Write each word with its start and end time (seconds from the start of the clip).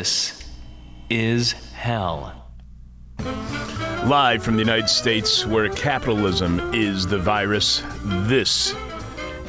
This 0.00 0.42
is 1.10 1.52
hell. 1.52 2.46
Live 4.06 4.42
from 4.42 4.54
the 4.54 4.62
United 4.62 4.88
States, 4.88 5.44
where 5.44 5.68
capitalism 5.68 6.72
is 6.72 7.06
the 7.06 7.18
virus, 7.18 7.82
this 8.02 8.74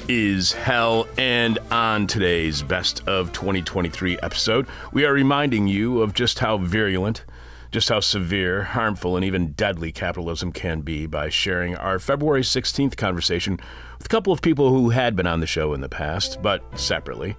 is 0.10 0.52
hell. 0.52 1.08
And 1.18 1.58
on 1.72 2.06
today's 2.06 2.64
Best 2.64 3.08
of 3.08 3.32
2023 3.32 4.20
episode, 4.20 4.68
we 4.92 5.06
are 5.06 5.14
reminding 5.14 5.68
you 5.68 6.02
of 6.02 6.14
just 6.14 6.40
how 6.40 6.58
virulent, 6.58 7.24
just 7.72 7.88
how 7.88 8.02
severe, 8.02 8.64
harmful, 8.64 9.16
and 9.16 9.24
even 9.24 9.54
deadly 9.54 9.94
capitalism 9.94 10.52
can 10.52 10.82
be 10.82 11.06
by 11.06 11.30
sharing 11.30 11.78
our 11.78 11.98
February 11.98 12.42
16th 12.42 12.98
conversation 12.98 13.58
with 13.98 14.08
a 14.08 14.10
couple 14.10 14.34
of 14.34 14.42
people 14.42 14.70
who 14.70 14.90
had 14.90 15.16
been 15.16 15.28
on 15.28 15.40
the 15.40 15.48
show 15.48 15.74
in 15.74 15.80
the 15.80 15.88
past, 15.88 16.42
but 16.42 16.62
separately. 16.78 17.38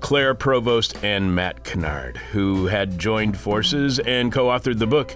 Claire 0.00 0.34
Provost 0.34 1.02
and 1.02 1.34
Matt 1.34 1.64
Kennard, 1.64 2.16
who 2.16 2.66
had 2.66 2.98
joined 2.98 3.36
forces 3.38 3.98
and 3.98 4.32
co 4.32 4.46
authored 4.46 4.78
the 4.78 4.86
book 4.86 5.14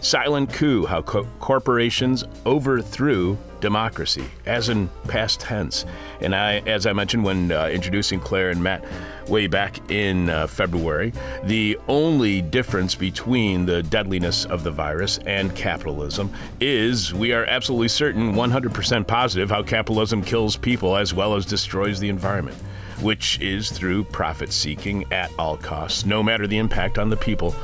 Silent 0.00 0.52
Coup 0.52 0.86
How 0.86 1.02
Co- 1.02 1.26
Corporations 1.40 2.24
Overthrew 2.46 3.36
Democracy, 3.60 4.24
as 4.46 4.68
in 4.68 4.88
past 5.08 5.40
tense. 5.40 5.84
And 6.20 6.34
I, 6.34 6.58
as 6.60 6.86
I 6.86 6.92
mentioned 6.92 7.24
when 7.24 7.50
uh, 7.50 7.66
introducing 7.66 8.20
Claire 8.20 8.50
and 8.50 8.62
Matt 8.62 8.84
way 9.26 9.48
back 9.48 9.90
in 9.90 10.30
uh, 10.30 10.46
February, 10.46 11.12
the 11.44 11.76
only 11.88 12.40
difference 12.40 12.94
between 12.94 13.66
the 13.66 13.82
deadliness 13.82 14.44
of 14.44 14.62
the 14.62 14.70
virus 14.70 15.18
and 15.26 15.54
capitalism 15.56 16.32
is 16.60 17.12
we 17.12 17.32
are 17.32 17.44
absolutely 17.46 17.88
certain, 17.88 18.34
100% 18.34 19.06
positive, 19.06 19.50
how 19.50 19.62
capitalism 19.62 20.22
kills 20.22 20.56
people 20.56 20.96
as 20.96 21.12
well 21.12 21.34
as 21.34 21.44
destroys 21.44 21.98
the 21.98 22.08
environment 22.08 22.56
which 23.00 23.40
is 23.40 23.70
through 23.70 24.04
profit 24.04 24.52
seeking 24.52 25.10
at 25.12 25.30
all 25.38 25.56
costs, 25.56 26.04
no 26.04 26.22
matter 26.22 26.46
the 26.46 26.58
impact 26.58 26.98
on 26.98 27.10
the 27.10 27.16
people 27.16 27.54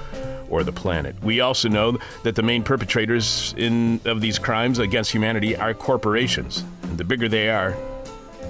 or 0.48 0.62
the 0.62 0.72
planet. 0.72 1.16
We 1.22 1.40
also 1.40 1.68
know 1.68 1.98
that 2.22 2.34
the 2.34 2.42
main 2.42 2.62
perpetrators 2.62 3.54
in, 3.56 4.00
of 4.04 4.20
these 4.20 4.38
crimes 4.38 4.78
against 4.78 5.10
humanity 5.10 5.56
are 5.56 5.74
corporations. 5.74 6.64
And 6.82 6.98
the 6.98 7.04
bigger 7.04 7.28
they 7.28 7.48
are, 7.48 7.76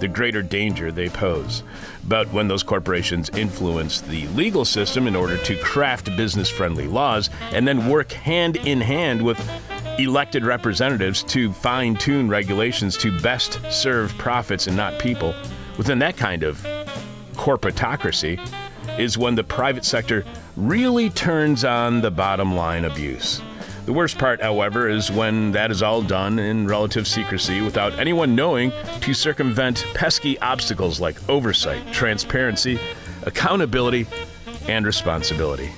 the 0.01 0.09
greater 0.09 0.43
danger 0.43 0.91
they 0.93 1.09
pose. 1.09 1.63
But 2.07 2.31
when 2.33 2.49
those 2.49 2.63
corporations 2.63 3.31
influence 3.31 4.01
the 4.01 4.27
legal 4.29 4.65
system 4.65 5.07
in 5.07 5.17
order 5.17 5.39
to 5.39 5.57
craft 5.63 6.15
business 6.17 6.51
friendly 6.51 6.87
laws 6.87 7.31
and 7.53 7.67
then 7.67 7.89
work 7.89 8.13
hand 8.13 8.57
in 8.57 8.81
hand 8.81 9.23
with 9.23 9.39
elected 9.99 10.45
representatives 10.45 11.23
to 11.23 11.53
fine 11.53 11.95
tune 11.95 12.29
regulations 12.29 12.97
to 12.99 13.19
best 13.21 13.61
serve 13.71 14.13
profits 14.19 14.67
and 14.67 14.77
not 14.77 14.99
people, 14.99 15.33
within 15.77 15.99
that 16.01 16.17
kind 16.17 16.43
of 16.43 16.59
corporatocracy 17.35 18.41
is 18.99 19.19
when 19.19 19.35
the 19.35 19.45
private 19.45 19.85
sector 19.85 20.25
really 20.57 21.11
turns 21.11 21.65
on 21.65 22.01
the 22.01 22.11
bottom 22.11 22.55
line 22.55 22.85
abuse. 22.85 23.43
The 23.87 23.93
worst 23.93 24.17
part, 24.17 24.41
however, 24.41 24.89
is 24.89 25.11
when 25.11 25.53
that 25.53 25.71
is 25.71 25.83
all 25.83 26.01
done 26.01 26.39
in 26.39 26.67
relative 26.67 27.07
secrecy 27.07 27.61
without 27.61 27.93
anyone 27.99 28.35
knowing 28.35 28.73
to 29.01 29.13
circumvent 29.13 29.85
pesky 29.93 30.39
obstacles 30.39 31.01
like 31.01 31.17
oversight, 31.29 31.93
transparency, 31.93 32.79
accountability, 33.25 34.07
and 34.69 34.87
responsibility. 34.87 35.71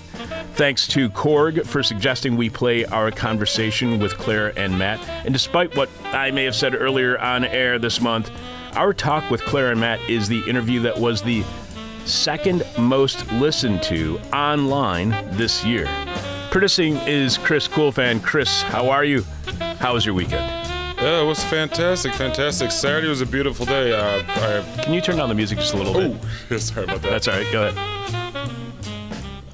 Thanks 0.55 0.87
to 0.89 1.11
Korg 1.11 1.67
for 1.67 1.83
suggesting 1.83 2.37
we 2.37 2.49
play 2.49 2.85
our 2.87 3.11
conversation 3.11 3.99
with 3.99 4.17
Claire 4.17 4.57
and 4.59 4.79
Matt. 4.79 5.01
And 5.25 5.33
despite 5.33 5.77
what 5.77 5.91
I 6.05 6.31
may 6.31 6.45
have 6.45 6.55
said 6.55 6.75
earlier 6.75 7.19
on 7.19 7.45
air 7.45 7.79
this 7.79 8.01
month, 8.01 8.31
our 8.77 8.93
talk 8.93 9.31
with 9.31 9.43
Claire 9.43 9.73
and 9.73 9.81
Matt 9.81 10.01
is 10.09 10.29
the 10.29 10.41
interview 10.49 10.81
that 10.81 10.97
was 10.99 11.23
the 11.23 11.43
second 12.05 12.65
most 12.79 13.31
listened 13.33 13.83
to 13.85 14.21
online 14.33 15.11
this 15.37 15.65
year. 15.65 15.89
Producing 16.51 16.97
is 16.99 17.39
Chris 17.39 17.67
Coolfan. 17.67 18.23
Chris, 18.23 18.63
how 18.63 18.89
are 18.91 19.05
you? 19.05 19.25
How 19.79 19.95
was 19.95 20.05
your 20.05 20.15
weekend? 20.15 20.45
Yeah, 20.99 21.23
it 21.23 21.27
was 21.27 21.43
fantastic, 21.45 22.13
fantastic. 22.13 22.71
Saturday 22.71 23.09
was 23.09 23.21
a 23.21 23.27
beautiful 23.27 23.67
day. 23.67 23.93
Uh, 23.93 24.23
I, 24.27 24.83
Can 24.83 24.95
you 24.95 25.01
turn 25.01 25.17
down 25.17 25.29
the 25.29 25.35
music 25.35 25.59
just 25.59 25.75
a 25.75 25.77
little 25.77 25.95
bit? 25.95 26.17
oh, 26.51 26.57
sorry 26.59 26.85
about 26.85 27.03
that. 27.03 27.11
That's 27.11 27.29
all 27.29 27.35
right. 27.35 27.53
Go 27.53 27.69
ahead. 27.69 27.97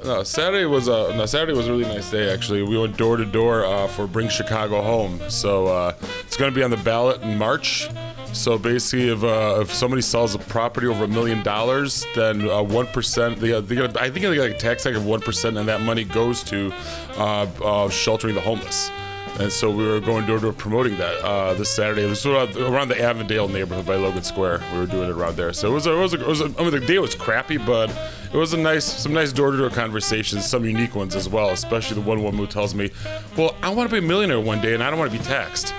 No, 0.05 0.25
Saturday 0.25 0.65
was 0.65 0.89
a 0.89 1.15
no, 1.17 1.27
Saturday 1.27 1.53
was 1.53 1.69
a 1.69 1.71
really 1.73 1.85
nice 1.85 2.11
day. 2.11 2.33
Actually, 2.33 2.63
we 2.63 2.77
went 2.77 2.97
door 2.97 3.17
to 3.17 3.25
door 3.25 3.65
uh, 3.65 3.87
for 3.87 4.09
Bring 4.09 4.29
Chicago 4.29 4.83
Home. 4.83 5.21
So 5.29 5.69
uh, 5.69 5.95
it's 6.27 6.37
going 6.37 6.51
to 6.51 6.55
be 6.55 6.65
on 6.65 6.71
the 6.71 6.77
ballot 6.79 7.23
in 7.23 7.39
March. 7.39 7.89
So 8.33 8.59
basically, 8.59 9.09
if 9.11 9.23
uh, 9.23 9.59
if 9.61 9.73
somebody 9.73 10.03
sells 10.03 10.35
a 10.35 10.39
property 10.39 10.87
over 10.87 11.05
a 11.05 11.09
million 11.09 11.43
dollars, 11.43 12.07
then 12.15 12.49
uh, 12.49 12.63
one 12.63 12.87
percent, 12.87 13.39
they, 13.39 13.59
they 13.61 13.75
get, 13.75 13.97
I 13.97 14.11
think 14.11 14.25
they 14.25 14.39
like 14.39 14.53
a 14.53 14.59
tax 14.59 14.85
hike 14.85 14.95
of 14.95 15.05
one 15.07 15.21
percent, 15.21 15.59
and 15.59 15.69
that 15.69 15.83
money 15.83 16.05
goes 16.05 16.43
to 16.45 16.73
uh, 17.17 17.47
uh, 17.63 17.89
sheltering 17.91 18.35
the 18.35 18.41
homeless. 18.41 18.91
And 19.39 19.51
so 19.51 19.71
we 19.71 19.87
were 19.87 20.01
going 20.01 20.27
door 20.27 20.37
to 20.37 20.43
door 20.43 20.53
promoting 20.53 20.97
that 20.99 21.19
uh, 21.25 21.55
this 21.55 21.71
Saturday. 21.71 22.03
This 22.07 22.25
was 22.25 22.57
around 22.57 22.89
the 22.89 23.03
Avondale 23.03 23.49
neighborhood 23.49 23.87
by 23.87 23.97
Logan 23.97 24.23
Square. 24.23 24.63
We 24.73 24.81
were 24.81 24.87
doing 24.87 25.09
it 25.09 25.13
around 25.13 25.37
there. 25.37 25.53
So 25.53 25.71
it 25.71 25.75
was 25.75 25.87
a, 25.87 25.93
it 25.93 25.99
was 25.99 26.15
a, 26.15 26.21
it 26.21 26.27
was 26.27 26.41
a, 26.41 26.45
I 26.59 26.63
mean 26.63 26.71
the 26.71 26.81
day 26.81 26.99
was 26.99 27.15
crappy, 27.15 27.57
but 27.57 27.91
it 28.33 28.37
was 28.37 28.53
a 28.53 28.59
nice 28.59 28.85
some 28.85 29.13
nice 29.13 29.33
door 29.33 29.51
to 29.51 29.57
door 29.57 29.71
conversations, 29.71 30.47
some 30.47 30.65
unique 30.65 30.95
ones 30.95 31.15
as 31.15 31.29
well. 31.29 31.51
Especially 31.51 31.95
the 31.95 32.07
one 32.07 32.23
woman 32.23 32.41
who 32.41 32.47
tells 32.47 32.75
me, 32.75 32.91
"Well, 33.37 33.55
I 33.63 33.71
want 33.71 33.89
to 33.89 33.95
be 33.95 34.05
a 34.05 34.09
millionaire 34.09 34.41
one 34.41 34.61
day, 34.61 34.75
and 34.75 34.83
I 34.83 34.91
don't 34.91 34.99
want 34.99 35.13
to 35.13 35.19
be 35.19 35.25
taxed." 35.25 35.75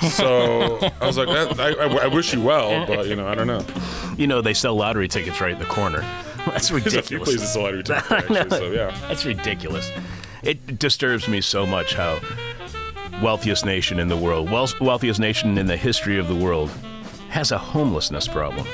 So 0.00 0.78
I 1.00 1.06
was 1.06 1.16
like, 1.16 1.28
that, 1.28 1.58
I, 1.60 1.72
I, 1.72 2.04
I 2.04 2.06
wish 2.06 2.32
you 2.32 2.40
well, 2.42 2.86
but 2.86 3.06
you 3.06 3.16
know, 3.16 3.26
I 3.26 3.34
don't 3.34 3.46
know. 3.46 3.64
You 4.16 4.26
know, 4.26 4.40
they 4.40 4.54
sell 4.54 4.74
lottery 4.74 5.08
tickets 5.08 5.40
right 5.40 5.52
in 5.52 5.58
the 5.58 5.64
corner. 5.66 6.00
That's 6.46 6.68
There's 6.68 6.94
a 6.94 7.02
few 7.02 7.18
ridiculous. 7.18 7.54
places 7.54 7.54
that 7.54 7.60
lottery 7.60 7.82
tickets, 7.82 8.10
actually. 8.32 8.58
So 8.58 8.70
yeah. 8.72 8.98
That's 9.08 9.24
ridiculous. 9.24 9.90
It 10.42 10.78
disturbs 10.78 11.26
me 11.28 11.40
so 11.40 11.66
much 11.66 11.94
how 11.94 12.20
wealthiest 13.22 13.64
nation 13.64 13.98
in 13.98 14.08
the 14.08 14.16
world, 14.16 14.50
wealth- 14.50 14.80
wealthiest 14.80 15.18
nation 15.18 15.58
in 15.58 15.66
the 15.66 15.76
history 15.76 16.18
of 16.18 16.28
the 16.28 16.34
world, 16.36 16.70
has 17.30 17.50
a 17.50 17.58
homelessness 17.58 18.28
problem. 18.28 18.66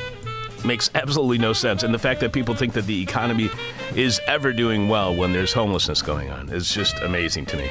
Makes 0.65 0.91
absolutely 0.95 1.39
no 1.39 1.53
sense. 1.53 1.83
And 1.83 1.93
the 1.93 1.99
fact 1.99 2.21
that 2.21 2.33
people 2.33 2.55
think 2.55 2.73
that 2.75 2.87
the 2.87 3.03
economy 3.03 3.51
is 3.97 4.21
ever 4.27 4.53
doing 4.53 4.89
well 4.89 5.15
when 5.15 5.33
there's 5.33 5.53
homelessness 5.53 6.03
going 6.03 6.31
on 6.31 6.51
is 6.51 6.73
just 6.73 6.97
amazing 7.01 7.47
to 7.47 7.57
me. 7.57 7.69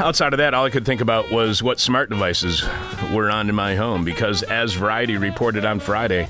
Outside 0.00 0.32
of 0.32 0.38
that, 0.38 0.54
all 0.54 0.64
I 0.64 0.70
could 0.70 0.86
think 0.86 1.00
about 1.00 1.28
was 1.32 1.60
what 1.60 1.80
smart 1.80 2.08
devices 2.08 2.62
were 3.12 3.28
on 3.28 3.48
in 3.48 3.54
my 3.56 3.74
home 3.74 4.04
because, 4.04 4.44
as 4.44 4.74
Variety 4.74 5.16
reported 5.16 5.64
on 5.64 5.80
Friday, 5.80 6.28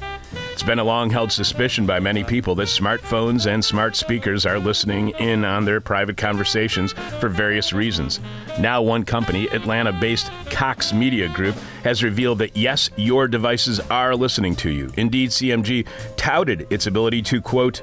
it's 0.54 0.62
been 0.62 0.78
a 0.78 0.84
long 0.84 1.10
held 1.10 1.30
suspicion 1.30 1.84
by 1.84 2.00
many 2.00 2.24
people 2.24 2.54
that 2.54 2.68
smartphones 2.68 3.46
and 3.46 3.62
smart 3.62 3.94
speakers 3.94 4.46
are 4.46 4.58
listening 4.58 5.10
in 5.10 5.44
on 5.44 5.66
their 5.66 5.82
private 5.82 6.16
conversations 6.16 6.94
for 7.20 7.28
various 7.28 7.74
reasons. 7.74 8.20
Now, 8.58 8.80
one 8.80 9.04
company, 9.04 9.48
Atlanta 9.50 9.92
based 9.92 10.30
Cox 10.46 10.94
Media 10.94 11.28
Group, 11.28 11.54
has 11.84 12.02
revealed 12.02 12.38
that 12.38 12.56
yes, 12.56 12.88
your 12.96 13.28
devices 13.28 13.80
are 13.90 14.16
listening 14.16 14.56
to 14.56 14.70
you. 14.70 14.90
Indeed, 14.96 15.28
CMG 15.28 15.86
touted 16.16 16.66
its 16.70 16.86
ability 16.86 17.20
to, 17.22 17.42
quote, 17.42 17.82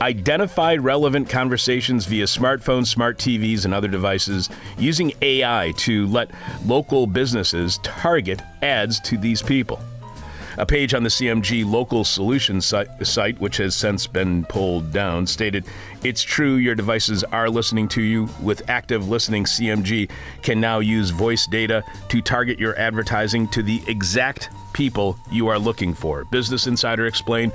identify 0.00 0.76
relevant 0.76 1.28
conversations 1.28 2.06
via 2.06 2.24
smartphones, 2.24 2.86
smart 2.88 3.18
TVs, 3.18 3.64
and 3.64 3.72
other 3.72 3.88
devices 3.88 4.50
using 4.78 5.12
AI 5.22 5.72
to 5.78 6.06
let 6.08 6.30
local 6.66 7.06
businesses 7.06 7.78
target 7.78 8.42
ads 8.62 9.00
to 9.00 9.16
these 9.16 9.42
people. 9.42 9.80
A 10.56 10.64
page 10.64 10.94
on 10.94 11.02
the 11.02 11.08
CMG 11.08 11.68
local 11.68 12.04
solutions 12.04 12.64
site, 12.64 12.88
site, 13.04 13.40
which 13.40 13.56
has 13.56 13.74
since 13.74 14.06
been 14.06 14.44
pulled 14.44 14.92
down, 14.92 15.26
stated 15.26 15.64
It's 16.04 16.22
true 16.22 16.54
your 16.54 16.76
devices 16.76 17.24
are 17.24 17.50
listening 17.50 17.88
to 17.88 18.02
you. 18.02 18.28
With 18.40 18.68
active 18.70 19.08
listening, 19.08 19.44
CMG 19.44 20.08
can 20.42 20.60
now 20.60 20.78
use 20.78 21.10
voice 21.10 21.46
data 21.46 21.82
to 22.08 22.22
target 22.22 22.60
your 22.60 22.78
advertising 22.78 23.48
to 23.48 23.64
the 23.64 23.82
exact 23.88 24.50
people 24.72 25.18
you 25.30 25.48
are 25.48 25.58
looking 25.58 25.92
for. 25.92 26.24
Business 26.24 26.68
Insider 26.68 27.06
explained 27.06 27.52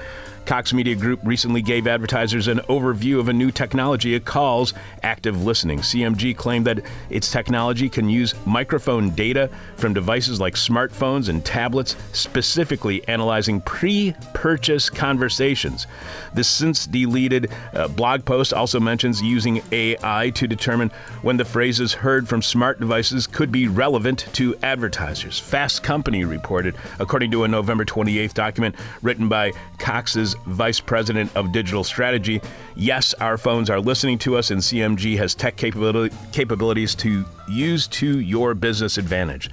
Cox 0.50 0.74
Media 0.74 0.96
Group 0.96 1.20
recently 1.22 1.62
gave 1.62 1.86
advertisers 1.86 2.48
an 2.48 2.58
overview 2.62 3.20
of 3.20 3.30
a 3.30 3.34
new 3.34 3.52
technology 3.52 4.16
it 4.16 4.26
calls 4.26 4.74
active 5.04 5.46
listening. 5.46 5.78
CMG 5.78 6.36
claimed 6.36 6.66
that 6.66 6.84
its 7.12 7.30
technology 7.30 7.88
can 7.88 8.10
use 8.10 8.34
microphone 8.48 9.12
data 9.12 9.52
from 9.76 9.94
devices 9.94 10.40
like 10.40 10.56
smartphones 10.56 11.30
and 11.30 11.46
tablets, 11.46 11.96
specifically 12.14 13.08
analyzing 13.08 13.62
pre 13.62 14.16
purchase 14.34 14.90
conversations. 14.90 15.86
The 16.34 16.44
since 16.44 16.88
deleted 16.88 17.52
uh, 17.76 17.88
blog 17.88 18.26
post 18.26 18.52
also 18.52 18.80
mentions 18.80 19.22
using 19.22 19.62
AI 19.72 20.32
to 20.32 20.48
determine 20.48 20.90
when 21.22 21.38
the 21.38 21.46
phrases 21.46 21.94
heard 21.94 22.28
from 22.28 22.42
smart 22.42 22.80
devices 22.80 23.28
could 23.28 23.52
be 23.52 23.68
relevant 23.68 24.26
to 24.34 24.56
advertisers. 24.64 25.38
Fast 25.38 25.84
Company 25.84 26.26
reported, 26.26 26.74
according 26.98 27.30
to 27.30 27.44
a 27.44 27.48
November 27.48 27.86
28th 27.86 28.34
document 28.34 28.74
written 29.04 29.30
by 29.30 29.54
Cox's 29.78 30.36
vice 30.46 30.80
president 30.80 31.36
of 31.36 31.52
digital 31.52 31.84
strategy. 31.84 32.42
Yes, 32.76 33.14
our 33.16 33.38
phones 33.38 33.70
are 33.70 33.80
listening 33.80 34.18
to 34.20 34.38
us, 34.38 34.52
and 34.52 34.62
CMG 34.62 35.18
has 35.18 35.36
tech 35.36 35.56
capability, 35.56 36.16
capabilities 36.32 36.96
to 36.96 37.26
use 37.48 37.88
to 37.88 38.20
your 38.20 38.54
business 38.54 38.98
advantage. 38.98 39.50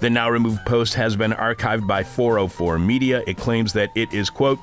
The 0.00 0.10
now 0.10 0.28
removed 0.28 0.64
post 0.66 0.94
has 0.94 1.16
been 1.16 1.32
archived 1.32 1.86
by 1.86 2.02
404 2.02 2.78
Media. 2.78 3.22
It 3.26 3.36
claims 3.36 3.72
that 3.74 3.90
it 3.94 4.12
is, 4.12 4.28
quote, 4.28 4.58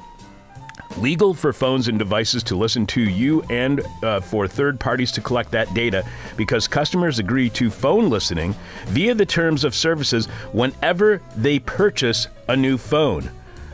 legal 0.98 1.34
for 1.34 1.54
phones 1.54 1.88
and 1.88 1.98
devices 1.98 2.44
to 2.44 2.56
listen 2.56 2.86
to 2.86 3.02
you 3.02 3.42
and 3.44 3.82
uh, 4.04 4.20
for 4.20 4.48
third 4.48 4.80
parties 4.80 5.12
to 5.14 5.22
collect 5.22 5.52
that 5.52 5.74
data 5.74 6.06
because 6.38 6.68
customers 6.68 7.20
agree 7.20 7.50
to 7.50 7.70
phone 7.70 8.10
listening 8.10 8.54
via 8.88 9.16
the 9.16 9.26
terms 9.26 9.64
of 9.64 9.74
services 9.74 10.28
whenever 10.52 11.22
they 11.36 11.60
purchase 11.60 12.28
a 12.50 12.56
new 12.56 12.78
phone. 12.78 13.30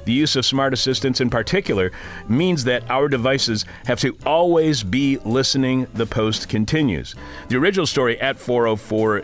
The 0.08 0.14
use 0.14 0.38
of 0.38 0.46
smart 0.46 0.74
assistants 0.74 1.20
in 1.20 1.30
particular 1.30 1.92
means 2.30 2.64
that 2.64 2.90
our 2.90 3.10
devices 3.10 3.66
have 3.88 4.00
to 4.00 4.18
always 4.26 4.82
be 4.82 5.18
listening, 5.26 5.86
the 5.96 6.06
post 6.06 6.48
continues. 6.48 7.14
The 7.50 7.58
original 7.58 7.86
story 7.86 8.18
at 8.22 8.38
404 8.38 9.24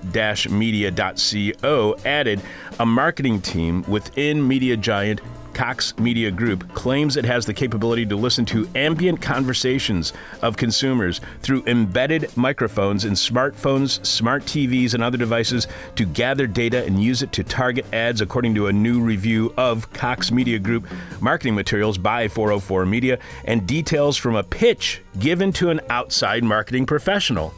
media.co 0.50 1.96
added 2.04 2.42
a 2.82 2.86
marketing 2.86 3.40
team 3.40 3.84
within 3.84 4.46
media 4.46 4.76
giant 4.76 5.22
Cox 5.54 5.98
Media 5.98 6.32
Group 6.32 6.74
claims 6.74 7.18
it 7.18 7.26
has 7.26 7.46
the 7.46 7.54
capability 7.54 8.06
to 8.06 8.16
listen 8.16 8.46
to 8.46 8.68
ambient 8.76 9.22
conversations 9.22 10.14
of 10.42 10.58
consumers 10.58 11.22
through 11.42 11.64
embedded 11.66 12.36
microphones 12.36 13.06
in 13.06 13.14
smartphones, 13.14 14.06
smart 14.06 14.44
TVs, 14.44 14.94
and 14.94 15.04
other 15.04 15.18
devices 15.18 15.68
to 15.96 16.06
gather 16.06 16.48
data 16.48 16.84
and 16.86 17.02
use 17.02 17.22
it 17.22 17.32
to 17.34 17.44
target 17.44 17.86
ads, 17.94 18.22
according 18.22 18.56
to 18.56 18.68
a 18.68 18.74
new 18.74 19.02
review 19.02 19.54
of 19.58 19.92
Cox 19.94 20.32
Media 20.32 20.60
Group. 20.60 20.88
Marketing 21.22 21.56
materials 21.56 21.98
by 21.98 22.28
404 22.28 22.86
Media 22.86 23.20
and 23.46 23.68
details 23.68 24.18
from 24.18 24.36
a 24.36 24.44
pitch 24.44 25.02
given 25.20 25.52
to 25.54 25.70
an 25.70 25.80
outside 25.90 26.44
marketing 26.44 26.86
professional 26.86 27.54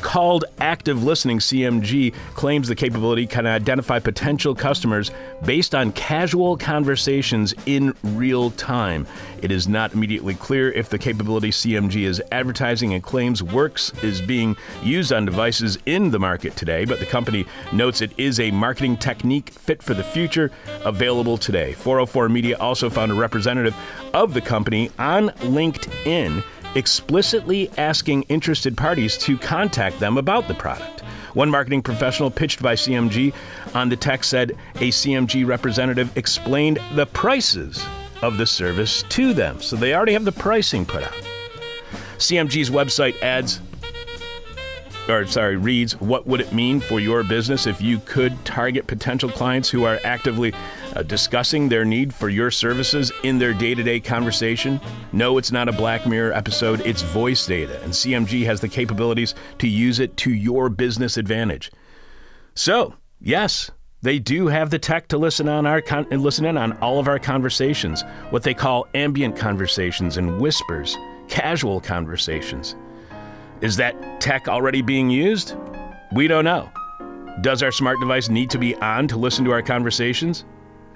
called 0.00 0.44
Active 0.60 1.04
Listening 1.04 1.38
CMG 1.38 2.14
claims 2.34 2.68
the 2.68 2.74
capability 2.74 3.26
can 3.26 3.46
identify 3.46 3.98
potential 3.98 4.54
customers 4.54 5.10
based 5.44 5.74
on 5.74 5.92
casual 5.92 6.56
conversations 6.56 7.54
in 7.66 7.94
real 8.02 8.50
time. 8.52 9.06
It 9.42 9.50
is 9.52 9.68
not 9.68 9.92
immediately 9.92 10.34
clear 10.34 10.72
if 10.72 10.88
the 10.88 10.98
capability 10.98 11.50
CMG 11.50 12.04
is 12.04 12.22
advertising 12.32 12.94
and 12.94 13.02
claims 13.02 13.42
works 13.42 13.92
is 14.02 14.20
being 14.20 14.56
used 14.82 15.12
on 15.12 15.24
devices 15.24 15.78
in 15.86 16.10
the 16.10 16.18
market 16.18 16.56
today, 16.56 16.84
but 16.84 16.98
the 16.98 17.06
company 17.06 17.46
notes 17.72 18.00
it 18.00 18.12
is 18.16 18.40
a 18.40 18.50
marketing 18.50 18.96
technique 18.96 19.50
fit 19.50 19.82
for 19.82 19.94
the 19.94 20.04
future 20.04 20.50
available 20.84 21.36
today. 21.36 21.72
404 21.72 22.28
Media 22.28 22.56
also 22.58 22.90
found 22.90 23.12
a 23.12 23.14
representative 23.14 23.76
of 24.14 24.34
the 24.34 24.40
company 24.40 24.90
on 24.98 25.28
LinkedIn 25.28 26.42
explicitly 26.74 27.70
asking 27.78 28.22
interested 28.24 28.76
parties 28.76 29.16
to 29.18 29.38
contact 29.38 29.98
them 30.00 30.18
about 30.18 30.48
the 30.48 30.54
product. 30.54 31.00
One 31.34 31.50
marketing 31.50 31.82
professional 31.82 32.30
pitched 32.30 32.62
by 32.62 32.74
CMG 32.74 33.34
on 33.74 33.88
the 33.88 33.96
text 33.96 34.30
said 34.30 34.56
a 34.76 34.88
CMG 34.88 35.46
representative 35.46 36.16
explained 36.16 36.80
the 36.94 37.06
prices 37.06 37.84
of 38.22 38.38
the 38.38 38.46
service 38.46 39.04
to 39.10 39.32
them. 39.32 39.60
So 39.60 39.76
they 39.76 39.94
already 39.94 40.14
have 40.14 40.24
the 40.24 40.32
pricing 40.32 40.84
put 40.84 41.04
out. 41.04 41.14
CMG's 42.18 42.70
website 42.70 43.20
adds 43.22 43.60
or 45.08 45.26
sorry, 45.26 45.56
reads, 45.56 45.98
What 46.00 46.26
would 46.26 46.40
it 46.40 46.52
mean 46.52 46.80
for 46.80 47.00
your 47.00 47.24
business 47.24 47.66
if 47.66 47.80
you 47.80 48.00
could 48.00 48.44
target 48.44 48.86
potential 48.86 49.30
clients 49.30 49.70
who 49.70 49.84
are 49.84 49.98
actively 50.04 50.52
uh, 50.94 51.02
discussing 51.02 51.68
their 51.68 51.84
need 51.84 52.14
for 52.14 52.28
your 52.28 52.50
services 52.50 53.12
in 53.22 53.38
their 53.38 53.52
day 53.52 53.74
to 53.74 53.82
day 53.82 54.00
conversation? 54.00 54.80
No, 55.12 55.38
it's 55.38 55.52
not 55.52 55.68
a 55.68 55.72
Black 55.72 56.06
Mirror 56.06 56.32
episode, 56.32 56.80
it's 56.80 57.02
voice 57.02 57.46
data, 57.46 57.82
and 57.82 57.92
CMG 57.92 58.44
has 58.44 58.60
the 58.60 58.68
capabilities 58.68 59.34
to 59.58 59.68
use 59.68 60.00
it 60.00 60.16
to 60.18 60.32
your 60.32 60.68
business 60.68 61.16
advantage. 61.16 61.70
So, 62.54 62.94
yes, 63.20 63.70
they 64.02 64.18
do 64.18 64.46
have 64.46 64.70
the 64.70 64.78
tech 64.78 65.08
to 65.08 65.18
listen 65.18 65.48
on 65.48 65.66
our 65.66 65.80
con- 65.80 66.06
listen 66.10 66.44
in 66.44 66.56
on 66.56 66.72
all 66.78 67.00
of 67.00 67.08
our 67.08 67.18
conversations, 67.18 68.02
what 68.30 68.42
they 68.42 68.54
call 68.54 68.86
ambient 68.94 69.36
conversations 69.36 70.16
and 70.16 70.40
whispers, 70.40 70.96
casual 71.28 71.80
conversations. 71.80 72.76
Is 73.60 73.76
that 73.76 74.20
tech 74.20 74.46
already 74.46 74.82
being 74.82 75.10
used? 75.10 75.56
We 76.12 76.28
don't 76.28 76.44
know. 76.44 76.70
Does 77.40 77.62
our 77.62 77.72
smart 77.72 77.98
device 78.00 78.28
need 78.28 78.50
to 78.50 78.58
be 78.58 78.74
on 78.76 79.08
to 79.08 79.16
listen 79.16 79.44
to 79.44 79.50
our 79.50 79.62
conversations? 79.62 80.44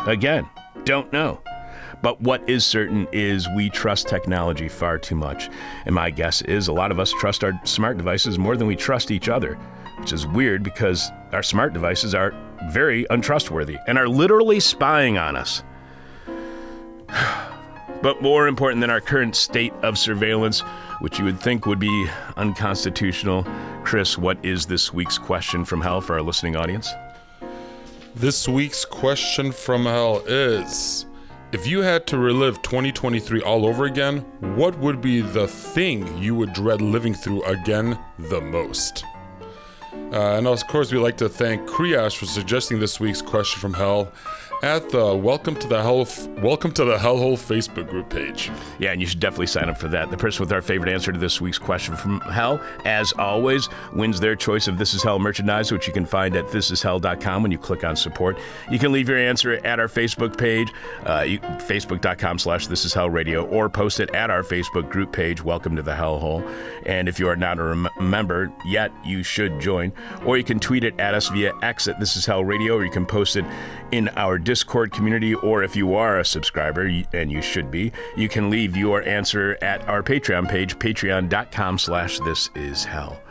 Again, 0.06 0.48
don't 0.84 1.12
know. 1.12 1.40
But 2.02 2.20
what 2.20 2.48
is 2.48 2.66
certain 2.66 3.06
is 3.12 3.48
we 3.54 3.70
trust 3.70 4.08
technology 4.08 4.68
far 4.68 4.98
too 4.98 5.14
much. 5.14 5.48
And 5.86 5.94
my 5.94 6.10
guess 6.10 6.42
is 6.42 6.66
a 6.66 6.72
lot 6.72 6.90
of 6.90 6.98
us 6.98 7.12
trust 7.12 7.44
our 7.44 7.52
smart 7.64 7.96
devices 7.96 8.38
more 8.38 8.56
than 8.56 8.66
we 8.66 8.74
trust 8.74 9.12
each 9.12 9.28
other, 9.28 9.54
which 10.00 10.12
is 10.12 10.26
weird 10.26 10.64
because 10.64 11.10
our 11.30 11.44
smart 11.44 11.72
devices 11.72 12.14
are 12.14 12.34
very 12.70 13.06
untrustworthy 13.10 13.76
and 13.86 13.96
are 13.96 14.08
literally 14.08 14.58
spying 14.58 15.18
on 15.18 15.36
us. 15.36 15.62
But 18.02 18.20
more 18.20 18.48
important 18.48 18.80
than 18.80 18.90
our 18.90 19.00
current 19.00 19.36
state 19.36 19.72
of 19.82 19.96
surveillance, 19.96 20.62
which 20.98 21.20
you 21.20 21.24
would 21.24 21.38
think 21.38 21.66
would 21.66 21.78
be 21.78 22.08
unconstitutional, 22.36 23.46
Chris, 23.84 24.18
what 24.18 24.44
is 24.44 24.66
this 24.66 24.92
week's 24.92 25.18
question 25.18 25.64
from 25.64 25.80
hell 25.80 26.00
for 26.00 26.14
our 26.14 26.22
listening 26.22 26.56
audience? 26.56 26.92
This 28.14 28.46
week's 28.46 28.84
question 28.84 29.52
from 29.52 29.84
hell 29.84 30.22
is 30.26 31.06
If 31.50 31.66
you 31.66 31.80
had 31.80 32.06
to 32.08 32.18
relive 32.18 32.60
2023 32.60 33.40
all 33.40 33.64
over 33.64 33.86
again, 33.86 34.18
what 34.54 34.78
would 34.80 35.00
be 35.00 35.22
the 35.22 35.48
thing 35.48 36.18
you 36.18 36.34
would 36.34 36.52
dread 36.52 36.82
living 36.82 37.14
through 37.14 37.42
again 37.44 37.98
the 38.18 38.42
most? 38.42 39.04
Uh, 39.94 40.36
and 40.36 40.46
of 40.46 40.66
course, 40.66 40.92
we'd 40.92 40.98
like 40.98 41.16
to 41.16 41.28
thank 41.28 41.66
Kriash 41.66 42.16
for 42.16 42.26
suggesting 42.26 42.78
this 42.78 43.00
week's 43.00 43.22
question 43.22 43.62
from 43.62 43.72
hell 43.72 44.12
at 44.62 44.88
the 44.90 45.12
Welcome 45.14 45.56
to 45.56 45.66
the 45.66 45.82
Hell 45.82 46.06
Welcome 46.40 46.70
to 46.72 46.84
the 46.84 46.96
Hellhole 46.96 47.34
Facebook 47.34 47.90
group 47.90 48.08
page. 48.08 48.48
Yeah, 48.78 48.92
and 48.92 49.00
you 49.00 49.08
should 49.08 49.18
definitely 49.18 49.48
sign 49.48 49.68
up 49.68 49.76
for 49.76 49.88
that. 49.88 50.10
The 50.10 50.16
person 50.16 50.40
with 50.40 50.52
our 50.52 50.62
favorite 50.62 50.92
answer 50.92 51.12
to 51.12 51.18
this 51.18 51.40
week's 51.40 51.58
question 51.58 51.96
from 51.96 52.20
hell, 52.20 52.60
as 52.84 53.12
always, 53.18 53.68
wins 53.92 54.20
their 54.20 54.36
choice 54.36 54.68
of 54.68 54.78
This 54.78 54.94
Is 54.94 55.02
Hell 55.02 55.18
merchandise, 55.18 55.72
which 55.72 55.88
you 55.88 55.92
can 55.92 56.06
find 56.06 56.36
at 56.36 56.46
thisishell.com 56.46 57.42
when 57.42 57.50
you 57.50 57.58
click 57.58 57.82
on 57.82 57.96
support. 57.96 58.38
You 58.70 58.78
can 58.78 58.92
leave 58.92 59.08
your 59.08 59.18
answer 59.18 59.54
at 59.64 59.80
our 59.80 59.88
Facebook 59.88 60.38
page, 60.38 60.72
uh, 61.06 61.22
facebook.com 61.22 62.38
slash 62.38 62.68
This 62.68 62.84
Is 62.84 62.94
Hell 62.94 63.10
Radio, 63.10 63.44
or 63.46 63.68
post 63.68 63.98
it 63.98 64.14
at 64.14 64.30
our 64.30 64.42
Facebook 64.44 64.88
group 64.88 65.12
page, 65.12 65.42
Welcome 65.42 65.74
to 65.74 65.82
the 65.82 65.92
Hellhole. 65.92 66.48
And 66.86 67.08
if 67.08 67.18
you 67.18 67.28
are 67.28 67.36
not 67.36 67.58
a 67.58 67.64
rem- 67.64 67.88
member 68.00 68.52
yet, 68.64 68.92
you 69.04 69.24
should 69.24 69.60
join. 69.60 69.92
Or 70.24 70.38
you 70.38 70.44
can 70.44 70.60
tweet 70.60 70.84
it 70.84 70.98
at 71.00 71.14
us 71.14 71.28
via 71.28 71.52
X 71.62 71.88
at 71.88 71.98
This 71.98 72.16
Is 72.16 72.26
Hell 72.26 72.44
Radio, 72.44 72.76
or 72.76 72.84
you 72.84 72.90
can 72.92 73.06
post 73.06 73.34
it 73.36 73.44
in 73.90 74.08
our 74.10 74.38
Discord 74.52 74.92
community, 74.92 75.34
or 75.34 75.62
if 75.62 75.74
you 75.74 75.94
are 75.94 76.18
a 76.18 76.24
subscriber, 76.26 76.82
and 77.14 77.32
you 77.32 77.40
should 77.40 77.70
be, 77.70 77.90
you 78.18 78.28
can 78.28 78.50
leave 78.50 78.76
your 78.76 79.02
answer 79.08 79.56
at 79.62 79.80
our 79.88 80.02
Patreon 80.02 80.46
page, 80.46 80.78
patreon.com 80.78 81.78
slash 81.78 82.18
this 82.18 82.50
is 82.54 82.84
hell. 82.84 83.22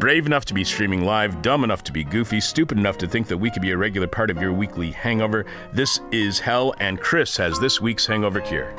Brave 0.00 0.26
enough 0.26 0.44
to 0.46 0.52
be 0.52 0.64
streaming 0.64 1.04
live, 1.04 1.42
dumb 1.42 1.62
enough 1.62 1.84
to 1.84 1.92
be 1.92 2.02
goofy, 2.02 2.40
stupid 2.40 2.76
enough 2.76 2.98
to 2.98 3.06
think 3.06 3.28
that 3.28 3.38
we 3.38 3.52
could 3.52 3.62
be 3.62 3.70
a 3.70 3.76
regular 3.76 4.08
part 4.08 4.30
of 4.30 4.42
your 4.42 4.52
weekly 4.52 4.90
hangover. 4.90 5.46
This 5.72 6.00
is 6.10 6.40
hell, 6.40 6.74
and 6.80 6.98
Chris 6.98 7.36
has 7.36 7.60
this 7.60 7.80
week's 7.80 8.04
hangover 8.04 8.40
cure. 8.40 8.74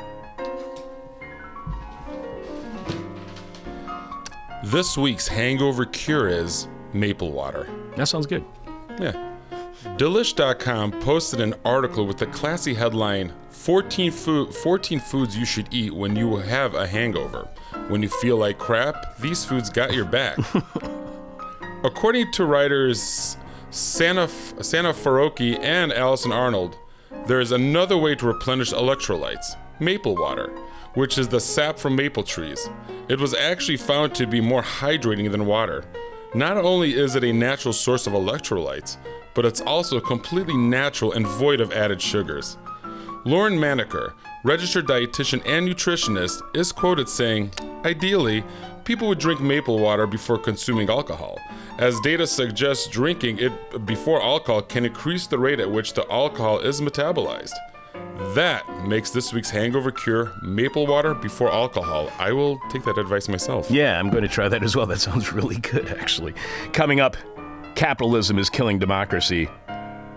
This 4.64 4.98
week's 4.98 5.28
hangover 5.28 5.86
cure 5.86 6.28
is 6.28 6.68
maple 6.92 7.32
water. 7.32 7.66
That 7.96 8.06
sounds 8.08 8.26
good. 8.26 8.44
Yeah. 9.00 9.35
Delish.com 9.94 10.92
posted 11.00 11.40
an 11.40 11.54
article 11.64 12.06
with 12.06 12.18
the 12.18 12.26
classy 12.26 12.74
headline 12.74 13.32
14, 13.48 14.10
food, 14.12 14.54
14 14.54 15.00
foods 15.00 15.38
you 15.38 15.46
should 15.46 15.72
eat 15.72 15.92
when 15.94 16.14
you 16.14 16.36
have 16.36 16.74
a 16.74 16.86
hangover. 16.86 17.48
When 17.88 18.02
you 18.02 18.10
feel 18.10 18.36
like 18.36 18.58
crap, 18.58 19.16
these 19.18 19.44
foods 19.44 19.70
got 19.70 19.94
your 19.94 20.04
back. 20.04 20.38
According 21.84 22.32
to 22.32 22.44
writers 22.44 23.38
Santa, 23.70 24.28
Santa 24.28 24.92
Faroki 24.92 25.58
and 25.60 25.92
Allison 25.92 26.30
Arnold, 26.30 26.76
there 27.26 27.40
is 27.40 27.52
another 27.52 27.96
way 27.96 28.14
to 28.16 28.26
replenish 28.26 28.72
electrolytes 28.72 29.56
maple 29.80 30.14
water, 30.14 30.48
which 30.94 31.16
is 31.16 31.28
the 31.28 31.40
sap 31.40 31.78
from 31.78 31.96
maple 31.96 32.22
trees. 32.22 32.68
It 33.08 33.18
was 33.18 33.34
actually 33.34 33.76
found 33.78 34.14
to 34.16 34.26
be 34.26 34.40
more 34.40 34.62
hydrating 34.62 35.30
than 35.30 35.46
water. 35.46 35.84
Not 36.34 36.56
only 36.56 36.94
is 36.94 37.14
it 37.14 37.24
a 37.24 37.32
natural 37.32 37.72
source 37.72 38.06
of 38.06 38.12
electrolytes, 38.12 38.96
but 39.36 39.44
it's 39.44 39.60
also 39.60 40.00
completely 40.00 40.56
natural 40.56 41.12
and 41.12 41.26
void 41.26 41.60
of 41.60 41.70
added 41.72 42.00
sugars. 42.02 42.56
Lauren 43.24 43.54
Manaker, 43.54 44.14
registered 44.44 44.86
dietitian 44.86 45.42
and 45.46 45.68
nutritionist, 45.68 46.40
is 46.56 46.72
quoted 46.72 47.08
saying, 47.08 47.52
Ideally, 47.84 48.42
people 48.84 49.08
would 49.08 49.18
drink 49.18 49.40
maple 49.40 49.78
water 49.78 50.06
before 50.06 50.38
consuming 50.38 50.88
alcohol, 50.88 51.38
as 51.78 52.00
data 52.00 52.26
suggests 52.26 52.86
drinking 52.88 53.38
it 53.38 53.84
before 53.84 54.22
alcohol 54.22 54.62
can 54.62 54.86
increase 54.86 55.26
the 55.26 55.38
rate 55.38 55.60
at 55.60 55.70
which 55.70 55.92
the 55.92 56.10
alcohol 56.10 56.60
is 56.60 56.80
metabolized. 56.80 57.52
That 58.34 58.64
makes 58.86 59.10
this 59.10 59.32
week's 59.34 59.50
hangover 59.50 59.90
cure 59.90 60.32
maple 60.42 60.86
water 60.86 61.12
before 61.12 61.52
alcohol. 61.52 62.10
I 62.18 62.32
will 62.32 62.58
take 62.70 62.84
that 62.84 62.96
advice 62.96 63.28
myself. 63.28 63.70
Yeah, 63.70 63.98
I'm 63.98 64.08
going 64.08 64.22
to 64.22 64.28
try 64.28 64.48
that 64.48 64.62
as 64.62 64.74
well. 64.74 64.86
That 64.86 65.00
sounds 65.00 65.32
really 65.32 65.58
good, 65.58 65.88
actually. 65.88 66.32
Coming 66.72 67.00
up, 67.00 67.16
capitalism 67.76 68.38
is 68.38 68.50
killing 68.50 68.78
democracy. 68.78 69.48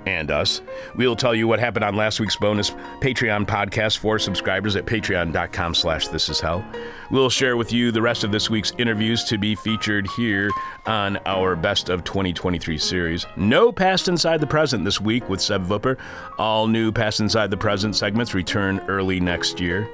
and 0.05 0.31
us. 0.31 0.61
We'll 0.95 1.17
tell 1.17 1.35
you 1.35 1.45
what 1.47 1.59
happened 1.59 1.83
on 1.83 1.95
last 1.95 2.21
week's 2.21 2.37
bonus 2.37 2.71
Patreon 3.01 3.45
podcast 3.45 3.97
for 3.97 4.17
subscribers 4.17 4.77
at 4.77 4.85
patreon.com 4.85 5.75
slash 5.75 6.07
this 6.07 6.29
is 6.29 6.39
hell. 6.39 6.65
We'll 7.11 7.29
share 7.29 7.57
with 7.57 7.73
you 7.73 7.91
the 7.91 8.01
rest 8.01 8.23
of 8.23 8.31
this 8.31 8.49
week's 8.49 8.71
interviews 8.77 9.25
to 9.25 9.37
be 9.37 9.55
featured 9.55 10.07
here 10.15 10.49
on 10.85 11.17
our 11.25 11.55
Best 11.55 11.89
of 11.89 12.05
2023 12.05 12.77
series. 12.77 13.25
No 13.35 13.71
Past 13.73 14.07
Inside 14.07 14.39
the 14.39 14.47
Present 14.47 14.85
this 14.85 15.01
week 15.01 15.29
with 15.29 15.41
Seb 15.41 15.65
Vupper. 15.65 15.97
All 16.39 16.65
new 16.65 16.93
Past 16.93 17.19
Inside 17.19 17.51
the 17.51 17.57
Present 17.57 17.95
segments 17.95 18.33
return 18.33 18.79
early 18.87 19.19
next 19.19 19.59
year. 19.59 19.87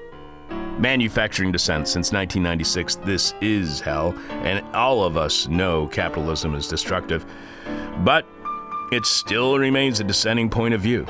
Manufacturing 0.80 1.52
descent 1.52 1.88
since 1.88 2.12
1996. 2.12 2.96
This 2.98 3.34
is 3.42 3.80
hell, 3.80 4.14
and 4.30 4.66
all 4.76 5.04
of 5.04 5.16
us 5.16 5.48
know 5.48 5.88
capitalism 5.88 6.54
is 6.54 6.68
destructive. 6.68 7.26
But 8.00 8.26
it 8.92 9.06
still 9.06 9.58
remains 9.58 10.00
a 10.00 10.04
dissenting 10.04 10.50
point 10.50 10.74
of 10.74 10.82
view. 10.82 11.06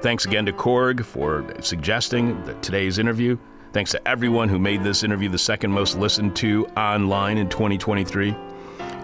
Thanks 0.00 0.24
again 0.24 0.46
to 0.46 0.52
Korg 0.52 1.04
for 1.04 1.44
suggesting 1.60 2.42
today's 2.60 2.98
interview. 2.98 3.38
Thanks 3.72 3.90
to 3.92 4.08
everyone 4.08 4.48
who 4.48 4.58
made 4.58 4.82
this 4.82 5.02
interview 5.02 5.28
the 5.28 5.38
second 5.38 5.70
most 5.70 5.98
listened 5.98 6.36
to 6.36 6.66
online 6.76 7.38
in 7.38 7.48
2023. 7.48 8.36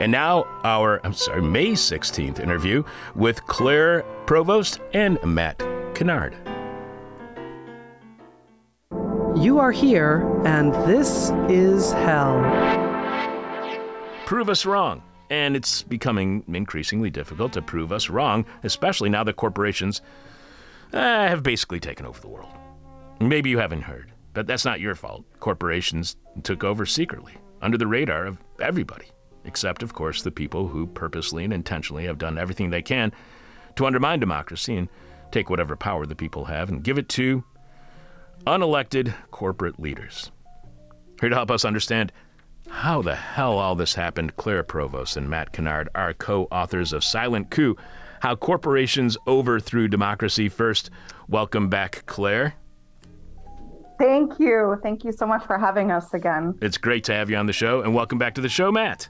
And 0.01 0.13
now, 0.13 0.45
our, 0.65 1.01
I'm 1.05 1.13
sorry, 1.13 1.43
May 1.43 1.73
16th 1.73 2.39
interview 2.39 2.85
with 3.15 3.45
Claire 3.47 4.03
Provost 4.27 4.81
and 4.93 5.19
Matt 5.25 5.59
Kennard. 5.95 6.37
You 9.39 9.61
are 9.61 9.71
here, 9.71 10.43
and 10.45 10.75
this 10.89 11.31
is 11.49 11.93
hell. 11.93 12.41
Prove 14.27 14.49
us 14.49 14.67
wrong. 14.67 15.01
And 15.31 15.55
it's 15.55 15.85
becoming 15.85 16.43
increasingly 16.49 17.09
difficult 17.09 17.53
to 17.53 17.63
prove 17.63 17.93
us 17.93 18.11
wrong, 18.11 18.47
especially 18.65 19.11
now 19.11 19.23
that 19.23 19.37
corporations 19.37 20.03
uh, 20.93 20.99
have 20.99 21.45
basically 21.45 21.79
taken 21.79 22.05
over 22.05 22.21
the 22.21 22.27
world. 22.27 22.51
Maybe 23.21 23.49
you 23.49 23.59
haven't 23.59 23.83
heard, 23.83 24.11
but 24.35 24.49
that's 24.49 24.65
not 24.65 24.81
your 24.81 24.97
fault. 24.97 25.25
Corporations 25.39 26.17
took 26.43 26.65
over 26.65 26.85
secretly, 26.85 27.35
under 27.63 27.79
the 27.79 27.87
radar 27.87 28.27
of 28.27 28.39
everybody, 28.61 29.07
except, 29.45 29.85
of 29.85 29.95
course, 29.95 30.23
the 30.23 30.33
people 30.33 30.67
who 30.67 30.85
purposely 30.89 31.45
and 31.45 31.53
intentionally 31.53 32.07
have 32.07 32.19
done 32.19 32.39
everything 32.39 32.71
they 32.71 32.83
can 32.83 33.13
to 33.77 33.87
undermine 33.87 34.19
democracy 34.19 34.77
and 34.77 34.89
take 35.31 35.49
whatever 35.49 35.77
power 35.77 36.07
the 36.07 36.17
people 36.17 36.47
have 36.47 36.71
and 36.71 36.83
give 36.83 36.99
it 36.99 37.09
to 37.11 37.45
unelected 38.47 39.15
corporate 39.31 39.79
leaders. 39.81 40.31
Here 41.21 41.29
to 41.29 41.35
help 41.35 41.51
us 41.51 41.65
understand 41.65 42.13
how 42.69 43.03
the 43.03 43.15
hell 43.15 43.59
all 43.59 43.75
this 43.75 43.95
happened, 43.95 44.37
Claire 44.37 44.63
Provost 44.63 45.17
and 45.17 45.29
Matt 45.29 45.53
Kennard 45.53 45.89
are 45.95 46.13
co 46.15 46.45
authors 46.51 46.93
of 46.93 47.03
Silent 47.03 47.51
Coup 47.51 47.77
How 48.21 48.37
Corporations 48.37 49.17
Overthrew 49.27 49.89
Democracy. 49.89 50.49
First, 50.49 50.91
welcome 51.29 51.69
back, 51.69 52.05
Claire. 52.07 52.55
Thank 53.99 54.39
you. 54.39 54.79
Thank 54.83 55.03
you 55.03 55.13
so 55.13 55.27
much 55.27 55.45
for 55.45 55.59
having 55.59 55.91
us 55.91 56.15
again. 56.15 56.57
It's 56.63 56.79
great 56.79 57.05
to 57.05 57.15
have 57.15 57.31
you 57.31 57.37
on 57.37 57.47
the 57.47 57.53
show, 57.53 57.81
and 57.81 57.95
welcome 57.95 58.19
back 58.19 58.35
to 58.35 58.41
the 58.41 58.49
show, 58.49 58.71
Matt. 58.71 59.09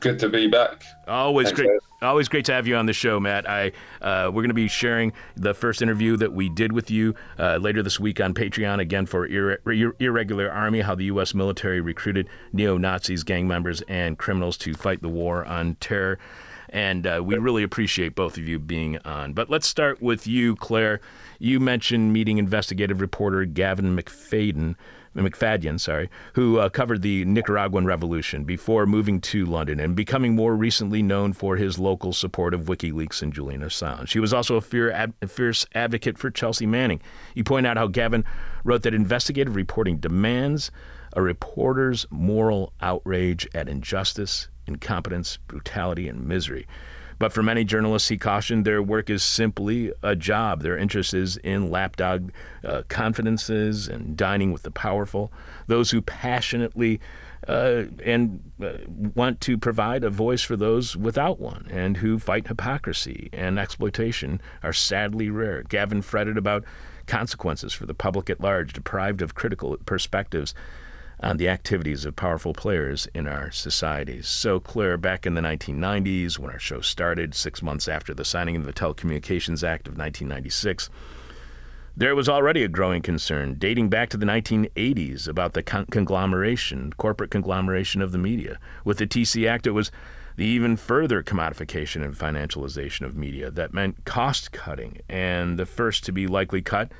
Good 0.00 0.18
to 0.20 0.28
be 0.28 0.48
back. 0.48 0.82
Always 1.06 1.48
Thanks, 1.48 1.60
great. 1.60 1.68
guys. 1.70 1.87
Always 2.00 2.28
great 2.28 2.44
to 2.44 2.52
have 2.52 2.68
you 2.68 2.76
on 2.76 2.86
the 2.86 2.92
show, 2.92 3.18
Matt. 3.18 3.48
I 3.50 3.72
uh, 4.00 4.26
we're 4.26 4.42
going 4.42 4.50
to 4.50 4.54
be 4.54 4.68
sharing 4.68 5.12
the 5.34 5.52
first 5.52 5.82
interview 5.82 6.16
that 6.18 6.32
we 6.32 6.48
did 6.48 6.70
with 6.70 6.92
you 6.92 7.16
uh, 7.40 7.56
later 7.56 7.82
this 7.82 7.98
week 7.98 8.20
on 8.20 8.34
Patreon 8.34 8.78
again 8.78 9.04
for 9.04 9.26
Ir- 9.26 9.60
Ir- 9.66 9.96
Irregular 9.98 10.48
Army: 10.48 10.82
How 10.82 10.94
the 10.94 11.06
U.S. 11.06 11.34
military 11.34 11.80
recruited 11.80 12.28
neo 12.52 12.78
Nazis, 12.78 13.24
gang 13.24 13.48
members, 13.48 13.82
and 13.88 14.16
criminals 14.16 14.56
to 14.58 14.74
fight 14.74 15.02
the 15.02 15.08
war 15.08 15.44
on 15.44 15.74
terror. 15.80 16.20
And 16.68 17.04
uh, 17.04 17.20
we 17.24 17.36
really 17.36 17.64
appreciate 17.64 18.14
both 18.14 18.36
of 18.38 18.46
you 18.46 18.60
being 18.60 18.98
on. 18.98 19.32
But 19.32 19.50
let's 19.50 19.66
start 19.66 20.00
with 20.00 20.26
you, 20.26 20.54
Claire. 20.54 21.00
You 21.40 21.58
mentioned 21.58 22.12
meeting 22.12 22.38
investigative 22.38 23.00
reporter 23.00 23.44
Gavin 23.44 23.96
MacFadyen. 23.96 24.76
MacFadyen, 25.14 25.80
sorry, 25.80 26.08
who 26.34 26.58
uh, 26.58 26.68
covered 26.68 27.02
the 27.02 27.24
Nicaraguan 27.24 27.86
Revolution 27.86 28.44
before 28.44 28.86
moving 28.86 29.20
to 29.22 29.44
London 29.44 29.80
and 29.80 29.96
becoming 29.96 30.34
more 30.34 30.54
recently 30.54 31.02
known 31.02 31.32
for 31.32 31.56
his 31.56 31.78
local 31.78 32.12
support 32.12 32.54
of 32.54 32.62
WikiLeaks 32.62 33.22
and 33.22 33.32
Julian 33.32 33.62
Assange. 33.62 34.08
She 34.08 34.20
was 34.20 34.32
also 34.32 34.56
a, 34.60 35.08
a 35.22 35.26
fierce 35.26 35.66
advocate 35.74 36.18
for 36.18 36.30
Chelsea 36.30 36.66
Manning. 36.66 37.00
You 37.34 37.44
point 37.44 37.66
out 37.66 37.76
how 37.76 37.86
Gavin 37.88 38.24
wrote 38.64 38.82
that 38.82 38.94
investigative 38.94 39.56
reporting 39.56 39.98
demands 39.98 40.70
a 41.14 41.22
reporter's 41.22 42.06
moral 42.10 42.72
outrage 42.80 43.48
at 43.54 43.68
injustice, 43.68 44.48
incompetence, 44.66 45.38
brutality, 45.48 46.08
and 46.08 46.26
misery. 46.26 46.66
But 47.18 47.32
for 47.32 47.42
many 47.42 47.64
journalists, 47.64 48.08
he 48.08 48.16
cautioned 48.16 48.64
their 48.64 48.82
work 48.82 49.10
is 49.10 49.22
simply 49.22 49.92
a 50.02 50.14
job. 50.14 50.62
Their 50.62 50.76
interest 50.76 51.14
is 51.14 51.36
in 51.38 51.70
lapdog 51.70 52.30
uh, 52.64 52.82
confidences 52.88 53.88
and 53.88 54.16
dining 54.16 54.52
with 54.52 54.62
the 54.62 54.70
powerful. 54.70 55.32
Those 55.66 55.90
who 55.90 56.00
passionately 56.00 57.00
uh, 57.46 57.84
and 58.04 58.52
uh, 58.62 58.72
want 59.14 59.40
to 59.40 59.56
provide 59.56 60.04
a 60.04 60.10
voice 60.10 60.42
for 60.42 60.56
those 60.56 60.96
without 60.96 61.38
one 61.38 61.66
and 61.70 61.98
who 61.98 62.18
fight 62.18 62.48
hypocrisy 62.48 63.30
and 63.32 63.58
exploitation 63.58 64.40
are 64.62 64.72
sadly 64.72 65.30
rare. 65.30 65.62
Gavin 65.62 66.02
fretted 66.02 66.36
about 66.36 66.64
consequences 67.06 67.72
for 67.72 67.86
the 67.86 67.94
public 67.94 68.28
at 68.28 68.40
large, 68.40 68.72
deprived 68.72 69.22
of 69.22 69.34
critical 69.34 69.76
perspectives 69.86 70.54
on 71.20 71.36
the 71.36 71.48
activities 71.48 72.04
of 72.04 72.16
powerful 72.16 72.52
players 72.52 73.08
in 73.14 73.26
our 73.26 73.50
societies. 73.50 74.28
So, 74.28 74.60
Claire, 74.60 74.96
back 74.96 75.26
in 75.26 75.34
the 75.34 75.40
1990s, 75.40 76.38
when 76.38 76.50
our 76.50 76.58
show 76.58 76.80
started, 76.80 77.34
six 77.34 77.62
months 77.62 77.88
after 77.88 78.14
the 78.14 78.24
signing 78.24 78.56
of 78.56 78.64
the 78.64 78.72
Telecommunications 78.72 79.66
Act 79.66 79.88
of 79.88 79.98
1996, 79.98 80.88
there 81.96 82.14
was 82.14 82.28
already 82.28 82.62
a 82.62 82.68
growing 82.68 83.02
concern 83.02 83.54
dating 83.58 83.88
back 83.88 84.08
to 84.10 84.16
the 84.16 84.26
1980s 84.26 85.26
about 85.26 85.54
the 85.54 85.64
con- 85.64 85.86
conglomeration, 85.86 86.92
corporate 86.96 87.32
conglomeration 87.32 88.00
of 88.00 88.12
the 88.12 88.18
media. 88.18 88.60
With 88.84 88.98
the 88.98 89.06
TC 89.06 89.48
Act, 89.48 89.66
it 89.66 89.72
was 89.72 89.90
the 90.36 90.46
even 90.46 90.76
further 90.76 91.24
commodification 91.24 92.04
and 92.04 92.14
financialization 92.14 93.04
of 93.04 93.16
media 93.16 93.50
that 93.50 93.74
meant 93.74 94.04
cost 94.04 94.52
cutting, 94.52 95.00
and 95.08 95.58
the 95.58 95.66
first 95.66 96.04
to 96.04 96.12
be 96.12 96.28
likely 96.28 96.62
cut 96.62 96.92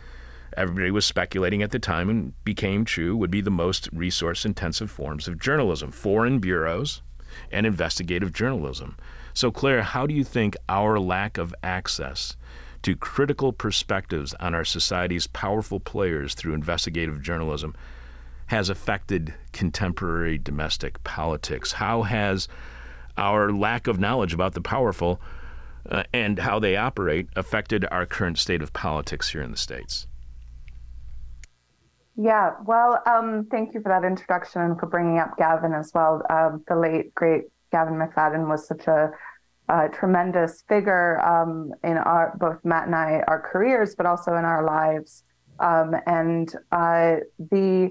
everybody 0.56 0.90
was 0.90 1.06
speculating 1.06 1.62
at 1.62 1.70
the 1.70 1.78
time 1.78 2.08
and 2.08 2.44
became 2.44 2.84
true 2.84 3.16
would 3.16 3.30
be 3.30 3.40
the 3.40 3.50
most 3.50 3.88
resource 3.92 4.44
intensive 4.44 4.90
forms 4.90 5.28
of 5.28 5.38
journalism 5.38 5.92
foreign 5.92 6.38
bureaus 6.38 7.02
and 7.50 7.66
investigative 7.66 8.32
journalism. 8.32 8.96
So, 9.34 9.52
Claire, 9.52 9.82
how 9.82 10.06
do 10.06 10.14
you 10.14 10.24
think 10.24 10.56
our 10.68 10.98
lack 10.98 11.38
of 11.38 11.54
access 11.62 12.36
to 12.82 12.96
critical 12.96 13.52
perspectives 13.52 14.34
on 14.40 14.52
our 14.52 14.64
society's 14.64 15.28
powerful 15.28 15.78
players 15.78 16.34
through 16.34 16.54
investigative 16.54 17.22
journalism 17.22 17.76
has 18.46 18.68
affected 18.68 19.34
contemporary 19.52 20.38
domestic 20.38 21.04
politics? 21.04 21.72
How 21.72 22.02
has 22.02 22.48
our 23.16 23.52
lack 23.52 23.86
of 23.86 24.00
knowledge 24.00 24.34
about 24.34 24.54
the 24.54 24.60
powerful 24.60 25.20
uh, 25.88 26.02
and 26.12 26.40
how 26.40 26.58
they 26.58 26.76
operate 26.76 27.28
affected 27.36 27.86
our 27.92 28.06
current 28.06 28.38
state 28.38 28.62
of 28.62 28.72
politics 28.72 29.30
here 29.30 29.42
in 29.42 29.52
the 29.52 29.56
States? 29.56 30.07
Yeah, 32.20 32.54
well, 32.66 33.00
um, 33.06 33.46
thank 33.48 33.74
you 33.74 33.80
for 33.80 33.90
that 33.90 34.04
introduction 34.04 34.60
and 34.60 34.76
for 34.76 34.86
bringing 34.86 35.20
up 35.20 35.38
Gavin 35.38 35.72
as 35.72 35.92
well. 35.94 36.20
Um, 36.28 36.64
the 36.66 36.74
late, 36.74 37.14
great 37.14 37.44
Gavin 37.70 37.94
MacFadyen 37.94 38.48
was 38.48 38.66
such 38.66 38.88
a, 38.88 39.12
tremendous 39.92 40.64
figure 40.66 41.20
um, 41.20 41.74
in 41.84 41.98
our 41.98 42.34
both 42.40 42.56
Matt 42.64 42.86
and 42.86 42.94
I, 42.94 43.22
our 43.28 43.38
careers, 43.38 43.94
but 43.94 44.06
also 44.06 44.34
in 44.36 44.46
our 44.46 44.64
lives. 44.64 45.24
Um, 45.60 45.94
and 46.06 46.52
uh, 46.72 47.16
the 47.38 47.90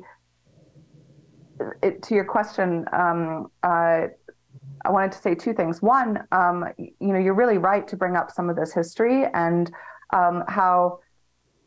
it, 1.84 2.02
to 2.02 2.16
your 2.16 2.26
question, 2.26 2.86
um, 2.92 3.52
uh, 3.62 4.08
I 4.84 4.90
wanted 4.90 5.12
to 5.12 5.20
say 5.20 5.36
two 5.36 5.54
things. 5.54 5.84
One, 5.84 6.24
um, 6.32 6.66
you 6.80 7.14
know, 7.14 7.20
you're 7.20 7.36
really 7.36 7.60
right 7.60 7.88
to 7.90 7.96
bring 7.96 8.16
up 8.16 8.32
some 8.32 8.50
of 8.50 8.56
this 8.56 8.74
history 8.74 9.26
and 9.36 9.72
how 10.12 11.00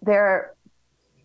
there 0.03 0.55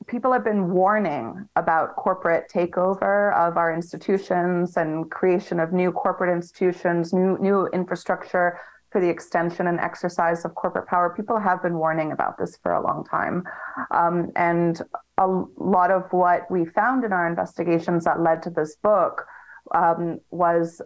people 0.07 0.31
have 0.31 0.43
been 0.43 0.71
warning 0.71 1.47
about 1.55 1.95
corporate 1.95 2.50
takeover 2.51 3.35
of 3.35 3.57
our 3.57 3.74
institutions 3.74 4.77
and 4.77 5.09
creation 5.09 5.59
of 5.59 5.74
new 5.74 5.91
corporate 5.91 6.35
institutions, 6.35 7.13
new 7.13 7.38
new 7.39 7.67
infrastructure 7.67 8.59
for 8.91 9.01
the 9.01 9.09
extension 9.09 9.67
and 9.67 9.79
exercise 9.79 10.45
of 10.45 10.55
corporate 10.55 10.88
power. 10.88 11.13
People 11.15 11.39
have 11.39 11.62
been 11.62 11.77
warning 11.77 12.12
about 12.12 12.38
this 12.38 12.57
for 12.62 12.74
a 12.74 12.81
long 12.81 13.03
time, 13.03 13.43
um, 13.91 14.31
and 14.35 14.81
a 15.17 15.27
lot 15.57 15.91
of 15.91 16.03
what 16.12 16.50
we 16.50 16.65
found 16.65 17.03
in 17.03 17.12
our 17.12 17.27
investigations 17.27 18.05
that 18.05 18.21
led 18.21 18.41
to 18.43 18.50
this 18.50 18.75
book 18.77 19.25
um, 19.74 20.19
was 20.31 20.81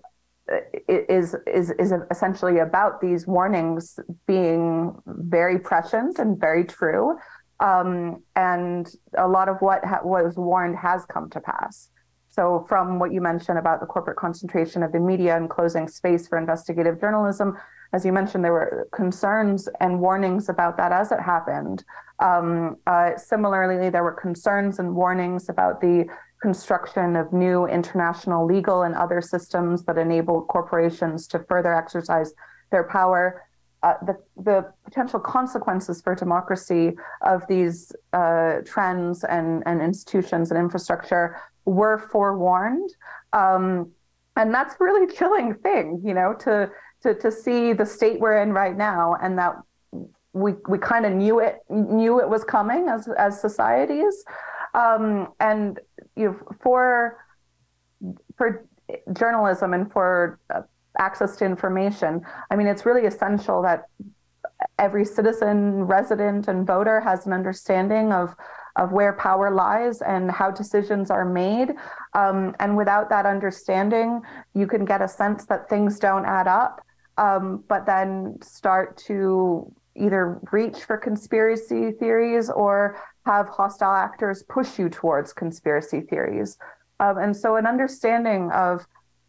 is 0.87 1.35
is 1.45 1.71
is 1.71 1.93
essentially 2.09 2.59
about 2.59 3.01
these 3.01 3.27
warnings 3.27 3.99
being 4.25 4.95
very 5.05 5.59
prescient 5.59 6.17
and 6.19 6.39
very 6.39 6.63
true 6.63 7.17
um, 7.59 8.23
and 8.35 8.89
a 9.17 9.27
lot 9.27 9.49
of 9.49 9.57
what 9.59 9.83
ha- 9.83 10.01
was 10.03 10.35
warned 10.37 10.77
has 10.77 11.05
come 11.05 11.29
to 11.31 11.39
pass. 11.39 11.89
so, 12.29 12.65
from 12.67 12.99
what 12.99 13.11
you 13.11 13.21
mentioned 13.21 13.57
about 13.57 13.79
the 13.79 13.85
corporate 13.85 14.17
concentration 14.17 14.83
of 14.83 14.91
the 14.91 14.99
media 14.99 15.35
and 15.35 15.49
closing 15.49 15.87
space 15.87 16.27
for 16.27 16.37
investigative 16.37 16.99
journalism, 16.99 17.57
as 17.91 18.05
you 18.05 18.13
mentioned, 18.13 18.43
there 18.43 18.53
were 18.53 18.87
concerns 18.93 19.67
and 19.79 19.99
warnings 19.99 20.47
about 20.47 20.77
that 20.77 20.91
as 20.91 21.11
it 21.11 21.19
happened. 21.19 21.83
Um, 22.19 22.77
uh, 22.85 23.17
similarly, 23.17 23.89
there 23.89 24.03
were 24.03 24.13
concerns 24.13 24.77
and 24.77 24.95
warnings 24.95 25.49
about 25.49 25.81
the 25.81 26.05
construction 26.41 27.15
of 27.15 27.33
new 27.33 27.65
international 27.65 28.45
legal 28.45 28.83
and 28.83 28.95
other 28.95 29.21
systems 29.21 29.83
that 29.85 29.97
enable 29.97 30.43
corporations 30.43 31.27
to 31.27 31.39
further 31.49 31.73
exercise 31.73 32.33
their 32.71 32.83
power. 32.83 33.43
Uh, 33.81 33.93
the, 34.05 34.17
the 34.43 34.73
potential 34.83 35.21
consequences 35.21 36.01
for 36.01 36.13
democracy 36.13 36.91
of 37.21 37.47
these 37.47 37.93
uh, 38.11 38.55
trends 38.65 39.23
and, 39.23 39.63
and 39.65 39.81
institutions 39.81 40.51
and 40.51 40.59
infrastructure 40.59 41.37
were 41.63 41.97
forewarned. 41.97 42.89
Um, 43.31 43.89
and 44.35 44.53
that's 44.53 44.73
a 44.73 44.83
really 44.83 45.13
chilling 45.17 45.53
thing, 45.53 46.01
you 46.03 46.13
know, 46.13 46.33
to, 46.41 46.69
to, 47.03 47.13
to 47.15 47.31
see 47.31 47.71
the 47.71 47.85
state 47.85 48.19
we're 48.19 48.41
in 48.41 48.51
right 48.51 48.75
now 48.75 49.15
and 49.21 49.37
that 49.37 49.55
we, 50.33 50.53
we 50.67 50.77
kind 50.77 51.05
of 51.05 51.13
knew 51.13 51.39
it, 51.39 51.59
knew 51.69 52.19
it 52.19 52.27
was 52.27 52.43
coming 52.43 52.89
as, 52.89 53.07
as 53.17 53.39
societies. 53.39 54.25
Um, 54.73 55.29
and 55.39 55.79
you 56.17 56.25
know, 56.25 56.39
for, 56.61 57.17
for 58.35 58.65
journalism 59.13 59.73
and 59.73 59.91
for 59.91 60.37
uh, 60.53 60.63
access 60.99 61.35
to 61.37 61.45
information, 61.45 62.21
I 62.51 62.55
mean, 62.55 62.67
it's 62.67 62.85
really 62.85 63.05
essential 63.05 63.61
that 63.63 63.85
every 64.77 65.05
citizen, 65.05 65.83
resident, 65.83 66.47
and 66.47 66.67
voter 66.67 66.99
has 67.01 67.25
an 67.25 67.33
understanding 67.33 68.11
of 68.11 68.35
of 68.75 68.91
where 68.91 69.13
power 69.13 69.51
lies 69.51 70.01
and 70.01 70.31
how 70.31 70.49
decisions 70.49 71.11
are 71.11 71.25
made. 71.25 71.73
Um, 72.13 72.55
and 72.59 72.77
without 72.77 73.09
that 73.09 73.25
understanding, 73.25 74.21
you 74.53 74.67
can 74.67 74.85
get 74.85 75.01
a 75.01 75.07
sense 75.07 75.45
that 75.45 75.67
things 75.67 75.99
don't 75.99 76.25
add 76.25 76.47
up, 76.47 76.81
um, 77.17 77.63
but 77.67 77.85
then 77.85 78.37
start 78.41 78.95
to 79.07 79.69
either 79.95 80.39
reach 80.51 80.85
for 80.85 80.97
conspiracy 80.97 81.91
theories 81.91 82.49
or 82.49 82.97
have 83.25 83.49
hostile 83.49 83.91
actors 83.91 84.43
push 84.47 84.79
you 84.79 84.87
towards 84.87 85.33
conspiracy 85.33 86.01
theories. 86.01 86.57
Um, 87.01 87.17
and 87.17 87.35
so, 87.35 87.57
an 87.57 87.65
understanding 87.65 88.49
of 88.51 88.85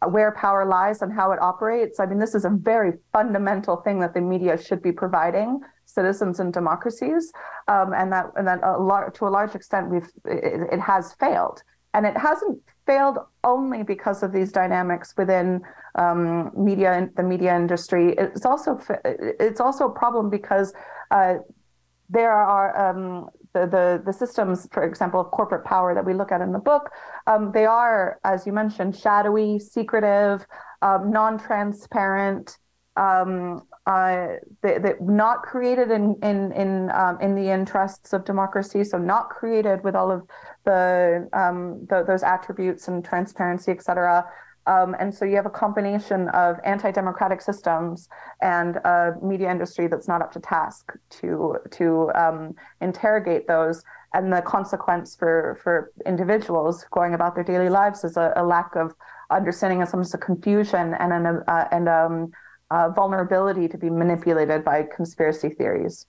where 0.09 0.31
power 0.31 0.65
lies 0.65 1.01
and 1.01 1.13
how 1.13 1.31
it 1.31 1.41
operates. 1.41 1.99
I 1.99 2.05
mean, 2.05 2.19
this 2.19 2.35
is 2.35 2.45
a 2.45 2.49
very 2.49 2.93
fundamental 3.13 3.77
thing 3.77 3.99
that 3.99 4.13
the 4.13 4.21
media 4.21 4.61
should 4.61 4.81
be 4.81 4.91
providing 4.91 5.59
citizens 5.85 6.39
and 6.39 6.53
democracies, 6.53 7.31
um, 7.67 7.93
and 7.93 8.11
that 8.11 8.25
and 8.35 8.47
that 8.47 8.59
a 8.63 8.77
lar- 8.77 9.11
to 9.11 9.27
a 9.27 9.29
large 9.29 9.55
extent 9.55 9.89
we've 9.89 10.09
it, 10.25 10.67
it, 10.71 10.79
has 10.79 11.13
failed, 11.19 11.61
and 11.93 12.05
it 12.05 12.17
hasn't 12.17 12.59
failed 12.85 13.17
only 13.43 13.83
because 13.83 14.23
of 14.23 14.31
these 14.31 14.51
dynamics 14.51 15.13
within 15.17 15.61
um, 15.95 16.51
media 16.55 16.93
and 16.93 17.15
the 17.15 17.23
media 17.23 17.55
industry. 17.55 18.15
It's 18.17 18.45
also 18.45 18.79
it's 19.05 19.59
also 19.59 19.87
a 19.87 19.93
problem 19.93 20.29
because 20.29 20.73
uh, 21.11 21.35
there 22.09 22.31
are 22.31 22.89
um, 22.89 23.29
the, 23.53 23.67
the, 23.67 24.01
the 24.05 24.13
systems, 24.13 24.67
for 24.71 24.83
example, 24.83 25.19
of 25.19 25.31
corporate 25.31 25.65
power 25.65 25.93
that 25.93 26.05
we 26.05 26.13
look 26.13 26.31
at 26.31 26.41
in 26.41 26.51
the 26.51 26.59
book, 26.59 26.89
um, 27.27 27.51
they 27.53 27.65
are, 27.65 28.19
as 28.23 28.45
you 28.45 28.53
mentioned, 28.53 28.95
shadowy, 28.95 29.59
secretive, 29.59 30.45
um, 30.81 31.11
non-transparent, 31.11 32.57
um, 32.97 33.61
uh, 33.85 34.27
they, 34.61 34.93
not 35.01 35.41
created 35.43 35.91
in 35.91 36.15
in 36.21 36.51
in 36.51 36.91
um, 36.91 37.17
in 37.21 37.35
the 37.35 37.49
interests 37.49 38.13
of 38.13 38.25
democracy. 38.25 38.83
So 38.83 38.97
not 38.97 39.29
created 39.29 39.83
with 39.83 39.95
all 39.95 40.11
of 40.11 40.21
the, 40.65 41.27
um, 41.33 41.85
the 41.89 42.03
those 42.05 42.23
attributes 42.23 42.87
and 42.87 43.03
transparency, 43.03 43.71
et 43.71 43.81
cetera. 43.81 44.25
Um, 44.67 44.95
and 44.99 45.13
so 45.13 45.25
you 45.25 45.35
have 45.35 45.45
a 45.45 45.51
combination 45.51 46.29
of 46.29 46.57
anti-democratic 46.63 47.41
systems 47.41 48.07
and 48.41 48.77
a 48.77 49.13
media 49.21 49.49
industry 49.49 49.87
that's 49.87 50.07
not 50.07 50.21
up 50.21 50.31
to 50.33 50.39
task 50.39 50.93
to 51.21 51.57
to 51.71 52.11
um, 52.15 52.53
interrogate 52.79 53.47
those. 53.47 53.83
And 54.13 54.31
the 54.31 54.41
consequence 54.41 55.15
for 55.15 55.59
for 55.63 55.91
individuals 56.05 56.85
going 56.91 57.13
about 57.13 57.33
their 57.35 57.43
daily 57.43 57.69
lives 57.69 58.03
is 58.03 58.17
a, 58.17 58.33
a 58.35 58.43
lack 58.43 58.75
of 58.75 58.93
understanding 59.31 59.81
and 59.81 59.89
sometimes 59.89 60.13
a 60.13 60.17
confusion 60.17 60.93
and 60.99 61.11
an 61.13 61.25
uh, 61.47 61.67
and 61.71 61.89
um, 61.89 62.31
vulnerability 62.93 63.67
to 63.67 63.77
be 63.77 63.89
manipulated 63.89 64.63
by 64.63 64.83
conspiracy 64.95 65.49
theories 65.49 66.05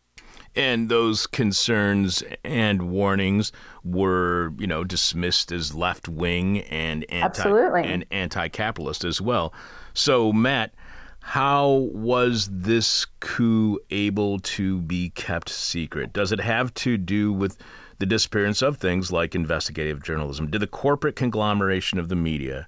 and 0.54 0.88
those 0.88 1.26
concerns 1.26 2.22
and 2.44 2.90
warnings 2.90 3.52
were, 3.84 4.52
you 4.58 4.66
know, 4.66 4.84
dismissed 4.84 5.50
as 5.50 5.74
left 5.74 6.08
wing 6.08 6.60
and 6.60 7.04
anti 7.10 7.24
Absolutely. 7.24 7.84
and 7.84 8.04
anti-capitalist 8.10 9.04
as 9.04 9.20
well. 9.20 9.52
So, 9.94 10.32
Matt, 10.32 10.74
how 11.20 11.88
was 11.92 12.48
this 12.50 13.06
coup 13.20 13.78
able 13.90 14.38
to 14.40 14.80
be 14.80 15.10
kept 15.10 15.48
secret? 15.48 16.12
Does 16.12 16.32
it 16.32 16.40
have 16.40 16.74
to 16.74 16.98
do 16.98 17.32
with 17.32 17.56
the 17.98 18.06
disappearance 18.06 18.60
of 18.60 18.76
things 18.76 19.12
like 19.12 19.34
investigative 19.34 20.02
journalism? 20.02 20.50
Did 20.50 20.60
the 20.60 20.66
corporate 20.66 21.16
conglomeration 21.16 21.98
of 21.98 22.08
the 22.08 22.16
media 22.16 22.66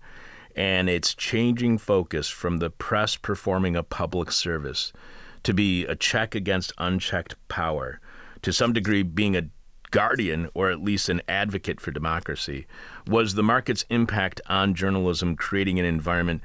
and 0.56 0.88
its 0.88 1.14
changing 1.14 1.78
focus 1.78 2.28
from 2.28 2.58
the 2.58 2.70
press 2.70 3.16
performing 3.16 3.74
a 3.74 3.82
public 3.82 4.30
service 4.30 4.92
to 5.44 5.54
be 5.54 5.84
a 5.86 5.94
check 5.94 6.34
against 6.34 6.72
unchecked 6.78 7.36
power, 7.48 8.00
to 8.42 8.52
some 8.52 8.72
degree 8.72 9.02
being 9.02 9.36
a 9.36 9.48
guardian 9.90 10.48
or 10.54 10.70
at 10.70 10.82
least 10.82 11.08
an 11.08 11.22
advocate 11.28 11.80
for 11.80 11.92
democracy, 11.92 12.66
was 13.06 13.34
the 13.34 13.42
market's 13.42 13.84
impact 13.90 14.40
on 14.46 14.74
journalism 14.74 15.36
creating 15.36 15.78
an 15.78 15.86
environment 15.86 16.42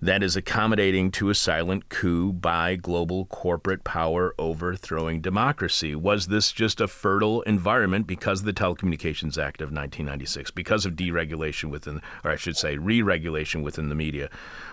that 0.00 0.22
is 0.22 0.36
accommodating 0.36 1.10
to 1.12 1.30
a 1.30 1.34
silent 1.34 1.88
coup 1.88 2.32
by 2.32 2.76
global 2.76 3.24
corporate 3.26 3.84
power 3.84 4.34
overthrowing 4.38 5.20
democracy. 5.20 5.94
Was 5.94 6.28
this 6.28 6.52
just 6.52 6.80
a 6.80 6.88
fertile 6.88 7.42
environment 7.42 8.06
because 8.06 8.40
of 8.40 8.46
the 8.46 8.52
Telecommunications 8.52 9.38
Act 9.38 9.60
of 9.60 9.68
1996, 9.68 10.50
because 10.50 10.84
of 10.84 10.94
deregulation 10.94 11.70
within, 11.70 12.00
or 12.22 12.30
I 12.30 12.36
should 12.36 12.56
say, 12.56 12.76
re 12.76 13.02
regulation 13.02 13.62
within 13.62 13.88
the 13.88 13.94
media? 13.94 14.28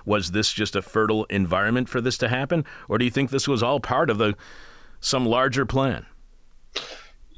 Was 0.05 0.31
this 0.31 0.51
just 0.51 0.75
a 0.75 0.81
fertile 0.81 1.25
environment 1.25 1.89
for 1.89 2.01
this 2.01 2.17
to 2.19 2.27
happen? 2.27 2.65
Or 2.89 2.97
do 2.97 3.05
you 3.05 3.11
think 3.11 3.29
this 3.29 3.47
was 3.47 3.63
all 3.63 3.79
part 3.79 4.09
of 4.09 4.17
the, 4.17 4.35
some 4.99 5.25
larger 5.25 5.65
plan? 5.65 6.05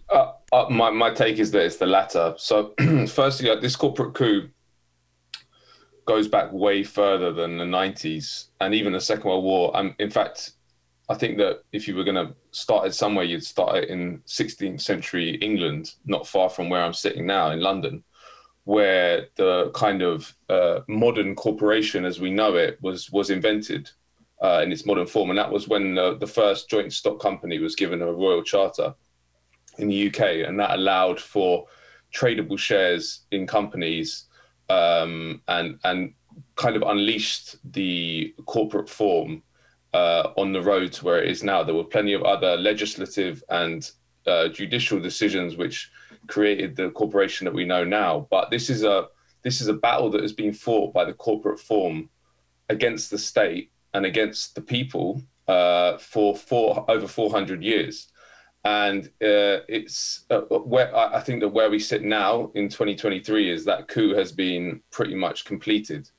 Uh, 0.10 0.32
uh, 0.52 0.68
my, 0.70 0.90
my 0.90 1.12
take 1.12 1.40
is 1.40 1.52
that 1.52 1.66
it's 1.66 1.78
the 1.78 1.88
latter. 1.88 2.36
So, 2.38 2.74
firstly, 3.08 3.50
uh, 3.50 3.56
this 3.56 3.76
corporate 3.76 4.14
coup 4.14 4.50
goes 6.06 6.28
back 6.28 6.52
way 6.52 6.84
further 6.84 7.32
than 7.32 7.58
the 7.58 7.64
90s 7.64 8.48
and 8.60 8.74
even 8.74 8.94
the 8.94 9.02
Second 9.02 9.30
World 9.30 9.44
War. 9.44 9.76
Um, 9.76 9.96
in 10.00 10.10
fact, 10.10 10.52
I 11.10 11.16
think 11.16 11.38
that 11.38 11.64
if 11.72 11.88
you 11.88 11.96
were 11.96 12.04
going 12.04 12.28
to 12.28 12.34
start 12.52 12.88
it 12.88 12.94
somewhere, 12.94 13.26
you'd 13.26 13.44
start 13.44 13.78
it 13.78 13.90
in 13.90 14.22
16th 14.28 14.82
century 14.82 15.36
England, 15.36 15.94
not 16.06 16.28
far 16.28 16.50
from 16.50 16.70
where 16.70 16.84
I'm 16.84 16.94
sitting 16.94 17.26
now 17.26 17.52
in 17.52 17.60
London, 17.60 18.04
where 18.64 19.28
the 19.36 19.72
kind 19.72 20.02
of 20.02 20.34
uh, 20.50 20.80
modern 20.88 21.36
corporation 21.36 22.06
as 22.06 22.20
we 22.20 22.32
know 22.32 22.56
it 22.56 22.78
was 22.82 23.12
was 23.12 23.30
invented 23.30 23.90
uh, 24.42 24.62
in 24.64 24.72
its 24.72 24.86
modern 24.86 25.08
form, 25.08 25.30
and 25.30 25.40
that 25.40 25.52
was 25.52 25.68
when 25.68 25.96
the 25.96 26.32
first 26.32 26.70
joint 26.70 26.92
stock 26.94 27.20
company 27.20 27.60
was 27.60 27.76
given 27.76 28.02
a 28.02 28.12
royal 28.12 28.44
charter 28.44 28.94
in 29.78 29.90
the 29.90 30.08
UK, 30.08 30.48
and 30.48 30.60
that 30.60 30.72
allowed 30.72 31.20
for 31.20 31.66
tradable 32.14 32.58
shares 32.58 33.22
in 33.32 33.48
companies 33.48 34.26
um, 34.70 35.42
and 35.48 35.80
and 35.84 36.14
kind 36.56 36.76
of 36.76 36.84
unleashed 36.84 37.58
the 37.74 38.34
corporate 38.46 38.90
form 38.90 39.44
uh, 39.94 40.30
on 40.38 40.52
the 40.52 40.62
road 40.62 40.92
to 40.94 41.06
where 41.06 41.22
it 41.22 41.30
is 41.30 41.44
now. 41.44 41.64
There 41.64 41.76
were 41.76 41.84
plenty 41.84 42.14
of 42.14 42.24
other 42.24 42.58
legislative 42.58 43.44
and 43.50 43.90
uh, 44.26 44.48
judicial 44.50 45.00
decisions 45.00 45.58
which 45.58 45.92
created 46.28 46.76
the 46.76 46.90
corporation 46.92 47.46
that 47.46 47.54
we 47.54 47.66
know 47.66 47.84
now. 47.84 48.28
But 48.30 48.50
this 48.50 48.70
is 48.70 48.84
a 48.84 49.08
this 49.44 49.60
is 49.62 49.68
a 49.68 49.74
battle 49.74 50.10
that 50.12 50.22
has 50.22 50.34
been 50.34 50.54
fought 50.54 50.94
by 50.94 51.04
the 51.06 51.14
corporate 51.14 51.60
form 51.60 52.10
against 52.70 53.12
the 53.12 53.18
state 53.18 53.72
and 53.94 54.06
against 54.06 54.56
the 54.56 54.62
people 54.62 55.22
uh, 55.48 55.98
for 55.98 56.36
four 56.36 56.90
over 56.90 57.08
400 57.08 57.62
years 57.62 58.08
and 58.66 59.08
uh, 59.22 59.60
it's 59.68 60.26
uh, 60.30 60.42
where 60.42 60.96
I 60.96 61.20
think 61.20 61.42
that 61.42 61.50
where 61.50 61.70
we 61.70 61.80
sit 61.80 62.04
now 62.04 62.50
in 62.56 62.70
2023 62.70 63.50
is 63.50 63.66
that 63.66 63.90
coup 63.90 64.14
has 64.16 64.32
been 64.32 64.82
pretty 64.90 65.16
much 65.16 65.44
completed. 65.44 66.10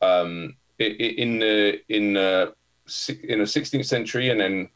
Um, 0.00 0.56
in 0.78 1.38
the 1.38 1.80
in 1.88 2.14
the 2.14 2.54
in 3.28 3.38
the 3.38 3.44
16th 3.44 3.86
century, 3.86 4.30
and 4.30 4.40
then 4.40 4.68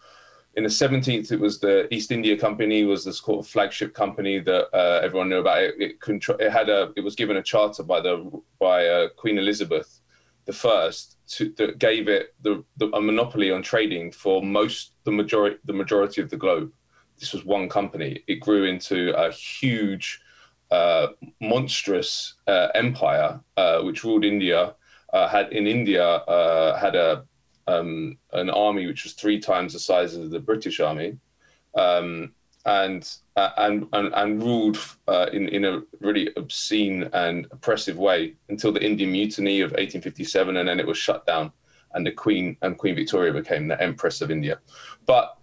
in 0.55 0.63
the 0.63 0.69
17th, 0.69 1.33
it 1.33 1.41
was 1.41 1.59
the 1.59 1.93
East 1.93 2.13
India 2.13 2.37
Company 2.37 2.85
was 2.85 3.05
this 3.05 3.19
sort 3.19 3.41
of 3.41 3.51
flagship 3.51 3.93
company 3.93 4.39
that 4.39 4.69
uh, 4.73 5.01
everyone 5.03 5.29
knew 5.29 5.41
about. 5.41 5.63
It 5.63 5.75
it, 5.81 6.01
contr- 6.01 6.41
it, 6.41 6.53
had 6.53 6.69
a 6.69 6.93
it 6.97 7.01
was 7.01 7.17
given 7.17 7.39
a 7.39 7.43
charter 7.43 7.83
by 7.83 8.01
the 8.01 8.31
by 8.61 8.87
uh, 8.87 9.09
Queen 9.17 9.37
Elizabeth 9.37 10.01
the 10.47 10.53
first 10.53 11.17
to, 11.27 11.53
that 11.57 11.79
gave 11.79 12.09
it 12.09 12.35
the, 12.43 12.65
the 12.77 12.89
a 12.95 13.01
monopoly 13.01 13.51
on 13.51 13.63
trading 13.63 14.13
for 14.13 14.43
most 14.43 14.93
the 15.05 15.11
majority 15.11 15.59
the 15.65 15.73
majority 15.73 16.23
of 16.23 16.31
the 16.31 16.37
globe 16.37 16.73
this 17.19 17.33
was 17.33 17.45
one 17.45 17.69
company. 17.69 18.23
It 18.27 18.41
grew 18.41 18.65
into 18.65 19.15
a 19.17 19.31
huge 19.31 20.21
uh, 20.71 21.09
monstrous 21.41 22.35
uh, 22.47 22.69
empire 22.75 23.41
uh, 23.57 23.81
which 23.83 24.05
ruled 24.05 24.25
India 24.25 24.75
uh, 25.13 25.29
had 25.29 25.53
in 25.53 25.67
India 25.67 26.05
uh, 26.05 26.77
had 26.77 26.95
a 26.95 27.25
um, 27.69 28.19
an 28.33 28.51
army 28.51 28.87
which 28.87 29.05
was 29.05 29.15
three 29.15 29.41
times 29.41 29.73
the 29.73 29.79
size 29.79 30.15
of 30.15 30.31
the 30.31 30.39
British 30.39 30.79
army, 30.79 31.19
um, 31.75 32.33
and, 32.65 33.17
and 33.37 33.87
and 33.93 34.13
and 34.15 34.43
ruled 34.43 34.79
uh, 35.09 35.27
in 35.33 35.49
in 35.49 35.65
a 35.65 35.83
really 36.01 36.31
obscene 36.37 37.09
and 37.13 37.47
oppressive 37.51 37.99
way 37.99 38.35
until 38.49 38.73
the 38.73 38.85
Indian 38.85 39.13
Mutiny 39.13 39.61
of 39.61 39.71
1857, 39.73 40.57
and 40.57 40.69
then 40.69 40.81
it 40.81 40.87
was 40.87 40.99
shut 40.99 41.27
down, 41.27 41.53
and 41.95 42.07
the 42.07 42.13
Queen 42.13 42.57
and 42.63 42.79
Queen 42.79 42.95
Victoria 42.95 43.33
became 43.33 43.69
the 43.69 43.81
Empress 43.81 44.21
of 44.21 44.31
India. 44.31 44.59
But 45.07 45.37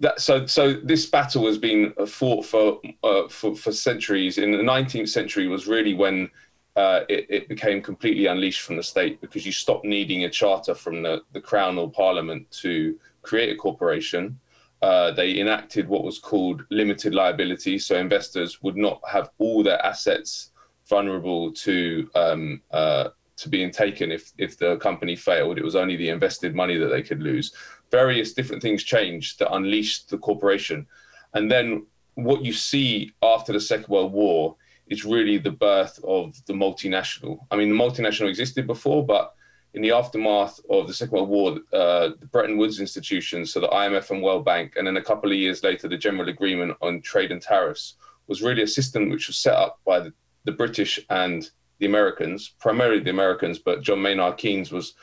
that 0.00 0.20
so 0.20 0.46
so 0.46 0.72
this 0.72 1.06
battle 1.06 1.46
has 1.46 1.58
been 1.58 1.92
fought 2.06 2.44
for 2.44 2.80
uh, 3.02 3.28
for 3.28 3.54
for 3.54 3.72
centuries. 3.72 4.38
In 4.38 4.52
the 4.52 4.58
19th 4.58 5.08
century 5.08 5.46
was 5.46 5.66
really 5.66 5.94
when 5.94 6.30
uh, 6.76 7.04
it, 7.08 7.26
it, 7.28 7.48
became 7.48 7.82
completely 7.82 8.26
unleashed 8.26 8.60
from 8.60 8.76
the 8.76 8.82
state 8.82 9.20
because 9.20 9.44
you 9.44 9.50
stopped 9.50 9.84
needing 9.84 10.24
a 10.24 10.30
charter 10.30 10.76
from 10.76 11.02
the, 11.02 11.20
the 11.32 11.40
crown 11.40 11.76
or 11.76 11.90
parliament 11.90 12.48
to 12.52 12.96
create 13.22 13.52
a 13.52 13.56
corporation. 13.56 14.38
Uh, 14.80 15.10
they 15.10 15.40
enacted 15.40 15.88
what 15.88 16.04
was 16.04 16.20
called 16.20 16.64
limited 16.70 17.12
liability, 17.12 17.80
so 17.80 17.96
investors 17.96 18.62
would 18.62 18.76
not 18.76 19.00
have 19.10 19.30
all 19.38 19.64
their 19.64 19.84
assets 19.84 20.52
vulnerable 20.88 21.52
to 21.52 22.08
um, 22.14 22.62
uh, 22.70 23.08
to 23.36 23.48
being 23.48 23.70
taken 23.70 24.12
if 24.12 24.32
if 24.38 24.56
the 24.56 24.76
company 24.76 25.16
failed. 25.16 25.58
It 25.58 25.64
was 25.64 25.76
only 25.76 25.96
the 25.96 26.10
invested 26.10 26.54
money 26.54 26.76
that 26.78 26.88
they 26.88 27.02
could 27.02 27.20
lose. 27.20 27.52
Various 27.90 28.32
different 28.32 28.62
things 28.62 28.82
changed 28.82 29.38
that 29.38 29.52
unleashed 29.54 30.10
the 30.10 30.18
corporation, 30.18 30.86
and 31.34 31.50
then 31.50 31.86
what 32.14 32.44
you 32.44 32.52
see 32.52 33.12
after 33.22 33.52
the 33.52 33.60
Second 33.60 33.88
World 33.88 34.12
War 34.12 34.56
is 34.88 35.04
really 35.04 35.38
the 35.38 35.52
birth 35.52 36.00
of 36.04 36.34
the 36.46 36.52
multinational. 36.52 37.38
I 37.50 37.56
mean, 37.56 37.68
the 37.68 37.74
multinational 37.74 38.28
existed 38.28 38.66
before, 38.66 39.06
but 39.06 39.34
in 39.74 39.82
the 39.82 39.92
aftermath 39.92 40.60
of 40.70 40.86
the 40.86 40.94
Second 40.94 41.14
World 41.14 41.28
War, 41.28 41.58
uh, 41.72 42.10
the 42.18 42.28
Bretton 42.32 42.56
Woods 42.56 42.80
institutions, 42.80 43.52
so 43.52 43.60
the 43.60 43.68
IMF 43.68 44.10
and 44.10 44.22
World 44.22 44.44
Bank, 44.44 44.74
and 44.76 44.86
then 44.86 44.96
a 44.96 45.02
couple 45.02 45.30
of 45.30 45.36
years 45.36 45.62
later, 45.62 45.88
the 45.88 45.96
General 45.96 46.28
Agreement 46.28 46.76
on 46.80 47.00
Trade 47.02 47.32
and 47.32 47.42
Tariffs, 47.42 47.94
was 48.26 48.42
really 48.42 48.62
a 48.62 48.68
system 48.68 49.08
which 49.08 49.26
was 49.26 49.36
set 49.36 49.54
up 49.54 49.78
by 49.86 50.00
the, 50.00 50.12
the 50.44 50.52
British 50.52 50.98
and 51.10 51.50
the 51.78 51.86
Americans, 51.86 52.54
primarily 52.58 53.00
the 53.00 53.10
Americans, 53.10 53.58
but 53.58 53.82
John 53.82 54.02
Maynard 54.02 54.36
Keynes 54.36 54.72
was 54.72 54.94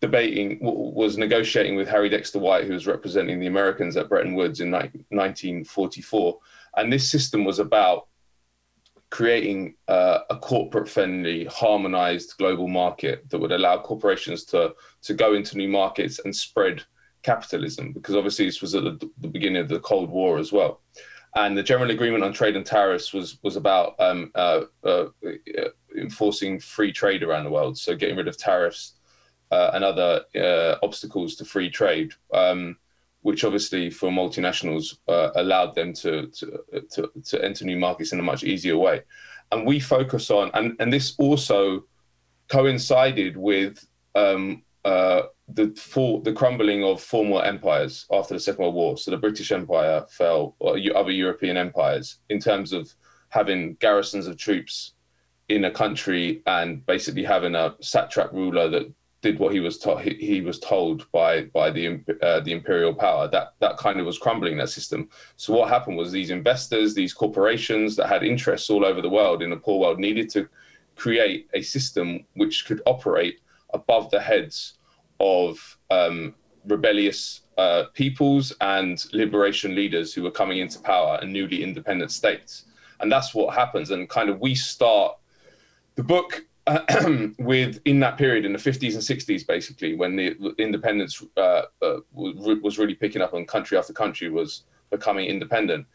debating, 0.00 0.58
was 0.60 1.16
negotiating 1.16 1.76
with 1.76 1.88
Harry 1.88 2.08
Dexter 2.08 2.38
White, 2.38 2.64
who 2.64 2.74
was 2.74 2.86
representing 2.86 3.40
the 3.40 3.46
Americans 3.46 3.96
at 3.96 4.08
Bretton 4.08 4.34
Woods 4.34 4.60
in 4.60 4.70
1944. 4.70 6.38
And 6.76 6.92
this 6.92 7.10
system 7.10 7.44
was 7.44 7.58
about 7.58 8.08
creating 9.10 9.76
uh, 9.88 10.20
a 10.28 10.36
corporate 10.36 10.88
friendly, 10.88 11.44
harmonized 11.46 12.34
global 12.38 12.68
market 12.68 13.28
that 13.30 13.38
would 13.38 13.52
allow 13.52 13.78
corporations 13.78 14.44
to, 14.44 14.74
to 15.02 15.14
go 15.14 15.34
into 15.34 15.56
new 15.56 15.68
markets 15.68 16.20
and 16.24 16.34
spread 16.34 16.82
capitalism, 17.22 17.92
because 17.92 18.14
obviously 18.14 18.44
this 18.44 18.60
was 18.60 18.74
at 18.74 18.84
the, 18.84 19.10
the 19.18 19.28
beginning 19.28 19.62
of 19.62 19.68
the 19.68 19.80
Cold 19.80 20.10
War 20.10 20.38
as 20.38 20.52
well. 20.52 20.82
And 21.34 21.56
the 21.56 21.62
General 21.62 21.90
Agreement 21.90 22.24
on 22.24 22.32
Trade 22.32 22.56
and 22.56 22.66
Tariffs 22.66 23.12
was, 23.12 23.38
was 23.42 23.56
about 23.56 23.94
um, 23.98 24.30
uh, 24.34 24.62
uh, 24.84 25.06
enforcing 25.96 26.58
free 26.58 26.92
trade 26.92 27.22
around 27.22 27.44
the 27.44 27.50
world, 27.50 27.78
so 27.78 27.96
getting 27.96 28.16
rid 28.16 28.28
of 28.28 28.36
tariffs 28.36 28.95
uh, 29.50 29.70
and 29.74 29.84
other 29.84 30.22
uh, 30.34 30.76
obstacles 30.82 31.36
to 31.36 31.44
free 31.44 31.70
trade. 31.70 32.12
Um, 32.32 32.76
which 33.26 33.42
obviously 33.42 33.90
for 33.90 34.08
multinationals 34.08 34.98
uh, 35.08 35.30
allowed 35.34 35.74
them 35.74 35.92
to, 35.92 36.28
to, 36.28 36.62
to 36.92 37.10
to 37.24 37.44
enter 37.44 37.64
new 37.64 37.76
markets 37.76 38.12
in 38.12 38.20
a 38.20 38.22
much 38.22 38.44
easier 38.44 38.76
way. 38.76 39.02
And 39.50 39.66
we 39.66 39.80
focus 39.80 40.30
on, 40.30 40.52
and 40.54 40.76
and 40.78 40.92
this 40.92 41.16
also 41.18 41.86
coincided 42.48 43.36
with 43.36 43.84
um, 44.14 44.62
uh, 44.84 45.22
the 45.48 45.66
the 46.24 46.32
crumbling 46.32 46.84
of 46.84 47.02
former 47.02 47.42
empires 47.42 48.06
after 48.12 48.34
the 48.34 48.40
Second 48.40 48.62
World 48.62 48.76
War. 48.76 48.96
So 48.96 49.10
the 49.10 49.16
British 49.16 49.50
Empire 49.50 50.06
fell, 50.08 50.54
or 50.60 50.78
other 50.94 51.10
European 51.10 51.56
empires, 51.56 52.18
in 52.28 52.38
terms 52.38 52.72
of 52.72 52.94
having 53.30 53.74
garrisons 53.80 54.28
of 54.28 54.36
troops 54.36 54.92
in 55.48 55.64
a 55.64 55.70
country 55.70 56.42
and 56.46 56.86
basically 56.86 57.24
having 57.24 57.56
a 57.56 57.74
satrap 57.80 58.32
ruler 58.32 58.68
that 58.68 58.92
did 59.26 59.40
what 59.40 59.52
he 59.52 59.60
was 59.60 59.76
told 59.78 60.00
he, 60.02 60.14
he, 60.14 60.40
was 60.40 60.58
told 60.60 61.10
by 61.10 61.32
by 61.60 61.68
the 61.70 61.84
uh, 62.22 62.40
the 62.40 62.52
imperial 62.52 62.94
power. 62.94 63.28
That 63.28 63.54
that 63.58 63.76
kind 63.76 63.98
of 63.98 64.06
was 64.06 64.18
crumbling 64.18 64.56
that 64.58 64.68
system. 64.68 65.08
So 65.36 65.52
what 65.52 65.68
happened 65.68 65.96
was 65.96 66.12
these 66.12 66.30
investors 66.30 66.94
these 66.94 67.12
corporations 67.12 67.96
that 67.96 68.08
had 68.08 68.22
interests 68.22 68.70
all 68.70 68.84
over 68.84 69.00
the 69.02 69.14
world 69.18 69.42
in 69.42 69.50
the 69.50 69.62
poor 69.66 69.80
world 69.80 69.98
needed 69.98 70.30
to 70.30 70.48
create 70.94 71.48
a 71.54 71.62
system 71.62 72.24
which 72.34 72.66
could 72.66 72.80
operate 72.86 73.36
above 73.74 74.10
the 74.10 74.20
heads 74.20 74.74
of 75.18 75.78
um, 75.90 76.34
rebellious 76.66 77.42
uh, 77.58 77.84
peoples 77.94 78.52
and 78.60 79.06
liberation 79.12 79.74
leaders 79.74 80.14
who 80.14 80.22
were 80.22 80.36
coming 80.40 80.58
into 80.58 80.78
power 80.80 81.18
and 81.20 81.32
newly 81.32 81.62
independent 81.62 82.12
states. 82.12 82.64
And 83.00 83.10
that's 83.10 83.34
what 83.34 83.54
happens. 83.54 83.90
And 83.90 84.08
kind 84.08 84.30
of 84.30 84.40
we 84.40 84.54
start 84.54 85.16
the 85.96 86.02
book 86.02 86.46
with 87.38 87.80
in 87.84 88.00
that 88.00 88.18
period 88.18 88.44
in 88.44 88.52
the 88.52 88.58
50s 88.58 88.94
and 88.94 89.02
60s, 89.02 89.46
basically, 89.46 89.94
when 89.94 90.16
the 90.16 90.54
independence 90.58 91.22
uh, 91.36 91.62
uh, 91.82 91.98
was 92.12 92.78
really 92.78 92.94
picking 92.94 93.22
up 93.22 93.34
and 93.34 93.46
country 93.46 93.78
after 93.78 93.92
country 93.92 94.28
was 94.28 94.64
becoming 94.90 95.26
independent, 95.26 95.86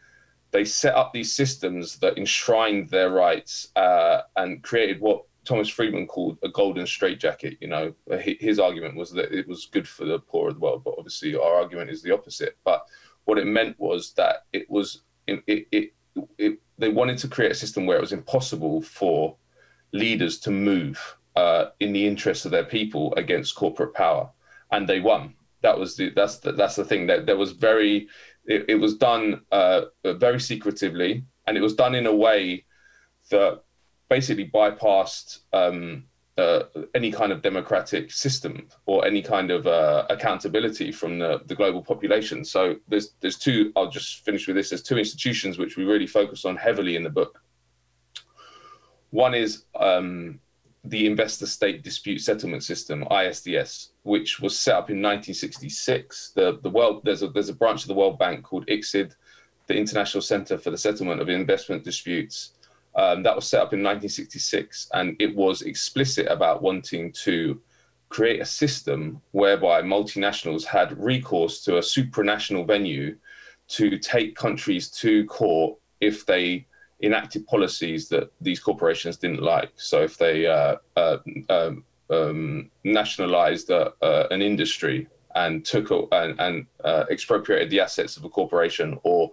they 0.50 0.64
set 0.64 0.94
up 0.94 1.12
these 1.12 1.32
systems 1.32 1.98
that 1.98 2.16
enshrined 2.16 2.88
their 2.90 3.10
rights 3.10 3.68
uh, 3.76 4.22
and 4.36 4.62
created 4.62 5.00
what 5.00 5.24
Thomas 5.44 5.68
Friedman 5.68 6.06
called 6.06 6.38
a 6.42 6.48
golden 6.48 6.86
straitjacket. 6.86 7.58
You 7.60 7.68
know, 7.68 7.94
his 8.20 8.58
argument 8.58 8.96
was 8.96 9.10
that 9.12 9.36
it 9.36 9.48
was 9.48 9.66
good 9.66 9.88
for 9.88 10.04
the 10.04 10.20
poor 10.20 10.48
of 10.48 10.54
the 10.54 10.60
world, 10.60 10.84
but 10.84 10.94
obviously 10.96 11.34
our 11.34 11.54
argument 11.54 11.90
is 11.90 12.02
the 12.02 12.12
opposite. 12.12 12.56
But 12.64 12.86
what 13.24 13.38
it 13.38 13.46
meant 13.46 13.78
was 13.78 14.12
that 14.14 14.46
it 14.52 14.70
was 14.70 15.02
it, 15.26 15.42
it, 15.46 15.66
it, 15.72 15.94
it 16.38 16.58
they 16.78 16.88
wanted 16.88 17.18
to 17.18 17.28
create 17.28 17.52
a 17.52 17.56
system 17.56 17.86
where 17.86 17.96
it 17.96 18.00
was 18.00 18.12
impossible 18.12 18.82
for 18.82 19.36
leaders 19.92 20.38
to 20.40 20.50
move 20.50 21.16
uh, 21.36 21.66
in 21.80 21.92
the 21.92 22.06
interest 22.06 22.44
of 22.44 22.50
their 22.50 22.64
people 22.64 23.14
against 23.16 23.54
corporate 23.54 23.94
power, 23.94 24.30
and 24.70 24.88
they 24.88 25.00
won. 25.00 25.34
That 25.62 25.78
was 25.78 25.96
the 25.96 26.10
that's 26.10 26.38
the, 26.38 26.52
that's 26.52 26.76
the 26.76 26.84
thing 26.84 27.06
that 27.06 27.26
there 27.26 27.36
was 27.36 27.52
very 27.52 28.08
it, 28.46 28.64
it 28.68 28.74
was 28.76 28.96
done 28.96 29.42
uh, 29.52 29.82
very 30.04 30.40
secretively, 30.40 31.24
and 31.46 31.56
it 31.56 31.60
was 31.60 31.74
done 31.74 31.94
in 31.94 32.06
a 32.06 32.14
way 32.14 32.64
that 33.30 33.62
basically 34.08 34.48
bypassed 34.48 35.40
um, 35.52 36.04
uh, 36.38 36.64
any 36.94 37.10
kind 37.12 37.30
of 37.32 37.42
democratic 37.42 38.10
system 38.10 38.68
or 38.86 39.06
any 39.06 39.22
kind 39.22 39.50
of 39.50 39.66
uh, 39.66 40.06
accountability 40.10 40.90
from 40.90 41.18
the, 41.18 41.40
the 41.46 41.54
global 41.54 41.82
population. 41.82 42.44
So 42.44 42.76
there's 42.88 43.14
there's 43.20 43.38
two. 43.38 43.72
I'll 43.76 43.90
just 43.90 44.24
finish 44.24 44.46
with 44.46 44.56
this. 44.56 44.70
There's 44.70 44.82
two 44.82 44.98
institutions 44.98 45.58
which 45.58 45.76
we 45.76 45.84
really 45.84 46.06
focus 46.06 46.44
on 46.44 46.56
heavily 46.56 46.96
in 46.96 47.02
the 47.02 47.10
book. 47.10 47.42
One 49.12 49.34
is 49.34 49.64
um, 49.78 50.40
the 50.84 51.06
Investor 51.06 51.46
State 51.46 51.84
Dispute 51.84 52.20
Settlement 52.20 52.64
System 52.64 53.04
(ISDS), 53.10 53.90
which 54.04 54.40
was 54.40 54.58
set 54.58 54.74
up 54.74 54.90
in 54.90 55.02
1966. 55.02 56.32
The 56.34 56.58
the 56.62 56.70
world 56.70 57.02
there's 57.04 57.22
a 57.22 57.28
there's 57.28 57.50
a 57.50 57.54
branch 57.54 57.82
of 57.82 57.88
the 57.88 57.94
World 57.94 58.18
Bank 58.18 58.42
called 58.42 58.66
ICSID, 58.68 59.14
the 59.66 59.76
International 59.76 60.22
Center 60.22 60.56
for 60.56 60.70
the 60.70 60.78
Settlement 60.78 61.20
of 61.20 61.28
Investment 61.28 61.84
Disputes. 61.84 62.52
Um, 62.94 63.22
that 63.22 63.36
was 63.36 63.46
set 63.46 63.60
up 63.60 63.74
in 63.74 63.82
1966, 63.82 64.88
and 64.94 65.14
it 65.18 65.36
was 65.36 65.62
explicit 65.62 66.26
about 66.28 66.62
wanting 66.62 67.12
to 67.24 67.60
create 68.08 68.40
a 68.40 68.46
system 68.46 69.20
whereby 69.32 69.82
multinationals 69.82 70.64
had 70.64 70.98
recourse 70.98 71.62
to 71.64 71.76
a 71.76 71.80
supranational 71.80 72.66
venue 72.66 73.16
to 73.68 73.98
take 73.98 74.36
countries 74.36 74.90
to 74.90 75.26
court 75.26 75.78
if 76.00 76.24
they 76.24 76.66
enacted 77.02 77.46
policies 77.46 78.08
that 78.08 78.30
these 78.40 78.60
corporations 78.60 79.16
didn't 79.16 79.42
like. 79.42 79.72
So 79.76 80.02
if 80.02 80.16
they 80.16 80.46
uh, 80.46 80.76
uh, 80.96 81.18
um, 81.48 81.84
um, 82.10 82.70
nationalized 82.84 83.70
uh, 83.70 83.90
uh 84.02 84.26
an 84.30 84.42
industry 84.42 85.08
and 85.34 85.64
took 85.64 85.90
and, 86.12 86.38
and 86.38 86.66
uh, 86.84 87.04
expropriated 87.10 87.70
the 87.70 87.80
assets 87.80 88.16
of 88.16 88.24
a 88.24 88.28
corporation, 88.28 88.98
or 89.02 89.30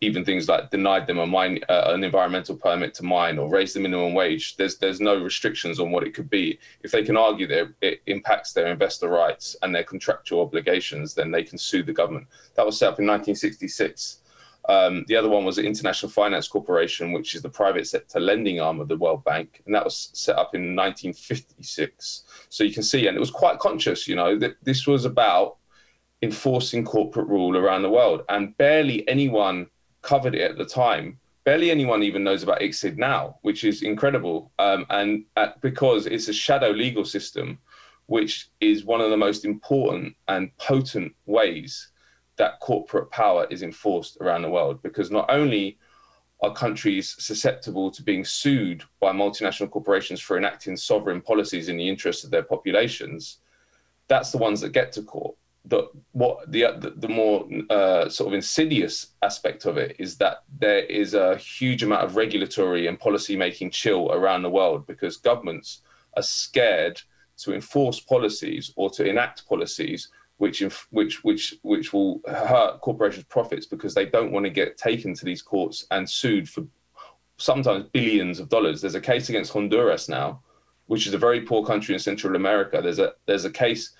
even 0.00 0.24
things 0.24 0.48
like 0.48 0.70
denied 0.70 1.06
them 1.06 1.18
a 1.18 1.26
mine, 1.26 1.60
an 1.68 2.02
environmental 2.02 2.56
permit 2.56 2.94
to 2.94 3.04
mine, 3.04 3.38
or 3.38 3.48
raised 3.48 3.76
the 3.76 3.80
minimum 3.80 4.14
wage, 4.14 4.56
there's 4.56 4.78
there's 4.78 5.00
no 5.00 5.22
restrictions 5.22 5.78
on 5.78 5.92
what 5.92 6.04
it 6.04 6.14
could 6.14 6.30
be. 6.30 6.58
If 6.82 6.90
they 6.90 7.04
can 7.04 7.16
argue 7.16 7.46
that 7.48 7.72
it 7.82 8.00
impacts 8.06 8.52
their 8.52 8.66
investor 8.68 9.08
rights 9.08 9.54
and 9.62 9.74
their 9.74 9.84
contractual 9.84 10.40
obligations, 10.40 11.14
then 11.14 11.30
they 11.30 11.44
can 11.44 11.58
sue 11.58 11.82
the 11.82 11.92
government. 11.92 12.26
That 12.54 12.66
was 12.66 12.78
set 12.78 12.86
up 12.88 12.98
in 12.98 13.06
1966. 13.06 14.21
Um, 14.68 15.04
the 15.08 15.16
other 15.16 15.28
one 15.28 15.44
was 15.44 15.56
the 15.56 15.64
International 15.64 16.10
Finance 16.10 16.46
Corporation, 16.48 17.12
which 17.12 17.34
is 17.34 17.42
the 17.42 17.48
private 17.48 17.86
sector 17.86 18.20
lending 18.20 18.60
arm 18.60 18.80
of 18.80 18.88
the 18.88 18.96
World 18.96 19.24
Bank, 19.24 19.62
and 19.66 19.74
that 19.74 19.84
was 19.84 20.10
set 20.12 20.36
up 20.36 20.54
in 20.54 20.76
1956. 20.76 22.24
So 22.48 22.62
you 22.64 22.72
can 22.72 22.82
see, 22.82 23.06
and 23.06 23.16
it 23.16 23.20
was 23.20 23.30
quite 23.30 23.58
conscious, 23.58 24.06
you 24.06 24.14
know, 24.14 24.38
that 24.38 24.56
this 24.62 24.86
was 24.86 25.04
about 25.04 25.56
enforcing 26.22 26.84
corporate 26.84 27.26
rule 27.26 27.56
around 27.56 27.82
the 27.82 27.90
world, 27.90 28.22
and 28.28 28.56
barely 28.56 29.06
anyone 29.08 29.66
covered 30.02 30.34
it 30.34 30.50
at 30.50 30.58
the 30.58 30.64
time 30.64 31.18
barely 31.44 31.70
anyone 31.70 32.02
even 32.02 32.24
knows 32.24 32.42
about 32.42 32.60
ICSID 32.60 32.96
now, 32.96 33.36
which 33.42 33.64
is 33.64 33.82
incredible. 33.82 34.52
Um, 34.58 34.86
and 34.90 35.24
uh, 35.36 35.48
because 35.60 36.06
it's 36.06 36.28
a 36.28 36.32
shadow 36.32 36.70
legal 36.70 37.04
system, 37.04 37.58
which 38.06 38.50
is 38.60 38.84
one 38.84 39.00
of 39.00 39.10
the 39.10 39.16
most 39.16 39.44
important 39.44 40.14
and 40.28 40.56
potent 40.58 41.14
ways 41.26 41.88
that 42.36 42.60
corporate 42.60 43.10
power 43.10 43.46
is 43.50 43.62
enforced 43.62 44.16
around 44.20 44.42
the 44.42 44.50
world. 44.50 44.82
Because 44.82 45.10
not 45.10 45.30
only 45.30 45.78
are 46.40 46.52
countries 46.52 47.14
susceptible 47.18 47.90
to 47.90 48.02
being 48.02 48.24
sued 48.24 48.82
by 49.00 49.12
multinational 49.12 49.70
corporations 49.70 50.20
for 50.20 50.36
enacting 50.36 50.76
sovereign 50.76 51.20
policies 51.20 51.68
in 51.68 51.76
the 51.76 51.88
interest 51.88 52.24
of 52.24 52.30
their 52.30 52.42
populations, 52.42 53.38
that's 54.08 54.32
the 54.32 54.38
ones 54.38 54.60
that 54.60 54.70
get 54.70 54.92
to 54.92 55.02
court 55.02 55.36
the 55.64 55.88
what 56.12 56.50
the, 56.50 56.92
the 56.96 57.08
more 57.08 57.48
uh, 57.70 58.08
sort 58.08 58.28
of 58.28 58.34
insidious 58.34 59.08
aspect 59.22 59.64
of 59.64 59.76
it 59.76 59.94
is 59.98 60.16
that 60.16 60.42
there 60.58 60.80
is 60.80 61.14
a 61.14 61.36
huge 61.36 61.82
amount 61.82 62.04
of 62.04 62.16
regulatory 62.16 62.88
and 62.88 62.98
policy 62.98 63.36
making 63.36 63.70
chill 63.70 64.10
around 64.12 64.42
the 64.42 64.50
world 64.50 64.86
because 64.86 65.16
governments 65.16 65.82
are 66.16 66.22
scared 66.22 67.00
to 67.36 67.54
enforce 67.54 68.00
policies 68.00 68.72
or 68.76 68.90
to 68.90 69.08
enact 69.08 69.46
policies 69.48 70.08
which 70.42 70.60
which 70.90 71.22
which 71.22 71.54
which 71.62 71.92
will 71.92 72.20
hurt 72.26 72.80
corporations' 72.80 73.24
profits 73.26 73.64
because 73.64 73.94
they 73.94 74.06
don't 74.06 74.32
want 74.32 74.44
to 74.44 74.50
get 74.50 74.76
taken 74.76 75.14
to 75.14 75.24
these 75.24 75.40
courts 75.40 75.86
and 75.92 76.10
sued 76.10 76.48
for 76.48 76.64
sometimes 77.36 77.84
billions 77.92 78.40
of 78.40 78.48
dollars. 78.48 78.80
There's 78.80 78.96
a 78.96 79.00
case 79.12 79.28
against 79.28 79.52
Honduras 79.52 80.08
now, 80.08 80.42
which 80.86 81.06
is 81.06 81.14
a 81.14 81.18
very 81.26 81.42
poor 81.42 81.64
country 81.64 81.94
in 81.94 82.00
Central 82.00 82.34
America. 82.34 82.80
There's 82.82 82.98
a 82.98 83.12
there's 83.26 83.44
a 83.44 83.52
case 83.52 83.94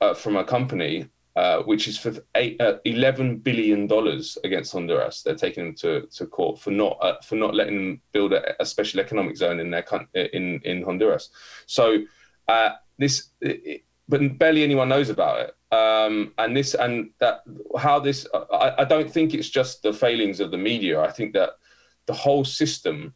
uh, 0.00 0.14
from 0.14 0.36
a 0.36 0.44
company 0.44 1.10
uh, 1.36 1.58
which 1.64 1.86
is 1.88 1.98
for 1.98 2.14
eight, 2.36 2.58
uh, 2.58 2.78
11 2.86 3.36
billion 3.40 3.86
dollars 3.86 4.38
against 4.44 4.72
Honduras. 4.72 5.20
They're 5.20 5.34
taking 5.34 5.64
them 5.64 5.74
to, 5.82 6.06
to 6.16 6.26
court 6.26 6.58
for 6.58 6.70
not 6.70 6.96
uh, 7.02 7.20
for 7.20 7.34
not 7.34 7.54
letting 7.54 7.76
them 7.76 8.00
build 8.12 8.32
a, 8.32 8.62
a, 8.62 8.64
special 8.64 9.00
economic 9.00 9.36
zone 9.36 9.60
in 9.60 9.70
their 9.70 9.84
in 10.14 10.58
in 10.64 10.82
Honduras. 10.82 11.28
So 11.66 11.98
uh, 12.48 12.70
this, 12.98 13.28
it, 13.42 13.82
but 14.08 14.38
barely 14.38 14.62
anyone 14.62 14.88
knows 14.88 15.10
about 15.10 15.40
it. 15.40 15.56
Um, 15.72 16.32
and 16.38 16.56
this 16.56 16.74
and 16.74 17.10
that 17.18 17.40
how 17.76 17.98
this 17.98 18.26
I, 18.52 18.74
I 18.78 18.84
don't 18.84 19.10
think 19.10 19.34
it's 19.34 19.50
just 19.50 19.82
the 19.82 19.92
failings 19.92 20.38
of 20.38 20.50
the 20.50 20.58
media. 20.58 21.00
I 21.00 21.10
think 21.10 21.32
that 21.34 21.50
the 22.06 22.14
whole 22.14 22.44
system 22.44 23.14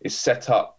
is 0.00 0.18
set 0.18 0.50
up 0.50 0.78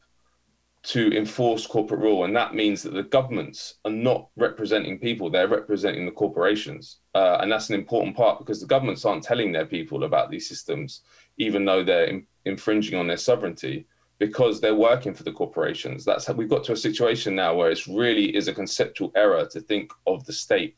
to 0.83 1.15
enforce 1.17 1.65
corporate 1.65 2.01
rule, 2.01 2.25
and 2.25 2.35
that 2.35 2.53
means 2.53 2.83
that 2.83 2.93
the 2.93 3.03
governments 3.03 3.75
are 3.85 3.91
not 3.91 4.29
representing 4.35 4.99
people; 4.99 5.31
they're 5.31 5.47
representing 5.47 6.05
the 6.05 6.11
corporations, 6.11 6.99
uh, 7.15 7.37
and 7.41 7.51
that's 7.51 7.69
an 7.69 7.75
important 7.75 8.15
part 8.15 8.37
because 8.37 8.61
the 8.61 8.67
governments 8.67 9.05
aren't 9.05 9.23
telling 9.23 9.51
their 9.51 9.65
people 9.65 10.03
about 10.03 10.29
these 10.29 10.47
systems, 10.47 11.01
even 11.37 11.65
though 11.65 11.83
they're 11.83 12.05
in, 12.05 12.27
infringing 12.45 12.99
on 12.99 13.07
their 13.07 13.17
sovereignty, 13.17 13.87
because 14.25 14.61
they're 14.61 14.87
working 14.91 15.13
for 15.13 15.23
the 15.23 15.31
corporations. 15.41 16.05
That's 16.05 16.25
how 16.25 16.33
we've 16.33 16.55
got 16.55 16.63
to 16.65 16.73
a 16.73 16.77
situation 16.87 17.35
now 17.35 17.55
where 17.55 17.71
it 17.71 17.85
really 17.87 18.35
is 18.35 18.47
a 18.47 18.53
conceptual 18.61 19.11
error 19.15 19.45
to 19.51 19.59
think 19.59 19.91
of 20.07 20.25
the 20.25 20.33
state 20.33 20.77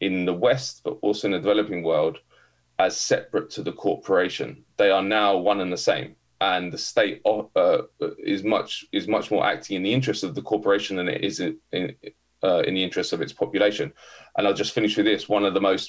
in 0.00 0.24
the 0.24 0.34
West, 0.46 0.80
but 0.84 0.98
also 1.00 1.28
in 1.28 1.32
the 1.32 1.38
developing 1.38 1.82
world, 1.84 2.18
as 2.78 2.96
separate 2.96 3.50
to 3.50 3.62
the 3.62 3.72
corporation. 3.72 4.64
They 4.78 4.90
are 4.90 5.02
now 5.20 5.36
one 5.36 5.60
and 5.60 5.72
the 5.72 5.84
same 5.90 6.16
and 6.42 6.72
the 6.72 6.78
state 6.78 7.22
uh, 7.24 7.82
is 8.18 8.42
much 8.42 8.84
is 8.90 9.06
much 9.06 9.30
more 9.30 9.46
acting 9.46 9.76
in 9.76 9.84
the 9.84 9.94
interest 9.94 10.24
of 10.24 10.34
the 10.34 10.42
corporation 10.42 10.96
than 10.96 11.08
it 11.08 11.22
is 11.22 11.38
in 11.38 11.56
in, 11.70 11.94
uh, 12.42 12.62
in 12.66 12.74
the 12.74 12.82
interest 12.82 13.12
of 13.12 13.20
its 13.22 13.32
population. 13.32 13.92
And 14.36 14.46
I'll 14.46 14.62
just 14.62 14.74
finish 14.74 14.96
with 14.96 15.06
this: 15.06 15.28
one 15.28 15.44
of 15.44 15.54
the 15.54 15.60
most 15.60 15.88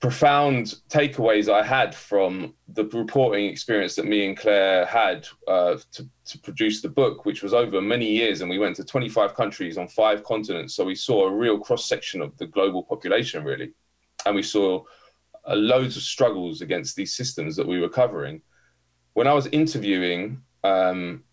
profound 0.00 0.76
takeaways 0.88 1.52
I 1.52 1.64
had 1.64 1.94
from 1.94 2.54
the 2.68 2.84
reporting 2.84 3.46
experience 3.46 3.96
that 3.96 4.06
me 4.06 4.26
and 4.26 4.36
Claire 4.36 4.86
had 4.86 5.26
uh, 5.48 5.76
to, 5.92 6.08
to 6.26 6.38
produce 6.38 6.80
the 6.80 6.88
book, 6.88 7.24
which 7.24 7.42
was 7.42 7.52
over 7.52 7.80
many 7.80 8.06
years, 8.06 8.40
and 8.40 8.48
we 8.48 8.58
went 8.58 8.76
to 8.76 8.84
25 8.84 9.34
countries 9.34 9.76
on 9.76 9.88
five 9.88 10.22
continents. 10.22 10.74
So 10.74 10.84
we 10.84 10.94
saw 10.94 11.26
a 11.26 11.34
real 11.34 11.58
cross 11.58 11.88
section 11.88 12.22
of 12.22 12.36
the 12.38 12.46
global 12.46 12.84
population, 12.84 13.42
really, 13.42 13.72
and 14.24 14.36
we 14.36 14.42
saw 14.42 14.84
uh, 15.48 15.56
loads 15.56 15.96
of 15.96 16.02
struggles 16.02 16.60
against 16.60 16.94
these 16.94 17.14
systems 17.14 17.56
that 17.56 17.66
we 17.66 17.80
were 17.80 17.88
covering 17.88 18.40
when 19.14 19.26
I 19.26 19.32
was 19.32 19.48
interviewing 19.48 20.40
um, 20.62 21.24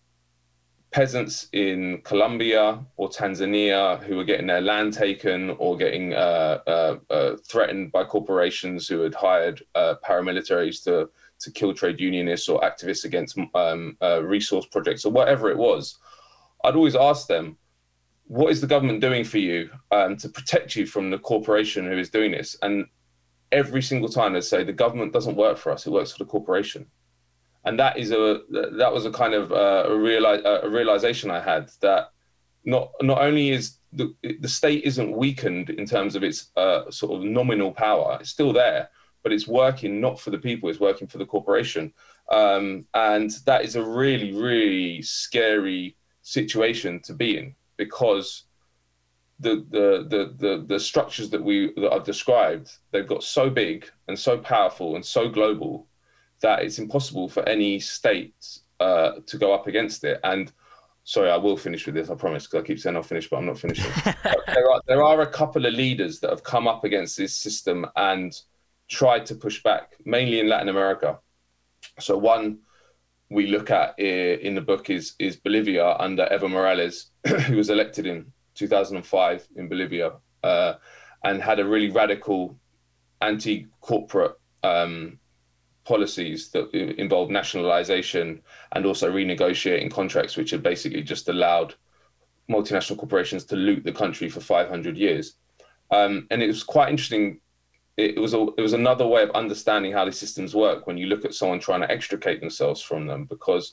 peasants 0.96 1.48
in 1.52 2.00
Colombia 2.04 2.82
or 2.96 3.10
Tanzania 3.10 4.02
who 4.04 4.16
were 4.16 4.24
getting 4.24 4.46
their 4.46 4.62
land 4.62 4.94
taken 4.94 5.50
or 5.58 5.76
getting 5.76 6.14
uh, 6.14 6.58
uh, 6.66 6.96
uh, 7.10 7.36
threatened 7.46 7.92
by 7.92 8.02
corporations 8.02 8.88
who 8.88 9.00
had 9.00 9.14
hired 9.14 9.62
uh, 9.74 9.96
paramilitaries 10.02 10.82
to 10.84 11.10
to 11.38 11.50
kill 11.50 11.74
trade 11.74 12.00
unionists 12.00 12.48
or 12.48 12.62
activists 12.62 13.04
against 13.04 13.38
um, 13.54 13.94
uh, 14.00 14.22
resource 14.22 14.64
projects 14.64 15.04
or 15.04 15.12
whatever 15.12 15.50
it 15.50 15.58
was, 15.58 15.98
I'd 16.64 16.76
always 16.76 16.96
ask 16.96 17.26
them, 17.26 17.58
"What 18.26 18.50
is 18.50 18.62
the 18.62 18.72
government 18.74 19.02
doing 19.02 19.24
for 19.24 19.36
you 19.36 19.68
um, 19.90 20.16
to 20.16 20.30
protect 20.30 20.76
you 20.76 20.86
from 20.86 21.10
the 21.10 21.18
corporation 21.18 21.84
who 21.84 21.98
is 21.98 22.08
doing 22.08 22.32
this?" 22.32 22.56
And 22.62 22.86
every 23.52 23.82
single 23.82 24.08
time 24.08 24.32
they'd 24.32 24.44
say, 24.44 24.64
"The 24.64 24.82
government 24.84 25.12
doesn't 25.12 25.36
work 25.36 25.58
for 25.58 25.72
us; 25.72 25.86
it 25.86 25.90
works 25.90 26.12
for 26.12 26.24
the 26.24 26.30
corporation." 26.30 26.86
And 27.66 27.78
that 27.80 27.98
is 27.98 28.12
a 28.12 28.40
that 28.50 28.92
was 28.92 29.04
a 29.04 29.10
kind 29.10 29.34
of 29.34 29.52
uh, 29.52 29.84
a, 29.86 29.90
reali- 29.90 30.64
a 30.64 30.68
realization 30.68 31.30
I 31.30 31.40
had 31.40 31.70
that 31.82 32.12
not 32.64 32.92
not 33.02 33.20
only 33.20 33.50
is 33.50 33.78
the 33.92 34.14
the 34.40 34.48
state 34.48 34.84
isn't 34.84 35.16
weakened 35.16 35.70
in 35.70 35.84
terms 35.84 36.14
of 36.14 36.22
its 36.22 36.50
uh, 36.56 36.90
sort 36.90 37.12
of 37.12 37.28
nominal 37.28 37.72
power, 37.72 38.18
it's 38.20 38.30
still 38.30 38.52
there, 38.52 38.88
but 39.22 39.32
it's 39.32 39.48
working 39.48 40.00
not 40.00 40.18
for 40.20 40.30
the 40.30 40.38
people, 40.38 40.68
it's 40.68 40.80
working 40.80 41.08
for 41.08 41.18
the 41.18 41.26
corporation, 41.26 41.92
um, 42.30 42.86
and 42.94 43.30
that 43.46 43.64
is 43.64 43.74
a 43.74 43.82
really 43.82 44.32
really 44.32 45.02
scary 45.02 45.96
situation 46.22 47.00
to 47.00 47.14
be 47.14 47.36
in 47.36 47.54
because 47.76 48.44
the, 49.40 49.66
the 49.70 50.06
the 50.08 50.34
the 50.38 50.64
the 50.66 50.80
structures 50.80 51.30
that 51.30 51.42
we 51.42 51.72
that 51.76 51.92
I've 51.92 52.04
described 52.04 52.70
they've 52.92 53.06
got 53.06 53.24
so 53.24 53.50
big 53.50 53.90
and 54.08 54.18
so 54.18 54.38
powerful 54.38 54.94
and 54.94 55.04
so 55.04 55.28
global 55.28 55.88
that 56.40 56.62
it's 56.62 56.78
impossible 56.78 57.28
for 57.28 57.46
any 57.48 57.80
state 57.80 58.34
uh, 58.80 59.12
to 59.26 59.38
go 59.38 59.54
up 59.54 59.66
against 59.66 60.04
it. 60.04 60.20
And 60.24 60.52
sorry, 61.04 61.30
I 61.30 61.36
will 61.36 61.56
finish 61.56 61.86
with 61.86 61.94
this, 61.94 62.10
I 62.10 62.14
promise, 62.14 62.46
because 62.46 62.62
I 62.62 62.66
keep 62.66 62.78
saying 62.78 62.96
I'll 62.96 63.02
finish, 63.02 63.28
but 63.30 63.38
I'm 63.38 63.46
not 63.46 63.58
finishing. 63.58 63.90
there, 64.04 64.70
are, 64.70 64.82
there 64.86 65.02
are 65.02 65.22
a 65.22 65.26
couple 65.26 65.64
of 65.66 65.74
leaders 65.74 66.20
that 66.20 66.30
have 66.30 66.42
come 66.42 66.68
up 66.68 66.84
against 66.84 67.16
this 67.16 67.36
system 67.36 67.86
and 67.96 68.34
tried 68.88 69.26
to 69.26 69.34
push 69.34 69.62
back, 69.62 69.94
mainly 70.04 70.40
in 70.40 70.48
Latin 70.48 70.68
America. 70.68 71.18
So 71.98 72.16
one 72.16 72.58
we 73.30 73.48
look 73.48 73.70
at 73.70 73.98
in 73.98 74.54
the 74.54 74.60
book 74.60 74.88
is 74.88 75.14
is 75.18 75.36
Bolivia 75.36 75.96
under 75.98 76.26
Evo 76.26 76.48
Morales, 76.48 77.10
who 77.46 77.56
was 77.56 77.70
elected 77.70 78.06
in 78.06 78.32
2005 78.54 79.48
in 79.56 79.68
Bolivia 79.68 80.12
uh, 80.42 80.74
and 81.24 81.42
had 81.42 81.60
a 81.60 81.64
really 81.64 81.90
radical 81.90 82.58
anti-corporate 83.20 84.34
um, 84.62 85.18
policies 85.86 86.50
that 86.50 86.72
involve 86.74 87.30
nationalization 87.30 88.42
and 88.72 88.84
also 88.84 89.10
renegotiating 89.10 89.90
contracts, 89.90 90.36
which 90.36 90.50
had 90.50 90.62
basically 90.62 91.02
just 91.02 91.28
allowed 91.28 91.74
multinational 92.50 92.98
corporations 92.98 93.44
to 93.44 93.56
loot 93.56 93.84
the 93.84 93.92
country 93.92 94.28
for 94.28 94.40
500 94.40 94.96
years. 94.96 95.36
Um, 95.90 96.26
and 96.30 96.42
it 96.42 96.48
was 96.48 96.64
quite 96.64 96.90
interesting. 96.90 97.40
It 97.96 98.20
was 98.20 98.34
a, 98.34 98.46
it 98.58 98.60
was 98.60 98.72
another 98.72 99.06
way 99.06 99.22
of 99.22 99.30
understanding 99.30 99.92
how 99.92 100.04
these 100.04 100.18
systems 100.18 100.54
work 100.54 100.86
when 100.86 100.98
you 100.98 101.06
look 101.06 101.24
at 101.24 101.34
someone 101.34 101.60
trying 101.60 101.80
to 101.80 101.90
extricate 101.90 102.40
themselves 102.40 102.82
from 102.82 103.06
them, 103.06 103.24
because 103.24 103.72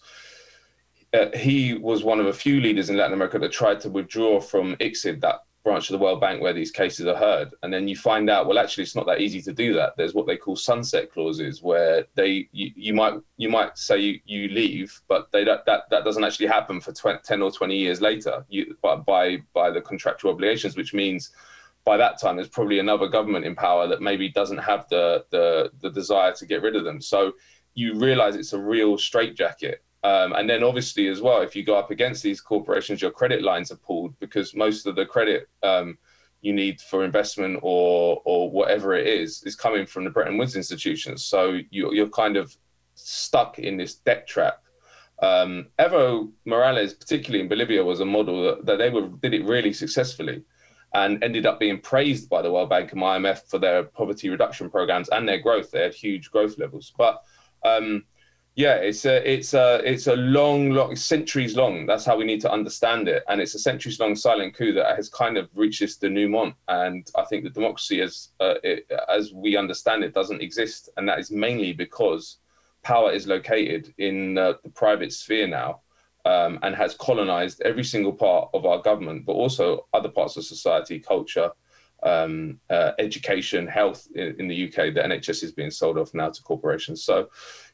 uh, 1.13 1.36
he 1.36 1.73
was 1.73 2.04
one 2.04 2.19
of 2.19 2.28
a 2.28 2.34
few 2.34 2.62
leaders 2.62 2.89
in 2.89 2.97
Latin 2.97 3.13
America 3.13 3.39
that 3.39 3.52
tried 3.52 3.80
to 3.82 3.89
withdraw 3.89 4.39
from 4.39 4.76
ICSID, 4.78 5.19
that 5.21 5.41
branch 5.63 5.89
of 5.89 5.93
the 5.93 6.04
World 6.04 6.19
Bank 6.19 6.41
where 6.41 6.54
these 6.54 6.71
cases 6.71 7.08
are 7.08 7.15
heard, 7.15 7.54
and 7.63 7.73
then 7.73 7.88
you 7.88 7.95
find 7.95 8.30
out 8.30 8.47
well 8.47 8.60
actually 8.60 8.84
it's 8.84 8.95
not 8.95 9.06
that 9.06 9.21
easy 9.21 9.41
to 9.41 9.54
do 9.54 9.73
that. 9.73 9.93
There's 9.97 10.13
what 10.13 10.28
they 10.28 10.38
call 10.38 10.56
sunset 10.56 11.12
clauses 11.12 11.62
where 11.62 12.06
they 12.15 12.49
you, 12.52 12.71
you 12.76 12.93
might 12.93 13.13
you 13.38 13.49
might 13.49 13.78
say 13.78 13.99
you, 13.99 14.19
you 14.26 14.49
leave, 14.49 15.02
but 15.08 15.32
they 15.32 15.43
that, 15.43 15.65
that 15.65 15.89
that 15.89 16.04
doesn't 16.04 16.23
actually 16.23 16.47
happen 16.47 16.82
for 16.82 16.91
20, 16.91 17.19
10 17.23 17.41
or 17.41 17.52
20 17.52 17.76
years 17.76 18.02
later. 18.02 18.45
You 18.49 18.76
by 18.82 18.97
by, 18.97 19.38
by 19.54 19.71
the 19.71 19.82
contractual 19.82 20.32
obligations, 20.32 20.76
which 20.76 20.93
means 20.93 21.32
by 21.86 21.97
that 21.97 22.19
time 22.19 22.36
there's 22.36 22.49
probably 22.49 22.80
another 22.80 23.08
government 23.08 23.45
in 23.45 23.56
power 23.56 23.88
that 23.88 24.02
maybe 24.02 24.30
doesn't 24.30 24.58
have 24.58 24.88
the 24.89 25.26
the 25.32 25.71
the 25.82 25.89
desire 25.89 26.34
to 26.34 26.45
get 26.45 26.62
rid 26.62 26.76
of 26.76 26.84
them. 26.84 27.02
So 27.02 27.34
you 27.73 27.95
realize 27.95 28.36
it's 28.36 28.54
a 28.54 28.60
real 28.60 28.97
straitjacket 28.97 29.84
um, 30.03 30.33
and 30.33 30.49
then 30.49 30.63
obviously 30.63 31.07
as 31.07 31.21
well, 31.21 31.41
if 31.41 31.55
you 31.55 31.63
go 31.63 31.75
up 31.75 31.89
against 31.89 32.23
these 32.23 32.41
corporations, 32.41 33.01
your 33.01 33.11
credit 33.11 33.41
lines 33.41 33.71
are 33.71 33.77
pulled 33.77 34.19
because 34.19 34.53
most 34.53 34.85
of 34.85 34.95
the 34.95 35.05
credit 35.05 35.47
um, 35.63 35.97
you 36.41 36.51
need 36.51 36.81
for 36.81 37.05
investment 37.05 37.59
or 37.61 38.21
or 38.25 38.51
whatever 38.51 38.93
it 38.93 39.07
is 39.07 39.43
is 39.43 39.55
coming 39.55 39.85
from 39.85 40.03
the 40.03 40.09
Bretton 40.09 40.37
Woods 40.37 40.57
institutions. 40.57 41.23
So 41.23 41.59
you, 41.69 41.93
you're 41.93 42.09
kind 42.09 42.35
of 42.35 42.55
stuck 42.95 43.59
in 43.59 43.77
this 43.77 43.95
debt 43.95 44.27
trap. 44.27 44.61
Um, 45.21 45.67
Evo 45.79 46.31
Morales, 46.45 46.93
particularly 46.93 47.41
in 47.41 47.47
Bolivia, 47.47 47.83
was 47.83 48.01
a 48.01 48.05
model 48.05 48.43
that, 48.43 48.65
that 48.65 48.77
they 48.79 48.89
were 48.89 49.07
did 49.07 49.33
it 49.33 49.45
really 49.45 49.71
successfully 49.71 50.43
and 50.95 51.23
ended 51.23 51.45
up 51.45 51.59
being 51.59 51.79
praised 51.79 52.29
by 52.29 52.41
the 52.41 52.51
World 52.51 52.69
Bank 52.69 52.91
and 52.91 53.01
IMF 53.01 53.49
for 53.49 53.57
their 53.57 53.83
poverty 53.83 54.29
reduction 54.29 54.69
programs 54.69 55.09
and 55.09 55.27
their 55.27 55.39
growth. 55.39 55.71
They 55.71 55.81
had 55.81 55.93
huge 55.93 56.29
growth 56.29 56.57
levels, 56.57 56.93
but 56.97 57.23
Um, 57.63 58.03
yeah, 58.55 58.75
it's 58.75 59.05
a 59.05 59.31
it's 59.31 59.55
a 59.55 59.81
it's 59.83 60.05
a 60.05 60.15
long, 60.15 60.69
long 60.69 60.95
centuries 60.95 61.55
long. 61.55 61.87
That's 61.87 62.05
how 62.05 62.15
we 62.15 62.23
need 62.23 62.41
to 62.41 62.51
understand 62.51 63.07
it, 63.07 63.23
and 63.27 63.41
it's 63.41 63.55
a 63.55 63.59
centuries 63.59 63.99
long 63.99 64.15
silent 64.15 64.53
coup 64.53 64.73
that 64.73 64.95
has 64.95 65.09
kind 65.09 65.37
of 65.37 65.49
reached 65.55 65.79
this 65.79 65.97
denouement. 65.97 66.53
And 66.67 67.09
I 67.15 67.23
think 67.25 67.43
that 67.43 67.55
democracy, 67.55 68.01
as 68.01 68.29
uh, 68.39 68.55
as 69.09 69.33
we 69.33 69.57
understand 69.57 70.03
it, 70.03 70.13
doesn't 70.13 70.41
exist, 70.41 70.89
and 70.97 71.09
that 71.09 71.17
is 71.17 71.31
mainly 71.31 71.73
because 71.73 72.37
power 72.83 73.11
is 73.11 73.25
located 73.25 73.91
in 73.97 74.37
uh, 74.37 74.53
the 74.63 74.69
private 74.69 75.13
sphere 75.13 75.47
now, 75.47 75.81
um, 76.25 76.59
and 76.61 76.75
has 76.75 76.93
colonized 76.93 77.59
every 77.61 77.83
single 77.83 78.13
part 78.13 78.49
of 78.53 78.67
our 78.67 78.79
government, 78.83 79.25
but 79.25 79.33
also 79.33 79.87
other 79.95 80.09
parts 80.09 80.37
of 80.37 80.45
society, 80.45 80.99
culture, 80.99 81.49
um, 82.03 82.59
uh, 82.69 82.91
education, 82.99 83.65
health. 83.65 84.07
In, 84.13 84.35
in 84.41 84.47
the 84.47 84.67
UK, 84.67 84.93
the 84.93 85.01
NHS 85.01 85.43
is 85.43 85.51
being 85.51 85.71
sold 85.71 85.97
off 85.97 86.13
now 86.13 86.29
to 86.29 86.43
corporations. 86.43 87.03
So 87.03 87.29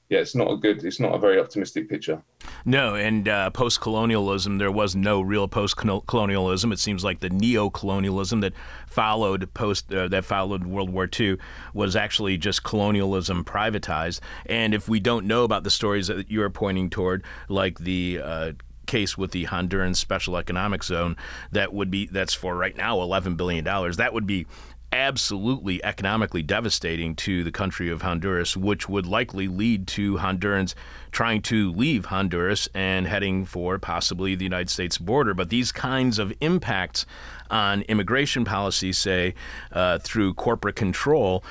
yeah, 0.09 0.19
it's 0.19 0.33
not 0.33 0.51
a 0.51 0.57
good, 0.57 0.83
it's 0.83 0.99
not 0.99 1.13
a 1.13 1.19
very 1.19 1.39
optimistic 1.39 1.87
picture. 1.87 2.23
No, 2.65 2.95
and 2.95 3.27
uh, 3.27 3.51
post 3.51 3.79
colonialism, 3.79 4.57
there 4.57 4.71
was 4.71 4.95
no 4.95 5.21
real 5.21 5.47
post 5.47 5.77
colonialism. 5.77 6.71
It 6.71 6.79
seems 6.79 7.03
like 7.03 7.19
the 7.19 7.29
neo 7.29 7.69
colonialism 7.69 8.41
that 8.41 8.53
followed 8.87 9.53
post 9.53 9.93
uh, 9.93 10.07
that 10.07 10.25
followed 10.25 10.65
World 10.65 10.89
War 10.89 11.07
II 11.17 11.37
was 11.75 11.95
actually 11.95 12.37
just 12.37 12.63
colonialism 12.63 13.45
privatized. 13.45 14.19
And 14.47 14.73
if 14.73 14.89
we 14.89 14.99
don't 14.99 15.27
know 15.27 15.43
about 15.43 15.63
the 15.63 15.69
stories 15.69 16.07
that 16.07 16.31
you 16.31 16.41
are 16.41 16.49
pointing 16.49 16.89
toward, 16.89 17.23
like 17.47 17.77
the 17.77 18.19
uh, 18.23 18.51
case 18.87 19.15
with 19.15 19.29
the 19.29 19.45
Honduran 19.45 19.95
Special 19.95 20.37
Economic 20.37 20.83
Zone, 20.83 21.17
that 21.51 21.71
would 21.71 21.91
be 21.91 22.07
that's 22.07 22.33
for 22.33 22.55
right 22.55 22.75
now 22.75 22.99
eleven 22.99 23.35
billion 23.35 23.63
dollars. 23.63 23.97
That 23.97 24.13
would 24.13 24.25
be 24.25 24.47
absolutely 24.91 25.83
economically 25.83 26.41
devastating 26.41 27.15
to 27.15 27.43
the 27.43 27.51
country 27.51 27.89
of 27.89 28.01
Honduras, 28.01 28.57
which 28.57 28.89
would 28.89 29.05
likely 29.05 29.47
lead 29.47 29.87
to 29.89 30.17
Hondurans 30.17 30.73
trying 31.11 31.41
to 31.43 31.71
leave 31.71 32.05
Honduras 32.05 32.67
and 32.73 33.07
heading 33.07 33.45
for 33.45 33.77
possibly 33.79 34.35
the 34.35 34.45
United 34.45 34.69
States 34.69 34.97
border. 34.97 35.33
But 35.33 35.49
these 35.49 35.71
kinds 35.71 36.19
of 36.19 36.33
impacts 36.41 37.05
on 37.49 37.81
immigration 37.83 38.45
policy, 38.45 38.93
say, 38.93 39.33
uh, 39.71 39.99
through 39.99 40.33
corporate 40.33 40.75
control, 40.75 41.43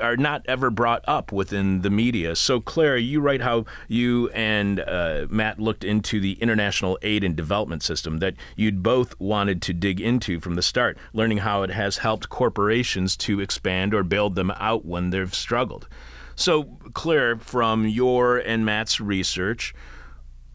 are 0.00 0.16
not 0.16 0.42
ever 0.46 0.70
brought 0.70 1.04
up 1.06 1.32
within 1.32 1.82
the 1.82 1.90
media. 1.90 2.36
So, 2.36 2.60
Claire, 2.60 2.96
you 2.96 3.20
write 3.20 3.40
how 3.40 3.64
you 3.88 4.28
and 4.30 4.80
uh, 4.80 5.26
Matt 5.30 5.60
looked 5.60 5.84
into 5.84 6.20
the 6.20 6.32
international 6.34 6.98
aid 7.02 7.24
and 7.24 7.36
development 7.36 7.82
system 7.82 8.18
that 8.18 8.34
you'd 8.56 8.82
both 8.82 9.18
wanted 9.20 9.62
to 9.62 9.72
dig 9.72 10.00
into 10.00 10.40
from 10.40 10.54
the 10.54 10.62
start, 10.62 10.98
learning 11.12 11.38
how 11.38 11.62
it 11.62 11.70
has 11.70 11.98
helped 11.98 12.28
corporations 12.28 13.16
to 13.18 13.40
expand 13.40 13.94
or 13.94 14.02
build 14.02 14.34
them 14.34 14.50
out 14.52 14.84
when 14.84 15.10
they've 15.10 15.34
struggled. 15.34 15.88
So, 16.34 16.78
Claire, 16.94 17.36
from 17.38 17.86
your 17.86 18.38
and 18.38 18.64
Matt's 18.64 18.98
research, 18.98 19.74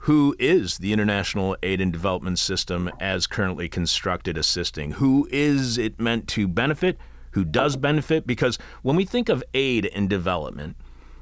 who 0.05 0.35
is 0.37 0.77
the 0.77 0.93
International 0.93 1.57
Aid 1.63 1.81
and 1.81 1.91
Development 1.91 2.37
System 2.37 2.91
as 2.99 3.25
currently 3.25 3.67
constructed 3.67 4.37
assisting? 4.37 4.91
Who 4.91 5.27
is 5.31 5.79
it 5.79 5.99
meant 5.99 6.27
to 6.27 6.47
benefit? 6.47 6.99
Who 7.31 7.43
does 7.43 7.75
benefit? 7.75 8.27
Because 8.27 8.59
when 8.83 8.95
we 8.95 9.03
think 9.03 9.29
of 9.29 9.43
aid 9.55 9.89
and 9.95 10.07
development, 10.07 10.77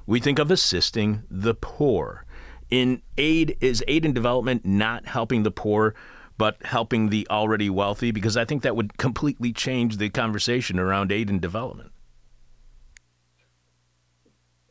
we 0.05 0.19
think 0.19 0.37
of 0.37 0.51
assisting 0.51 1.23
the 1.31 1.53
poor. 1.53 2.25
In 2.69 3.01
aid, 3.17 3.57
is 3.61 3.85
aid 3.87 4.03
and 4.03 4.13
development 4.13 4.65
not 4.65 5.07
helping 5.07 5.43
the 5.43 5.51
poor, 5.51 5.95
but 6.37 6.57
helping 6.65 7.07
the 7.07 7.25
already 7.29 7.69
wealthy? 7.69 8.11
Because 8.11 8.35
I 8.35 8.43
think 8.43 8.63
that 8.63 8.75
would 8.75 8.97
completely 8.97 9.53
change 9.53 9.95
the 9.95 10.09
conversation 10.09 10.77
around 10.77 11.09
aid 11.09 11.29
and 11.29 11.39
development. 11.39 11.93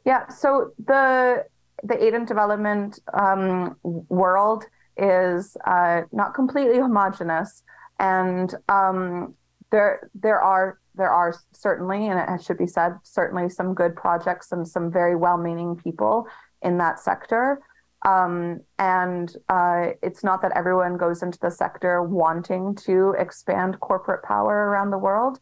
Yeah, 0.04 0.28
so 0.28 0.74
the 0.84 1.46
the 1.82 2.02
aid 2.02 2.14
and 2.14 2.26
development 2.26 3.00
um, 3.14 3.76
world 4.08 4.64
is 4.96 5.56
uh, 5.66 6.02
not 6.12 6.34
completely 6.34 6.78
homogenous, 6.78 7.62
and 7.98 8.54
um, 8.68 9.34
there 9.70 10.10
there 10.14 10.40
are 10.40 10.78
there 10.94 11.10
are 11.10 11.34
certainly, 11.52 12.08
and 12.08 12.18
it 12.20 12.44
should 12.44 12.58
be 12.58 12.66
said, 12.66 12.92
certainly 13.02 13.48
some 13.48 13.74
good 13.74 13.96
projects 13.96 14.52
and 14.52 14.68
some 14.68 14.92
very 14.92 15.16
well-meaning 15.16 15.74
people 15.76 16.26
in 16.60 16.76
that 16.78 17.00
sector. 17.00 17.60
Um, 18.04 18.60
and 18.78 19.34
uh, 19.48 19.90
it's 20.02 20.22
not 20.22 20.42
that 20.42 20.52
everyone 20.56 20.96
goes 20.96 21.22
into 21.22 21.38
the 21.40 21.50
sector 21.50 22.02
wanting 22.02 22.74
to 22.86 23.14
expand 23.18 23.80
corporate 23.80 24.22
power 24.24 24.68
around 24.68 24.90
the 24.90 24.98
world, 24.98 25.38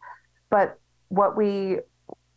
but 0.49 0.79
what 1.09 1.35
we 1.35 1.79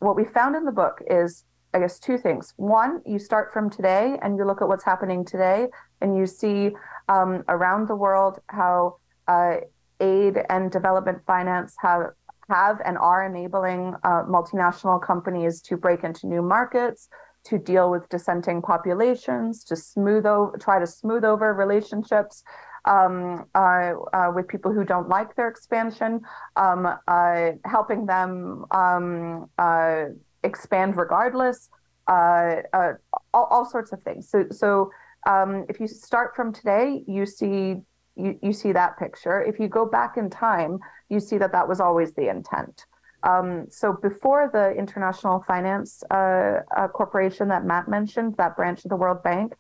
what 0.00 0.16
we 0.16 0.24
found 0.24 0.56
in 0.56 0.64
the 0.64 0.72
book 0.72 1.00
is 1.08 1.44
I 1.74 1.80
guess 1.80 1.98
two 1.98 2.16
things. 2.16 2.54
One, 2.56 3.02
you 3.04 3.18
start 3.18 3.52
from 3.52 3.68
today 3.68 4.16
and 4.22 4.38
you 4.38 4.44
look 4.46 4.62
at 4.62 4.68
what's 4.68 4.84
happening 4.84 5.24
today, 5.24 5.66
and 6.00 6.16
you 6.16 6.26
see 6.26 6.70
um, 7.08 7.42
around 7.48 7.88
the 7.88 7.96
world 7.96 8.38
how 8.48 8.98
uh, 9.26 9.56
aid 10.00 10.38
and 10.48 10.70
development 10.70 11.18
finance 11.26 11.74
have 11.80 12.12
have 12.48 12.80
and 12.84 12.98
are 12.98 13.24
enabling 13.24 13.94
uh, 14.04 14.22
multinational 14.28 15.02
companies 15.02 15.62
to 15.62 15.76
break 15.76 16.04
into 16.04 16.26
new 16.26 16.42
markets, 16.42 17.08
to 17.44 17.58
deal 17.58 17.90
with 17.90 18.08
dissenting 18.10 18.60
populations, 18.60 19.64
to 19.64 19.74
smooth 19.74 20.26
over, 20.26 20.56
try 20.58 20.78
to 20.78 20.86
smooth 20.86 21.24
over 21.24 21.54
relationships 21.54 22.44
um, 22.84 23.46
uh, 23.54 23.92
uh, 24.12 24.30
with 24.34 24.46
people 24.46 24.72
who 24.72 24.84
don't 24.84 25.08
like 25.08 25.34
their 25.36 25.48
expansion, 25.48 26.20
um, 26.56 26.86
uh, 27.08 27.50
helping 27.64 28.06
them 28.06 28.66
um, 28.70 29.48
uh, 29.58 30.04
expand 30.44 30.96
regardless, 30.96 31.68
uh, 32.08 32.56
uh, 32.72 32.92
all, 33.32 33.48
all, 33.50 33.64
sorts 33.64 33.92
of 33.92 34.02
things. 34.02 34.28
So, 34.28 34.46
so 34.50 34.90
um, 35.26 35.64
if 35.68 35.80
you 35.80 35.88
start 35.88 36.36
from 36.36 36.52
today, 36.52 37.02
you 37.06 37.26
see 37.26 37.76
you, 38.16 38.38
you 38.42 38.52
see 38.52 38.72
that 38.72 38.98
picture. 38.98 39.42
If 39.42 39.58
you 39.58 39.68
go 39.68 39.86
back 39.86 40.16
in 40.16 40.30
time, 40.30 40.78
you 41.08 41.18
see 41.18 41.38
that 41.38 41.52
that 41.52 41.68
was 41.68 41.80
always 41.80 42.12
the 42.14 42.28
intent. 42.28 42.86
Um, 43.24 43.66
so 43.70 43.96
before 44.02 44.50
the 44.52 44.72
International 44.78 45.42
Finance 45.46 46.02
uh, 46.10 46.60
uh, 46.76 46.88
Corporation 46.88 47.48
that 47.48 47.64
Matt 47.64 47.88
mentioned, 47.88 48.36
that 48.36 48.54
branch 48.54 48.84
of 48.84 48.90
the 48.90 48.96
World 48.96 49.22
Bank, 49.22 49.54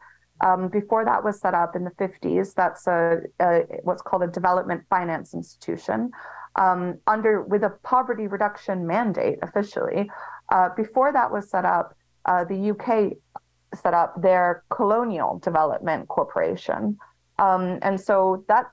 um, 0.44 0.68
before 0.68 1.04
that 1.04 1.24
was 1.24 1.40
set 1.40 1.54
up 1.54 1.74
in 1.74 1.84
the 1.84 1.90
50s, 1.92 2.54
that's 2.54 2.86
a, 2.86 3.20
a 3.40 3.62
what's 3.82 4.02
called 4.02 4.22
a 4.22 4.26
development 4.26 4.82
finance 4.90 5.32
institution 5.32 6.10
um, 6.56 6.98
under 7.06 7.42
with 7.42 7.62
a 7.62 7.70
poverty 7.82 8.26
reduction 8.26 8.86
mandate 8.86 9.38
officially. 9.42 10.10
Uh, 10.50 10.68
before 10.76 11.12
that 11.12 11.30
was 11.30 11.48
set 11.48 11.64
up, 11.64 11.96
uh, 12.26 12.44
the 12.44 12.70
UK 12.70 13.12
set 13.74 13.94
up 13.94 14.20
their 14.20 14.62
Colonial 14.70 15.38
Development 15.38 16.06
Corporation, 16.08 16.96
um, 17.38 17.78
and 17.82 18.00
so 18.00 18.44
that 18.48 18.66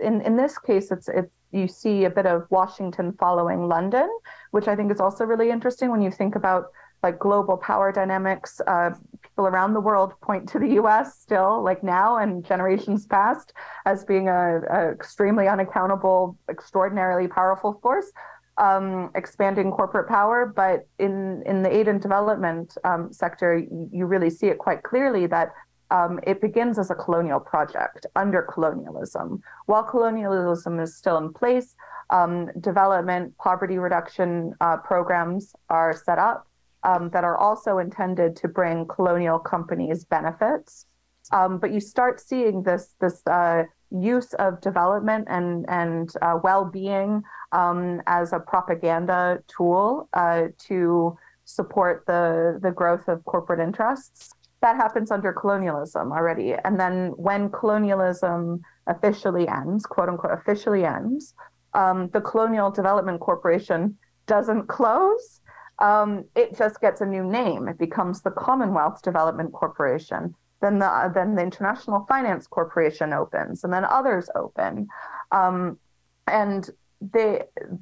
in 0.00 0.20
in 0.20 0.36
this 0.36 0.58
case, 0.58 0.90
it's 0.90 1.08
it's 1.08 1.30
you 1.54 1.68
see 1.68 2.04
a 2.04 2.10
bit 2.10 2.26
of 2.26 2.46
Washington 2.50 3.12
following 3.18 3.68
London, 3.68 4.08
which 4.50 4.66
I 4.66 4.74
think 4.74 4.90
is 4.90 5.00
also 5.00 5.24
really 5.24 5.50
interesting 5.50 5.90
when 5.90 6.02
you 6.02 6.10
think 6.10 6.34
about 6.34 6.64
like 7.02 7.18
global 7.18 7.56
power 7.56 7.92
dynamics. 7.92 8.60
Uh, 8.66 8.90
people 9.22 9.46
around 9.46 9.74
the 9.74 9.80
world 9.80 10.14
point 10.20 10.48
to 10.48 10.58
the 10.58 10.70
U.S. 10.80 11.18
still, 11.20 11.62
like 11.62 11.84
now 11.84 12.16
and 12.16 12.44
generations 12.44 13.06
past, 13.06 13.52
as 13.86 14.04
being 14.04 14.28
a, 14.28 14.62
a 14.70 14.90
extremely 14.90 15.46
unaccountable, 15.46 16.36
extraordinarily 16.50 17.28
powerful 17.28 17.78
force 17.82 18.10
um, 18.58 19.10
expanding 19.14 19.70
corporate 19.70 20.08
power, 20.08 20.46
but 20.46 20.86
in 20.98 21.42
in 21.46 21.62
the 21.62 21.74
aid 21.74 21.88
and 21.88 22.00
development 22.00 22.76
um, 22.84 23.12
sector, 23.12 23.58
you, 23.92 24.06
really 24.06 24.30
see 24.30 24.46
it 24.46 24.58
quite 24.58 24.82
clearly 24.82 25.26
that 25.26 25.52
um, 25.90 26.20
it 26.24 26.40
begins 26.40 26.78
as 26.78 26.90
a 26.90 26.94
colonial 26.94 27.40
project 27.40 28.06
under 28.16 28.42
colonialism. 28.42 29.42
While 29.66 29.82
colonialism 29.84 30.80
is 30.80 30.96
still 30.96 31.18
in 31.18 31.32
place, 31.32 31.74
um, 32.10 32.50
development 32.60 33.36
poverty 33.38 33.78
reduction 33.78 34.54
uh, 34.60 34.76
programs 34.78 35.54
are 35.68 35.92
set 35.92 36.18
up 36.18 36.46
um, 36.84 37.10
that 37.10 37.24
are 37.24 37.36
also 37.36 37.78
intended 37.78 38.36
to 38.36 38.48
bring 38.48 38.86
colonial 38.86 39.38
companies 39.38 40.04
benefits. 40.04 40.86
Um, 41.32 41.58
but 41.58 41.72
you 41.72 41.80
start 41.80 42.20
seeing 42.20 42.62
this 42.62 42.94
this 43.00 43.26
uh, 43.26 43.64
use 43.90 44.34
of 44.34 44.60
development 44.60 45.26
and 45.30 45.64
and 45.68 46.12
uh, 46.22 46.38
well-being 46.42 47.22
um, 47.54 48.02
as 48.06 48.32
a 48.32 48.40
propaganda 48.40 49.42
tool 49.46 50.08
uh, 50.12 50.48
to 50.66 51.16
support 51.46 52.04
the 52.06 52.58
the 52.62 52.70
growth 52.70 53.08
of 53.08 53.24
corporate 53.24 53.60
interests. 53.60 54.34
That 54.60 54.76
happens 54.76 55.10
under 55.10 55.32
colonialism 55.32 56.10
already, 56.12 56.54
and 56.64 56.80
then 56.80 57.12
when 57.16 57.50
colonialism 57.50 58.62
officially 58.86 59.46
ends, 59.46 59.84
quote 59.86 60.08
unquote, 60.08 60.32
officially 60.32 60.84
ends, 60.84 61.34
um, 61.74 62.08
the 62.12 62.20
Colonial 62.20 62.70
Development 62.70 63.20
Corporation 63.20 63.96
doesn't 64.26 64.66
close. 64.68 65.40
Um, 65.80 66.24
it 66.34 66.56
just 66.56 66.80
gets 66.80 67.00
a 67.02 67.06
new 67.06 67.24
name. 67.24 67.68
It 67.68 67.78
becomes 67.78 68.22
the 68.22 68.30
Commonwealth 68.30 69.02
Development 69.02 69.52
Corporation 69.52 70.34
then 70.64 70.78
the 70.78 71.12
then 71.14 71.34
the 71.34 71.42
International 71.42 72.06
Finance 72.08 72.46
Corporation 72.46 73.12
opens, 73.12 73.64
and 73.64 73.72
then 73.72 73.84
others 73.84 74.30
open, 74.34 74.88
um, 75.30 75.78
and 76.26 76.70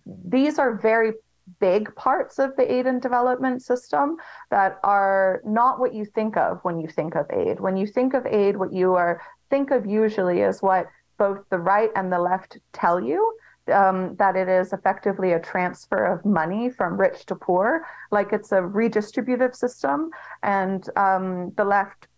these 0.06 0.58
are 0.58 0.76
very 0.76 1.12
big 1.60 1.94
parts 1.96 2.38
of 2.38 2.54
the 2.56 2.72
aid 2.72 2.86
and 2.86 3.02
development 3.02 3.62
system 3.62 4.16
that 4.50 4.78
are 4.84 5.42
not 5.44 5.80
what 5.80 5.94
you 5.94 6.04
think 6.04 6.36
of 6.36 6.60
when 6.62 6.78
you 6.80 6.88
think 6.88 7.14
of 7.14 7.26
aid. 7.30 7.60
When 7.60 7.76
you 7.76 7.86
think 7.86 8.14
of 8.14 8.26
aid, 8.26 8.56
what 8.56 8.72
you 8.72 8.94
are 8.94 9.20
think 9.50 9.70
of 9.70 9.84
usually 9.86 10.40
is 10.40 10.62
what 10.62 10.86
both 11.18 11.40
the 11.50 11.58
right 11.58 11.90
and 11.94 12.12
the 12.12 12.18
left 12.18 12.58
tell 12.72 13.00
you. 13.00 13.36
Um, 13.72 14.16
that 14.16 14.34
it 14.34 14.48
is 14.48 14.72
effectively 14.72 15.34
a 15.34 15.38
transfer 15.38 16.04
of 16.04 16.24
money 16.24 16.68
from 16.68 16.98
rich 16.98 17.26
to 17.26 17.36
poor, 17.36 17.86
like 18.10 18.32
it's 18.32 18.50
a 18.50 18.56
redistributive 18.56 19.54
system, 19.54 20.10
and 20.42 20.90
um, 20.96 21.52
the 21.56 21.64
left 21.64 22.08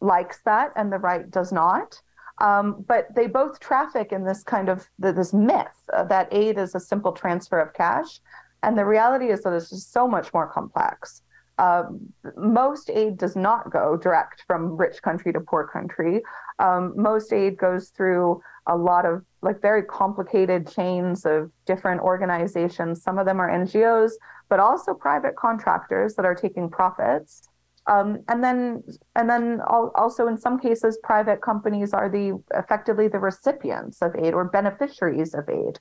likes 0.00 0.40
that 0.44 0.72
and 0.76 0.92
the 0.92 0.98
right 0.98 1.28
does 1.32 1.50
not. 1.50 2.00
Um, 2.40 2.84
but 2.86 3.14
they 3.14 3.26
both 3.26 3.58
traffic 3.58 4.12
in 4.12 4.24
this 4.24 4.42
kind 4.44 4.68
of 4.68 4.88
this 4.98 5.32
myth 5.32 5.66
uh, 5.92 6.04
that 6.04 6.28
aid 6.30 6.58
is 6.58 6.74
a 6.74 6.80
simple 6.80 7.12
transfer 7.12 7.58
of 7.58 7.74
cash, 7.74 8.20
and 8.62 8.78
the 8.78 8.84
reality 8.84 9.26
is 9.26 9.42
that 9.42 9.52
it's 9.52 9.70
just 9.70 9.92
so 9.92 10.06
much 10.06 10.32
more 10.32 10.46
complex. 10.46 11.22
Um, 11.58 12.12
most 12.36 12.88
aid 12.88 13.18
does 13.18 13.34
not 13.34 13.70
go 13.72 13.96
direct 13.96 14.44
from 14.46 14.76
rich 14.76 15.02
country 15.02 15.32
to 15.32 15.40
poor 15.40 15.66
country. 15.66 16.22
Um, 16.60 16.92
most 16.96 17.32
aid 17.32 17.56
goes 17.56 17.88
through 17.88 18.40
a 18.68 18.76
lot 18.76 19.04
of 19.04 19.24
like 19.42 19.60
very 19.60 19.82
complicated 19.82 20.68
chains 20.68 21.26
of 21.26 21.50
different 21.66 22.00
organizations. 22.00 23.02
Some 23.02 23.18
of 23.18 23.26
them 23.26 23.40
are 23.40 23.50
NGOs, 23.50 24.12
but 24.48 24.60
also 24.60 24.94
private 24.94 25.34
contractors 25.36 26.14
that 26.14 26.24
are 26.24 26.34
taking 26.34 26.70
profits. 26.70 27.48
Um, 27.88 28.22
and 28.28 28.44
then, 28.44 28.84
and 29.16 29.28
then 29.30 29.60
also 29.66 30.28
in 30.28 30.36
some 30.36 30.58
cases, 30.58 30.98
private 31.02 31.40
companies 31.40 31.94
are 31.94 32.08
the 32.08 32.38
effectively 32.54 33.08
the 33.08 33.18
recipients 33.18 34.02
of 34.02 34.14
aid 34.14 34.34
or 34.34 34.44
beneficiaries 34.44 35.34
of 35.34 35.48
aid. 35.48 35.80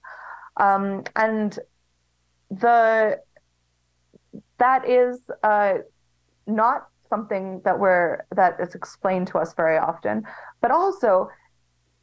Um, 0.56 1.04
and 1.16 1.60
the 2.50 3.20
that 4.58 4.88
is 4.90 5.30
uh, 5.44 5.74
not 6.48 6.88
something 7.10 7.62
that 7.66 7.78
we're 7.80 8.26
that 8.36 8.58
is 8.60 8.76
explained 8.76 9.28
to 9.28 9.38
us 9.38 9.54
very 9.54 9.78
often. 9.78 10.24
But 10.62 10.72
also 10.72 11.30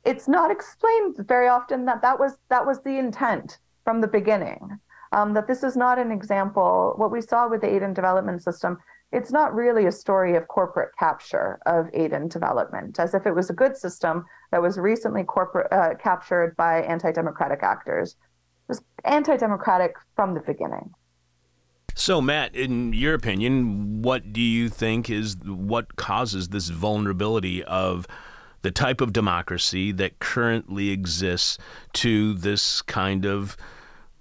it's 0.05 0.29
not 0.29 0.51
explained 0.51 1.17
very 1.27 1.49
often 1.49 1.87
that 1.87 2.03
that 2.03 2.19
was 2.19 2.37
that 2.51 2.67
was 2.67 2.83
the 2.83 2.99
intent 2.99 3.59
from 3.85 4.01
the 4.01 4.09
beginning. 4.09 4.79
Um, 5.13 5.33
that 5.35 5.47
this 5.47 5.63
is 5.63 5.77
not 5.77 5.99
an 5.99 6.11
example. 6.11 6.95
What 6.97 7.13
we 7.13 7.21
saw 7.21 7.49
with 7.49 7.61
the 7.61 7.73
aid 7.73 7.83
and 7.83 7.95
development 7.95 8.43
system 8.43 8.79
it's 9.15 9.31
not 9.31 9.55
really 9.55 9.87
a 9.87 9.93
story 9.93 10.35
of 10.37 10.49
corporate 10.49 10.91
capture 10.99 11.61
of 11.67 11.89
aid 11.95 12.13
and 12.13 12.29
development 12.29 12.99
as 12.99 13.15
if 13.15 13.27
it 13.27 13.35
was 13.35 13.49
a 13.49 13.53
good 13.53 13.77
system 13.77 14.25
that 14.51 14.61
was 14.61 14.77
recently 14.77 15.23
corporate 15.23 15.73
uh, 15.73 15.95
captured 16.03 16.57
by 16.57 16.83
anti-democratic 16.83 17.63
actors. 17.63 18.11
It 18.13 18.69
was 18.69 18.83
anti-democratic 19.05 19.95
from 20.17 20.35
the 20.35 20.41
beginning. 20.41 20.91
So, 21.95 22.21
Matt, 22.21 22.57
in 22.57 22.93
your 22.93 23.15
opinion, 23.15 24.03
what 24.03 24.33
do 24.33 24.41
you 24.41 24.69
think 24.69 25.09
is 25.09 25.37
what 25.45 25.95
causes 25.95 26.49
this 26.49 26.69
vulnerability 26.69 27.63
of 27.63 28.09
the 28.63 28.73
type 28.73 29.01
of 29.01 29.13
democracy 29.13 29.93
that 29.93 30.19
currently 30.19 30.91
exists 30.91 31.57
to 31.93 32.35
this 32.35 32.83
kind 32.83 33.25
of 33.25 33.57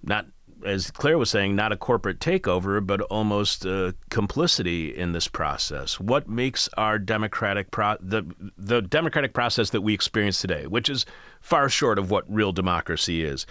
not 0.03 0.27
as 0.65 0.91
Claire 0.91 1.17
was 1.17 1.29
saying, 1.29 1.55
not 1.55 1.71
a 1.71 1.77
corporate 1.77 2.19
takeover, 2.19 2.85
but 2.85 3.01
almost 3.01 3.65
complicity 4.09 4.95
in 4.95 5.11
this 5.11 5.27
process. 5.27 5.99
What 5.99 6.29
makes 6.29 6.69
our 6.77 6.99
democratic 6.99 7.71
pro- 7.71 7.97
the 7.99 8.23
the 8.57 8.81
democratic 8.81 9.33
process 9.33 9.69
that 9.71 9.81
we 9.81 9.93
experience 9.93 10.39
today, 10.39 10.67
which 10.67 10.89
is 10.89 11.05
far 11.41 11.69
short 11.69 11.99
of 11.99 12.09
what 12.09 12.23
real 12.33 12.51
democracy 12.51 13.23
is, 13.23 13.45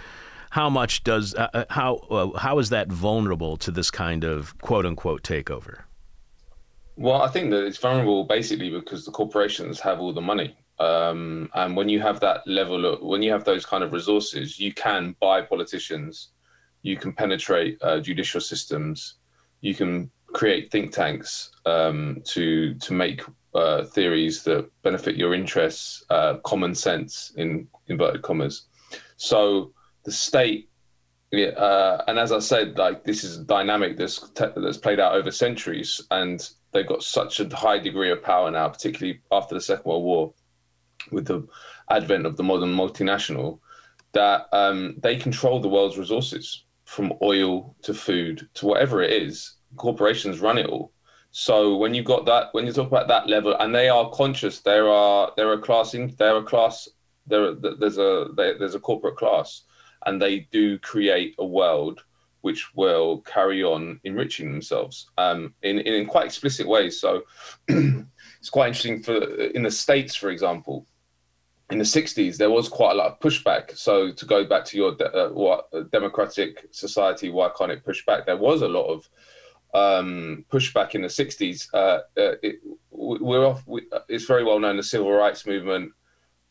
how 0.52 0.68
much 0.68 1.02
does 1.02 1.34
uh, 1.34 1.48
uh, 1.54 1.64
how 1.70 1.94
uh, 2.10 2.38
how 2.38 2.58
is 2.58 2.68
that 2.68 2.88
vulnerable 2.88 3.56
to 3.56 3.70
this 3.70 3.90
kind 3.90 4.22
of 4.22 4.56
quote 4.58 4.84
unquote 4.84 5.22
takeover? 5.22 5.84
Well, 6.96 7.22
I 7.22 7.28
think 7.28 7.50
that 7.52 7.64
it's 7.64 7.78
vulnerable 7.78 8.24
basically 8.24 8.68
because 8.68 9.06
the 9.06 9.12
corporations 9.12 9.80
have 9.80 9.98
all 9.98 10.12
the 10.12 10.20
money. 10.20 10.54
Um, 10.78 11.48
and 11.54 11.74
when 11.74 11.88
you 11.88 12.00
have 12.00 12.20
that 12.20 12.46
level 12.46 12.84
of, 12.84 13.00
when 13.00 13.22
you 13.22 13.32
have 13.32 13.44
those 13.44 13.64
kind 13.64 13.82
of 13.82 13.94
resources, 13.94 14.60
you 14.60 14.74
can 14.74 15.16
buy 15.20 15.40
politicians, 15.40 16.31
you 16.82 16.96
can 16.96 17.12
penetrate 17.12 17.78
uh, 17.82 18.00
judicial 18.00 18.40
systems, 18.40 19.14
you 19.60 19.74
can 19.74 20.10
create 20.32 20.70
think 20.70 20.92
tanks 20.92 21.50
um, 21.66 22.22
to 22.24 22.74
to 22.74 22.92
make 22.92 23.22
uh, 23.54 23.84
theories 23.84 24.42
that 24.44 24.68
benefit 24.82 25.16
your 25.16 25.34
interests, 25.34 26.04
uh, 26.10 26.34
common 26.38 26.74
sense 26.74 27.32
in 27.36 27.68
inverted 27.88 28.22
commas. 28.22 28.66
So 29.16 29.72
the 30.04 30.12
state 30.12 30.68
uh, 31.32 32.02
and 32.08 32.18
as 32.18 32.30
I 32.30 32.40
said, 32.40 32.76
like 32.76 33.04
this 33.04 33.24
is 33.24 33.38
a 33.38 33.44
dynamic 33.44 33.96
that's 33.96 34.18
te- 34.30 34.52
that's 34.54 34.76
played 34.76 35.00
out 35.00 35.14
over 35.14 35.30
centuries, 35.30 36.00
and 36.10 36.46
they've 36.72 36.86
got 36.86 37.02
such 37.02 37.40
a 37.40 37.56
high 37.56 37.78
degree 37.78 38.10
of 38.10 38.22
power 38.22 38.50
now, 38.50 38.68
particularly 38.68 39.20
after 39.30 39.54
the 39.54 39.60
Second 39.60 39.84
World 39.86 40.04
War, 40.04 40.34
with 41.10 41.26
the 41.26 41.46
advent 41.88 42.26
of 42.26 42.36
the 42.36 42.42
modern 42.42 42.74
multinational, 42.74 43.60
that 44.12 44.46
um, 44.52 44.96
they 44.98 45.16
control 45.16 45.58
the 45.58 45.68
world's 45.68 45.96
resources, 45.96 46.64
from 46.92 47.10
oil 47.22 47.74
to 47.80 47.94
food 47.94 48.46
to 48.52 48.66
whatever 48.66 49.02
it 49.02 49.10
is. 49.10 49.54
Corporations 49.76 50.40
run 50.40 50.58
it 50.58 50.66
all. 50.66 50.92
So 51.30 51.78
when 51.78 51.94
you 51.94 52.02
got 52.02 52.26
that, 52.26 52.48
when 52.52 52.66
you 52.66 52.72
talk 52.72 52.88
about 52.88 53.08
that 53.08 53.28
level, 53.28 53.56
and 53.58 53.74
they 53.74 53.88
are 53.88 54.10
conscious, 54.10 54.60
there 54.60 54.88
are 54.90 55.32
there 55.38 55.50
are 55.50 55.58
classing, 55.58 56.14
there 56.18 56.36
are 56.36 56.42
class, 56.42 56.88
there 57.26 57.54
there's 57.54 57.96
a 57.96 58.28
there's 58.36 58.74
a 58.74 58.80
corporate 58.80 59.16
class 59.16 59.62
and 60.04 60.20
they 60.20 60.40
do 60.50 60.78
create 60.80 61.34
a 61.38 61.46
world 61.46 62.00
which 62.42 62.74
will 62.74 63.20
carry 63.22 63.62
on 63.62 63.98
enriching 64.04 64.52
themselves 64.52 65.08
um, 65.16 65.54
in, 65.62 65.78
in 65.78 66.06
quite 66.06 66.26
explicit 66.26 66.66
ways. 66.66 67.00
So 67.00 67.22
it's 67.68 68.50
quite 68.50 68.66
interesting 68.66 69.02
for 69.02 69.16
in 69.56 69.62
the 69.62 69.70
states, 69.70 70.14
for 70.14 70.28
example. 70.28 70.86
In 71.70 71.78
the 71.78 71.84
60s, 71.84 72.36
there 72.36 72.50
was 72.50 72.68
quite 72.68 72.92
a 72.92 72.94
lot 72.94 73.12
of 73.12 73.20
pushback. 73.20 73.76
So 73.76 74.12
to 74.12 74.26
go 74.26 74.44
back 74.44 74.64
to 74.66 74.76
your 74.76 74.94
de- 74.94 75.12
uh, 75.12 75.30
what 75.30 75.68
democratic 75.90 76.66
society, 76.70 77.30
why 77.30 77.50
can't 77.56 77.70
it 77.70 77.84
push 77.84 78.04
back? 78.04 78.26
There 78.26 78.36
was 78.36 78.62
a 78.62 78.68
lot 78.68 78.86
of 78.86 79.08
um, 79.74 80.44
pushback 80.50 80.94
in 80.94 81.02
the 81.02 81.08
60s. 81.08 81.68
Uh, 81.72 82.00
uh, 82.20 82.34
it, 82.42 82.56
we're 82.90 83.46
off. 83.46 83.62
We, 83.66 83.86
it's 84.08 84.26
very 84.26 84.44
well 84.44 84.58
known 84.58 84.76
the 84.76 84.82
civil 84.82 85.12
rights 85.12 85.46
movement. 85.46 85.92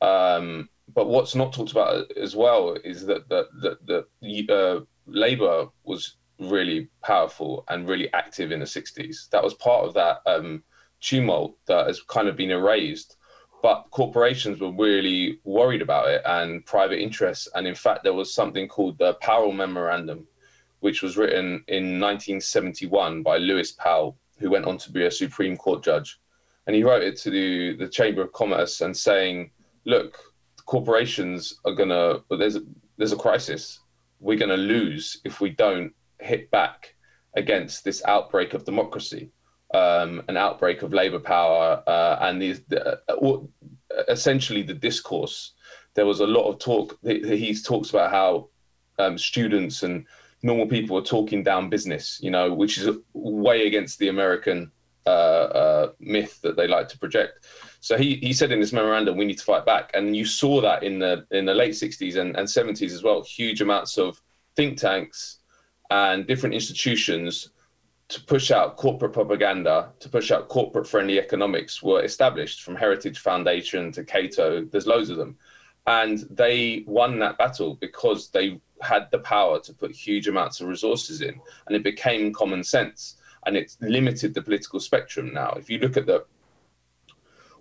Um, 0.01 0.69
but 0.93 1.07
what's 1.07 1.35
not 1.35 1.53
talked 1.53 1.71
about 1.71 2.11
as 2.17 2.35
well 2.35 2.75
is 2.83 3.05
that 3.05 3.29
the 3.29 3.47
the, 3.61 4.05
the 4.21 4.53
uh, 4.53 4.79
Labour 5.05 5.67
was 5.83 6.15
really 6.39 6.89
powerful 7.03 7.63
and 7.69 7.87
really 7.87 8.11
active 8.13 8.51
in 8.51 8.59
the 8.59 8.65
60s. 8.65 9.29
That 9.29 9.43
was 9.43 9.53
part 9.53 9.85
of 9.85 9.93
that 9.93 10.21
um, 10.25 10.63
tumult 10.99 11.55
that 11.67 11.87
has 11.87 12.01
kind 12.01 12.27
of 12.27 12.35
been 12.35 12.51
erased. 12.51 13.17
But 13.61 13.87
corporations 13.91 14.59
were 14.59 14.71
really 14.71 15.39
worried 15.43 15.81
about 15.81 16.07
it 16.09 16.21
and 16.25 16.65
private 16.65 16.99
interests. 16.99 17.47
And 17.53 17.67
in 17.67 17.75
fact, 17.75 18.03
there 18.03 18.13
was 18.13 18.33
something 18.33 18.67
called 18.67 18.97
the 18.97 19.13
Powell 19.15 19.51
Memorandum, 19.51 20.27
which 20.79 21.03
was 21.03 21.17
written 21.17 21.63
in 21.67 21.99
1971 21.99 23.21
by 23.21 23.37
Lewis 23.37 23.71
Powell, 23.71 24.17
who 24.39 24.49
went 24.49 24.65
on 24.65 24.77
to 24.79 24.91
be 24.91 25.05
a 25.05 25.11
Supreme 25.11 25.55
Court 25.55 25.83
judge. 25.83 26.19
And 26.65 26.75
he 26.75 26.83
wrote 26.83 27.03
it 27.03 27.17
to 27.17 27.29
the, 27.29 27.75
the 27.75 27.87
Chamber 27.87 28.23
of 28.23 28.33
Commerce 28.33 28.81
and 28.81 28.95
saying, 28.97 29.51
look, 29.85 30.17
corporations 30.65 31.59
are 31.65 31.73
gonna 31.73 32.19
there's 32.29 32.55
a, 32.55 32.61
there's 32.97 33.11
a 33.11 33.17
crisis. 33.17 33.79
We're 34.19 34.37
gonna 34.37 34.57
lose 34.57 35.19
if 35.23 35.41
we 35.41 35.49
don't 35.49 35.93
hit 36.19 36.49
back 36.51 36.95
against 37.35 37.83
this 37.83 38.03
outbreak 38.05 38.53
of 38.53 38.65
democracy, 38.65 39.31
um, 39.73 40.23
an 40.27 40.37
outbreak 40.37 40.81
of 40.81 40.93
labor 40.93 41.19
power, 41.19 41.81
uh, 41.87 42.17
and 42.21 42.41
these 42.41 42.61
the, 42.67 42.99
uh, 43.07 43.37
essentially 44.07 44.63
the 44.63 44.73
discourse. 44.73 45.53
There 45.93 46.05
was 46.05 46.19
a 46.21 46.27
lot 46.27 46.47
of 46.49 46.59
talk. 46.59 46.97
He 47.03 47.55
talks 47.55 47.89
about 47.89 48.11
how 48.11 48.49
um, 48.99 49.17
students 49.17 49.83
and 49.83 50.05
normal 50.43 50.67
people 50.67 50.97
are 50.97 51.03
talking 51.03 51.43
down 51.43 51.69
business, 51.69 52.19
you 52.21 52.31
know, 52.31 52.53
which 52.53 52.77
is 52.77 52.97
way 53.13 53.67
against 53.67 53.99
the 53.99 54.07
American 54.07 54.71
uh, 55.05 55.09
uh, 55.09 55.91
myth 55.99 56.41
that 56.41 56.55
they 56.55 56.67
like 56.67 56.87
to 56.89 56.97
project. 56.97 57.45
So 57.79 57.97
he, 57.97 58.15
he 58.15 58.33
said 58.33 58.51
in 58.51 58.59
this 58.59 58.73
memorandum, 58.73 59.17
we 59.17 59.25
need 59.25 59.37
to 59.39 59.43
fight 59.43 59.65
back. 59.65 59.91
And 59.93 60.15
you 60.15 60.25
saw 60.25 60.61
that 60.61 60.83
in 60.83 60.99
the 60.99 61.25
in 61.31 61.45
the 61.45 61.53
late 61.53 61.73
60s 61.73 62.17
and, 62.17 62.35
and 62.35 62.47
70s 62.47 62.91
as 62.91 63.03
well, 63.03 63.23
huge 63.23 63.61
amounts 63.61 63.97
of 63.97 64.21
think 64.55 64.77
tanks 64.77 65.39
and 65.89 66.27
different 66.27 66.55
institutions 66.55 67.49
to 68.11 68.21
push 68.21 68.51
out 68.51 68.75
corporate 68.75 69.13
propaganda, 69.13 69.93
to 69.99 70.09
push 70.09 70.31
out 70.31 70.49
corporate 70.49 70.85
friendly 70.85 71.17
economics 71.17 71.81
were 71.81 72.03
established 72.03 72.61
from 72.61 72.75
Heritage 72.75 73.19
Foundation 73.19 73.89
to 73.93 74.03
Cato. 74.03 74.65
There's 74.65 74.85
loads 74.85 75.09
of 75.09 75.15
them. 75.15 75.37
And 75.87 76.19
they 76.29 76.83
won 76.87 77.19
that 77.19 77.37
battle 77.37 77.75
because 77.75 78.29
they 78.29 78.59
had 78.81 79.07
the 79.11 79.19
power 79.19 79.61
to 79.61 79.73
put 79.73 79.91
huge 79.91 80.27
amounts 80.27 80.59
of 80.59 80.67
resources 80.67 81.21
in 81.21 81.39
and 81.67 81.75
it 81.75 81.83
became 81.83 82.33
common 82.33 82.65
sense 82.65 83.15
and 83.45 83.55
it 83.55 83.77
limited 83.79 84.33
the 84.33 84.41
political 84.41 84.81
spectrum 84.81 85.33
now. 85.33 85.53
If 85.55 85.69
you 85.69 85.79
look 85.79 85.95
at 85.95 86.05
the 86.05 86.25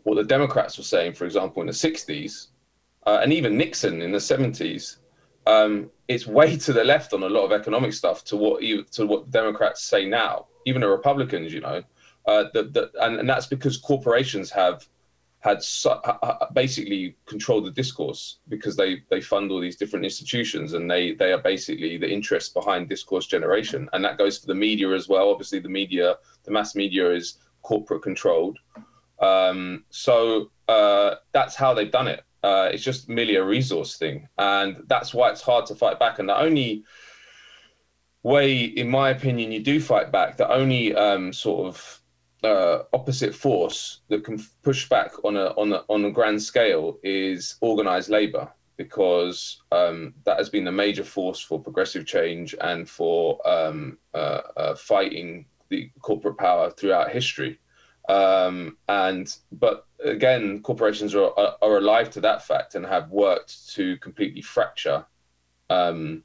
what 0.02 0.16
the 0.16 0.24
Democrats 0.24 0.78
were 0.78 0.84
saying, 0.84 1.12
for 1.12 1.26
example, 1.26 1.60
in 1.60 1.66
the 1.66 1.72
60s, 1.72 2.48
uh, 3.06 3.20
and 3.22 3.32
even 3.32 3.56
Nixon 3.56 4.02
in 4.02 4.10
the 4.10 4.18
70s, 4.18 4.96
um, 5.46 5.90
it's 6.08 6.26
way 6.26 6.56
to 6.56 6.72
the 6.72 6.84
left 6.84 7.12
on 7.12 7.22
a 7.22 7.28
lot 7.28 7.44
of 7.44 7.52
economic 7.52 7.92
stuff 7.92 8.24
to 8.24 8.36
what 8.36 8.62
you 8.62 8.84
to 8.84 9.06
what 9.06 9.30
Democrats 9.30 9.82
say 9.82 10.04
now, 10.04 10.46
even 10.66 10.80
the 10.80 10.88
Republicans, 10.88 11.52
you 11.52 11.60
know, 11.60 11.82
uh, 12.26 12.44
that, 12.52 12.72
that 12.74 12.90
and, 13.00 13.20
and 13.20 13.28
that's 13.28 13.46
because 13.46 13.76
corporations 13.78 14.50
have 14.50 14.86
had 15.40 15.62
su- 15.62 15.94
basically 16.52 17.16
controlled 17.24 17.64
the 17.64 17.70
discourse 17.70 18.40
because 18.48 18.76
they 18.76 19.02
they 19.08 19.20
fund 19.20 19.50
all 19.50 19.60
these 19.60 19.76
different 19.76 20.04
institutions 20.04 20.74
and 20.74 20.90
they 20.90 21.14
they 21.14 21.32
are 21.32 21.38
basically 21.38 21.96
the 21.96 22.10
interest 22.10 22.52
behind 22.52 22.88
discourse 22.88 23.26
generation. 23.26 23.88
And 23.92 24.04
that 24.04 24.18
goes 24.18 24.38
for 24.38 24.46
the 24.46 24.54
media 24.54 24.90
as 24.90 25.08
well. 25.08 25.30
Obviously 25.30 25.60
the 25.60 25.68
media 25.68 26.16
the 26.44 26.50
mass 26.50 26.74
media 26.74 27.10
is 27.10 27.38
corporate 27.62 28.02
controlled. 28.02 28.58
Um, 29.20 29.84
so 29.90 30.50
uh, 30.68 31.16
that's 31.32 31.54
how 31.54 31.74
they've 31.74 31.90
done 31.90 32.08
it 32.08 32.24
uh, 32.42 32.70
it's 32.72 32.82
just 32.82 33.08
merely 33.08 33.36
a 33.36 33.44
resource 33.44 33.96
thing. 33.96 34.28
And 34.38 34.82
that's 34.86 35.12
why 35.12 35.30
it's 35.30 35.42
hard 35.42 35.66
to 35.66 35.74
fight 35.74 35.98
back. 35.98 36.18
And 36.18 36.28
the 36.28 36.38
only 36.38 36.84
way 38.22 38.64
in 38.64 38.88
my 38.88 39.10
opinion 39.10 39.50
you 39.50 39.60
do 39.62 39.80
fight 39.80 40.12
back 40.12 40.36
the 40.36 40.50
only 40.52 40.94
um, 40.94 41.32
sort 41.32 41.66
of 41.68 42.02
uh, 42.44 42.82
opposite 42.92 43.34
force 43.34 44.00
that 44.08 44.24
can 44.24 44.38
push 44.62 44.88
back 44.88 45.12
on 45.24 45.36
a 45.36 45.46
on 45.56 45.72
a 45.72 45.84
on 45.88 46.04
a 46.04 46.10
grand 46.10 46.42
scale 46.42 46.98
is 47.02 47.56
organized 47.60 48.10
labor. 48.10 48.50
Because 48.76 49.60
um, 49.72 50.14
that 50.24 50.38
has 50.38 50.48
been 50.48 50.64
the 50.64 50.72
major 50.72 51.04
force 51.04 51.38
for 51.38 51.60
progressive 51.60 52.06
change 52.06 52.54
and 52.62 52.88
for 52.88 53.46
um, 53.46 53.98
uh, 54.14 54.40
uh, 54.56 54.74
fighting 54.74 55.44
the 55.68 55.90
corporate 56.00 56.38
power 56.38 56.70
throughout 56.70 57.10
history. 57.10 57.58
Um, 58.10 58.76
and 58.88 59.32
but 59.52 59.86
again, 60.04 60.62
corporations 60.62 61.14
are, 61.14 61.30
are, 61.38 61.56
are 61.62 61.76
alive 61.76 62.10
to 62.10 62.20
that 62.22 62.44
fact 62.44 62.74
and 62.74 62.84
have 62.84 63.08
worked 63.10 63.72
to 63.74 63.96
completely 63.98 64.42
fracture 64.42 65.04
um, 65.68 66.24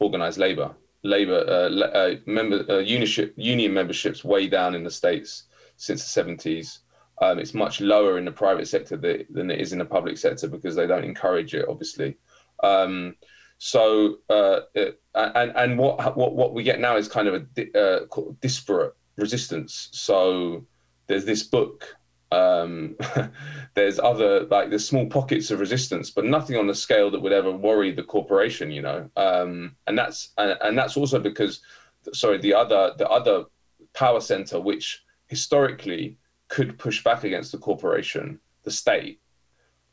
organized 0.00 0.38
labor 0.38 0.74
labor 1.04 1.44
uh, 1.48 1.80
uh, 1.84 2.14
member 2.26 2.64
uh, 2.68 2.78
union 2.78 3.72
memberships 3.72 4.24
way 4.24 4.48
down 4.48 4.74
in 4.74 4.84
the 4.84 4.90
states 4.90 5.44
since 5.76 6.12
the 6.12 6.22
70s. 6.22 6.78
Um, 7.20 7.38
it's 7.38 7.54
much 7.54 7.80
lower 7.80 8.18
in 8.18 8.24
the 8.24 8.32
private 8.32 8.66
sector 8.66 8.96
than 8.96 9.50
it 9.50 9.60
is 9.60 9.72
in 9.72 9.78
the 9.78 9.84
public 9.84 10.18
sector 10.18 10.48
because 10.48 10.74
they 10.74 10.86
don't 10.88 11.04
encourage 11.04 11.54
it, 11.54 11.66
obviously. 11.68 12.16
Um, 12.64 13.14
so 13.58 14.16
uh, 14.28 14.60
it, 14.74 15.00
and 15.14 15.52
and 15.54 15.78
what 15.78 16.16
what 16.16 16.34
what 16.34 16.52
we 16.52 16.64
get 16.64 16.80
now 16.80 16.96
is 16.96 17.06
kind 17.06 17.28
of 17.28 17.46
a 17.56 17.78
uh, 17.80 18.06
disparate 18.40 18.94
resistance. 19.16 19.88
So 19.92 20.66
there's 21.06 21.24
this 21.24 21.42
book. 21.42 21.96
Um, 22.30 22.96
there's 23.74 23.98
other 23.98 24.44
like 24.46 24.70
there's 24.70 24.88
small 24.88 25.06
pockets 25.06 25.50
of 25.50 25.60
resistance, 25.60 26.10
but 26.10 26.24
nothing 26.24 26.56
on 26.56 26.66
the 26.66 26.74
scale 26.74 27.10
that 27.10 27.20
would 27.20 27.32
ever 27.32 27.52
worry 27.52 27.92
the 27.92 28.02
corporation, 28.02 28.70
you 28.70 28.82
know. 28.82 29.10
Um, 29.16 29.76
and 29.86 29.98
that's 29.98 30.30
and, 30.38 30.56
and 30.62 30.78
that's 30.78 30.96
also 30.96 31.18
because 31.18 31.60
sorry 32.12 32.38
the 32.38 32.54
other 32.54 32.94
the 32.96 33.08
other 33.08 33.44
power 33.92 34.20
center 34.20 34.58
which 34.60 35.04
historically 35.26 36.16
could 36.48 36.78
push 36.78 37.02
back 37.02 37.24
against 37.24 37.52
the 37.52 37.58
corporation, 37.58 38.38
the 38.64 38.70
state, 38.70 39.20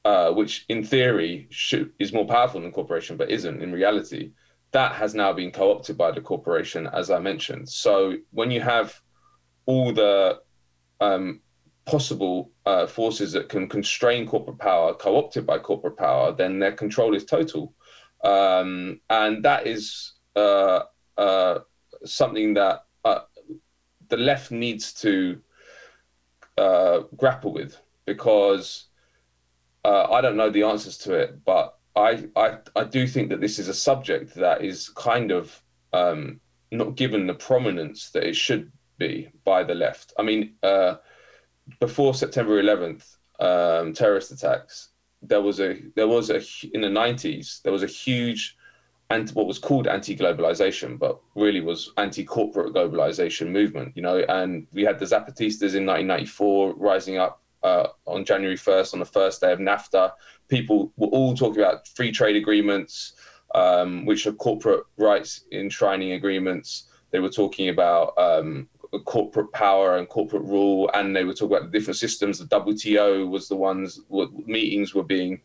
uh, 0.04 0.30
which 0.32 0.66
in 0.68 0.84
theory 0.84 1.48
should, 1.50 1.92
is 2.00 2.12
more 2.12 2.26
powerful 2.26 2.60
than 2.60 2.72
corporation, 2.72 3.16
but 3.16 3.30
isn't 3.30 3.62
in 3.62 3.72
reality. 3.72 4.32
That 4.72 4.92
has 4.94 5.16
now 5.16 5.32
been 5.32 5.52
co-opted 5.52 5.98
by 5.98 6.12
the 6.12 6.20
corporation, 6.20 6.88
as 6.88 7.10
I 7.10 7.20
mentioned. 7.20 7.70
So 7.70 8.16
when 8.32 8.52
you 8.52 8.60
have 8.62 9.00
all 9.66 9.94
the 9.94 10.42
um, 11.02 11.42
possible 11.86 12.52
uh, 12.66 12.86
forces 12.86 13.32
that 13.32 13.50
can 13.50 13.68
constrain 13.68 14.28
corporate 14.28 14.60
power 14.60 14.94
co-opted 14.94 15.46
by 15.46 15.58
corporate 15.58 15.98
power, 15.98 16.32
then 16.32 16.60
their 16.60 16.72
control 16.72 17.16
is 17.16 17.26
total, 17.26 17.74
um, 18.24 19.00
and 19.10 19.44
that 19.44 19.66
is 19.68 20.14
uh, 20.36 20.82
uh 21.18 21.60
something 22.06 22.54
that 22.54 22.86
uh, 23.04 23.20
the 24.10 24.18
left 24.18 24.52
needs 24.52 24.94
to 24.94 25.42
uh, 26.58 27.00
grapple 27.16 27.54
with 27.54 27.78
because 28.06 28.86
uh, 29.86 30.08
I 30.12 30.22
don't 30.22 30.38
know 30.38 30.50
the 30.50 30.64
answers 30.64 30.98
to 31.00 31.14
it, 31.14 31.44
but 31.46 31.78
I, 31.96 32.28
I 32.36 32.58
I 32.76 32.84
do 32.84 33.08
think 33.08 33.30
that 33.30 33.42
this 33.42 33.60
is 33.60 33.68
a 33.68 33.74
subject 33.74 34.36
that 34.36 34.64
is 34.64 34.90
kind 34.90 35.32
of 35.32 35.62
um, 35.94 36.40
not 36.72 36.96
given 36.96 37.28
the 37.28 37.34
prominence 37.34 38.12
that 38.12 38.24
it 38.24 38.36
should 38.36 38.72
be 39.00 39.30
by 39.44 39.64
the 39.64 39.74
left. 39.74 40.14
I 40.20 40.22
mean, 40.22 40.54
uh, 40.62 40.98
before 41.80 42.14
September 42.14 42.62
11th, 42.62 43.16
um, 43.40 43.94
terrorist 43.94 44.32
attacks, 44.32 44.90
there 45.22 45.42
was 45.42 45.60
a 45.60 45.82
there 45.96 46.08
was 46.08 46.30
a 46.30 46.42
in 46.74 46.82
the 46.82 46.88
90s 46.88 47.62
there 47.64 47.74
was 47.74 47.84
a 47.84 47.88
huge 47.88 48.56
and 49.10 49.30
what 49.32 49.48
was 49.48 49.58
called 49.58 49.88
anti-globalization, 49.88 51.00
but 51.00 51.20
really 51.36 51.62
was 51.62 51.92
anti-corporate 51.98 52.74
globalization 52.74 53.50
movement. 53.50 53.92
You 53.96 54.04
know, 54.04 54.20
and 54.30 54.68
we 54.72 54.84
had 54.84 55.00
the 55.00 55.06
Zapatistas 55.06 55.74
in 55.74 55.86
1994 55.86 56.76
rising 56.76 57.18
up 57.18 57.42
uh, 57.64 57.88
on 58.06 58.24
January 58.24 58.56
1st, 58.56 58.94
on 58.94 59.00
the 59.00 59.06
first 59.06 59.42
day 59.42 59.52
of 59.52 59.60
NAFTA. 59.60 60.12
People 60.48 60.94
were 60.96 61.08
all 61.08 61.34
talking 61.34 61.62
about 61.62 61.88
free 61.88 62.12
trade 62.12 62.36
agreements, 62.36 63.14
um, 63.56 64.06
which 64.06 64.28
are 64.28 64.32
corporate 64.34 64.84
rights 64.98 65.46
enshrining 65.52 66.12
agreements. 66.12 66.84
They 67.10 67.20
were 67.20 67.30
talking 67.30 67.70
about 67.70 68.14
um, 68.18 68.70
corporate 69.06 69.52
power 69.52 69.98
and 69.98 70.10
corporate 70.10 70.44
rule, 70.44 70.90
and 70.94 71.16
they 71.16 71.24
were 71.24 71.34
talking 71.34 71.58
about 71.58 71.72
the 71.72 71.78
different 71.78 71.98
systems. 71.98 72.40
The 72.40 72.46
WTO 72.46 73.30
was 73.30 73.48
the 73.48 73.56
ones 73.56 74.00
where 74.08 74.28
meetings 74.46 74.96
were 74.96 75.04
being 75.04 75.42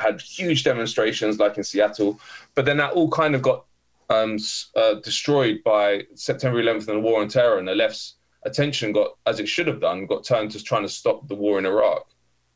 had 0.00 0.20
huge 0.20 0.64
demonstrations 0.64 1.38
like 1.38 1.58
in 1.58 1.64
Seattle, 1.64 2.18
but 2.54 2.64
then 2.64 2.78
that 2.78 2.92
all 2.92 3.10
kind 3.10 3.34
of 3.34 3.42
got 3.42 3.64
um, 4.10 4.38
uh, 4.76 4.94
destroyed 4.94 5.62
by 5.64 6.02
September 6.14 6.62
11th 6.62 6.88
and 6.88 6.98
the 6.98 7.00
war 7.00 7.20
on 7.20 7.28
terror, 7.28 7.58
and 7.58 7.68
the 7.68 7.74
left's 7.74 8.16
attention 8.44 8.92
got, 8.92 9.16
as 9.26 9.40
it 9.40 9.48
should 9.48 9.66
have 9.66 9.80
done, 9.80 10.06
got 10.06 10.24
turned 10.24 10.50
to 10.50 10.62
trying 10.62 10.82
to 10.82 10.88
stop 10.88 11.28
the 11.28 11.34
war 11.34 11.58
in 11.58 11.66
Iraq. 11.66 12.06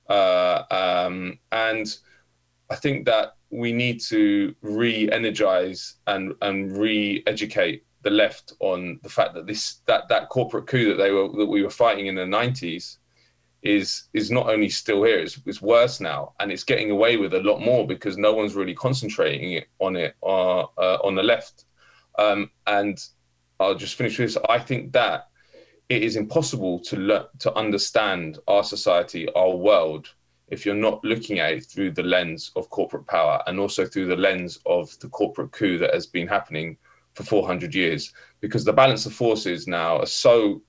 Uh, 0.08 0.62
um, 0.70 1.38
and 1.52 1.96
I 2.70 2.76
think 2.76 3.06
that 3.06 3.36
we 3.50 3.72
need 3.72 4.00
to 4.00 4.54
re-energize 4.60 5.96
and 6.06 6.34
and 6.42 6.76
re-educate 6.76 7.85
the 8.06 8.10
left 8.10 8.52
on 8.60 9.00
the 9.02 9.08
fact 9.08 9.34
that 9.34 9.48
this 9.48 9.80
that 9.86 10.06
that 10.08 10.28
corporate 10.28 10.68
coup 10.68 10.90
that 10.90 10.98
they 11.02 11.10
were 11.10 11.28
that 11.38 11.52
we 11.54 11.64
were 11.64 11.78
fighting 11.84 12.06
in 12.06 12.14
the 12.14 12.22
90s 12.22 12.98
is 13.64 14.04
is 14.14 14.30
not 14.30 14.48
only 14.48 14.68
still 14.68 15.02
here, 15.02 15.18
it's, 15.18 15.40
it's 15.44 15.60
worse 15.60 15.98
now, 16.00 16.32
and 16.38 16.52
it's 16.52 16.62
getting 16.62 16.92
away 16.92 17.16
with 17.16 17.34
a 17.34 17.40
lot 17.40 17.58
more 17.60 17.84
because 17.84 18.16
no 18.16 18.32
one's 18.32 18.54
really 18.54 18.74
concentrating 18.74 19.54
it 19.54 19.66
on 19.80 19.96
it 19.96 20.14
uh, 20.22 20.60
uh, 20.86 20.98
on 21.02 21.16
the 21.16 21.22
left. 21.22 21.64
Um, 22.16 22.48
and 22.68 22.96
I'll 23.58 23.74
just 23.74 23.96
finish 23.96 24.20
with 24.20 24.34
this. 24.34 24.44
I 24.48 24.60
think 24.60 24.92
that 24.92 25.26
it 25.88 26.04
is 26.04 26.14
impossible 26.14 26.78
to 26.88 26.96
le- 26.96 27.28
to 27.40 27.52
understand 27.54 28.38
our 28.46 28.62
society, 28.62 29.28
our 29.32 29.56
world, 29.56 30.14
if 30.46 30.64
you're 30.64 30.86
not 30.88 31.04
looking 31.04 31.40
at 31.40 31.54
it 31.54 31.66
through 31.66 31.90
the 31.90 32.04
lens 32.04 32.52
of 32.54 32.70
corporate 32.70 33.08
power 33.08 33.42
and 33.48 33.58
also 33.58 33.84
through 33.84 34.06
the 34.06 34.22
lens 34.28 34.60
of 34.64 34.96
the 35.00 35.08
corporate 35.08 35.50
coup 35.50 35.76
that 35.78 35.92
has 35.92 36.06
been 36.06 36.28
happening 36.28 36.76
for 37.16 37.24
400 37.24 37.74
years. 37.74 38.12
Because 38.40 38.64
the 38.64 38.72
balance 38.72 39.06
of 39.06 39.14
forces 39.14 39.66
now 39.66 39.98
are 39.98 40.06
so 40.06 40.62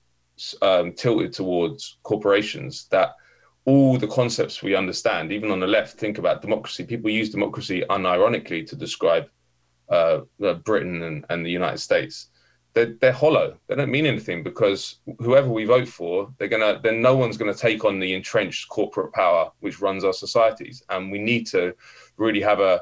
um, 0.62 0.92
tilted 0.92 1.32
towards 1.32 1.98
corporations 2.02 2.86
that 2.90 3.14
all 3.64 3.98
the 3.98 4.06
concepts 4.06 4.62
we 4.62 4.74
understand, 4.74 5.30
even 5.30 5.50
on 5.50 5.60
the 5.60 5.66
left, 5.66 5.98
think 5.98 6.16
about 6.18 6.40
democracy. 6.40 6.84
People 6.84 7.10
use 7.10 7.30
democracy 7.30 7.84
unironically 7.90 8.66
to 8.66 8.74
describe 8.74 9.28
uh, 9.90 10.20
Britain 10.64 11.02
and, 11.02 11.24
and, 11.28 11.44
the 11.44 11.50
United 11.50 11.78
States. 11.78 12.28
They're, 12.72 12.94
they're, 13.00 13.12
hollow. 13.12 13.58
They 13.66 13.74
don't 13.74 13.90
mean 13.90 14.06
anything 14.06 14.42
because 14.42 15.00
whoever 15.18 15.48
we 15.48 15.64
vote 15.64 15.88
for, 15.88 16.32
they're 16.38 16.48
gonna. 16.48 16.80
Then 16.82 17.00
no 17.02 17.16
one's 17.16 17.36
gonna 17.36 17.54
take 17.54 17.84
on 17.84 17.98
the 17.98 18.12
entrenched 18.12 18.68
corporate 18.68 19.12
power 19.12 19.50
which 19.60 19.80
runs 19.80 20.04
our 20.04 20.12
societies, 20.12 20.82
and 20.90 21.10
we 21.10 21.18
need 21.18 21.46
to 21.48 21.74
really 22.16 22.42
have 22.42 22.60
a 22.60 22.62
uh, 22.62 22.68
uh, 22.68 22.76
uh, 22.76 22.80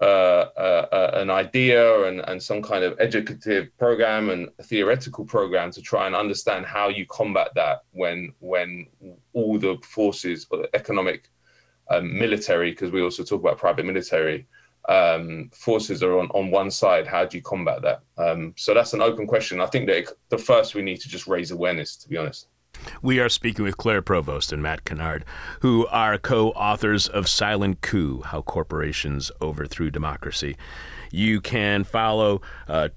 an 0.00 1.30
idea 1.30 2.08
and, 2.08 2.20
and 2.28 2.42
some 2.42 2.62
kind 2.62 2.84
of 2.84 2.98
educative 3.00 3.68
program 3.78 4.30
and 4.30 4.48
theoretical 4.64 5.24
program 5.24 5.70
to 5.70 5.80
try 5.80 6.06
and 6.06 6.14
understand 6.14 6.66
how 6.66 6.88
you 6.88 7.06
combat 7.06 7.48
that 7.54 7.82
when 7.92 8.32
when 8.40 8.86
all 9.32 9.58
the 9.58 9.76
forces, 9.82 10.46
economic, 10.74 11.30
um, 11.90 12.18
military, 12.18 12.70
because 12.70 12.90
we 12.90 13.02
also 13.02 13.22
talk 13.22 13.40
about 13.40 13.58
private 13.58 13.86
military 13.86 14.46
um, 14.88 15.50
forces 15.52 16.02
are 16.02 16.18
on, 16.18 16.28
on 16.28 16.50
one 16.50 16.70
side. 16.70 17.06
How 17.06 17.24
do 17.24 17.36
you 17.36 17.42
combat 17.42 17.82
that? 17.82 18.02
Um, 18.18 18.54
so 18.56 18.74
that's 18.74 18.92
an 18.92 19.02
open 19.02 19.26
question. 19.26 19.60
I 19.60 19.66
think 19.66 19.86
that 19.86 19.96
it, 19.96 20.10
the 20.28 20.38
first 20.38 20.74
we 20.74 20.82
need 20.82 21.00
to 21.00 21.08
just 21.08 21.26
raise 21.26 21.50
awareness, 21.50 21.96
to 21.96 22.08
be 22.08 22.16
honest. 22.16 22.48
We 23.02 23.20
are 23.20 23.28
speaking 23.28 23.64
with 23.64 23.76
Claire 23.76 24.02
Provost 24.02 24.52
and 24.52 24.62
Matt 24.62 24.84
Kennard, 24.84 25.24
who 25.60 25.86
are 25.88 26.18
co 26.18 26.50
authors 26.50 27.08
of 27.08 27.28
Silent 27.28 27.80
Coup 27.80 28.22
How 28.22 28.42
Corporations 28.42 29.30
Overthrew 29.40 29.90
Democracy. 29.90 30.56
You 31.10 31.40
can 31.40 31.84
follow 31.84 32.40
uh, 32.68 32.88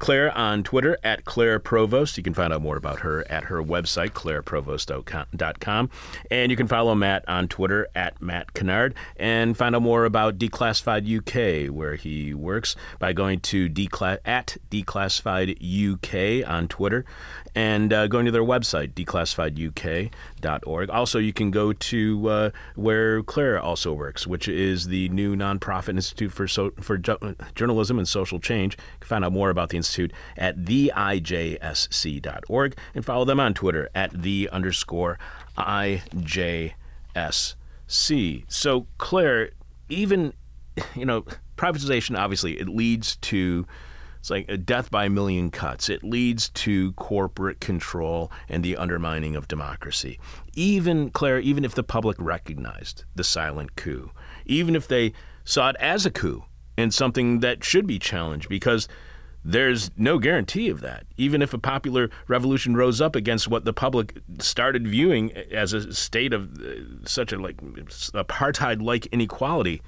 Claire 0.00 0.36
on 0.36 0.62
Twitter 0.62 0.98
at 1.04 1.24
Claire 1.26 1.60
Provost. 1.60 2.16
You 2.16 2.22
can 2.24 2.34
find 2.34 2.52
out 2.52 2.62
more 2.62 2.76
about 2.76 3.00
her 3.00 3.30
at 3.30 3.44
her 3.44 3.62
website, 3.62 4.10
claireprovost.com. 4.10 5.90
And 6.30 6.50
you 6.50 6.56
can 6.56 6.66
follow 6.66 6.94
Matt 6.94 7.28
on 7.28 7.48
Twitter 7.48 7.86
at 7.94 8.20
Matt 8.20 8.54
Kennard 8.54 8.94
and 9.16 9.56
find 9.56 9.76
out 9.76 9.82
more 9.82 10.06
about 10.06 10.38
Declassified 10.38 11.06
UK, 11.06 11.72
where 11.72 11.94
he 11.96 12.32
works, 12.34 12.74
by 12.98 13.12
going 13.12 13.40
to 13.40 13.68
decla- 13.68 14.18
at 14.24 14.56
Declassified 14.70 15.60
UK 15.60 16.48
on 16.50 16.66
Twitter 16.66 17.04
and 17.54 17.92
uh, 17.92 18.06
going 18.06 18.26
to 18.26 18.30
their 18.32 18.42
website, 18.44 18.92
declassifieduk.org. 18.94 20.90
Also, 20.90 21.18
you 21.18 21.32
can 21.32 21.50
go 21.50 21.72
to 21.72 22.28
uh, 22.28 22.50
where 22.76 23.22
Claire 23.22 23.60
also 23.60 23.92
works, 23.92 24.26
which 24.26 24.46
is 24.48 24.86
the 24.88 25.08
new 25.10 25.34
nonprofit 25.36 25.90
Institute 25.90 26.32
for, 26.32 26.46
so- 26.46 26.72
for 26.80 26.96
Ju- 26.98 27.36
Journalism 27.54 27.98
and 27.98 28.06
Social 28.08 28.38
Change. 28.38 28.74
You 28.74 28.82
can 29.00 29.08
find 29.08 29.24
out 29.24 29.32
more 29.32 29.50
about 29.50 29.70
the 29.70 29.76
Institute 29.76 30.12
at 30.36 30.58
theijsc.org 30.64 30.96
and 32.94 33.04
follow 33.04 33.24
them 33.24 33.40
on 33.40 33.54
Twitter 33.54 33.88
at 33.94 34.22
the 34.22 34.48
underscore 34.52 35.18
IJSC. 35.58 36.74
So, 38.48 38.86
Claire, 38.98 39.50
even, 39.88 40.32
you 40.94 41.04
know, 41.04 41.24
privatization, 41.56 42.18
obviously, 42.18 42.58
it 42.58 42.68
leads 42.68 43.16
to 43.16 43.66
it's 44.20 44.28
like 44.30 44.48
a 44.50 44.58
death 44.58 44.90
by 44.90 45.06
a 45.06 45.10
million 45.10 45.50
cuts. 45.50 45.88
It 45.88 46.04
leads 46.04 46.50
to 46.50 46.92
corporate 46.92 47.58
control 47.58 48.30
and 48.50 48.62
the 48.62 48.76
undermining 48.76 49.34
of 49.34 49.48
democracy. 49.48 50.20
Even, 50.54 51.10
Claire, 51.10 51.40
even 51.40 51.64
if 51.64 51.74
the 51.74 51.82
public 51.82 52.18
recognized 52.20 53.04
the 53.14 53.24
silent 53.24 53.76
coup, 53.76 54.10
even 54.44 54.76
if 54.76 54.86
they 54.86 55.14
saw 55.44 55.70
it 55.70 55.76
as 55.80 56.04
a 56.04 56.10
coup 56.10 56.44
and 56.76 56.92
something 56.92 57.40
that 57.40 57.64
should 57.64 57.86
be 57.86 57.98
challenged, 57.98 58.50
because 58.50 58.88
there's 59.42 59.90
no 59.96 60.18
guarantee 60.18 60.68
of 60.68 60.82
that. 60.82 61.06
Even 61.16 61.40
if 61.40 61.54
a 61.54 61.58
popular 61.58 62.10
revolution 62.28 62.76
rose 62.76 63.00
up 63.00 63.16
against 63.16 63.48
what 63.48 63.64
the 63.64 63.72
public 63.72 64.18
started 64.38 64.86
viewing 64.86 65.32
as 65.32 65.72
a 65.72 65.94
state 65.94 66.34
of 66.34 66.60
uh, 66.60 67.06
such 67.06 67.32
a 67.32 67.38
like 67.38 67.56
apartheid-like 67.56 69.06
inequality, 69.06 69.80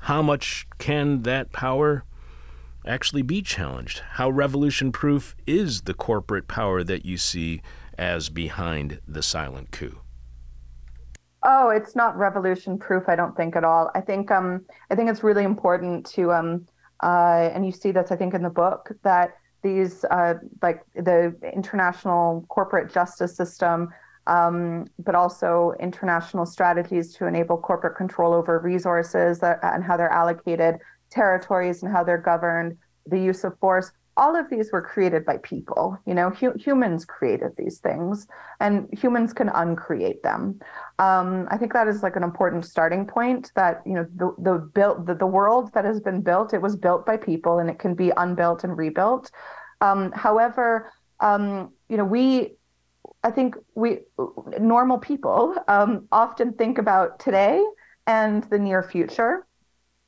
how 0.00 0.20
much 0.20 0.66
can 0.78 1.22
that 1.22 1.52
power 1.52 2.02
actually 2.86 3.22
be 3.22 3.42
challenged? 3.42 4.00
How 4.12 4.30
revolution 4.30 4.92
proof 4.92 5.36
is 5.46 5.82
the 5.82 5.94
corporate 5.94 6.48
power 6.48 6.82
that 6.84 7.04
you 7.04 7.16
see 7.16 7.62
as 7.98 8.28
behind 8.28 9.00
the 9.06 9.22
silent 9.22 9.70
coup? 9.72 10.00
Oh, 11.42 11.70
it's 11.70 11.94
not 11.94 12.16
revolution 12.16 12.78
proof. 12.78 13.04
I 13.08 13.16
don't 13.16 13.36
think 13.36 13.54
at 13.54 13.64
all. 13.64 13.90
I 13.94 14.00
think 14.00 14.30
um, 14.30 14.64
I 14.90 14.94
think 14.94 15.10
it's 15.10 15.22
really 15.22 15.44
important 15.44 16.06
to 16.06 16.32
um, 16.32 16.66
uh, 17.02 17.50
and 17.54 17.64
you 17.64 17.72
see 17.72 17.92
this 17.92 18.10
I 18.10 18.16
think 18.16 18.34
in 18.34 18.42
the 18.42 18.50
book 18.50 18.90
that 19.04 19.36
these 19.62 20.04
uh, 20.06 20.34
like 20.62 20.82
the 20.94 21.36
international 21.54 22.44
corporate 22.48 22.92
justice 22.92 23.36
system, 23.36 23.90
um, 24.26 24.86
but 24.98 25.14
also 25.14 25.74
international 25.78 26.46
strategies 26.46 27.12
to 27.14 27.26
enable 27.26 27.56
corporate 27.56 27.96
control 27.96 28.32
over 28.32 28.58
resources 28.58 29.38
that, 29.40 29.58
and 29.62 29.84
how 29.84 29.96
they're 29.96 30.10
allocated, 30.10 30.78
territories 31.16 31.82
and 31.82 31.92
how 31.94 32.02
they're 32.04 32.26
governed, 32.32 32.76
the 33.06 33.20
use 33.30 33.42
of 33.44 33.58
force 33.58 33.88
all 34.16 34.34
of 34.34 34.48
these 34.48 34.72
were 34.72 34.80
created 34.80 35.24
by 35.26 35.36
people. 35.38 35.98
You 36.06 36.14
know 36.14 36.30
hu- 36.30 36.56
humans 36.58 37.04
created 37.04 37.52
these 37.56 37.78
things 37.78 38.26
and 38.60 38.88
humans 38.92 39.32
can 39.32 39.48
uncreate 39.48 40.22
them. 40.22 40.58
Um, 40.98 41.46
i 41.50 41.56
think 41.58 41.72
that 41.74 41.88
is 41.88 42.02
like 42.02 42.16
an 42.16 42.22
important 42.22 42.64
starting 42.64 43.06
point 43.06 43.52
that 43.54 43.82
you 43.84 43.94
know 43.94 44.06
the 44.16 44.34
the 44.38 44.54
built 44.78 45.06
the, 45.06 45.14
the 45.14 45.26
world 45.26 45.72
that 45.74 45.84
has 45.84 46.00
been 46.00 46.22
built 46.22 46.54
it 46.54 46.62
was 46.62 46.76
built 46.76 47.04
by 47.04 47.16
people 47.16 47.58
and 47.58 47.68
it 47.68 47.78
can 47.78 47.94
be 47.94 48.10
unbuilt 48.16 48.64
and 48.64 48.76
rebuilt. 48.76 49.30
Um, 49.80 50.12
however 50.12 50.90
um, 51.20 51.72
you 51.88 51.96
know 51.98 52.04
we 52.04 52.56
i 53.22 53.30
think 53.30 53.56
we 53.74 54.00
normal 54.58 54.98
people 54.98 55.54
um, 55.68 56.08
often 56.10 56.52
think 56.54 56.78
about 56.78 57.18
today 57.18 57.62
and 58.06 58.44
the 58.44 58.58
near 58.58 58.82
future 58.82 59.45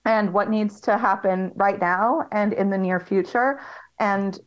and 0.04 0.32
what 0.32 0.48
needs 0.48 0.80
to 0.80 0.96
happen 0.96 1.52
right 1.56 1.80
now 1.80 2.26
and 2.32 2.52
in 2.52 2.70
the 2.70 2.78
near 2.78 3.00
future 3.00 3.60
and 3.98 4.40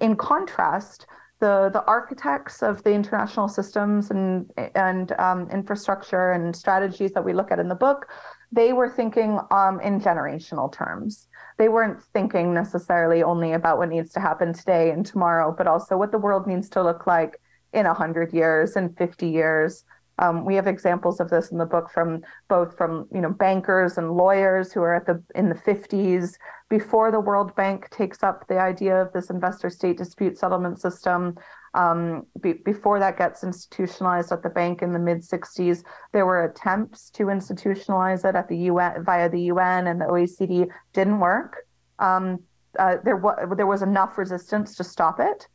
in 0.00 0.16
contrast, 0.16 1.06
the 1.40 1.70
the 1.72 1.84
architects 1.84 2.62
of 2.62 2.82
the 2.82 2.92
international 2.92 3.48
systems 3.48 4.10
and 4.10 4.50
and 4.74 5.12
um, 5.18 5.48
infrastructure 5.50 6.32
and 6.32 6.54
strategies 6.54 7.12
that 7.12 7.24
we 7.24 7.32
look 7.32 7.52
at 7.52 7.60
in 7.60 7.68
the 7.68 7.74
book, 7.74 8.06
they 8.50 8.72
were 8.72 8.88
thinking 8.88 9.38
um, 9.50 9.80
in 9.80 10.00
generational 10.00 10.72
terms. 10.72 11.28
They 11.58 11.68
weren't 11.68 12.02
thinking 12.12 12.54
necessarily 12.54 13.22
only 13.22 13.52
about 13.52 13.78
what 13.78 13.88
needs 13.88 14.12
to 14.12 14.20
happen 14.20 14.52
today 14.52 14.90
and 14.90 15.04
tomorrow, 15.04 15.54
but 15.56 15.66
also 15.66 15.96
what 15.96 16.12
the 16.12 16.18
world 16.18 16.46
needs 16.46 16.68
to 16.70 16.82
look 16.82 17.06
like 17.06 17.40
in 17.72 17.86
hundred 17.86 18.32
years 18.32 18.76
and 18.76 18.96
fifty 18.96 19.28
years. 19.28 19.84
Um, 20.18 20.44
we 20.44 20.54
have 20.56 20.66
examples 20.66 21.20
of 21.20 21.30
this 21.30 21.50
in 21.52 21.58
the 21.58 21.66
book 21.66 21.90
from 21.90 22.22
both 22.48 22.76
from 22.76 23.06
you 23.12 23.20
know 23.20 23.30
bankers 23.30 23.98
and 23.98 24.16
lawyers 24.16 24.72
who 24.72 24.80
are 24.80 24.94
at 24.94 25.06
the 25.06 25.22
in 25.34 25.48
the 25.48 25.54
50s 25.54 26.34
before 26.68 27.10
the 27.10 27.20
World 27.20 27.54
Bank 27.54 27.88
takes 27.90 28.22
up 28.22 28.46
the 28.48 28.58
idea 28.58 29.00
of 29.00 29.12
this 29.12 29.30
investor 29.30 29.70
state 29.70 29.96
dispute 29.96 30.36
settlement 30.36 30.80
system. 30.80 31.36
Um, 31.74 32.26
be, 32.40 32.54
before 32.54 32.98
that 32.98 33.16
gets 33.16 33.44
institutionalized 33.44 34.32
at 34.32 34.42
the 34.42 34.48
bank 34.48 34.82
in 34.82 34.92
the 34.92 34.98
mid 34.98 35.18
60s, 35.18 35.84
there 36.12 36.26
were 36.26 36.44
attempts 36.44 37.10
to 37.10 37.24
institutionalize 37.24 38.28
it 38.28 38.34
at 38.34 38.48
the 38.48 38.56
UN 38.56 39.04
via 39.04 39.28
the 39.28 39.42
UN 39.42 39.86
and 39.86 40.00
the 40.00 40.06
OECD 40.06 40.68
didn't 40.94 41.20
work. 41.20 41.58
Um, 42.00 42.40
uh, 42.78 42.96
there, 43.04 43.16
was 43.16 43.36
there 43.56 43.66
was 43.66 43.82
enough 43.82 44.18
resistance 44.18 44.74
to 44.76 44.84
stop 44.84 45.20
it 45.20 45.46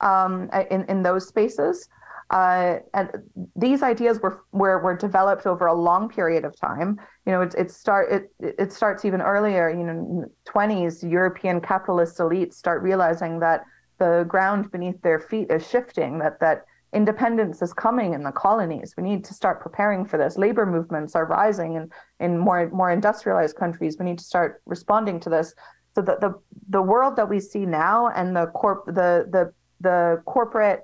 um, 0.00 0.50
in 0.70 0.84
in 0.86 1.02
those 1.02 1.28
spaces. 1.28 1.88
Uh, 2.30 2.80
and 2.92 3.10
these 3.56 3.82
ideas 3.82 4.20
were, 4.20 4.44
were 4.52 4.82
were 4.82 4.96
developed 4.96 5.46
over 5.46 5.66
a 5.66 5.74
long 5.74 6.08
period 6.08 6.44
of 6.44 6.54
time. 6.60 6.98
You 7.24 7.32
know, 7.32 7.40
it, 7.40 7.54
it 7.56 7.70
start 7.70 8.12
it 8.12 8.30
it 8.38 8.72
starts 8.72 9.04
even 9.04 9.22
earlier. 9.22 9.70
You 9.70 9.84
know, 9.84 10.24
twenties 10.44 11.02
European 11.02 11.60
capitalist 11.60 12.18
elites 12.18 12.54
start 12.54 12.82
realizing 12.82 13.38
that 13.40 13.64
the 13.98 14.26
ground 14.28 14.70
beneath 14.70 15.00
their 15.00 15.18
feet 15.18 15.50
is 15.50 15.66
shifting. 15.66 16.18
That 16.18 16.38
that 16.40 16.64
independence 16.92 17.62
is 17.62 17.72
coming 17.72 18.12
in 18.12 18.22
the 18.22 18.32
colonies. 18.32 18.94
We 18.96 19.04
need 19.04 19.24
to 19.24 19.34
start 19.34 19.62
preparing 19.62 20.04
for 20.04 20.18
this. 20.18 20.36
Labor 20.36 20.66
movements 20.66 21.14
are 21.14 21.24
rising 21.24 21.76
in 21.76 21.90
in 22.20 22.36
more 22.36 22.68
more 22.70 22.90
industrialized 22.90 23.56
countries. 23.56 23.96
We 23.98 24.04
need 24.04 24.18
to 24.18 24.24
start 24.24 24.60
responding 24.66 25.18
to 25.20 25.30
this. 25.30 25.54
So 25.94 26.02
the 26.02 26.16
the 26.20 26.34
the 26.68 26.82
world 26.82 27.16
that 27.16 27.30
we 27.30 27.40
see 27.40 27.64
now 27.64 28.08
and 28.08 28.36
the 28.36 28.48
corp 28.48 28.84
the 28.84 29.26
the 29.30 29.52
the 29.80 30.22
corporate 30.26 30.80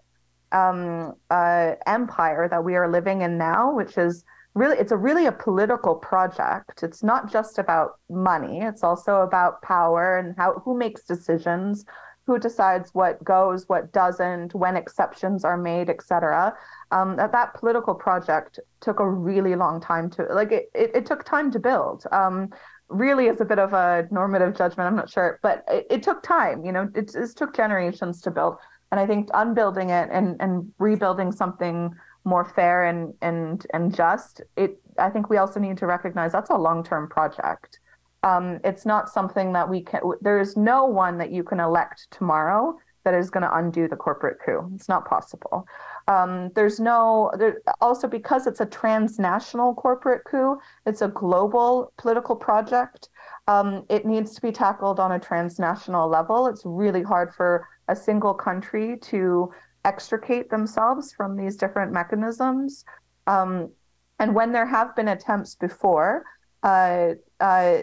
um, 0.55 1.14
uh, 1.30 1.72
empire 1.86 2.48
that 2.48 2.64
we 2.64 2.76
are 2.76 2.88
living 2.88 3.22
in 3.22 3.36
now, 3.36 3.74
which 3.74 3.98
is 3.98 4.24
really 4.55 4.76
it's 4.78 4.92
a 4.92 4.96
really 4.96 5.26
a 5.26 5.32
political 5.32 5.96
project. 5.96 6.82
It's 6.82 7.02
not 7.02 7.30
just 7.30 7.59
about 7.59 7.98
money. 8.09 8.61
It's 8.61 8.84
also 8.84 9.22
about 9.22 9.61
power 9.62 10.16
and 10.16 10.34
how 10.36 10.62
who 10.64 10.78
makes 10.78 11.02
decisions, 11.05 11.84
who 12.26 12.38
decides 12.38 12.94
what 12.94 13.22
goes, 13.24 13.68
what 13.68 13.92
doesn't, 13.92 14.55
when 14.55 14.76
exceptions 14.76 15.44
are 15.44 15.59
made, 15.59 15.90
etc. 15.90 16.55
Um, 16.92 17.16
that 17.16 17.32
that 17.32 17.55
political 17.55 17.94
project 17.94 18.61
took 18.80 19.00
a 19.00 19.11
really 19.11 19.57
long 19.57 19.80
time 19.80 20.09
to 20.11 20.22
like 20.30 20.52
it. 20.52 20.70
It, 20.74 20.92
it 20.94 21.07
took 21.07 21.24
time 21.24 21.50
to 21.50 21.59
build. 21.59 22.05
Um, 22.12 22.50
really 22.88 23.26
is 23.26 23.40
a 23.40 23.44
bit 23.44 23.59
of 23.59 23.72
a 23.72 24.07
normative 24.11 24.57
judgment. 24.57 24.86
I'm 24.86 24.96
not 24.96 25.11
sure, 25.11 25.40
but 25.42 25.64
it, 25.68 25.86
it 25.90 26.02
took 26.02 26.22
time. 26.22 26.64
You 26.64 26.70
know, 26.70 26.88
it, 26.94 27.14
it 27.14 27.36
took 27.36 27.57
generations 27.57 28.20
to 28.22 28.30
build. 28.30 28.57
And 28.91 29.01
I 29.01 29.07
think 29.07 29.28
unbuilding 29.35 29.91
it 29.91 30.09
and, 30.12 30.37
and 30.41 30.72
rebuilding 30.78 31.32
something 31.32 31.95
more 32.24 32.45
fair 32.45 32.85
and 32.85 33.12
and 33.20 33.66
and 33.74 33.95
just, 33.95 34.41
it 34.57 34.78
I 34.99 35.11
think 35.11 35.28
we 35.28 35.37
also 35.37 35.61
need 35.61 35.76
to 35.78 35.87
recognize 35.87 36.32
that's 36.32 36.51
a 36.51 36.57
long 36.57 36.85
term 36.85 37.09
project. 37.09 37.80
Um, 38.22 38.61
it's 38.64 38.87
not 38.87 39.11
something 39.11 39.53
that 39.53 39.68
we 39.68 39.82
can. 39.82 40.01
There 40.22 40.41
is 40.41 40.57
no 40.57 40.87
one 40.87 41.18
that 41.18 41.30
you 41.30 41.45
can 41.45 41.61
elect 41.61 42.07
tomorrow 42.11 42.78
that 43.05 43.12
is 43.14 43.28
going 43.28 43.43
to 43.43 43.55
undo 43.55 43.87
the 43.87 43.97
corporate 43.97 44.39
coup. 44.45 44.70
It's 44.74 44.89
not 44.89 45.07
possible. 45.07 45.66
Um, 46.09 46.51
there's 46.55 46.80
no. 46.80 47.30
There, 47.39 47.61
also, 47.80 48.09
because 48.09 48.47
it's 48.47 48.61
a 48.61 48.66
transnational 48.66 49.74
corporate 49.74 50.24
coup, 50.24 50.59
it's 50.87 51.03
a 51.03 51.09
global 51.09 51.93
political 51.99 52.35
project. 52.35 53.11
Um, 53.47 53.84
it 53.90 54.07
needs 54.07 54.34
to 54.34 54.40
be 54.40 54.53
tackled 54.53 54.99
on 54.99 55.12
a 55.12 55.18
transnational 55.18 56.09
level. 56.09 56.47
It's 56.47 56.62
really 56.64 57.03
hard 57.03 57.34
for 57.34 57.68
a 57.88 57.97
single 57.97 58.32
country 58.32 58.99
to 59.03 59.53
extricate 59.84 60.49
themselves 60.49 61.12
from 61.12 61.36
these 61.36 61.57
different 61.57 61.92
mechanisms. 61.92 62.84
Um, 63.26 63.70
and 64.18 64.34
when 64.34 64.53
there 64.53 64.66
have 64.66 64.97
been 64.97 65.09
attempts 65.09 65.55
before 65.55 66.24
uh, 66.62 67.14
uh, 67.40 67.78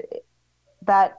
that 0.84 1.14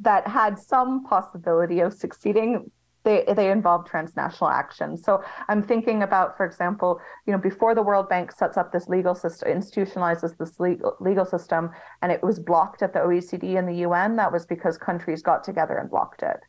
that 0.00 0.26
had 0.26 0.58
some 0.58 1.04
possibility 1.04 1.80
of 1.80 1.92
succeeding, 1.92 2.70
they 3.08 3.24
they 3.34 3.50
involve 3.50 3.86
transnational 3.86 4.50
action. 4.50 4.96
So 4.96 5.22
I'm 5.48 5.62
thinking 5.62 6.02
about, 6.02 6.36
for 6.36 6.44
example, 6.44 7.00
you 7.26 7.32
know, 7.32 7.38
before 7.38 7.74
the 7.74 7.82
World 7.82 8.08
Bank 8.08 8.30
sets 8.32 8.56
up 8.58 8.70
this 8.70 8.86
legal 8.88 9.14
system, 9.14 9.48
institutionalizes 9.48 10.36
this 10.36 10.60
legal 10.60 10.96
legal 11.00 11.24
system, 11.24 11.70
and 12.02 12.12
it 12.12 12.22
was 12.22 12.38
blocked 12.38 12.82
at 12.82 12.92
the 12.92 13.00
OECD 13.00 13.58
and 13.58 13.66
the 13.66 13.78
UN. 13.86 14.16
That 14.16 14.30
was 14.30 14.44
because 14.44 14.76
countries 14.76 15.22
got 15.22 15.42
together 15.42 15.78
and 15.78 15.88
blocked 15.90 16.22
it. 16.22 16.40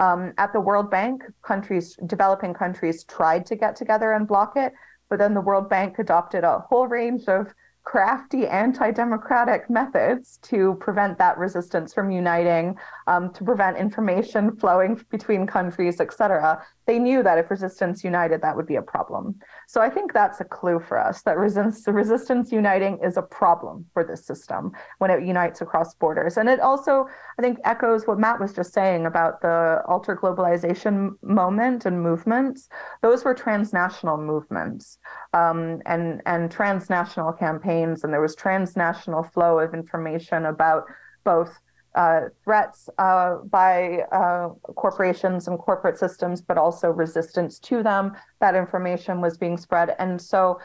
Um, 0.00 0.32
at 0.36 0.52
the 0.52 0.60
World 0.60 0.90
Bank, 0.90 1.22
countries, 1.42 1.96
developing 2.06 2.52
countries, 2.52 3.04
tried 3.04 3.46
to 3.46 3.56
get 3.56 3.76
together 3.76 4.12
and 4.12 4.26
block 4.26 4.52
it, 4.56 4.72
but 5.08 5.18
then 5.18 5.32
the 5.32 5.40
World 5.40 5.68
Bank 5.70 5.98
adopted 5.98 6.44
a 6.44 6.58
whole 6.68 6.88
range 6.88 7.24
of 7.28 7.46
crafty 7.84 8.46
anti-democratic 8.46 9.68
methods 9.68 10.38
to 10.42 10.76
prevent 10.80 11.18
that 11.18 11.36
resistance 11.36 11.92
from 11.92 12.10
uniting, 12.10 12.76
um, 13.06 13.32
to 13.34 13.44
prevent 13.44 13.76
information 13.76 14.54
flowing 14.56 15.00
between 15.10 15.46
countries, 15.46 16.00
etc. 16.00 16.64
They 16.86 16.98
knew 16.98 17.22
that 17.22 17.38
if 17.38 17.50
resistance 17.50 18.04
united, 18.04 18.40
that 18.42 18.56
would 18.56 18.66
be 18.66 18.76
a 18.76 18.82
problem. 18.82 19.34
So 19.72 19.80
I 19.80 19.88
think 19.88 20.12
that's 20.12 20.38
a 20.38 20.44
clue 20.44 20.78
for 20.80 20.98
us 20.98 21.22
that 21.22 21.38
resistance, 21.38 21.88
resistance 21.88 22.52
uniting 22.52 22.98
is 23.02 23.16
a 23.16 23.22
problem 23.22 23.86
for 23.94 24.04
this 24.04 24.22
system 24.22 24.72
when 24.98 25.10
it 25.10 25.24
unites 25.24 25.62
across 25.62 25.94
borders. 25.94 26.36
And 26.36 26.46
it 26.50 26.60
also, 26.60 27.08
I 27.38 27.42
think, 27.42 27.58
echoes 27.64 28.06
what 28.06 28.18
Matt 28.18 28.38
was 28.38 28.52
just 28.52 28.74
saying 28.74 29.06
about 29.06 29.40
the 29.40 29.80
alter 29.88 30.14
globalization 30.14 31.12
moment 31.22 31.86
and 31.86 32.02
movements. 32.02 32.68
Those 33.00 33.24
were 33.24 33.32
transnational 33.32 34.18
movements 34.18 34.98
um, 35.32 35.80
and 35.86 36.20
and 36.26 36.50
transnational 36.50 37.32
campaigns, 37.32 38.04
and 38.04 38.12
there 38.12 38.20
was 38.20 38.36
transnational 38.36 39.22
flow 39.22 39.58
of 39.58 39.72
information 39.72 40.44
about 40.44 40.84
both 41.24 41.58
uh, 41.94 42.22
threats 42.44 42.88
uh, 42.98 43.36
by 43.50 44.00
uh, 44.12 44.48
corporations 44.74 45.48
and 45.48 45.58
corporate 45.58 45.98
systems, 45.98 46.40
but 46.40 46.56
also 46.56 46.90
resistance 46.90 47.58
to 47.58 47.82
them. 47.82 48.12
That 48.40 48.54
information 48.54 49.20
was 49.20 49.36
being 49.36 49.58
spread, 49.58 49.94
and 49.98 50.20
so, 50.20 50.58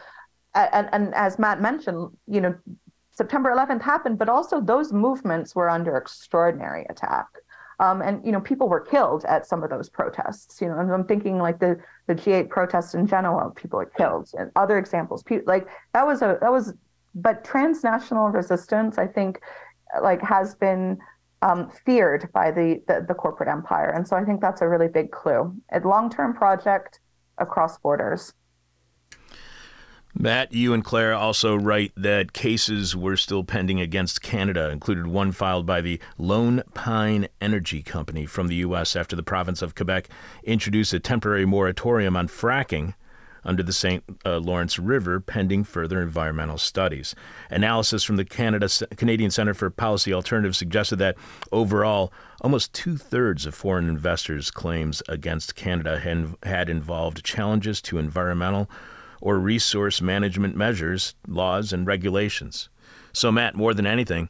and, 0.55 0.89
and 0.91 1.13
as 1.15 1.37
Matt 1.37 1.61
mentioned, 1.61 2.09
you 2.27 2.41
know, 2.41 2.55
September 3.11 3.49
11th 3.49 3.81
happened, 3.81 4.19
but 4.19 4.29
also 4.29 4.61
those 4.61 4.93
movements 4.93 5.55
were 5.55 5.69
under 5.69 5.97
extraordinary 5.97 6.85
attack. 6.89 7.25
Um, 7.79 8.01
and 8.01 8.25
you 8.25 8.31
know, 8.31 8.41
people 8.41 8.69
were 8.69 8.79
killed 8.79 9.25
at 9.25 9.45
some 9.45 9.63
of 9.63 9.69
those 9.69 9.89
protests. 9.89 10.61
You 10.61 10.67
know, 10.67 10.79
and 10.79 10.91
I'm 10.91 11.03
thinking 11.03 11.37
like 11.37 11.59
the 11.59 11.79
the 12.07 12.15
G8 12.15 12.49
protests 12.49 12.95
in 12.95 13.05
Genoa, 13.05 13.51
people 13.51 13.77
were 13.77 13.91
killed, 13.97 14.29
and 14.37 14.51
other 14.55 14.77
examples. 14.77 15.23
Like 15.45 15.67
that 15.93 16.05
was 16.05 16.21
a 16.21 16.37
that 16.41 16.51
was, 16.51 16.73
but 17.13 17.43
transnational 17.43 18.29
resistance, 18.29 18.97
I 18.97 19.05
think, 19.05 19.41
like 20.01 20.21
has 20.21 20.55
been 20.55 20.97
um, 21.41 21.69
feared 21.85 22.29
by 22.33 22.51
the, 22.51 22.81
the, 22.87 23.05
the 23.07 23.13
corporate 23.13 23.49
empire, 23.49 23.89
and 23.89 24.07
so 24.07 24.15
I 24.15 24.23
think 24.23 24.41
that's 24.41 24.61
a 24.61 24.67
really 24.67 24.87
big 24.87 25.11
clue. 25.11 25.55
A 25.71 25.79
long 25.79 26.09
term 26.09 26.33
project 26.33 26.99
across 27.37 27.77
borders. 27.77 28.33
Matt, 30.19 30.51
you 30.51 30.73
and 30.73 30.83
Claire 30.83 31.13
also 31.13 31.55
write 31.55 31.91
that 31.95 32.33
cases 32.33 32.95
were 32.95 33.15
still 33.15 33.43
pending 33.43 33.79
against 33.79 34.23
Canada, 34.23 34.71
included 34.71 35.05
one 35.05 35.31
filed 35.31 35.67
by 35.67 35.79
the 35.79 35.99
Lone 36.17 36.63
Pine 36.73 37.27
Energy 37.39 37.83
Company 37.83 38.25
from 38.25 38.47
the 38.47 38.55
U.S. 38.55 38.95
after 38.95 39.15
the 39.15 39.21
province 39.21 39.61
of 39.61 39.75
Quebec 39.75 40.09
introduced 40.43 40.91
a 40.93 40.99
temporary 40.99 41.45
moratorium 41.45 42.17
on 42.17 42.27
fracking 42.27 42.95
under 43.47 43.63
the 43.63 43.73
St. 43.73 44.03
Uh, 44.25 44.37
Lawrence 44.37 44.77
River 44.77 45.19
pending 45.19 45.63
further 45.63 46.01
environmental 46.01 46.57
studies. 46.57 47.15
Analysis 47.49 48.03
from 48.03 48.17
the 48.17 48.25
Canada, 48.25 48.69
Canadian 48.97 49.31
Centre 49.31 49.53
for 49.53 49.69
Policy 49.69 50.13
Alternatives 50.13 50.57
suggested 50.57 50.97
that 50.97 51.15
overall, 51.51 52.11
almost 52.41 52.73
two 52.73 52.97
thirds 52.97 53.45
of 53.45 53.55
foreign 53.55 53.89
investors' 53.89 54.51
claims 54.51 55.01
against 55.07 55.55
Canada 55.55 55.99
had, 55.99 56.35
had 56.43 56.69
involved 56.69 57.23
challenges 57.23 57.81
to 57.83 57.97
environmental 57.97 58.69
or 59.21 59.39
resource 59.39 60.01
management 60.01 60.55
measures, 60.55 61.15
laws, 61.27 61.73
and 61.73 61.87
regulations. 61.87 62.69
So, 63.13 63.31
Matt, 63.31 63.55
more 63.55 63.73
than 63.73 63.87
anything, 63.87 64.29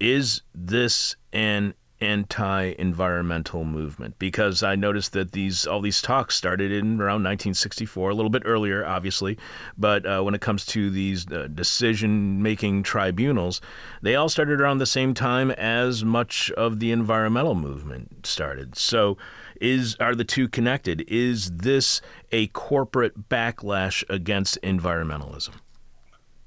is 0.00 0.42
this 0.54 1.16
an 1.32 1.74
anti-environmental 2.02 3.64
movement? 3.64 4.18
Because 4.18 4.62
I 4.62 4.74
noticed 4.74 5.12
that 5.12 5.32
these 5.32 5.66
all 5.66 5.80
these 5.80 6.02
talks 6.02 6.34
started 6.34 6.72
in 6.72 7.00
around 7.00 7.22
1964, 7.22 8.10
a 8.10 8.14
little 8.14 8.30
bit 8.30 8.42
earlier, 8.44 8.84
obviously, 8.84 9.38
but 9.78 10.04
uh, 10.04 10.20
when 10.22 10.34
it 10.34 10.40
comes 10.40 10.66
to 10.66 10.90
these 10.90 11.30
uh, 11.30 11.48
decision-making 11.52 12.82
tribunals, 12.82 13.60
they 14.02 14.14
all 14.14 14.28
started 14.28 14.60
around 14.60 14.78
the 14.78 14.86
same 14.86 15.14
time 15.14 15.50
as 15.52 16.04
much 16.04 16.50
of 16.52 16.80
the 16.80 16.90
environmental 16.90 17.54
movement 17.54 18.26
started. 18.26 18.76
So 18.76 19.16
is 19.60 19.96
are 20.00 20.14
the 20.14 20.24
two 20.24 20.48
connected? 20.48 21.04
Is 21.06 21.52
this 21.52 22.00
a 22.32 22.48
corporate 22.48 23.28
backlash 23.28 24.02
against 24.08 24.60
environmentalism? 24.62 25.54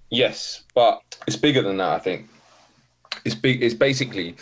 Yes, 0.09 0.63
but 0.75 1.01
it's 1.25 1.37
bigger 1.37 1.61
than 1.61 1.77
that. 1.77 1.93
I 1.93 1.99
think 1.99 2.27
it's 3.23 3.35
big. 3.35 3.63
It's 3.63 3.73
basically 3.73 4.35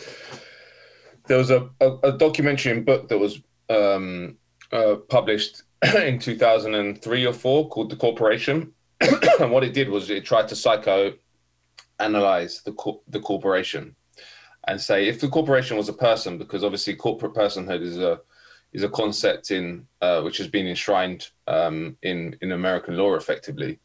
there 1.27 1.37
was 1.37 1.51
a, 1.51 1.69
a, 1.79 1.91
a 2.03 2.17
documentary 2.17 2.71
and 2.71 2.85
book 2.85 3.07
that 3.09 3.17
was 3.17 3.41
um, 3.69 4.37
uh, 4.71 4.95
published 5.09 5.63
in 5.95 6.19
2003 6.19 7.25
or 7.25 7.33
four 7.33 7.69
called 7.69 7.89
The 7.89 7.95
Corporation, 7.95 8.73
and 9.39 9.51
what 9.51 9.63
it 9.63 9.73
did 9.73 9.89
was 9.89 10.09
it 10.09 10.25
tried 10.25 10.47
to 10.49 10.55
psychoanalyze 10.55 12.63
the 12.63 12.73
co- 12.73 13.01
the 13.07 13.19
corporation 13.19 13.95
and 14.67 14.79
say 14.79 15.07
if 15.07 15.19
the 15.19 15.27
corporation 15.27 15.77
was 15.77 15.89
a 15.89 15.93
person, 15.93 16.37
because 16.37 16.63
obviously 16.63 16.95
corporate 16.95 17.33
personhood 17.33 17.81
is 17.81 17.97
a 17.97 18.21
is 18.71 18.83
a 18.83 18.89
concept 18.89 19.51
in 19.51 19.85
uh, 20.01 20.21
which 20.21 20.37
has 20.37 20.47
been 20.47 20.67
enshrined 20.67 21.29
um, 21.47 21.97
in 22.01 22.37
in 22.41 22.51
American 22.51 22.97
law 22.97 23.15
effectively. 23.15 23.79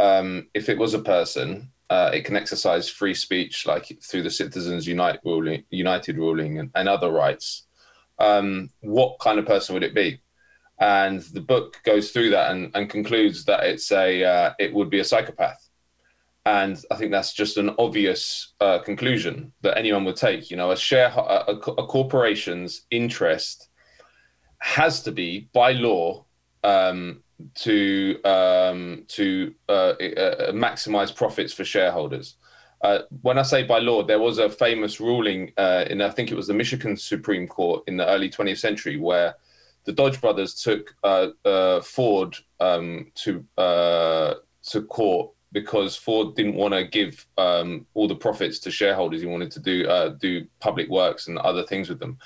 Um, 0.00 0.48
if 0.54 0.68
it 0.68 0.78
was 0.78 0.94
a 0.94 0.98
person, 0.98 1.70
uh, 1.94 2.10
it 2.12 2.24
can 2.24 2.34
exercise 2.34 2.88
free 2.88 3.14
speech 3.14 3.66
like 3.66 3.86
through 4.02 4.24
the 4.24 4.30
Citizens 4.30 4.88
ruling, 5.24 5.62
United 5.70 6.16
ruling, 6.16 6.58
and, 6.58 6.70
and 6.74 6.88
other 6.88 7.10
rights. 7.10 7.66
Um, 8.18 8.70
what 8.80 9.20
kind 9.20 9.38
of 9.38 9.46
person 9.46 9.74
would 9.74 9.84
it 9.84 9.94
be? 9.94 10.20
And 10.80 11.20
the 11.36 11.40
book 11.40 11.80
goes 11.84 12.10
through 12.10 12.30
that 12.30 12.50
and, 12.50 12.72
and 12.74 12.90
concludes 12.90 13.44
that 13.44 13.64
it's 13.64 13.92
a 13.92 14.24
uh, 14.24 14.52
it 14.58 14.74
would 14.74 14.90
be 14.90 14.98
a 15.00 15.04
psychopath. 15.04 15.68
And 16.44 16.76
I 16.90 16.96
think 16.96 17.10
that's 17.12 17.32
just 17.32 17.58
an 17.58 17.70
obvious 17.78 18.54
uh, 18.60 18.80
conclusion 18.80 19.52
that 19.62 19.78
anyone 19.78 20.04
would 20.04 20.16
take. 20.16 20.50
You 20.50 20.56
know, 20.56 20.72
a 20.72 20.76
share 20.76 21.12
a, 21.16 21.54
a 21.82 21.86
corporation's 21.86 22.86
interest 22.90 23.68
has 24.58 25.02
to 25.02 25.12
be 25.12 25.48
by 25.52 25.72
law 25.72 26.24
um, 26.64 27.23
to 27.54 28.20
um, 28.24 29.04
to 29.08 29.54
uh, 29.68 29.92
uh, 29.92 30.52
maximize 30.52 31.14
profits 31.14 31.52
for 31.52 31.64
shareholders. 31.64 32.36
Uh, 32.82 33.00
when 33.22 33.38
I 33.38 33.42
say 33.42 33.62
by 33.62 33.78
law, 33.78 34.02
there 34.02 34.18
was 34.18 34.38
a 34.38 34.50
famous 34.50 35.00
ruling 35.00 35.52
uh, 35.56 35.84
in 35.88 36.02
I 36.02 36.10
think 36.10 36.30
it 36.30 36.34
was 36.34 36.46
the 36.46 36.54
Michigan 36.54 36.96
Supreme 36.96 37.46
Court 37.46 37.82
in 37.86 37.96
the 37.96 38.06
early 38.06 38.28
20th 38.28 38.58
century 38.58 38.98
where 38.98 39.36
the 39.84 39.92
Dodge 39.92 40.20
brothers 40.20 40.54
took 40.54 40.94
uh, 41.02 41.28
uh, 41.44 41.80
Ford 41.80 42.36
um, 42.60 43.10
to 43.16 43.44
to 43.56 44.82
court 44.88 45.30
because 45.52 45.94
Ford 45.94 46.34
didn't 46.34 46.56
want 46.56 46.74
to 46.74 46.84
give 46.84 47.26
um, 47.38 47.86
all 47.94 48.08
the 48.08 48.14
profits 48.14 48.58
to 48.60 48.70
shareholders. 48.70 49.20
He 49.20 49.26
wanted 49.26 49.50
to 49.52 49.60
do 49.60 50.16
do 50.20 50.46
public 50.60 50.88
works 50.88 51.28
and 51.28 51.38
other 51.38 51.64
things 51.64 51.88
with 51.88 52.00
them. 52.00 52.18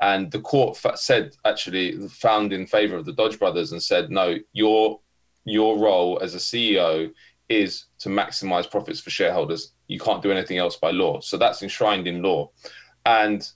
And 0.00 0.30
the 0.30 0.40
court 0.40 0.78
said, 0.96 1.34
actually, 1.44 1.98
found 2.08 2.52
in 2.52 2.66
favor 2.66 2.96
of 2.96 3.04
the 3.04 3.12
Dodge 3.12 3.38
brothers 3.38 3.72
and 3.72 3.82
said, 3.82 4.10
no, 4.10 4.36
your 4.52 5.00
your 5.44 5.78
role 5.78 6.20
as 6.22 6.34
a 6.34 6.38
CEO 6.38 7.10
is 7.48 7.86
to 7.98 8.08
maximize 8.08 8.70
profits 8.70 9.00
for 9.00 9.10
shareholders. 9.10 9.72
You 9.86 9.98
can't 9.98 10.22
do 10.22 10.30
anything 10.30 10.58
else 10.58 10.76
by 10.76 10.90
law. 10.90 11.20
So 11.20 11.36
that's 11.36 11.62
enshrined 11.62 12.06
in 12.06 12.22
law. 12.22 12.50
And 13.06 13.48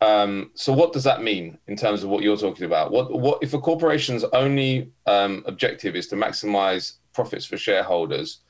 um, 0.00 0.50
so, 0.54 0.72
what 0.72 0.92
does 0.92 1.04
that 1.04 1.22
mean 1.22 1.58
in 1.66 1.76
terms 1.76 2.02
of 2.02 2.10
what 2.10 2.22
you're 2.22 2.36
talking 2.36 2.66
about? 2.66 2.92
What, 2.92 3.18
what 3.18 3.42
if 3.42 3.54
a 3.54 3.58
corporation's 3.58 4.24
only 4.24 4.90
um, 5.06 5.42
objective 5.46 5.96
is 5.96 6.06
to 6.08 6.16
maximize 6.16 6.94
profits 7.14 7.46
for 7.46 7.56
shareholders? 7.56 8.40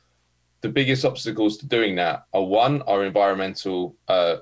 The 0.63 0.69
biggest 0.69 1.05
obstacles 1.05 1.59
to 1.59 1.67
doing 1.67 1.95
that 1.97 2.25
are 2.33 2.43
one, 2.43 2.83
are 2.83 3.05
environmental 3.05 3.97
uh, 4.09 4.39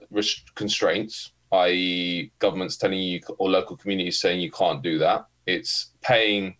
constraints, 0.54 1.32
i.e., 1.54 2.32
governments 2.38 2.76
telling 2.76 3.00
you 3.00 3.20
or 3.38 3.48
local 3.50 3.76
communities 3.76 4.20
saying 4.20 4.40
you 4.40 4.50
can't 4.50 4.82
do 4.82 4.98
that. 4.98 5.26
It's 5.46 5.92
paying 6.02 6.56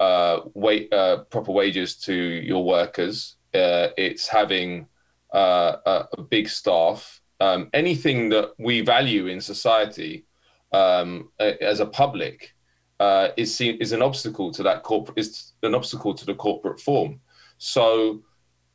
uh, 0.00 0.40
wait, 0.54 0.92
uh, 0.92 1.18
proper 1.24 1.52
wages 1.52 1.96
to 1.96 2.14
your 2.14 2.64
workers. 2.64 3.36
Uh, 3.54 3.88
it's 3.98 4.26
having 4.26 4.86
uh, 5.34 5.76
a, 5.84 6.04
a, 6.18 6.22
big 6.22 6.48
staff. 6.48 7.20
Um, 7.40 7.68
anything 7.74 8.30
that 8.30 8.52
we 8.58 8.80
value 8.80 9.26
in 9.26 9.40
society 9.40 10.24
um, 10.72 11.30
as 11.38 11.80
a 11.80 11.86
public 11.86 12.54
uh, 12.98 13.28
is 13.36 13.54
seen 13.54 13.76
is 13.76 13.92
an 13.92 14.02
obstacle 14.02 14.52
to 14.52 14.62
that 14.62 14.82
corporate 14.82 15.18
is 15.18 15.52
an 15.62 15.74
obstacle 15.74 16.14
to 16.14 16.24
the 16.26 16.34
corporate 16.34 16.80
form. 16.80 17.20
So 17.58 18.22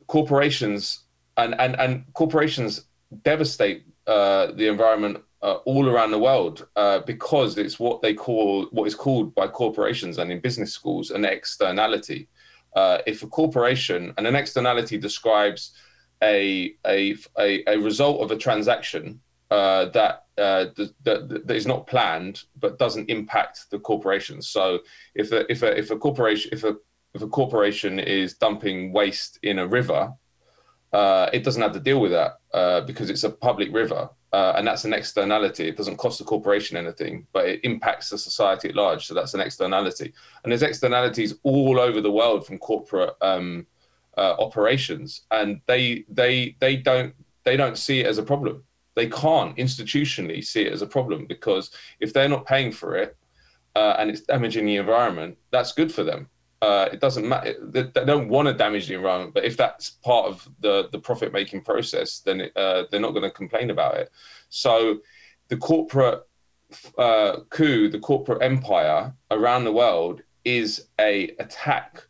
corporations 0.06 1.04
and 1.36 1.54
and 1.60 1.78
and 1.78 2.04
corporations 2.12 2.86
devastate 3.22 3.84
uh, 4.06 4.52
the 4.52 4.68
environment 4.68 5.18
uh, 5.46 5.60
all 5.64 5.88
around 5.88 6.10
the 6.10 6.18
world 6.18 6.66
uh, 6.74 6.98
because 7.00 7.56
it's 7.56 7.78
what 7.78 8.02
they 8.02 8.12
call 8.12 8.66
what 8.72 8.86
is 8.86 8.96
called 8.96 9.32
by 9.36 9.46
corporations 9.46 10.18
and 10.18 10.32
in 10.32 10.40
business 10.40 10.72
schools 10.72 11.12
an 11.12 11.24
externality. 11.24 12.28
Uh, 12.74 12.98
if 13.06 13.22
a 13.22 13.28
corporation 13.28 14.12
and 14.18 14.26
an 14.26 14.34
externality 14.34 14.98
describes 14.98 15.72
a 16.20 16.74
a 16.84 17.14
a, 17.38 17.62
a 17.68 17.78
result 17.78 18.20
of 18.20 18.32
a 18.32 18.36
transaction 18.36 19.20
uh, 19.52 19.84
that, 19.90 20.24
uh, 20.36 20.64
that 21.04 21.42
that 21.46 21.56
is 21.56 21.66
not 21.66 21.86
planned 21.86 22.42
but 22.56 22.80
doesn't 22.80 23.08
impact 23.08 23.70
the 23.70 23.78
corporation. 23.78 24.42
So 24.42 24.80
if 25.14 25.30
a 25.30 25.50
if 25.50 25.62
a 25.62 25.78
if 25.78 25.92
a 25.92 25.96
corporation 25.96 26.50
if 26.52 26.64
a 26.64 26.74
if 27.14 27.22
a 27.22 27.28
corporation 27.28 28.00
is 28.00 28.34
dumping 28.34 28.92
waste 28.92 29.38
in 29.44 29.60
a 29.60 29.66
river, 29.66 30.12
uh, 30.92 31.30
it 31.32 31.44
doesn't 31.44 31.62
have 31.62 31.72
to 31.74 31.80
deal 31.80 32.00
with 32.00 32.10
that 32.10 32.32
because 32.88 33.10
it's 33.10 33.22
a 33.22 33.30
public 33.30 33.72
river. 33.72 34.10
Uh, 34.36 34.52
and 34.58 34.66
that's 34.66 34.84
an 34.84 34.92
externality. 34.92 35.66
It 35.66 35.78
doesn't 35.78 35.96
cost 35.96 36.18
the 36.18 36.24
corporation 36.24 36.76
anything, 36.76 37.26
but 37.32 37.46
it 37.48 37.60
impacts 37.64 38.10
the 38.10 38.18
society 38.18 38.68
at 38.68 38.74
large. 38.74 39.06
So 39.06 39.14
that's 39.14 39.32
an 39.32 39.40
externality. 39.40 40.12
And 40.42 40.52
there's 40.52 40.62
externalities 40.62 41.32
all 41.42 41.80
over 41.80 42.02
the 42.02 42.12
world 42.12 42.46
from 42.46 42.58
corporate 42.58 43.14
um, 43.22 43.66
uh, 44.18 44.34
operations, 44.38 45.22
and 45.30 45.62
they 45.64 46.04
they 46.10 46.54
they 46.60 46.76
don't 46.76 47.14
they 47.44 47.56
don't 47.56 47.78
see 47.78 48.00
it 48.00 48.06
as 48.06 48.18
a 48.18 48.22
problem. 48.22 48.62
They 48.94 49.08
can't 49.08 49.56
institutionally 49.56 50.44
see 50.44 50.66
it 50.66 50.72
as 50.74 50.82
a 50.82 50.86
problem 50.96 51.24
because 51.24 51.70
if 52.00 52.12
they're 52.12 52.28
not 52.28 52.44
paying 52.44 52.72
for 52.72 52.94
it 52.94 53.16
uh, 53.74 53.94
and 53.98 54.10
it's 54.10 54.20
damaging 54.20 54.66
the 54.66 54.76
environment, 54.76 55.38
that's 55.50 55.72
good 55.72 55.90
for 55.90 56.04
them. 56.04 56.28
Uh, 56.62 56.88
it 56.90 57.00
doesn't 57.00 57.28
matter. 57.28 57.54
They, 57.62 57.82
don't 57.82 58.28
want 58.28 58.48
to 58.48 58.54
damage 58.54 58.88
the 58.88 58.94
environment, 58.94 59.34
but 59.34 59.44
if 59.44 59.56
that's 59.56 59.90
part 59.90 60.26
of 60.26 60.48
the 60.60 60.88
the 60.90 60.98
profit 60.98 61.32
making 61.32 61.62
process, 61.62 62.20
then 62.20 62.40
it, 62.40 62.56
uh, 62.56 62.84
they're 62.90 63.00
not 63.00 63.10
going 63.10 63.22
to 63.22 63.30
complain 63.30 63.70
about 63.70 63.96
it. 63.96 64.10
So, 64.48 65.00
the 65.48 65.58
corporate 65.58 66.22
uh, 66.96 67.40
coup, 67.50 67.88
the 67.88 67.98
corporate 67.98 68.42
empire 68.42 69.12
around 69.30 69.64
the 69.64 69.72
world, 69.72 70.22
is 70.44 70.88
a 70.98 71.28
attack 71.38 72.02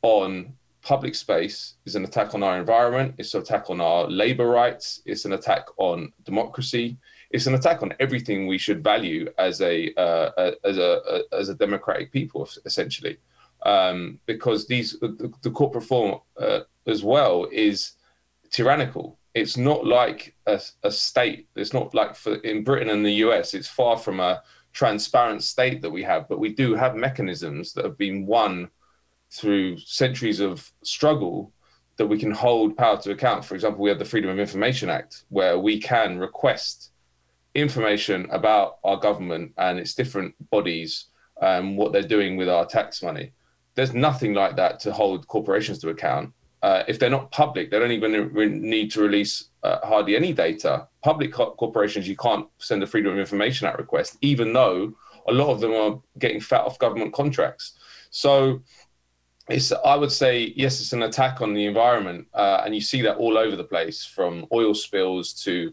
on 0.00 0.54
public 0.80 1.14
space. 1.14 1.74
Is 1.84 1.94
an 1.94 2.04
attack 2.04 2.34
on 2.34 2.42
our 2.42 2.58
environment. 2.58 3.16
It's 3.18 3.34
an 3.34 3.42
attack 3.42 3.68
on 3.68 3.82
our 3.82 4.08
labor 4.08 4.48
rights. 4.48 5.02
It's 5.04 5.26
an 5.26 5.34
attack 5.34 5.66
on 5.76 6.10
democracy. 6.24 6.96
It's 7.30 7.46
an 7.46 7.54
attack 7.54 7.82
on 7.82 7.92
everything 8.00 8.46
we 8.46 8.56
should 8.56 8.82
value 8.82 9.30
as 9.36 9.60
a 9.60 9.92
uh, 10.00 10.52
as 10.64 10.78
a 10.78 11.22
as 11.32 11.50
a 11.50 11.54
democratic 11.54 12.12
people, 12.12 12.48
essentially 12.64 13.18
um, 13.64 14.18
because 14.26 14.66
these 14.66 14.98
the, 15.00 15.32
the 15.42 15.50
corporate 15.50 15.84
form 15.84 16.20
uh, 16.40 16.60
as 16.86 17.02
well 17.02 17.48
is 17.50 17.92
tyrannical. 18.50 19.18
It's 19.34 19.56
not 19.56 19.84
like 19.84 20.34
a, 20.46 20.60
a, 20.84 20.90
state. 20.90 21.48
It's 21.56 21.72
not 21.72 21.92
like 21.94 22.14
for 22.14 22.36
in 22.36 22.62
Britain 22.62 22.90
and 22.90 23.04
the 23.04 23.24
US. 23.24 23.54
It's 23.54 23.66
far 23.66 23.96
from 23.96 24.20
a 24.20 24.42
transparent 24.72 25.42
state 25.42 25.82
that 25.82 25.90
we 25.90 26.02
have, 26.02 26.28
but 26.28 26.38
we 26.38 26.50
do 26.50 26.74
have 26.74 26.94
mechanisms 26.94 27.72
that 27.72 27.84
have 27.84 27.98
been 27.98 28.26
won 28.26 28.68
through 29.30 29.78
centuries 29.78 30.40
of 30.40 30.70
struggle 30.82 31.52
that 31.96 32.06
we 32.06 32.18
can 32.18 32.30
hold 32.30 32.76
power 32.76 33.00
to 33.00 33.12
account. 33.12 33.44
For 33.44 33.54
example, 33.54 33.82
we 33.82 33.88
have 33.88 33.98
the 33.98 34.04
Freedom 34.04 34.30
of 34.30 34.38
Information 34.38 34.90
Act, 34.90 35.24
where 35.28 35.58
we 35.58 35.80
can 35.80 36.18
request 36.18 36.90
information 37.54 38.26
about 38.30 38.78
our 38.84 38.96
government 38.96 39.52
and 39.58 39.78
its 39.78 39.94
different 39.94 40.34
bodies 40.50 41.06
and 41.40 41.76
what 41.76 41.92
they're 41.92 42.02
doing 42.02 42.36
with 42.36 42.48
our 42.48 42.66
tax 42.66 43.02
money. 43.02 43.32
There's 43.74 43.92
nothing 43.92 44.34
like 44.34 44.56
that 44.56 44.80
to 44.80 44.92
hold 44.92 45.26
corporations 45.26 45.78
to 45.80 45.88
account. 45.88 46.32
Uh, 46.62 46.82
if 46.88 46.98
they're 46.98 47.10
not 47.10 47.30
public, 47.30 47.70
they 47.70 47.78
don't 47.78 47.90
even 47.90 48.32
re- 48.32 48.48
need 48.48 48.90
to 48.92 49.00
release 49.02 49.50
uh, 49.62 49.84
hardly 49.84 50.16
any 50.16 50.32
data. 50.32 50.88
Public 51.02 51.32
co- 51.32 51.52
corporations, 51.52 52.08
you 52.08 52.16
can't 52.16 52.46
send 52.58 52.82
a 52.82 52.86
Freedom 52.86 53.12
of 53.12 53.18
Information 53.18 53.66
Act 53.66 53.78
request, 53.78 54.16
even 54.22 54.52
though 54.52 54.94
a 55.28 55.32
lot 55.32 55.50
of 55.50 55.60
them 55.60 55.72
are 55.72 56.00
getting 56.18 56.40
fat 56.40 56.62
off 56.62 56.78
government 56.78 57.12
contracts. 57.12 57.74
So 58.10 58.62
it's, 59.48 59.72
I 59.72 59.94
would 59.96 60.12
say, 60.12 60.54
yes, 60.56 60.80
it's 60.80 60.94
an 60.94 61.02
attack 61.02 61.42
on 61.42 61.52
the 61.52 61.66
environment, 61.66 62.28
uh, 62.32 62.62
and 62.64 62.74
you 62.74 62.80
see 62.80 63.02
that 63.02 63.16
all 63.16 63.36
over 63.36 63.56
the 63.56 63.64
place, 63.64 64.04
from 64.04 64.46
oil 64.52 64.72
spills 64.74 65.34
to 65.44 65.72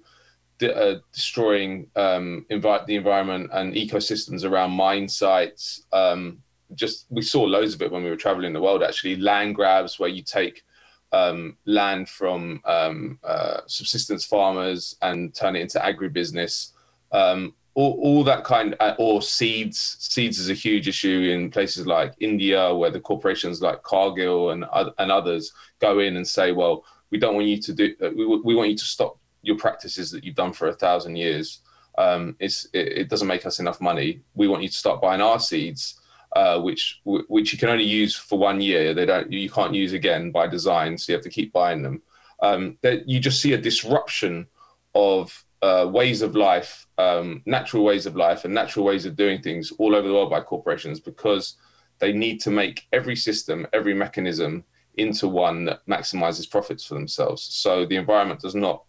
de- 0.57 0.75
uh, 0.75 0.99
destroying 1.13 1.87
um, 1.95 2.45
invite 2.49 2.85
the 2.85 2.95
environment 2.95 3.49
and 3.53 3.73
ecosystems 3.75 4.43
around 4.43 4.71
mine 4.71 5.07
sites. 5.07 5.85
Um, 5.93 6.39
just 6.75 7.05
we 7.09 7.21
saw 7.21 7.43
loads 7.43 7.73
of 7.73 7.81
it 7.81 7.91
when 7.91 8.03
we 8.03 8.09
were 8.09 8.15
traveling 8.15 8.53
the 8.53 8.61
world. 8.61 8.83
Actually, 8.83 9.17
land 9.17 9.55
grabs 9.55 9.99
where 9.99 10.09
you 10.09 10.21
take 10.21 10.63
um, 11.11 11.57
land 11.65 12.09
from 12.09 12.61
um, 12.65 13.19
uh, 13.23 13.61
subsistence 13.67 14.25
farmers 14.25 14.95
and 15.01 15.33
turn 15.33 15.55
it 15.55 15.61
into 15.61 15.79
agribusiness. 15.79 16.71
Um, 17.11 17.53
all, 17.73 17.97
all, 18.01 18.23
that 18.25 18.43
kind, 18.43 18.75
uh, 18.81 18.95
or 18.97 19.21
seeds. 19.21 19.95
Seeds 19.99 20.39
is 20.39 20.49
a 20.49 20.53
huge 20.53 20.89
issue 20.89 21.29
in 21.33 21.49
places 21.49 21.87
like 21.87 22.13
India, 22.19 22.73
where 22.73 22.91
the 22.91 22.99
corporations 22.99 23.61
like 23.61 23.81
Cargill 23.83 24.51
and 24.51 24.65
and 24.97 25.11
others 25.11 25.53
go 25.79 25.99
in 25.99 26.17
and 26.17 26.27
say, 26.27 26.51
"Well, 26.51 26.83
we 27.11 27.17
don't 27.17 27.35
want 27.35 27.47
you 27.47 27.61
to 27.61 27.73
do. 27.73 27.95
Uh, 28.01 28.09
we, 28.15 28.25
we 28.25 28.55
want 28.55 28.71
you 28.71 28.77
to 28.77 28.85
stop 28.85 29.17
your 29.41 29.57
practices 29.57 30.11
that 30.11 30.23
you've 30.23 30.35
done 30.35 30.53
for 30.53 30.67
a 30.67 30.73
thousand 30.73 31.15
years. 31.15 31.61
Um, 31.97 32.35
it, 32.39 32.53
it, 32.73 33.09
doesn't 33.09 33.27
make 33.27 33.45
us 33.45 33.59
enough 33.59 33.81
money. 33.81 34.21
We 34.33 34.47
want 34.47 34.63
you 34.63 34.69
to 34.69 34.75
start 34.75 35.01
buying 35.01 35.21
our 35.21 35.39
seeds 35.39 35.99
uh, 36.33 36.59
which 36.59 37.01
which 37.03 37.51
you 37.51 37.59
can 37.59 37.69
only 37.69 37.83
use 37.83 38.15
for 38.15 38.39
one 38.39 38.61
year. 38.61 38.93
They 38.93 39.05
don't 39.05 39.31
you 39.31 39.49
can't 39.49 39.73
use 39.73 39.93
again 39.93 40.31
by 40.31 40.47
design, 40.47 40.97
so 40.97 41.11
you 41.11 41.17
have 41.17 41.23
to 41.23 41.29
keep 41.29 41.51
buying 41.51 41.81
them. 41.81 42.01
Um, 42.41 42.77
that 42.81 43.07
you 43.07 43.19
just 43.19 43.41
see 43.41 43.53
a 43.53 43.57
disruption 43.57 44.47
of 44.95 45.45
uh, 45.61 45.87
ways 45.91 46.21
of 46.21 46.35
life, 46.35 46.87
um, 46.97 47.43
natural 47.45 47.83
ways 47.83 48.05
of 48.05 48.15
life, 48.15 48.45
and 48.45 48.53
natural 48.53 48.85
ways 48.85 49.05
of 49.05 49.15
doing 49.15 49.41
things 49.41 49.71
all 49.77 49.95
over 49.95 50.07
the 50.07 50.13
world 50.13 50.31
by 50.31 50.41
corporations 50.41 50.99
because 50.99 51.55
they 51.99 52.11
need 52.11 52.41
to 52.41 52.49
make 52.49 52.87
every 52.91 53.15
system, 53.15 53.67
every 53.73 53.93
mechanism 53.93 54.63
into 54.95 55.27
one 55.27 55.65
that 55.65 55.85
maximizes 55.87 56.49
profits 56.49 56.83
for 56.83 56.95
themselves. 56.95 57.41
So 57.41 57.85
the 57.85 57.95
environment 57.95 58.41
does 58.41 58.55
not 58.55 58.83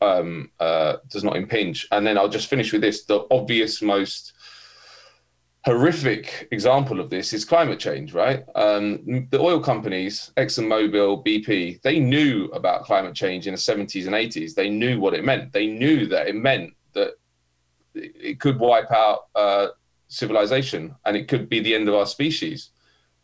um, 0.00 0.50
uh, 0.58 0.96
does 1.08 1.24
not 1.24 1.36
impinge. 1.36 1.86
And 1.92 2.06
then 2.06 2.18
I'll 2.18 2.28
just 2.28 2.48
finish 2.48 2.72
with 2.72 2.82
this: 2.82 3.04
the 3.04 3.26
obvious, 3.30 3.82
most 3.82 4.32
horrific 5.64 6.48
example 6.50 7.00
of 7.00 7.10
this 7.10 7.32
is 7.32 7.44
climate 7.44 7.78
change, 7.78 8.14
right? 8.14 8.44
Um, 8.54 9.28
the 9.30 9.40
oil 9.40 9.60
companies, 9.60 10.32
ExxonMobil, 10.36 11.24
BP, 11.26 11.82
they 11.82 11.98
knew 11.98 12.46
about 12.46 12.84
climate 12.84 13.14
change 13.14 13.46
in 13.46 13.54
the 13.54 13.58
70s 13.58 14.06
and 14.06 14.14
80s. 14.14 14.54
They 14.54 14.70
knew 14.70 15.00
what 15.00 15.14
it 15.14 15.24
meant. 15.24 15.52
They 15.52 15.66
knew 15.66 16.06
that 16.06 16.28
it 16.28 16.36
meant 16.36 16.74
that 16.94 17.14
it 17.94 18.40
could 18.40 18.58
wipe 18.58 18.90
out 18.92 19.26
uh, 19.34 19.68
civilization 20.08 20.94
and 21.04 21.16
it 21.16 21.28
could 21.28 21.48
be 21.48 21.60
the 21.60 21.74
end 21.74 21.88
of 21.88 21.94
our 21.94 22.06
species. 22.06 22.70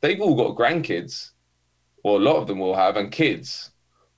They've 0.01 0.21
all 0.21 0.35
got 0.35 0.57
grandkids, 0.57 1.31
or 2.03 2.19
a 2.19 2.23
lot 2.23 2.37
of 2.37 2.47
them 2.47 2.59
will 2.59 2.75
have, 2.75 2.97
and 2.97 3.11
kids. 3.11 3.71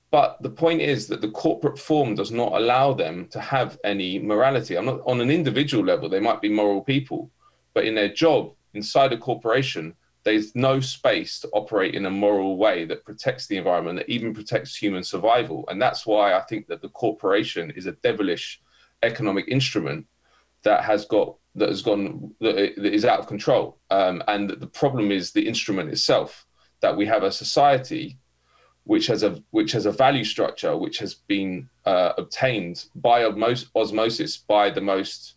But 0.09 0.41
the 0.41 0.49
point 0.49 0.81
is 0.81 1.07
that 1.07 1.21
the 1.21 1.31
corporate 1.31 1.77
form 1.77 2.15
does 2.15 2.31
not 2.31 2.53
allow 2.53 2.93
them 2.93 3.27
to 3.31 3.39
have 3.39 3.77
any 3.83 4.19
morality. 4.19 4.77
I'm 4.77 4.85
not 4.85 5.01
on 5.05 5.21
an 5.21 5.29
individual 5.29 5.83
level, 5.83 6.09
they 6.09 6.19
might 6.19 6.41
be 6.41 6.49
moral 6.49 6.81
people 6.81 7.31
but 7.77 7.85
in 7.85 7.93
their 7.93 8.09
job 8.09 8.55
inside 8.73 9.13
a 9.13 9.17
corporation, 9.19 9.93
there's 10.23 10.55
no 10.55 10.79
space 10.79 11.39
to 11.41 11.47
operate 11.49 11.93
in 11.93 12.07
a 12.07 12.09
moral 12.09 12.57
way 12.57 12.85
that 12.85 13.05
protects 13.05 13.45
the 13.45 13.55
environment, 13.55 13.99
that 13.99 14.09
even 14.09 14.33
protects 14.33 14.75
human 14.75 15.03
survival. 15.03 15.63
And 15.67 15.79
that's 15.79 16.03
why 16.03 16.33
I 16.33 16.41
think 16.41 16.65
that 16.69 16.81
the 16.81 16.89
corporation 16.89 17.69
is 17.75 17.85
a 17.85 17.91
devilish 17.91 18.59
economic 19.03 19.47
instrument 19.47 20.07
that 20.63 20.85
has 20.85 21.05
got 21.05 21.35
that 21.53 21.69
has 21.69 21.83
gone 21.83 22.33
that 22.39 22.83
is 22.83 23.05
out 23.05 23.19
of 23.19 23.27
control. 23.27 23.77
Um, 23.91 24.23
and 24.27 24.49
the 24.49 24.65
problem 24.81 25.11
is 25.11 25.31
the 25.31 25.47
instrument 25.47 25.91
itself. 25.91 26.47
That 26.81 26.97
we 26.97 27.05
have 27.05 27.21
a 27.21 27.31
society 27.31 28.17
which 28.85 29.05
has 29.05 29.21
a 29.21 29.39
which 29.51 29.71
has 29.73 29.85
a 29.85 29.91
value 29.91 30.23
structure 30.23 30.75
which 30.75 30.97
has 30.97 31.13
been 31.13 31.69
uh, 31.85 32.13
obtained 32.17 32.85
by 32.95 33.23
osmosis 33.23 34.37
by 34.37 34.71
the 34.71 34.81
most 34.81 35.36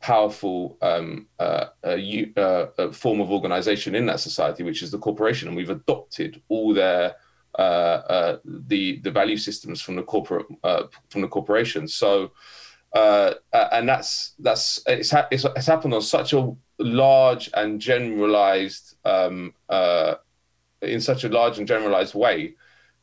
powerful 0.00 0.76
um, 0.82 1.26
uh, 1.38 1.66
uh, 1.84 1.90
uh, 2.36 2.92
form 2.92 3.20
of 3.20 3.30
organization 3.30 3.94
in 3.94 4.06
that 4.06 4.20
society, 4.20 4.62
which 4.62 4.82
is 4.82 4.90
the 4.90 4.98
corporation, 4.98 5.48
and 5.48 5.56
we've 5.56 5.70
adopted 5.70 6.42
all 6.48 6.74
their 6.74 7.14
uh, 7.58 7.62
uh, 7.62 8.38
the 8.44 9.00
the 9.00 9.10
value 9.10 9.36
systems 9.36 9.80
from 9.80 9.96
the 9.96 10.02
corporate 10.02 10.46
uh, 10.62 10.84
from 11.08 11.22
the 11.22 11.28
corporation. 11.28 11.88
So, 11.88 12.32
and 12.94 13.88
that's 13.88 14.34
that's 14.38 14.82
it's, 14.86 15.10
ha- 15.10 15.28
it's, 15.30 15.44
it's 15.44 15.66
happened 15.66 15.94
on 15.94 16.02
such 16.02 16.32
a 16.32 16.52
large 16.78 17.50
and 17.54 17.80
generalized 17.80 18.96
um, 19.04 19.54
in 20.82 21.00
such 21.00 21.24
a 21.24 21.28
large 21.28 21.58
and 21.58 21.66
generalized 21.66 22.14
way 22.14 22.54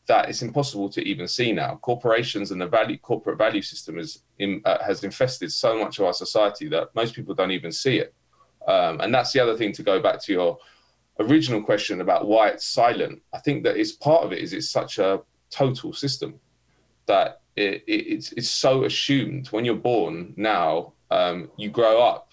that 0.08 0.30
it's 0.30 0.42
impossible 0.42 0.90
to 0.90 1.02
even 1.02 1.28
see 1.28 1.52
now. 1.52 1.76
Corporations 1.82 2.52
and 2.52 2.60
the 2.60 2.68
value 2.68 2.98
corporate 2.98 3.38
value 3.38 3.62
system 3.62 3.98
is 3.98 4.24
in, 4.40 4.62
uh, 4.66 4.84
has 4.84 5.04
infested 5.04 5.52
so 5.52 5.80
much 5.80 6.00
of 6.00 6.06
our 6.06 6.14
society 6.14 6.68
that 6.68 6.94
most 6.94 7.16
people 7.16 7.34
don't 7.34 7.52
even 7.52 7.72
see 7.72 8.00
it. 8.00 8.14
Um, 8.68 9.00
and 9.02 9.14
that's 9.14 9.32
the 9.32 9.40
other 9.40 9.58
thing 9.58 9.72
to 9.74 9.84
go 9.84 10.02
back 10.02 10.22
to 10.24 10.32
your 10.32 10.58
original 11.20 11.62
question 11.62 12.02
about 12.02 12.28
why 12.28 12.50
it's 12.50 12.66
silent. 12.66 13.22
I 13.34 13.40
think 13.40 13.64
that 13.64 13.78
it's 13.78 13.92
part 13.92 14.24
of 14.26 14.34
it 14.34 14.40
is 14.40 14.54
it's 14.54 14.70
such 14.70 15.00
a 15.00 15.22
total 15.50 15.94
system 15.94 16.40
that 17.06 17.42
it, 17.56 17.84
it, 17.88 18.08
it's 18.14 18.32
it's 18.34 18.50
so 18.50 18.86
assumed 18.86 19.48
when 19.48 19.64
you're 19.66 19.76
born 19.76 20.34
now. 20.36 20.94
um, 21.14 21.52
you 21.58 21.70
grow 21.70 22.02
up 22.02 22.32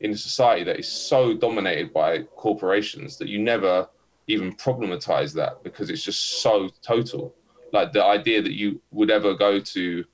in 0.00 0.10
a 0.10 0.16
society 0.16 0.64
that 0.64 0.78
is 0.78 0.88
so 0.88 1.34
dominated 1.34 1.92
by 1.92 2.22
corporations 2.36 3.16
that 3.18 3.28
you 3.28 3.38
never 3.38 3.88
even 4.26 4.54
problematize 4.54 5.32
that 5.34 5.62
because 5.62 5.90
it's 5.90 6.02
just 6.02 6.42
so 6.42 6.68
total. 6.82 7.34
Like 7.72 7.92
the 7.92 8.04
idea 8.04 8.42
that 8.42 8.52
you 8.52 8.80
would 8.90 9.10
ever 9.10 9.34
go 9.34 9.60
to 9.60 10.04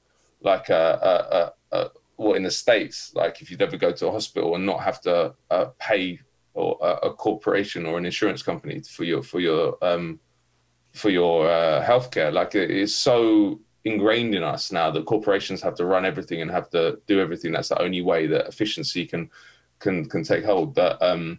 like 0.42 0.68
a, 0.68 1.52
a, 1.72 1.76
a, 1.76 1.84
a 1.84 1.90
well 2.16 2.34
in 2.34 2.42
the 2.42 2.50
states, 2.50 3.12
like 3.14 3.40
if 3.40 3.50
you'd 3.50 3.62
ever 3.62 3.76
go 3.76 3.92
to 3.92 4.08
a 4.08 4.12
hospital 4.12 4.54
and 4.54 4.66
not 4.66 4.82
have 4.82 5.00
to 5.02 5.34
uh, 5.50 5.66
pay 5.78 6.20
or 6.54 6.76
a, 6.82 7.08
a, 7.08 7.14
corporation 7.14 7.86
or 7.86 7.96
an 7.96 8.04
insurance 8.04 8.42
company 8.42 8.80
for 8.80 9.04
your 9.04 9.22
for 9.22 9.40
your 9.40 9.76
um, 9.82 10.20
for 10.92 11.08
your 11.08 11.48
uh, 11.48 11.82
healthcare, 11.84 12.32
like 12.32 12.54
it 12.54 12.70
is 12.70 12.94
so 12.94 13.58
ingrained 13.84 14.34
in 14.34 14.42
us 14.42 14.70
now 14.70 14.90
that 14.90 15.06
corporations 15.06 15.60
have 15.62 15.74
to 15.74 15.86
run 15.86 16.04
everything 16.04 16.42
and 16.42 16.50
have 16.50 16.70
to 16.70 17.00
do 17.06 17.20
everything. 17.20 17.52
That's 17.52 17.70
the 17.70 17.82
only 17.82 18.02
way 18.02 18.26
that 18.26 18.46
efficiency 18.46 19.06
can 19.06 19.30
can 19.78 20.08
can 20.08 20.22
take 20.22 20.44
hold. 20.44 20.74
That 20.74 21.02
um, 21.02 21.38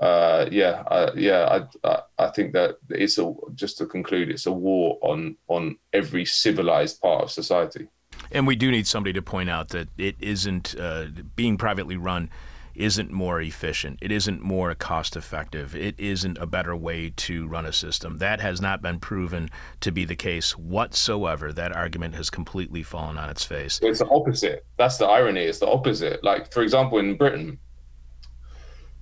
uh, 0.00 0.46
yeah, 0.50 0.82
uh, 0.88 1.12
yeah, 1.14 1.66
I, 1.84 2.02
I 2.18 2.28
think 2.30 2.52
that 2.52 2.78
it's 2.90 3.18
a 3.18 3.32
just 3.54 3.78
to 3.78 3.86
conclude, 3.86 4.30
it's 4.30 4.46
a 4.46 4.52
war 4.52 4.98
on 5.02 5.36
on 5.48 5.76
every 5.92 6.24
civilized 6.24 7.00
part 7.00 7.22
of 7.24 7.30
society. 7.30 7.88
And 8.32 8.46
we 8.46 8.56
do 8.56 8.70
need 8.70 8.86
somebody 8.86 9.12
to 9.12 9.22
point 9.22 9.50
out 9.50 9.68
that 9.70 9.88
it 9.98 10.16
isn't 10.18 10.78
uh, 10.78 11.06
being 11.36 11.56
privately 11.56 11.96
run 11.96 12.30
isn't 12.74 13.12
more 13.12 13.40
efficient. 13.40 13.98
It 14.02 14.10
isn't 14.10 14.40
more 14.40 14.74
cost 14.74 15.16
effective. 15.16 15.76
It 15.76 15.94
isn't 15.98 16.38
a 16.38 16.46
better 16.46 16.74
way 16.74 17.10
to 17.16 17.46
run 17.46 17.66
a 17.66 17.72
system. 17.72 18.18
That 18.18 18.40
has 18.40 18.60
not 18.60 18.82
been 18.82 18.98
proven 18.98 19.50
to 19.80 19.92
be 19.92 20.04
the 20.04 20.16
case 20.16 20.58
whatsoever. 20.58 21.52
That 21.52 21.70
argument 21.70 22.16
has 22.16 22.30
completely 22.30 22.82
fallen 22.82 23.16
on 23.16 23.30
its 23.30 23.44
face. 23.44 23.78
It's 23.82 24.00
the 24.00 24.08
opposite. 24.08 24.66
That's 24.76 24.96
the 24.98 25.06
irony. 25.06 25.42
It's 25.42 25.60
the 25.60 25.68
opposite. 25.68 26.24
Like, 26.24 26.52
for 26.52 26.62
example, 26.62 26.98
in 26.98 27.16
Britain, 27.16 27.58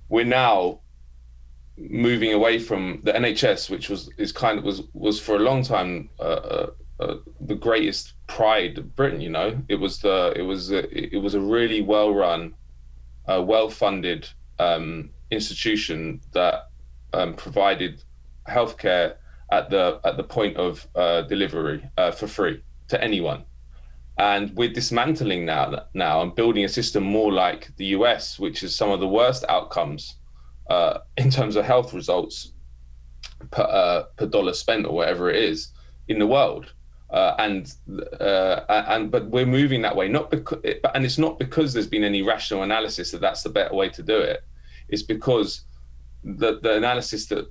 we're 0.07 0.25
now 0.25 0.81
moving 1.77 2.33
away 2.33 2.59
from 2.59 2.99
the 3.03 3.11
NHS, 3.13 3.69
which 3.69 3.89
was 3.89 4.09
is 4.17 4.31
kind 4.31 4.59
of 4.59 4.63
was 4.63 4.83
was 4.93 5.19
for 5.19 5.35
a 5.35 5.39
long 5.39 5.63
time 5.63 6.09
uh, 6.19 6.23
uh, 6.23 6.67
uh, 6.99 7.15
the 7.41 7.55
greatest 7.55 8.13
pride 8.27 8.77
of 8.77 8.95
Britain. 8.95 9.21
You 9.21 9.29
know, 9.29 9.61
it 9.67 9.75
was 9.75 9.99
the 9.99 10.33
it 10.35 10.43
was 10.43 10.71
a, 10.71 11.15
it 11.15 11.21
was 11.21 11.33
a 11.33 11.41
really 11.41 11.81
well 11.81 12.13
run, 12.13 12.53
uh, 13.27 13.41
well 13.41 13.69
funded 13.69 14.27
um, 14.59 15.09
institution 15.31 16.21
that 16.33 16.69
um, 17.13 17.33
provided 17.33 18.03
healthcare 18.47 19.15
at 19.51 19.69
the 19.69 19.99
at 20.03 20.17
the 20.17 20.23
point 20.23 20.57
of 20.57 20.87
uh, 20.95 21.21
delivery 21.23 21.89
uh, 21.97 22.11
for 22.11 22.27
free 22.27 22.63
to 22.89 23.03
anyone. 23.03 23.45
And 24.15 24.55
we're 24.55 24.71
dismantling 24.71 25.45
now 25.45 25.85
now 25.95 26.21
and 26.21 26.35
building 26.35 26.63
a 26.63 26.69
system 26.69 27.03
more 27.03 27.31
like 27.31 27.75
the 27.77 27.85
US, 27.97 28.37
which 28.37 28.61
is 28.61 28.75
some 28.75 28.91
of 28.91 28.99
the 28.99 29.07
worst 29.07 29.43
outcomes 29.49 30.17
uh, 30.67 30.99
in 31.17 31.29
terms 31.29 31.55
of 31.55 31.65
health 31.65 31.93
results 31.93 32.53
per, 33.51 33.63
uh, 33.63 34.03
per 34.15 34.25
dollar 34.25 34.53
spent 34.53 34.85
or 34.85 34.93
whatever 34.93 35.29
it 35.29 35.43
is 35.43 35.69
in 36.07 36.19
the 36.19 36.27
world. 36.27 36.73
Uh, 37.09 37.35
and 37.37 37.75
uh, 38.19 38.61
and 38.69 39.11
but 39.11 39.27
we're 39.29 39.45
moving 39.45 39.83
that 39.83 39.95
way, 39.95 40.07
not 40.07 40.31
because 40.31 40.57
and 40.95 41.05
it's 41.05 41.19
not 41.19 41.37
because 41.37 41.71
there's 41.71 41.85
been 41.85 42.03
any 42.03 42.23
rational 42.23 42.63
analysis 42.63 43.11
that 43.11 43.21
that's 43.21 43.43
the 43.43 43.49
better 43.49 43.75
way 43.75 43.87
to 43.87 44.01
do 44.01 44.17
it. 44.17 44.43
It's 44.87 45.03
because 45.03 45.61
the 46.23 46.59
the 46.59 46.75
analysis 46.75 47.27
that, 47.27 47.47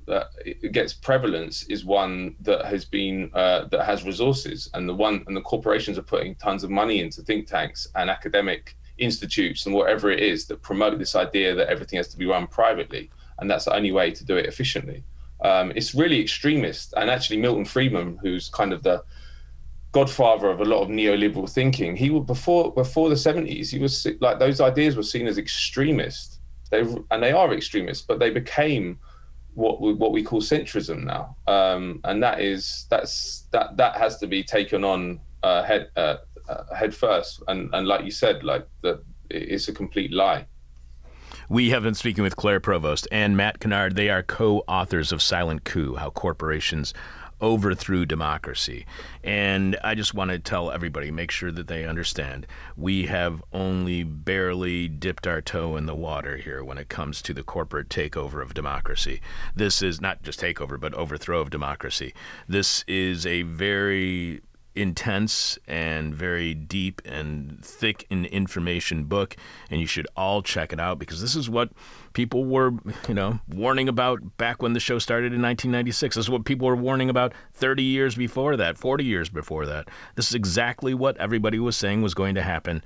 gets 0.73 0.95
prevalence 0.95 1.63
is 1.65 1.85
one 1.85 2.35
that 2.41 2.65
has 2.65 2.85
been 2.85 3.31
uh, 3.35 3.67
that 3.67 3.85
has 3.85 4.05
resources, 4.05 4.69
and 4.75 4.89
the 4.89 4.95
one 4.95 5.23
and 5.29 5.37
the 5.37 5.43
corporations 5.43 5.97
are 5.97 6.03
putting 6.03 6.35
tons 6.35 6.65
of 6.65 6.71
money 6.71 7.01
into 7.01 7.23
think 7.23 7.47
tanks 7.47 7.87
and 7.95 8.11
academic 8.11 8.77
institutes 8.99 9.67
and 9.67 9.75
whatever 9.75 10.11
it 10.11 10.21
is 10.21 10.47
that 10.47 10.63
promote 10.63 10.99
this 10.99 11.15
idea 11.15 11.55
that 11.55 11.69
everything 11.69 11.97
has 11.97 12.09
to 12.09 12.19
be 12.19 12.27
run 12.27 12.47
privately, 12.47 13.11
and 13.39 13.51
that's 13.51 13.65
the 13.65 13.75
only 13.75 13.93
way 13.93 14.11
to 14.11 14.25
do 14.25 14.37
it 14.37 14.47
efficiently. 14.47 15.05
Um, 15.43 15.73
it's 15.75 15.95
really 15.95 16.21
extremist, 16.21 16.95
and 16.97 17.11
actually 17.11 17.39
Milton 17.39 17.65
Friedman, 17.65 18.19
who's 18.23 18.49
kind 18.49 18.73
of 18.73 18.83
the 18.83 19.03
godfather 19.93 20.49
of 20.49 20.61
a 20.61 20.65
lot 20.65 20.83
of 20.83 20.89
neoliberal 20.89 21.51
thinking, 21.51 21.97
he 21.97 22.11
would 22.11 22.27
before 22.27 22.73
before 22.73 23.09
the 23.09 23.17
seventies. 23.17 23.71
He 23.71 23.79
was 23.79 24.07
like 24.21 24.39
those 24.39 24.61
ideas 24.61 24.97
were 24.97 25.03
seen 25.03 25.27
as 25.27 25.39
extremist. 25.39 26.41
They 26.71 26.81
and 27.11 27.23
they 27.23 27.33
are 27.33 27.53
extremists, 27.53 28.05
but 28.07 28.19
they 28.19 28.31
became 28.31 28.99
what 29.55 29.81
we, 29.83 29.93
what 29.93 30.13
we 30.13 30.23
call 30.23 30.41
centrism 30.41 31.05
now, 31.05 31.37
um, 31.47 32.01
and 32.05 32.23
that 32.23 32.41
is 32.41 32.87
that's 32.89 33.47
that 33.53 33.77
that 33.77 33.97
has 33.97 34.19
to 34.19 34.27
be 34.27 34.43
taken 34.43 34.85
on 34.85 35.21
uh, 35.43 35.63
head 35.63 35.91
uh, 35.97 36.17
uh, 36.49 36.75
head 36.75 36.95
first. 36.95 37.43
And 37.49 37.71
and 37.73 37.87
like 37.87 38.05
you 38.05 38.11
said, 38.11 38.45
like 38.45 38.67
the 38.83 39.03
it's 39.31 39.69
a 39.69 39.73
complete 39.73 40.13
lie. 40.13 40.47
We 41.49 41.71
have 41.71 41.83
been 41.83 41.95
speaking 41.95 42.23
with 42.23 42.37
Claire 42.37 42.61
Provost 42.61 43.09
and 43.11 43.37
Matt 43.37 43.61
Kennard. 43.61 43.97
They 43.97 44.09
are 44.11 44.23
co-authors 44.23 45.13
of 45.13 45.21
Silent 45.23 45.65
Coup: 45.65 45.97
How 45.97 46.11
Corporations 46.11 46.95
overthrew 47.43 48.07
democracy. 48.07 48.87
And 49.23 49.77
I 49.83 49.95
just 49.97 50.15
want 50.15 50.31
to 50.31 50.39
tell 50.39 50.71
everybody, 50.71 51.11
make 51.11 51.33
sure 51.33 51.51
that 51.51 51.67
they 51.67 51.85
understand, 51.85 52.47
we 52.77 53.07
have 53.07 53.43
only 53.53 54.05
barely 54.05 54.87
dipped 54.89 55.27
our 55.27 55.43
toe 55.43 55.77
in 55.77 55.87
the 55.87 55.95
water 55.95 56.37
here 56.37 56.63
when 56.63 56.79
it 56.79 56.89
comes 56.89 57.21
to 57.23 57.35
the 57.35 57.43
corporate 57.43 57.89
takeover 57.89 58.41
of 58.41 58.55
democracy. 58.55 59.21
This 59.57 59.83
is 59.83 60.01
not 60.01 60.23
just 60.23 60.41
takeover, 60.41 60.79
but 60.79 60.95
overthrow 60.95 61.41
of 61.41 61.51
democracy. 61.51 62.15
This 62.49 62.85
is 62.87 63.27
a 63.27 63.43
very 63.43 64.41
intense 64.75 65.59
and 65.67 66.15
very 66.15 66.55
deep 66.55 67.01
and 67.05 67.65
thick 67.65 68.07
in 68.11 68.25
information 68.27 69.05
book 69.05 69.37
and 69.71 69.81
you 69.81 69.87
should 69.87 70.07
all 70.17 70.43
check 70.43 70.73
it 70.73 70.81
out 70.81 70.99
because 70.99 71.21
this 71.21 71.37
is 71.37 71.49
what 71.49 71.71
people 72.13 72.45
were 72.45 72.73
you 73.09 73.15
know 73.15 73.39
warning 73.49 73.89
about 73.89 74.37
back 74.37 74.63
when 74.63 74.73
the 74.73 74.81
show 74.81 74.99
started 74.99 75.33
in 75.33 75.43
1996 75.43 76.17
this 76.17 76.27
is 76.27 76.31
what 76.31 76.45
people 76.45 76.67
were 76.67 76.77
warning 76.77 77.11
about 77.11 77.33
30 77.55 77.83
years 77.83 78.15
before 78.15 78.57
that 78.57 78.79
40 78.79 79.05
years 79.05 79.29
before 79.29 79.67
that. 79.67 79.89
This 80.17 80.29
is 80.29 80.35
exactly 80.35 80.95
what 80.95 81.17
everybody 81.19 81.59
was 81.59 81.77
saying 81.77 82.03
was 82.03 82.15
going 82.15 82.35
to 82.35 82.43
happen 82.43 82.83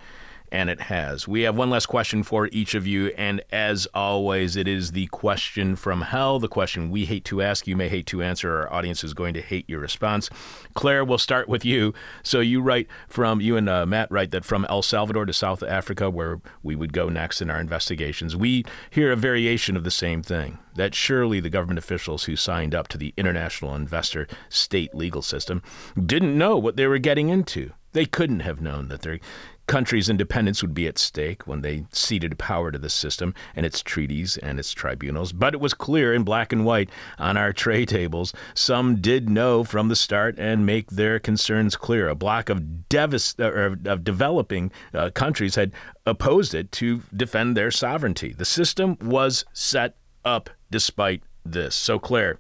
and 0.51 0.71
it 0.71 0.83
has. 0.83 1.27
We 1.27 1.43
have 1.43 1.57
one 1.57 1.71
last 1.71 1.87
question 1.87 2.23
for 2.23 2.49
each 2.53 2.75
of 2.75 2.87
you, 2.87 3.09
and 3.17 3.43
as 3.51 3.87
always, 3.95 4.57
it 4.57 4.69
is 4.69 4.93
the 4.93 5.07
question 5.09 5.77
from 5.77 6.03
hell, 6.03 6.39
the 6.39 6.49
question 6.49 6.91
we 6.91 7.05
hate 7.05 7.25
to 7.27 7.43
ask, 7.43 7.67
you 7.67 7.77
may 7.77 7.89
hate 7.89 8.07
to 8.07 8.23
answer, 8.23 8.57
our 8.57 8.73
audience 8.73 9.05
is 9.05 9.15
going 9.15 9.35
to 9.35 9.43
hate 9.43 9.69
your 9.69 9.81
response. 9.81 10.31
Claire, 10.75 11.05
we'll 11.05 11.19
start 11.19 11.49
with 11.49 11.65
you. 11.65 11.95
So 12.23 12.41
you 12.41 12.61
write 12.61 12.89
from, 13.09 13.41
you 13.41 13.57
and 13.57 13.69
uh, 13.69 13.87
Matt 13.87 14.11
write 14.11 14.31
that 14.31 14.45
from 14.45 14.67
El 14.69 14.83
Salvador 14.83 15.27
to 15.27 15.33
South 15.33 15.63
Africa, 15.63 16.11
where 16.11 16.41
we 16.63 16.77
would 16.77 16.93
go 16.93 17.09
next 17.09 17.41
in 17.41 17.51
our 17.51 17.61
investigations, 17.61 18.37
we 18.37 18.65
hear 18.91 19.13
a 19.13 19.17
variation 19.17 19.77
of 19.77 19.85
the 19.85 19.91
same 19.91 20.23
thing 20.23 20.59
that 20.77 20.95
surely 20.95 21.41
the 21.41 21.51
government 21.51 21.79
officials 21.79 22.25
who 22.25 22.37
signed 22.37 22.75
up 22.75 22.89
to 22.89 22.99
the 22.99 23.13
international 23.17 23.75
investor 23.75 24.27
state 24.49 24.95
legal 24.95 25.23
system 25.23 25.63
didn't 26.05 26.37
know 26.37 26.57
what 26.57 26.77
they 26.77 26.87
were 26.87 26.99
getting 26.99 27.29
into. 27.29 27.73
They 27.93 28.05
couldn't 28.05 28.41
have 28.41 28.61
known 28.61 28.89
that 28.89 29.01
their 29.03 29.21
country's 29.67 30.09
independence 30.09 30.63
would 30.63 30.75
be 30.75 30.87
at 30.87 30.99
stake 30.99 31.47
when 31.47 31.63
they 31.63 31.87
ceded 31.93 32.39
power 32.39 32.71
to 32.71 32.79
the 32.79 32.89
system 32.89 33.35
and 33.55 33.67
its 33.67 33.83
treaties 33.83 34.37
and 34.39 34.59
its 34.59 34.73
tribunals. 34.73 35.33
But 35.33 35.55
it 35.55 35.61
was 35.61 35.75
clear 35.75 36.15
in 36.15 36.23
black 36.23 36.53
and 36.53 36.65
white 36.65 36.91
on 37.19 37.37
our 37.37 37.53
tray 37.53 37.85
tables. 37.85 38.33
Some 38.55 38.97
did 39.01 39.29
know 39.29 39.65
from 39.65 39.89
the 39.89 39.97
start 39.97 40.37
and 40.39 40.67
make 40.67 40.91
their 40.91 41.19
concerns 41.19 41.77
clear. 41.77 42.09
A 42.09 42.15
block 42.15 42.49
of, 42.49 42.61
devast- 42.89 43.87
of 43.87 44.05
developing 44.05 44.71
uh, 44.95 45.11
countries 45.11 45.57
had 45.57 45.73
opposed 46.05 46.55
it 46.55 46.71
to 46.73 47.03
defend 47.15 47.57
their 47.57 47.71
sovereignty. 47.71 48.33
The 48.33 48.45
system 48.45 48.97
was 49.01 49.45
set 49.53 49.97
up 50.25 50.51
despite 50.71 51.23
this. 51.45 51.75
So, 51.75 51.99
Claire, 51.99 52.39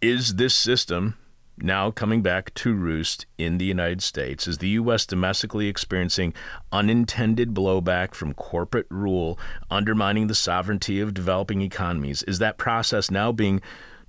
is 0.00 0.34
this 0.36 0.54
system 0.54 1.16
now 1.58 1.90
coming 1.90 2.22
back 2.22 2.52
to 2.54 2.74
roost 2.74 3.26
in 3.38 3.58
the 3.58 3.64
United 3.64 4.02
States? 4.02 4.46
Is 4.46 4.58
the 4.58 4.68
U.S. 4.70 5.06
domestically 5.06 5.68
experiencing 5.68 6.34
unintended 6.72 7.54
blowback 7.54 8.14
from 8.14 8.34
corporate 8.34 8.86
rule, 8.90 9.38
undermining 9.70 10.26
the 10.26 10.34
sovereignty 10.34 11.00
of 11.00 11.14
developing 11.14 11.62
economies? 11.62 12.22
Is 12.24 12.38
that 12.38 12.58
process 12.58 13.10
now 13.10 13.32
being 13.32 13.60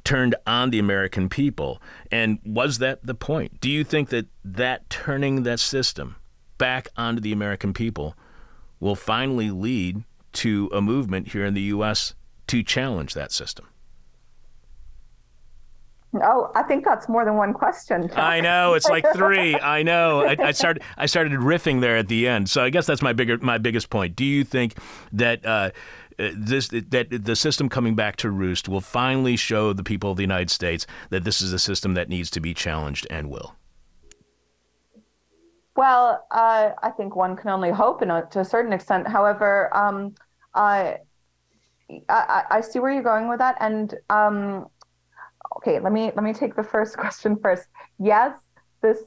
turned 0.03 0.35
on 0.47 0.69
the 0.69 0.79
American 0.79 1.29
people? 1.29 1.81
And 2.11 2.39
was 2.45 2.77
that 2.77 3.05
the 3.05 3.15
point? 3.15 3.59
Do 3.59 3.69
you 3.69 3.83
think 3.83 4.09
that 4.09 4.27
that 4.43 4.89
turning 4.89 5.43
that 5.43 5.59
system 5.59 6.15
back 6.57 6.87
onto 6.95 7.21
the 7.21 7.33
American 7.33 7.73
people 7.73 8.15
will 8.79 8.95
finally 8.95 9.51
lead 9.51 10.03
to 10.33 10.69
a 10.73 10.81
movement 10.81 11.29
here 11.29 11.45
in 11.45 11.53
the 11.53 11.61
U.S. 11.61 12.13
to 12.47 12.63
challenge 12.63 13.13
that 13.13 13.31
system? 13.31 13.67
Oh, 16.23 16.51
I 16.55 16.63
think 16.63 16.85
that's 16.85 17.09
more 17.09 17.25
than 17.25 17.35
one 17.35 17.53
question. 17.53 18.09
I 18.15 18.41
know 18.41 18.73
it's 18.73 18.87
like 18.87 19.05
three. 19.13 19.55
I 19.59 19.83
know. 19.83 20.21
I, 20.21 20.35
I, 20.39 20.51
started. 20.51 20.83
I 20.97 21.05
started 21.05 21.33
riffing 21.33 21.81
there 21.81 21.97
at 21.97 22.07
the 22.07 22.27
end. 22.27 22.49
So 22.49 22.63
I 22.63 22.69
guess 22.69 22.85
that's 22.85 23.01
my 23.01 23.13
bigger, 23.13 23.37
my 23.39 23.57
biggest 23.57 23.89
point. 23.89 24.15
Do 24.15 24.25
you 24.25 24.43
think 24.43 24.75
that 25.11 25.45
uh, 25.45 25.71
this 26.17 26.69
that 26.69 27.07
the 27.09 27.35
system 27.35 27.69
coming 27.69 27.95
back 27.95 28.15
to 28.17 28.29
roost 28.29 28.69
will 28.69 28.81
finally 28.81 29.35
show 29.35 29.73
the 29.73 29.83
people 29.83 30.11
of 30.11 30.17
the 30.17 30.23
United 30.23 30.49
States 30.49 30.87
that 31.09 31.23
this 31.23 31.41
is 31.41 31.53
a 31.53 31.59
system 31.59 31.93
that 31.95 32.09
needs 32.09 32.29
to 32.31 32.39
be 32.39 32.53
challenged 32.53 33.05
and 33.09 33.29
will? 33.29 33.55
Well, 35.75 36.25
uh, 36.31 36.71
I 36.81 36.89
think 36.91 37.15
one 37.15 37.35
can 37.35 37.49
only 37.49 37.71
hope, 37.71 38.01
and 38.01 38.11
to 38.31 38.39
a 38.39 38.45
certain 38.45 38.71
extent. 38.71 39.07
However, 39.07 39.75
um, 39.75 40.15
I, 40.53 40.99
I, 42.07 42.43
I 42.49 42.61
see 42.61 42.79
where 42.79 42.93
you're 42.93 43.03
going 43.03 43.27
with 43.27 43.39
that, 43.39 43.57
and 43.59 43.93
um, 44.09 44.67
okay, 45.57 45.79
let 45.79 45.91
me 45.91 46.11
let 46.15 46.23
me 46.23 46.33
take 46.33 46.55
the 46.55 46.63
first 46.63 46.97
question 47.03 47.37
first. 47.41 47.67
Yes, 47.99 48.37
this 48.81 48.99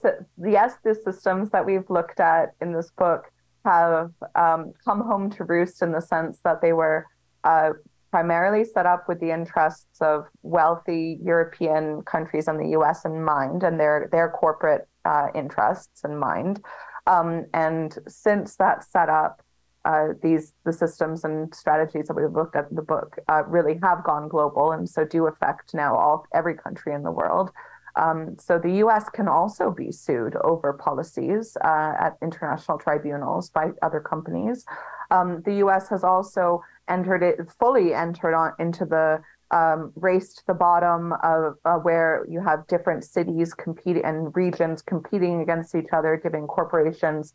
yes, 0.44 0.74
the 0.84 0.94
systems 0.94 1.50
that 1.50 1.64
we've 1.64 1.88
looked 1.88 2.20
at 2.20 2.54
in 2.60 2.72
this 2.72 2.90
book 2.96 3.30
have 3.64 4.12
um, 4.34 4.72
come 4.84 5.00
home 5.00 5.30
to 5.30 5.44
roost 5.44 5.82
in 5.82 5.92
the 5.92 6.00
sense 6.00 6.40
that 6.44 6.60
they 6.62 6.72
were 6.72 7.06
uh, 7.44 7.70
primarily 8.10 8.64
set 8.64 8.86
up 8.86 9.06
with 9.08 9.20
the 9.20 9.30
interests 9.30 10.00
of 10.00 10.24
wealthy 10.42 11.18
European 11.22 12.02
countries 12.02 12.48
and 12.48 12.58
the 12.58 12.70
U.S. 12.70 13.04
in 13.04 13.22
mind, 13.22 13.62
and 13.62 13.78
their 13.78 14.08
their 14.10 14.30
corporate 14.30 14.88
uh, 15.04 15.28
interests 15.34 16.02
in 16.04 16.16
mind. 16.16 16.64
Um, 17.06 17.46
and 17.54 17.96
since 18.06 18.56
that 18.56 18.84
setup, 18.84 19.40
uh, 19.88 20.08
these 20.22 20.52
the 20.66 20.72
systems 20.72 21.24
and 21.24 21.54
strategies 21.54 22.08
that 22.08 22.14
we've 22.14 22.32
looked 22.32 22.54
at 22.54 22.68
in 22.68 22.76
the 22.76 22.82
book 22.82 23.16
uh, 23.28 23.42
really 23.46 23.78
have 23.82 24.04
gone 24.04 24.28
global, 24.28 24.72
and 24.72 24.86
so 24.88 25.04
do 25.04 25.26
affect 25.26 25.72
now 25.72 25.96
all 25.96 26.26
every 26.34 26.54
country 26.54 26.92
in 26.94 27.02
the 27.02 27.10
world. 27.10 27.50
Um, 27.96 28.36
so 28.38 28.58
the 28.58 28.74
U.S. 28.84 29.08
can 29.08 29.28
also 29.28 29.70
be 29.70 29.90
sued 29.90 30.36
over 30.44 30.74
policies 30.74 31.56
uh, 31.64 31.94
at 31.98 32.18
international 32.22 32.78
tribunals 32.78 33.48
by 33.48 33.70
other 33.82 33.98
companies. 33.98 34.66
Um, 35.10 35.42
the 35.46 35.54
U.S. 35.64 35.88
has 35.88 36.04
also 36.04 36.62
entered 36.88 37.22
it 37.22 37.38
fully 37.58 37.94
entered 37.94 38.34
on 38.34 38.52
into 38.58 38.84
the 38.84 39.22
um, 39.50 39.92
race 39.96 40.34
to 40.34 40.42
the 40.46 40.54
bottom 40.54 41.14
of 41.22 41.56
uh, 41.64 41.76
where 41.76 42.26
you 42.28 42.42
have 42.42 42.66
different 42.66 43.04
cities 43.04 43.54
competing 43.54 44.04
and 44.04 44.36
regions 44.36 44.82
competing 44.82 45.40
against 45.40 45.74
each 45.74 45.88
other, 45.92 46.20
giving 46.22 46.46
corporations 46.46 47.32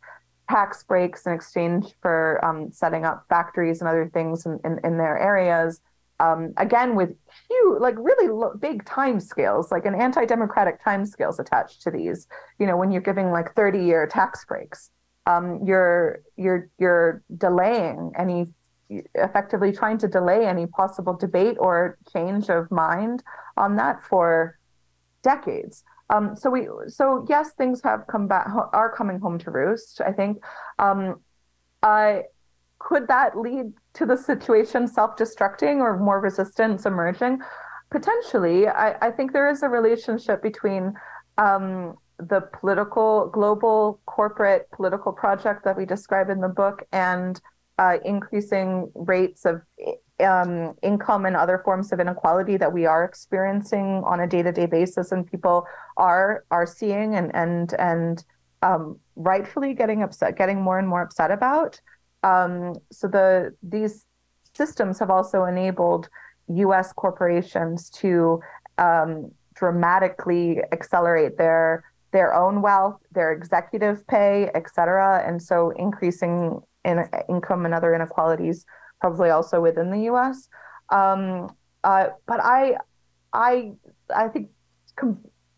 tax 0.48 0.82
breaks 0.82 1.26
in 1.26 1.32
exchange 1.32 1.94
for 2.00 2.44
um, 2.44 2.70
setting 2.70 3.04
up 3.04 3.24
factories 3.28 3.80
and 3.80 3.88
other 3.88 4.10
things 4.12 4.46
in, 4.46 4.60
in, 4.64 4.78
in 4.84 4.98
their 4.98 5.18
areas. 5.18 5.80
Um, 6.20 6.52
again, 6.58 6.94
with 6.94 7.10
huge, 7.48 7.80
like 7.80 7.96
really 7.98 8.28
lo- 8.28 8.54
big 8.58 8.84
time 8.84 9.18
scales, 9.20 9.72
like 9.72 9.84
an 9.84 9.94
anti-democratic 9.94 10.82
time 10.82 11.06
scales 11.06 11.40
attached 11.40 11.82
to 11.82 11.90
these. 11.90 12.28
You 12.58 12.66
know, 12.66 12.76
when 12.76 12.92
you're 12.92 13.02
giving 13.02 13.30
like 13.30 13.54
30-year 13.54 14.06
tax 14.06 14.44
breaks, 14.44 14.90
um, 15.26 15.60
you're 15.64 16.20
you're 16.36 16.68
you're 16.78 17.22
delaying 17.38 18.12
any 18.16 18.52
effectively 19.14 19.72
trying 19.72 19.98
to 19.98 20.06
delay 20.06 20.46
any 20.46 20.66
possible 20.66 21.14
debate 21.14 21.56
or 21.58 21.98
change 22.12 22.50
of 22.50 22.70
mind 22.70 23.22
on 23.56 23.76
that 23.76 24.02
for 24.04 24.58
decades. 25.22 25.82
Um, 26.14 26.36
so 26.36 26.50
we, 26.50 26.68
so 26.88 27.26
yes, 27.28 27.52
things 27.56 27.80
have 27.82 28.06
come 28.06 28.28
back, 28.28 28.48
are 28.72 28.94
coming 28.94 29.18
home 29.18 29.38
to 29.40 29.50
roost. 29.50 30.00
I 30.00 30.12
think. 30.12 30.42
Um, 30.78 31.20
I 31.82 32.22
could 32.78 33.08
that 33.08 33.36
lead 33.38 33.72
to 33.94 34.06
the 34.06 34.16
situation 34.16 34.86
self-destructing 34.86 35.78
or 35.78 35.98
more 35.98 36.20
resistance 36.20 36.86
emerging? 36.86 37.40
Potentially, 37.90 38.68
I, 38.68 38.96
I 39.06 39.10
think 39.10 39.32
there 39.32 39.48
is 39.50 39.62
a 39.62 39.68
relationship 39.68 40.42
between 40.42 40.94
um, 41.38 41.94
the 42.18 42.42
political, 42.60 43.28
global, 43.32 44.00
corporate 44.06 44.70
political 44.70 45.12
project 45.12 45.64
that 45.64 45.76
we 45.76 45.84
describe 45.84 46.28
in 46.30 46.40
the 46.40 46.48
book 46.48 46.82
and 46.92 47.40
uh, 47.78 47.96
increasing 48.04 48.90
rates 48.94 49.44
of 49.44 49.62
um, 50.20 50.74
income 50.82 51.26
and 51.26 51.36
other 51.36 51.60
forms 51.64 51.92
of 51.92 52.00
inequality 52.00 52.56
that 52.56 52.72
we 52.72 52.86
are 52.86 53.04
experiencing 53.04 54.02
on 54.06 54.20
a 54.20 54.26
day-to-day 54.26 54.66
basis, 54.66 55.12
and 55.12 55.26
people 55.30 55.66
are 55.96 56.44
are 56.50 56.66
seeing 56.66 57.14
and 57.14 57.34
and 57.34 57.74
and 57.78 58.24
um, 58.62 58.98
rightfully 59.16 59.74
getting 59.74 60.02
upset, 60.02 60.36
getting 60.36 60.60
more 60.60 60.78
and 60.78 60.88
more 60.88 61.02
upset 61.02 61.30
about. 61.30 61.80
Um, 62.22 62.74
so 62.90 63.08
the 63.08 63.54
these 63.62 64.06
systems 64.54 64.98
have 64.98 65.10
also 65.10 65.44
enabled 65.44 66.08
U.S. 66.48 66.92
corporations 66.92 67.90
to 67.90 68.40
um, 68.78 69.30
dramatically 69.54 70.60
accelerate 70.72 71.38
their 71.38 71.84
their 72.12 72.32
own 72.32 72.62
wealth, 72.62 73.00
their 73.10 73.32
executive 73.32 74.06
pay, 74.06 74.48
et 74.54 74.72
cetera, 74.72 75.24
and 75.26 75.42
so 75.42 75.70
increasing 75.70 76.60
in 76.84 77.04
income 77.28 77.64
and 77.64 77.74
other 77.74 77.92
inequalities, 77.92 78.64
probably 79.04 79.28
also 79.28 79.60
within 79.60 79.90
the 79.90 80.04
U.S. 80.04 80.48
Um, 80.88 81.54
uh, 81.84 82.06
but 82.26 82.40
I, 82.40 82.76
I, 83.34 83.72
I 84.16 84.28
think 84.28 84.48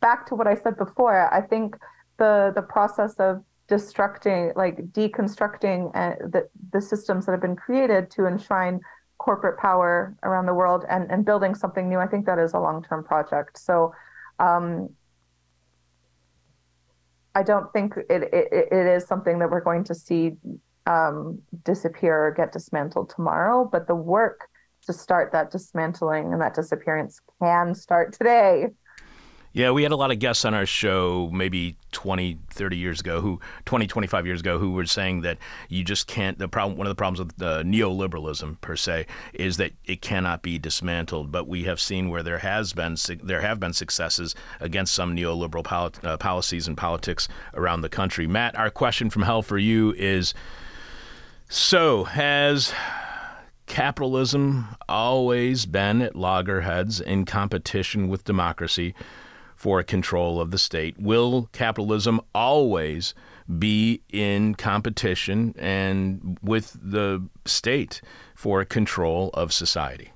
back 0.00 0.26
to 0.26 0.34
what 0.34 0.48
I 0.48 0.56
said 0.56 0.76
before. 0.76 1.32
I 1.32 1.42
think 1.42 1.76
the 2.18 2.50
the 2.56 2.62
process 2.62 3.14
of 3.20 3.44
destructing, 3.68 4.56
like 4.56 4.78
deconstructing 4.90 5.92
uh, 5.94 6.16
the 6.34 6.48
the 6.72 6.80
systems 6.80 7.26
that 7.26 7.32
have 7.32 7.40
been 7.40 7.54
created 7.54 8.10
to 8.12 8.26
enshrine 8.26 8.80
corporate 9.18 9.58
power 9.60 10.16
around 10.24 10.46
the 10.46 10.54
world 10.54 10.84
and 10.90 11.08
and 11.12 11.24
building 11.24 11.54
something 11.54 11.88
new. 11.88 11.98
I 11.98 12.08
think 12.08 12.26
that 12.26 12.40
is 12.40 12.52
a 12.52 12.58
long 12.58 12.82
term 12.82 13.04
project. 13.04 13.58
So. 13.58 13.94
Um, 14.40 14.90
I 17.34 17.42
don't 17.42 17.70
think 17.74 17.98
it, 18.08 18.22
it, 18.32 18.48
it 18.72 18.86
is 18.96 19.04
something 19.04 19.38
that 19.40 19.50
we're 19.50 19.60
going 19.60 19.84
to 19.84 19.94
see 19.94 20.32
um, 20.86 21.40
disappear 21.64 22.26
or 22.26 22.30
get 22.32 22.52
dismantled 22.52 23.10
tomorrow, 23.10 23.68
but 23.70 23.86
the 23.86 23.94
work 23.94 24.48
to 24.86 24.92
start 24.92 25.32
that 25.32 25.50
dismantling 25.50 26.32
and 26.32 26.40
that 26.40 26.54
disappearance 26.54 27.20
can 27.40 27.74
start 27.74 28.12
today. 28.12 28.68
Yeah, 29.56 29.70
we 29.70 29.84
had 29.84 29.92
a 29.92 29.96
lot 29.96 30.10
of 30.10 30.18
guests 30.18 30.44
on 30.44 30.52
our 30.52 30.66
show 30.66 31.30
maybe 31.32 31.78
20, 31.92 32.38
30 32.50 32.76
years 32.76 33.00
ago, 33.00 33.22
who 33.22 33.40
20, 33.64 33.86
25 33.86 34.26
years 34.26 34.40
ago, 34.40 34.58
who 34.58 34.72
were 34.72 34.84
saying 34.84 35.22
that 35.22 35.38
you 35.70 35.82
just 35.82 36.06
can't. 36.06 36.38
The 36.38 36.46
problem, 36.46 36.76
one 36.76 36.86
of 36.86 36.90
the 36.90 36.94
problems 36.94 37.20
with 37.20 37.42
uh, 37.42 37.62
neoliberalism 37.62 38.60
per 38.60 38.76
se, 38.76 39.06
is 39.32 39.56
that 39.56 39.72
it 39.86 40.02
cannot 40.02 40.42
be 40.42 40.58
dismantled. 40.58 41.32
But 41.32 41.48
we 41.48 41.64
have 41.64 41.80
seen 41.80 42.10
where 42.10 42.22
there 42.22 42.40
has 42.40 42.74
been 42.74 42.98
there 43.24 43.40
have 43.40 43.58
been 43.58 43.72
successes 43.72 44.34
against 44.60 44.94
some 44.94 45.16
neoliberal 45.16 46.04
uh, 46.04 46.18
policies 46.18 46.68
and 46.68 46.76
politics 46.76 47.26
around 47.54 47.80
the 47.80 47.88
country. 47.88 48.26
Matt, 48.26 48.54
our 48.56 48.68
question 48.68 49.08
from 49.08 49.22
hell 49.22 49.40
for 49.40 49.56
you 49.56 49.94
is 49.96 50.34
so, 51.48 52.04
has 52.04 52.72
capitalism 53.66 54.68
always 54.88 55.66
been 55.66 56.02
at 56.02 56.16
loggerheads 56.16 57.00
in 57.00 57.24
competition 57.24 58.08
with 58.08 58.24
democracy 58.24 58.94
for 59.54 59.82
control 59.82 60.40
of 60.40 60.50
the 60.50 60.58
state? 60.58 60.98
Will 60.98 61.48
capitalism 61.52 62.20
always 62.34 63.14
be 63.58 64.02
in 64.12 64.54
competition 64.54 65.54
and 65.58 66.38
with 66.42 66.76
the 66.82 67.26
state 67.44 68.00
for 68.34 68.64
control 68.64 69.30
of 69.34 69.52
society? 69.52 70.12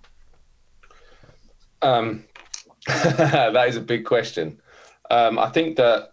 Um, 1.82 2.24
that 2.86 3.68
is 3.68 3.76
a 3.76 3.80
big 3.80 4.04
question. 4.04 4.60
Um, 5.10 5.38
I 5.38 5.48
think 5.50 5.76
that 5.76 6.12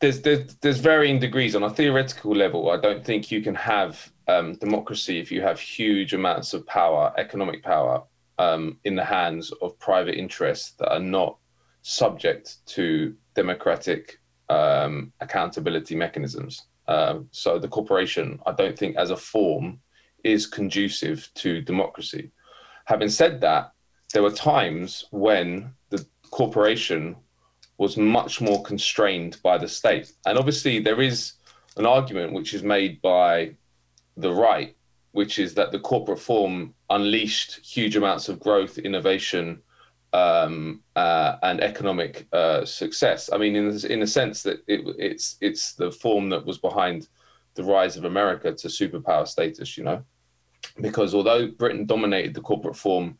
there's, 0.00 0.22
there's 0.22 0.54
there's 0.56 0.78
varying 0.78 1.18
degrees 1.18 1.54
on 1.54 1.62
a 1.62 1.70
theoretical 1.70 2.34
level. 2.34 2.70
I 2.70 2.78
don't 2.78 3.04
think 3.04 3.30
you 3.30 3.42
can 3.42 3.54
have 3.54 4.10
um, 4.28 4.54
democracy 4.54 5.20
if 5.20 5.30
you 5.30 5.42
have 5.42 5.60
huge 5.60 6.14
amounts 6.14 6.54
of 6.54 6.66
power, 6.66 7.12
economic 7.18 7.62
power, 7.62 8.02
um, 8.38 8.78
in 8.84 8.96
the 8.96 9.04
hands 9.04 9.52
of 9.60 9.78
private 9.78 10.16
interests 10.16 10.72
that 10.78 10.90
are 10.90 11.00
not 11.00 11.36
subject 11.82 12.66
to 12.66 13.14
democratic 13.34 14.18
um, 14.48 15.12
accountability 15.20 15.94
mechanisms. 15.94 16.66
Um, 16.88 17.28
so 17.30 17.58
the 17.58 17.68
corporation, 17.68 18.40
I 18.46 18.52
don't 18.52 18.78
think, 18.78 18.96
as 18.96 19.10
a 19.10 19.16
form, 19.16 19.80
is 20.24 20.46
conducive 20.46 21.30
to 21.36 21.60
democracy. 21.60 22.30
Having 22.86 23.10
said 23.10 23.40
that, 23.42 23.72
there 24.12 24.22
were 24.22 24.32
times 24.32 25.04
when 25.10 25.72
the 25.90 26.04
corporation 26.30 27.16
was 27.80 27.96
much 27.96 28.42
more 28.42 28.62
constrained 28.62 29.38
by 29.42 29.56
the 29.56 29.66
state. 29.66 30.12
And 30.26 30.36
obviously, 30.36 30.80
there 30.80 31.00
is 31.00 31.32
an 31.78 31.86
argument 31.86 32.34
which 32.34 32.52
is 32.52 32.62
made 32.62 33.00
by 33.00 33.56
the 34.18 34.30
right, 34.30 34.76
which 35.12 35.38
is 35.38 35.54
that 35.54 35.72
the 35.72 35.78
corporate 35.78 36.18
form 36.18 36.74
unleashed 36.90 37.52
huge 37.64 37.96
amounts 37.96 38.28
of 38.28 38.38
growth, 38.38 38.76
innovation, 38.76 39.62
um, 40.12 40.82
uh, 40.94 41.36
and 41.42 41.62
economic 41.62 42.26
uh, 42.34 42.66
success. 42.66 43.30
I 43.32 43.38
mean, 43.38 43.56
in 43.56 43.66
in 43.86 44.02
a 44.02 44.06
sense 44.06 44.42
that 44.42 44.58
it, 44.66 44.80
it's 44.98 45.36
it's 45.40 45.72
the 45.72 45.90
form 45.90 46.28
that 46.28 46.44
was 46.44 46.58
behind 46.58 47.08
the 47.54 47.64
rise 47.64 47.96
of 47.96 48.04
America 48.04 48.52
to 48.52 48.68
superpower 48.68 49.26
status. 49.26 49.78
You 49.78 49.84
know, 49.84 50.04
because 50.82 51.14
although 51.14 51.46
Britain 51.46 51.86
dominated 51.86 52.34
the 52.34 52.42
corporate 52.42 52.76
form 52.76 53.16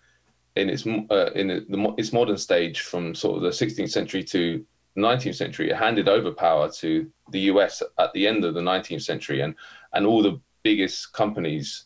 in 0.56 0.68
its 0.68 0.86
uh, 0.86 1.30
in 1.34 1.48
the, 1.48 1.94
its 1.96 2.12
modern 2.12 2.36
stage 2.36 2.80
from 2.80 3.14
sort 3.14 3.36
of 3.36 3.42
the 3.42 3.50
16th 3.50 3.90
century 3.90 4.22
to 4.24 4.64
the 4.94 5.00
19th 5.00 5.36
century, 5.36 5.70
it 5.70 5.76
handed 5.76 6.08
over 6.08 6.32
power 6.32 6.70
to 6.70 7.10
the 7.30 7.40
US 7.40 7.82
at 7.98 8.12
the 8.12 8.26
end 8.26 8.44
of 8.44 8.54
the 8.54 8.60
19th 8.60 9.02
century, 9.02 9.40
and 9.40 9.54
and 9.92 10.06
all 10.06 10.22
the 10.22 10.40
biggest 10.62 11.12
companies 11.12 11.84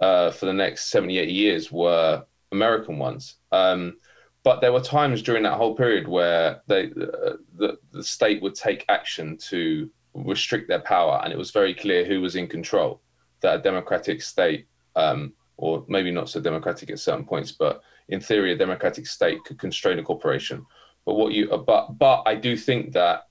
uh, 0.00 0.30
for 0.30 0.46
the 0.46 0.52
next 0.52 0.90
70, 0.90 1.18
80 1.18 1.32
years 1.32 1.72
were 1.72 2.24
American 2.50 2.98
ones. 2.98 3.36
Um, 3.50 3.96
but 4.44 4.60
there 4.60 4.72
were 4.72 4.80
times 4.80 5.22
during 5.22 5.44
that 5.44 5.56
whole 5.56 5.74
period 5.74 6.08
where 6.08 6.62
they, 6.66 6.86
uh, 6.86 7.36
the, 7.56 7.78
the 7.92 8.02
state 8.02 8.42
would 8.42 8.56
take 8.56 8.84
action 8.88 9.36
to 9.48 9.88
restrict 10.14 10.68
their 10.68 10.80
power, 10.80 11.20
and 11.22 11.32
it 11.32 11.38
was 11.38 11.52
very 11.52 11.74
clear 11.74 12.04
who 12.04 12.20
was 12.20 12.36
in 12.36 12.48
control. 12.48 13.00
That 13.40 13.60
a 13.60 13.62
democratic 13.62 14.22
state, 14.22 14.66
um, 14.96 15.32
or 15.56 15.84
maybe 15.88 16.10
not 16.10 16.28
so 16.28 16.40
democratic 16.40 16.90
at 16.90 16.98
certain 16.98 17.24
points, 17.24 17.52
but 17.52 17.82
in 18.12 18.20
theory, 18.20 18.52
a 18.52 18.56
democratic 18.56 19.06
state 19.06 19.42
could 19.44 19.58
constrain 19.58 19.98
a 19.98 20.02
corporation. 20.02 20.66
But 21.06 21.14
what 21.14 21.32
you, 21.32 21.48
but 21.66 21.98
but 21.98 22.22
I 22.26 22.34
do 22.34 22.56
think 22.56 22.92
that 22.92 23.26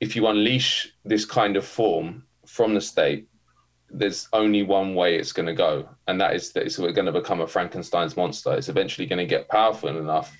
if 0.00 0.16
you 0.16 0.26
unleash 0.26 0.92
this 1.04 1.24
kind 1.24 1.56
of 1.56 1.64
form 1.64 2.24
from 2.46 2.74
the 2.74 2.80
state, 2.80 3.28
there's 3.90 4.28
only 4.32 4.62
one 4.62 4.94
way 4.94 5.16
it's 5.16 5.32
going 5.32 5.46
to 5.46 5.54
go, 5.68 5.88
and 6.08 6.20
that 6.20 6.34
is 6.34 6.52
that 6.52 6.64
it's 6.64 6.78
going 6.78 7.10
to 7.12 7.12
become 7.12 7.42
a 7.42 7.46
Frankenstein's 7.46 8.16
monster. 8.16 8.54
It's 8.54 8.70
eventually 8.70 9.06
going 9.06 9.24
to 9.24 9.34
get 9.36 9.48
powerful 9.48 9.90
enough 9.90 10.34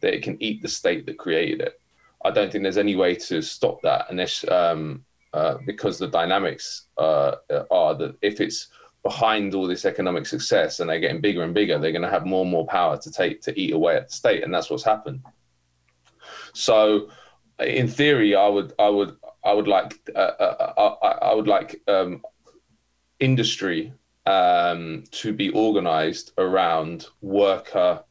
that 0.00 0.14
it 0.14 0.22
can 0.22 0.42
eat 0.42 0.62
the 0.62 0.68
state 0.68 1.04
that 1.06 1.18
created 1.18 1.60
it. 1.60 1.80
I 2.24 2.30
don't 2.30 2.50
think 2.50 2.62
there's 2.62 2.78
any 2.78 2.96
way 2.96 3.14
to 3.28 3.42
stop 3.42 3.82
that 3.82 4.06
unless 4.08 4.48
um, 4.48 5.04
uh, 5.34 5.58
because 5.66 5.98
the 5.98 6.08
dynamics 6.08 6.86
uh, 6.96 7.36
are 7.70 7.94
that 7.94 8.16
if 8.22 8.40
it's 8.40 8.68
behind 9.04 9.54
all 9.54 9.68
this 9.68 9.84
economic 9.84 10.26
success 10.26 10.80
and 10.80 10.90
they're 10.90 10.98
getting 10.98 11.20
bigger 11.20 11.42
and 11.42 11.54
bigger, 11.54 11.78
they're 11.78 11.92
going 11.92 12.02
to 12.02 12.10
have 12.10 12.26
more 12.26 12.42
and 12.42 12.50
more 12.50 12.66
power 12.66 12.96
to 12.98 13.10
take 13.12 13.40
to 13.42 13.58
eat 13.58 13.72
away 13.72 13.96
at 13.96 14.08
the 14.08 14.14
state, 14.14 14.42
and 14.42 14.52
that's 14.52 14.70
what's 14.70 14.82
happened. 14.82 15.22
So, 16.54 17.10
in 17.60 17.86
theory, 17.86 18.34
I 18.34 18.48
would 18.48 18.72
I 18.78 18.88
would 18.88 19.16
I 19.44 19.52
would 19.52 19.68
like 19.68 20.00
uh, 20.16 20.18
uh, 20.18 20.72
uh 20.78 20.94
I, 21.02 21.08
I, 21.28 21.34
would 21.34 21.46
like 21.46 21.82
um, 21.86 22.22
industry 23.20 23.92
um, 24.26 25.04
to 25.10 25.32
be 25.32 25.50
organized 25.50 26.32
around 26.38 27.06
worker 27.20 28.02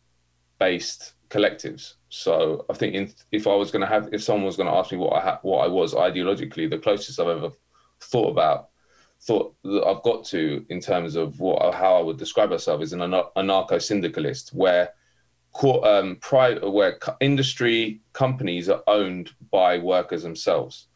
based 0.59 1.13
collectives. 1.29 1.95
So 2.09 2.65
I 2.69 2.73
think 2.73 2.93
in, 2.93 3.11
if 3.31 3.47
I 3.47 3.55
was 3.55 3.71
going 3.71 3.81
to 3.81 3.87
have, 3.87 4.09
if 4.13 4.21
someone 4.21 4.45
was 4.45 4.55
going 4.55 4.69
to 4.69 4.75
ask 4.75 4.91
me 4.91 4.99
what 4.99 5.13
I 5.13 5.21
ha- 5.21 5.39
what 5.41 5.65
I 5.65 5.67
was 5.67 5.95
ideologically, 5.95 6.69
the 6.69 6.77
closest 6.77 7.19
I've 7.19 7.27
ever 7.27 7.49
thought 7.99 8.29
about, 8.29 8.69
thought 9.25 9.55
that 9.63 9.85
I've 9.85 10.03
got 10.03 10.25
to 10.25 10.65
in 10.69 10.79
terms 10.79 11.15
of 11.15 11.39
what 11.39 11.73
how 11.73 11.95
I 11.95 12.01
would 12.01 12.17
describe 12.17 12.49
myself 12.49 12.81
as 12.81 12.93
an 12.93 12.99
anarcho 12.99 13.81
syndicalist, 13.81 14.49
where 14.53 14.93
um, 15.63 16.19
where 16.61 16.99
industry 17.19 18.01
companies 18.13 18.69
are 18.69 18.83
owned 18.87 19.31
by 19.51 19.77
workers 19.77 20.23
themselves 20.23 20.87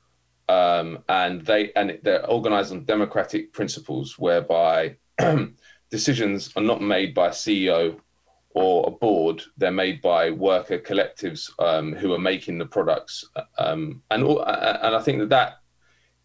um, 0.49 1.03
and 1.09 1.45
they 1.45 1.71
and 1.73 1.99
they're 2.03 2.25
organized 2.25 2.71
on 2.71 2.85
democratic 2.85 3.53
principles 3.53 4.17
whereby 4.17 4.95
decisions 5.91 6.51
are 6.55 6.63
not 6.63 6.81
made 6.81 7.13
by 7.13 7.27
a 7.27 7.31
CEO 7.31 7.99
or 8.51 8.87
a 8.87 8.91
board; 8.91 9.43
they're 9.57 9.71
made 9.71 10.01
by 10.01 10.31
worker 10.31 10.79
collectives 10.79 11.51
um, 11.59 11.93
who 11.93 12.13
are 12.13 12.19
making 12.19 12.57
the 12.57 12.65
products. 12.65 13.25
Um, 13.57 14.01
and 14.09 14.23
and 14.23 14.95
I 14.95 15.01
think 15.01 15.19
that 15.19 15.29
that 15.29 15.57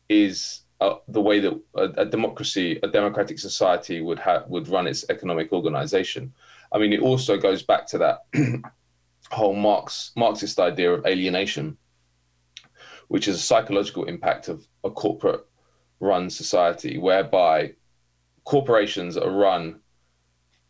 is 0.09 0.61
uh, 0.83 0.99
the 1.09 1.21
way 1.21 1.41
that 1.41 1.55
a, 1.77 1.85
a, 2.03 2.07
democracy, 2.07 2.79
a 2.83 2.89
democratic 2.89 3.39
society, 3.39 4.01
would 4.01 4.19
have 4.19 4.47
would 4.49 4.69
run 4.69 4.87
its 4.87 5.05
economic 5.09 5.53
organization. 5.53 6.33
I 6.73 6.79
mean, 6.79 6.93
it 6.93 7.01
also 7.01 7.37
goes 7.37 7.63
back 7.63 7.87
to 7.89 7.99
that 7.99 8.19
whole 9.31 9.55
Marx 9.55 10.13
Marxist 10.17 10.59
idea 10.59 10.93
of 10.93 11.07
alienation 11.07 11.77
which 13.13 13.29
is 13.29 13.37
a 13.37 13.43
psychological 13.43 14.05
impact 14.05 14.49
of 14.49 14.67
a 14.85 14.91
corporate 14.91 15.45
run 16.01 16.31
society 16.31 16.97
whereby 16.97 17.71
corporations 18.45 19.19
are 19.19 19.31
run 19.31 19.79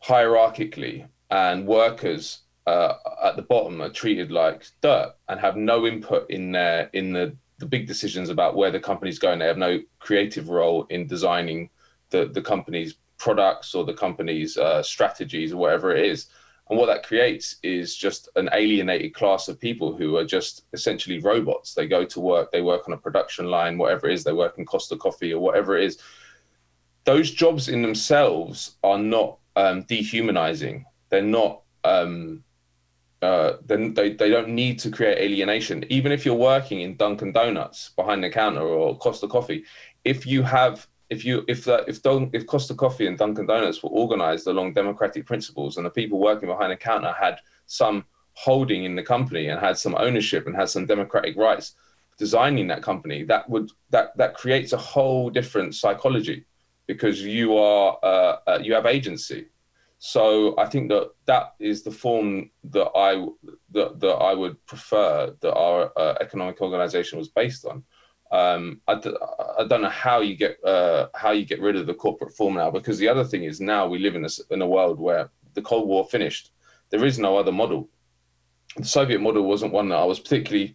hierarchically 0.04 1.06
and 1.30 1.64
workers 1.64 2.40
uh, 2.66 2.94
at 3.22 3.36
the 3.36 3.42
bottom 3.42 3.80
are 3.80 3.90
treated 3.90 4.32
like 4.32 4.66
dirt 4.80 5.14
and 5.28 5.38
have 5.38 5.56
no 5.56 5.86
input 5.86 6.28
in 6.30 6.50
their 6.50 6.90
in 6.92 7.12
the 7.12 7.36
the 7.62 7.66
big 7.66 7.86
decisions 7.86 8.28
about 8.28 8.56
where 8.56 8.72
the 8.72 8.80
company's 8.80 9.20
going. 9.20 9.38
They 9.38 9.46
have 9.46 9.56
no 9.56 9.80
creative 10.00 10.48
role 10.48 10.84
in 10.90 11.06
designing 11.06 11.70
the 12.10 12.26
the 12.26 12.42
company's 12.42 12.96
products 13.18 13.72
or 13.72 13.84
the 13.84 13.94
company's 13.94 14.58
uh, 14.58 14.82
strategies 14.82 15.52
or 15.52 15.58
whatever 15.58 15.94
it 15.94 16.04
is. 16.04 16.26
And 16.68 16.76
what 16.76 16.86
that 16.86 17.06
creates 17.06 17.56
is 17.62 17.94
just 17.94 18.28
an 18.34 18.48
alienated 18.52 19.14
class 19.14 19.46
of 19.46 19.60
people 19.60 19.96
who 19.96 20.16
are 20.16 20.24
just 20.24 20.64
essentially 20.72 21.20
robots. 21.20 21.72
They 21.72 21.86
go 21.86 22.04
to 22.04 22.18
work, 22.18 22.50
they 22.50 22.62
work 22.62 22.88
on 22.88 22.94
a 22.94 23.04
production 23.06 23.46
line, 23.46 23.78
whatever 23.78 24.08
it 24.08 24.14
is, 24.14 24.24
they 24.24 24.32
work 24.32 24.58
in 24.58 24.66
Costa 24.66 24.96
Coffee 24.96 25.32
or 25.32 25.40
whatever 25.40 25.78
it 25.78 25.84
is. 25.84 25.98
Those 27.04 27.30
jobs 27.30 27.68
in 27.68 27.80
themselves 27.82 28.76
are 28.82 28.98
not 28.98 29.38
um, 29.54 29.82
dehumanizing. 29.82 30.84
They're 31.10 31.22
not. 31.22 31.62
Um, 31.84 32.42
uh, 33.22 33.58
then 33.64 33.94
they, 33.94 34.12
they 34.12 34.28
don't 34.28 34.48
need 34.48 34.78
to 34.80 34.90
create 34.90 35.18
alienation. 35.18 35.84
Even 35.88 36.10
if 36.10 36.26
you're 36.26 36.34
working 36.34 36.80
in 36.80 36.96
Dunkin' 36.96 37.32
Donuts 37.32 37.90
behind 37.96 38.22
the 38.22 38.30
counter 38.30 38.62
or 38.62 38.98
Costa 38.98 39.28
Coffee, 39.28 39.64
if 40.04 40.26
you 40.26 40.42
have 40.42 40.86
if 41.08 41.24
you 41.24 41.44
if 41.46 41.64
that 41.66 41.88
if 41.88 42.02
Don, 42.02 42.30
if 42.32 42.46
Costa 42.46 42.74
Coffee 42.74 43.06
and 43.06 43.16
Dunkin' 43.16 43.46
Donuts 43.46 43.82
were 43.82 43.90
organized 43.90 44.46
along 44.46 44.74
democratic 44.74 45.24
principles 45.24 45.76
and 45.76 45.86
the 45.86 45.90
people 45.90 46.18
working 46.18 46.48
behind 46.48 46.72
the 46.72 46.76
counter 46.76 47.12
had 47.12 47.38
some 47.66 48.04
holding 48.34 48.84
in 48.84 48.96
the 48.96 49.02
company 49.02 49.48
and 49.48 49.60
had 49.60 49.76
some 49.78 49.94
ownership 49.94 50.46
and 50.46 50.56
had 50.56 50.68
some 50.68 50.86
democratic 50.86 51.36
rights 51.36 51.74
designing 52.18 52.66
that 52.66 52.82
company 52.82 53.22
that 53.24 53.48
would 53.48 53.70
that 53.90 54.16
that 54.16 54.34
creates 54.34 54.72
a 54.72 54.76
whole 54.76 55.30
different 55.30 55.74
psychology 55.74 56.44
because 56.86 57.22
you 57.22 57.56
are 57.56 57.98
uh, 58.02 58.36
uh, 58.46 58.58
you 58.62 58.72
have 58.74 58.86
agency 58.86 59.46
so 60.04 60.56
i 60.58 60.66
think 60.66 60.88
that 60.88 61.10
that 61.26 61.54
is 61.60 61.84
the 61.84 61.90
form 61.90 62.50
that 62.64 62.90
i 62.96 63.24
that, 63.70 64.00
that 64.00 64.16
i 64.30 64.34
would 64.34 64.56
prefer 64.66 65.32
that 65.40 65.54
our 65.54 65.92
uh, 65.96 66.14
economic 66.20 66.60
organization 66.60 67.20
was 67.20 67.28
based 67.28 67.64
on 67.64 67.84
um, 68.32 68.80
I 68.88 68.94
d- 68.94 69.14
I 69.58 69.66
don't 69.66 69.82
know 69.82 69.90
how 69.90 70.20
you 70.20 70.34
get 70.36 70.56
uh, 70.64 71.08
how 71.14 71.32
you 71.32 71.44
get 71.44 71.60
rid 71.60 71.76
of 71.76 71.86
the 71.86 71.92
corporate 71.92 72.34
form 72.34 72.54
now 72.54 72.70
because 72.70 72.96
the 72.98 73.06
other 73.06 73.24
thing 73.24 73.44
is 73.44 73.60
now 73.60 73.86
we 73.86 73.98
live 73.98 74.14
in 74.14 74.24
a, 74.24 74.28
in 74.50 74.62
a 74.62 74.66
world 74.66 74.98
where 74.98 75.28
the 75.52 75.60
Cold 75.60 75.86
War 75.86 76.06
finished. 76.06 76.50
There 76.88 77.04
is 77.04 77.18
no 77.18 77.36
other 77.36 77.52
model. 77.52 77.90
The 78.78 78.86
Soviet 78.86 79.20
model 79.20 79.42
wasn't 79.42 79.74
one 79.74 79.90
that 79.90 79.96
I 79.96 80.04
was 80.04 80.18
particularly 80.18 80.74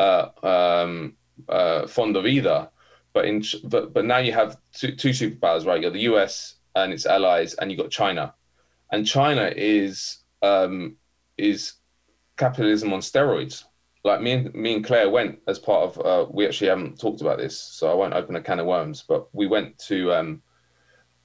uh, 0.00 0.30
um, 0.42 1.14
uh, 1.48 1.86
fond 1.86 2.16
of 2.16 2.26
either. 2.26 2.68
But 3.12 3.26
in 3.26 3.44
but 3.62 3.94
but 3.94 4.04
now 4.04 4.18
you 4.18 4.32
have 4.32 4.56
two, 4.72 4.96
two 4.96 5.10
superpowers, 5.10 5.64
right? 5.64 5.76
You 5.76 5.86
got 5.86 5.92
the 5.92 6.08
US 6.12 6.56
and 6.74 6.92
its 6.92 7.06
allies, 7.06 7.54
and 7.54 7.70
you 7.70 7.76
got 7.76 7.92
China, 7.92 8.34
and 8.90 9.06
China 9.06 9.52
is 9.54 10.18
um, 10.42 10.96
is 11.36 11.74
capitalism 12.36 12.92
on 12.92 13.00
steroids 13.00 13.64
like 14.06 14.22
me 14.22 14.32
and 14.32 14.54
me 14.54 14.74
and 14.74 14.84
Claire 14.84 15.10
went 15.10 15.40
as 15.48 15.58
part 15.58 15.82
of. 15.82 16.06
Uh, 16.06 16.30
we 16.30 16.46
actually 16.46 16.68
haven't 16.68 16.98
talked 16.98 17.20
about 17.20 17.38
this, 17.38 17.58
so 17.58 17.90
I 17.90 17.94
won't 17.94 18.14
open 18.14 18.36
a 18.36 18.40
can 18.40 18.60
of 18.60 18.66
worms. 18.66 19.04
But 19.06 19.28
we 19.34 19.46
went 19.46 19.76
to 19.80 20.12
um, 20.14 20.42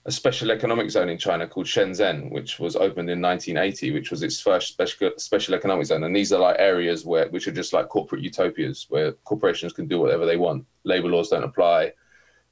a 0.05 0.11
special 0.11 0.51
economic 0.51 0.89
zone 0.89 1.07
in 1.07 1.17
China 1.17 1.47
called 1.47 1.67
Shenzhen, 1.67 2.31
which 2.31 2.59
was 2.59 2.75
opened 2.75 3.09
in 3.09 3.21
1980, 3.21 3.91
which 3.91 4.09
was 4.09 4.23
its 4.23 4.41
first 4.41 4.69
special 4.69 5.11
special 5.17 5.53
economic 5.53 5.85
zone. 5.85 6.03
And 6.03 6.15
these 6.15 6.33
are 6.33 6.39
like 6.39 6.57
areas 6.59 7.05
where 7.05 7.29
which 7.29 7.47
are 7.47 7.53
just 7.53 7.71
like 7.71 7.87
corporate 7.87 8.23
utopias, 8.23 8.87
where 8.89 9.13
corporations 9.23 9.73
can 9.73 9.87
do 9.87 9.99
whatever 9.99 10.25
they 10.25 10.37
want. 10.37 10.65
Labor 10.83 11.09
laws 11.09 11.29
don't 11.29 11.43
apply. 11.43 11.93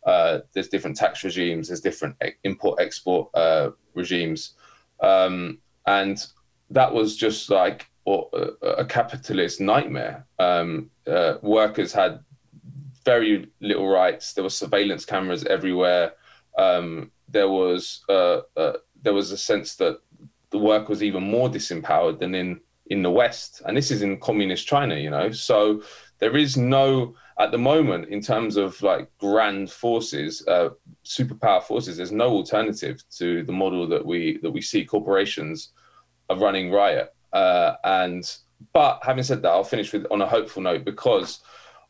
Uh, 0.06 0.40
there's 0.53 0.69
different 0.69 0.95
tax 0.95 1.23
regimes. 1.23 1.68
There's 1.68 1.81
different 1.81 2.15
import 2.44 2.80
export 2.80 3.30
uh, 3.34 3.72
regimes, 3.95 4.53
um, 5.02 5.60
and 5.86 6.26
that 6.70 6.94
was 6.94 7.16
just 7.16 7.50
like 7.50 7.88
a, 8.08 8.86
capitalist 8.86 9.62
nightmare. 9.62 10.26
Um, 10.40 10.90
uh, 11.08 11.36
workers 11.42 11.94
had 11.94 12.20
very 13.06 13.50
little 13.62 13.88
rights. 13.88 14.34
There 14.34 14.44
were 14.44 14.50
surveillance 14.50 15.06
cameras 15.06 15.44
everywhere. 15.46 16.14
Um, 16.58 17.12
there 17.28 17.50
was 17.50 18.04
uh, 18.10 18.42
uh, 18.58 18.74
there 19.02 19.14
was 19.14 19.32
a 19.32 19.38
sense 19.38 19.76
that 19.76 20.00
the 20.52 20.58
work 20.58 20.90
was 20.90 21.04
even 21.04 21.24
more 21.24 21.50
disempowered 21.50 22.20
than 22.20 22.36
in 22.36 22.60
in 22.88 23.04
the 23.04 23.12
West, 23.12 23.62
and 23.66 23.78
this 23.78 23.92
is 23.92 24.02
in 24.02 24.20
communist 24.20 24.68
China, 24.68 24.96
you 24.96 25.10
know. 25.10 25.32
So 25.32 25.84
there 26.20 26.38
is 26.38 26.58
no 26.58 27.16
at 27.40 27.52
the 27.52 27.58
moment 27.58 28.10
in 28.10 28.20
terms 28.20 28.58
of 28.58 28.82
like 28.82 29.10
grand 29.18 29.72
forces, 29.72 30.46
uh, 30.48 30.70
superpower 31.06 31.64
forces. 31.64 31.96
There's 31.96 32.12
no 32.12 32.30
alternative 32.30 33.02
to 33.18 33.44
the 33.44 33.54
model 33.54 33.88
that 33.88 34.06
we 34.06 34.38
that 34.44 34.52
we 34.52 34.62
see 34.62 34.86
corporations 34.86 35.70
are 36.30 36.38
running 36.38 36.72
riot. 36.72 37.14
Uh, 37.32 37.74
and 37.84 38.30
but 38.74 39.00
having 39.04 39.24
said 39.24 39.41
that, 39.41 39.50
I'll 39.50 39.64
finish 39.64 39.94
with 39.94 40.06
on 40.12 40.22
a 40.22 40.28
hopeful 40.28 40.62
note 40.62 40.84
because 40.84 41.40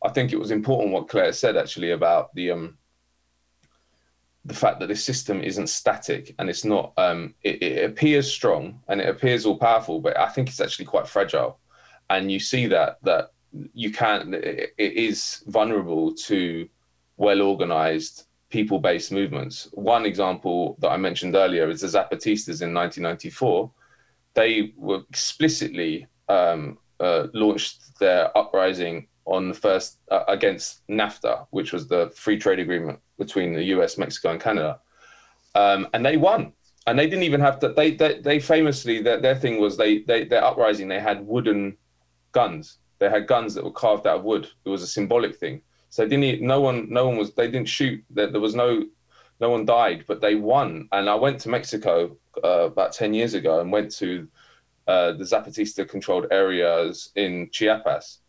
I 0.03 0.09
think 0.09 0.31
it 0.31 0.39
was 0.39 0.51
important 0.51 0.93
what 0.93 1.09
Claire 1.09 1.33
said 1.33 1.57
actually 1.57 1.91
about 1.91 2.33
the 2.35 2.51
um, 2.51 2.77
the 4.45 4.53
fact 4.53 4.79
that 4.79 4.87
this 4.87 5.03
system 5.03 5.41
isn't 5.41 5.67
static 5.67 6.35
and 6.39 6.49
it's 6.49 6.63
not 6.63 6.93
um, 6.97 7.33
it, 7.43 7.61
it, 7.61 7.85
appears 7.85 8.31
strong 8.31 8.81
and 8.87 9.01
it 9.01 9.09
appears 9.09 9.45
all 9.45 9.57
powerful, 9.57 9.99
but 9.99 10.17
I 10.17 10.29
think 10.29 10.47
it's 10.47 10.61
actually 10.61 10.85
quite 10.85 11.07
fragile. 11.07 11.59
And 12.09 12.31
you 12.31 12.39
see 12.39 12.67
that 12.67 12.97
that 13.03 13.31
you 13.73 13.91
can 13.91 14.33
it, 14.33 14.73
is 14.77 15.43
vulnerable 15.47 16.13
to 16.13 16.67
well 17.17 17.41
organized 17.41 18.25
people 18.49 18.79
based 18.79 19.11
movements. 19.11 19.67
One 19.73 20.05
example 20.05 20.77
that 20.79 20.89
I 20.89 20.97
mentioned 20.97 21.35
earlier 21.35 21.69
is 21.69 21.81
the 21.81 21.87
Zapatistas 21.87 22.61
in 22.61 22.73
1994 22.73 23.71
they 24.33 24.73
were 24.77 25.01
explicitly 25.09 26.07
um, 26.27 26.77
uh, 26.99 27.27
launched 27.33 27.99
their 27.99 28.35
uprising 28.37 29.07
on 29.25 29.49
the 29.49 29.53
first 29.53 29.97
uh, 30.11 30.23
against 30.27 30.87
NAFTA, 30.87 31.47
which 31.51 31.73
was 31.73 31.87
the 31.87 32.11
free 32.15 32.37
trade 32.37 32.59
agreement 32.59 32.99
between 33.17 33.53
the 33.53 33.63
U.S., 33.75 33.97
Mexico, 33.97 34.31
and 34.31 34.41
Canada, 34.41 34.79
um, 35.55 35.87
and 35.93 36.05
they 36.05 36.17
won. 36.17 36.53
And 36.87 36.97
they 36.97 37.07
didn't 37.07 37.23
even 37.23 37.41
have 37.41 37.59
to. 37.59 37.69
They 37.69 37.91
they, 37.91 38.19
they 38.19 38.39
famously 38.39 39.01
their, 39.01 39.19
their 39.19 39.35
thing 39.35 39.59
was 39.59 39.77
they 39.77 39.99
they 39.99 40.23
their 40.23 40.43
uprising. 40.43 40.87
They 40.87 40.99
had 40.99 41.27
wooden 41.27 41.77
guns. 42.31 42.77
They 42.99 43.09
had 43.09 43.27
guns 43.27 43.53
that 43.55 43.63
were 43.63 43.71
carved 43.71 44.05
out 44.05 44.19
of 44.19 44.23
wood. 44.23 44.47
It 44.65 44.69
was 44.69 44.83
a 44.83 44.87
symbolic 44.87 45.35
thing. 45.37 45.61
So 45.89 46.03
they 46.03 46.15
didn't. 46.15 46.41
No 46.41 46.61
one. 46.61 46.87
No 46.89 47.07
one 47.07 47.17
was. 47.17 47.33
They 47.33 47.49
didn't 47.49 47.69
shoot. 47.69 48.03
There, 48.09 48.31
there 48.31 48.41
was 48.41 48.55
no. 48.55 48.85
No 49.41 49.49
one 49.49 49.65
died, 49.65 50.03
but 50.07 50.19
they 50.19 50.35
won. 50.35 50.89
And 50.91 51.09
I 51.09 51.15
went 51.15 51.39
to 51.41 51.49
Mexico 51.49 52.17
uh, 52.43 52.65
about 52.65 52.93
ten 52.93 53.13
years 53.13 53.33
ago 53.33 53.61
and 53.61 53.71
went 53.71 53.91
to 53.95 54.27
uh, 54.87 55.13
the 55.13 55.23
Zapatista-controlled 55.23 56.27
areas 56.31 57.11
in 57.15 57.49
Chiapas, 57.51 58.19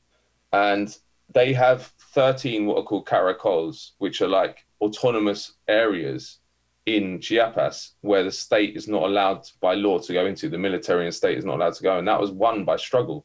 and 0.52 0.96
they 1.32 1.52
have 1.52 1.92
13 2.12 2.66
what 2.66 2.78
are 2.78 2.82
called 2.82 3.06
caracols, 3.06 3.92
which 3.98 4.20
are 4.20 4.28
like 4.28 4.66
autonomous 4.80 5.54
areas 5.68 6.38
in 6.86 7.20
Chiapas 7.20 7.94
where 8.00 8.24
the 8.24 8.32
state 8.32 8.76
is 8.76 8.88
not 8.88 9.04
allowed 9.04 9.48
by 9.60 9.74
law 9.74 9.98
to 9.98 10.12
go 10.12 10.26
into. 10.26 10.48
The 10.48 10.58
military 10.58 11.04
and 11.06 11.14
state 11.14 11.38
is 11.38 11.44
not 11.44 11.56
allowed 11.56 11.74
to 11.74 11.82
go, 11.82 11.98
and 11.98 12.08
that 12.08 12.20
was 12.20 12.30
won 12.30 12.64
by 12.64 12.76
struggle. 12.76 13.24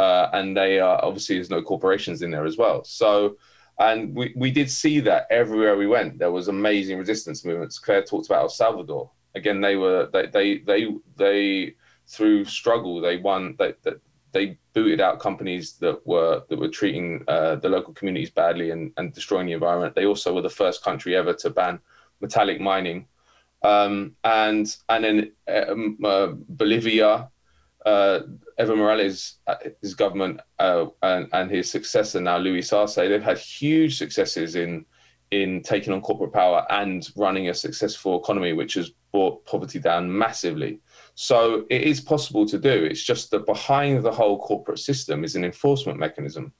Uh, 0.00 0.30
and 0.32 0.56
they 0.56 0.80
are 0.80 0.98
obviously 1.04 1.34
there's 1.36 1.56
no 1.56 1.62
corporations 1.72 2.22
in 2.22 2.30
there 2.30 2.46
as 2.46 2.56
well. 2.56 2.78
So, 2.84 3.36
and 3.78 3.98
we, 4.18 4.32
we 4.34 4.50
did 4.50 4.70
see 4.70 4.96
that 5.00 5.26
everywhere 5.30 5.76
we 5.76 5.86
went. 5.96 6.18
There 6.18 6.32
was 6.38 6.48
amazing 6.48 6.96
resistance 6.98 7.44
movements. 7.44 7.78
Claire 7.78 8.04
talked 8.04 8.26
about 8.26 8.42
El 8.42 8.48
Salvador. 8.48 9.10
Again, 9.34 9.60
they 9.60 9.76
were 9.76 10.08
they 10.14 10.26
they 10.36 10.48
they 10.70 10.82
they 11.16 11.74
through 12.14 12.46
struggle 12.46 13.00
they 13.00 13.18
won. 13.18 13.42
They, 13.58 13.74
they 13.84 13.92
they 14.32 14.58
booted 14.72 15.00
out 15.00 15.24
companies 15.28 15.66
that 15.82 15.98
were 16.06 16.34
that 16.48 16.58
were 16.58 16.68
treating 16.80 17.22
uh, 17.28 17.56
the 17.56 17.68
local 17.68 17.92
communities 17.92 18.30
badly 18.30 18.70
and, 18.70 18.92
and 18.96 19.12
destroying 19.12 19.48
the 19.48 19.58
environment. 19.60 19.94
They 19.94 20.06
also 20.06 20.34
were 20.34 20.46
the 20.48 20.58
first 20.62 20.82
country 20.82 21.14
ever 21.14 21.34
to 21.34 21.50
ban 21.50 21.78
metallic 22.20 22.58
mining, 22.60 23.06
um, 23.62 24.16
and 24.24 24.66
and 24.88 25.04
then 25.04 25.16
um, 25.68 25.98
uh, 26.02 26.28
Bolivia, 26.60 27.28
uh, 27.86 28.20
Evo 28.58 28.76
Morales, 28.76 29.38
uh, 29.46 29.56
his 29.80 29.94
government 29.94 30.40
uh, 30.58 30.86
and, 31.02 31.28
and 31.32 31.50
his 31.50 31.70
successor 31.70 32.20
now 32.20 32.36
Luis 32.36 32.72
Arce, 32.72 32.94
they've 32.94 33.22
had 33.22 33.38
huge 33.38 33.96
successes 33.96 34.54
in 34.54 34.84
in 35.30 35.62
taking 35.62 35.92
on 35.92 36.00
corporate 36.00 36.32
power 36.32 36.66
and 36.70 37.08
running 37.16 37.48
a 37.48 37.54
successful 37.54 38.20
economy, 38.20 38.52
which 38.52 38.74
has 38.74 38.90
brought 39.12 39.44
poverty 39.46 39.78
down 39.78 40.18
massively. 40.18 40.80
So 41.14 41.66
it 41.70 41.82
is 41.82 42.00
possible 42.00 42.46
to 42.46 42.58
do. 42.58 42.84
It's 42.84 43.04
just 43.04 43.30
that 43.30 43.46
behind 43.46 44.02
the 44.02 44.10
whole 44.10 44.40
corporate 44.40 44.80
system 44.80 45.22
is 45.22 45.36
an 45.36 45.44
enforcement 45.44 46.00
mechanism, 46.00 46.52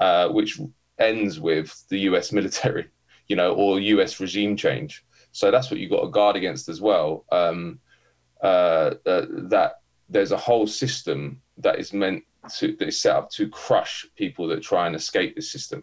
uh, 0.00 0.28
which 0.28 0.58
ends 0.98 1.38
with 1.38 1.84
the 1.88 2.00
U.S. 2.00 2.32
military, 2.38 2.88
you 3.28 3.36
know, 3.36 3.54
or 3.54 3.78
U.S. 3.78 4.18
regime 4.18 4.56
change. 4.56 5.04
So 5.30 5.50
that's 5.50 5.70
what 5.70 5.78
you've 5.78 5.90
got 5.90 6.02
to 6.02 6.10
guard 6.10 6.34
against 6.34 6.68
as 6.68 6.80
well. 6.80 7.26
Um, 7.30 7.78
uh, 8.42 8.94
uh, 9.06 9.26
that 9.50 9.80
there's 10.08 10.32
a 10.32 10.36
whole 10.36 10.66
system 10.66 11.40
that 11.58 11.78
is 11.78 11.92
meant 11.92 12.22
to 12.56 12.76
that 12.76 12.88
is 12.88 13.00
set 13.00 13.16
up 13.16 13.30
to 13.30 13.48
crush 13.48 14.06
people 14.16 14.46
that 14.48 14.62
try 14.62 14.86
and 14.86 14.94
escape 14.94 15.34
this 15.34 15.50
system. 15.50 15.82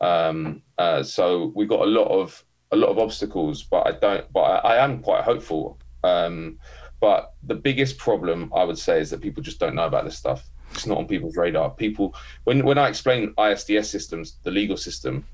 Um, 0.00 0.62
uh, 0.78 1.02
so 1.02 1.52
we've 1.54 1.68
got 1.68 1.80
a 1.80 1.90
lot 1.90 2.08
of 2.08 2.44
a 2.72 2.76
lot 2.76 2.88
of 2.88 2.98
obstacles, 2.98 3.62
but 3.62 3.86
I 3.86 3.92
don't. 3.92 4.32
But 4.32 4.40
I, 4.40 4.74
I 4.74 4.84
am 4.84 5.02
quite 5.02 5.24
hopeful. 5.24 5.78
Um, 6.04 6.58
but 7.00 7.34
the 7.42 7.54
biggest 7.54 7.98
problem 7.98 8.50
I 8.54 8.64
would 8.64 8.78
say 8.78 9.00
is 9.00 9.10
that 9.10 9.20
people 9.20 9.42
just 9.42 9.60
don't 9.60 9.74
know 9.74 9.86
about 9.86 10.04
this 10.04 10.16
stuff. 10.16 10.48
It's 10.72 10.86
not 10.86 10.98
on 10.98 11.06
people's 11.06 11.36
radar. 11.36 11.70
People, 11.70 12.14
when 12.44 12.64
when 12.64 12.78
I 12.78 12.88
explain 12.88 13.34
ISDS 13.34 13.86
systems, 13.86 14.38
the 14.42 14.50
legal 14.50 14.76
system, 14.76 15.24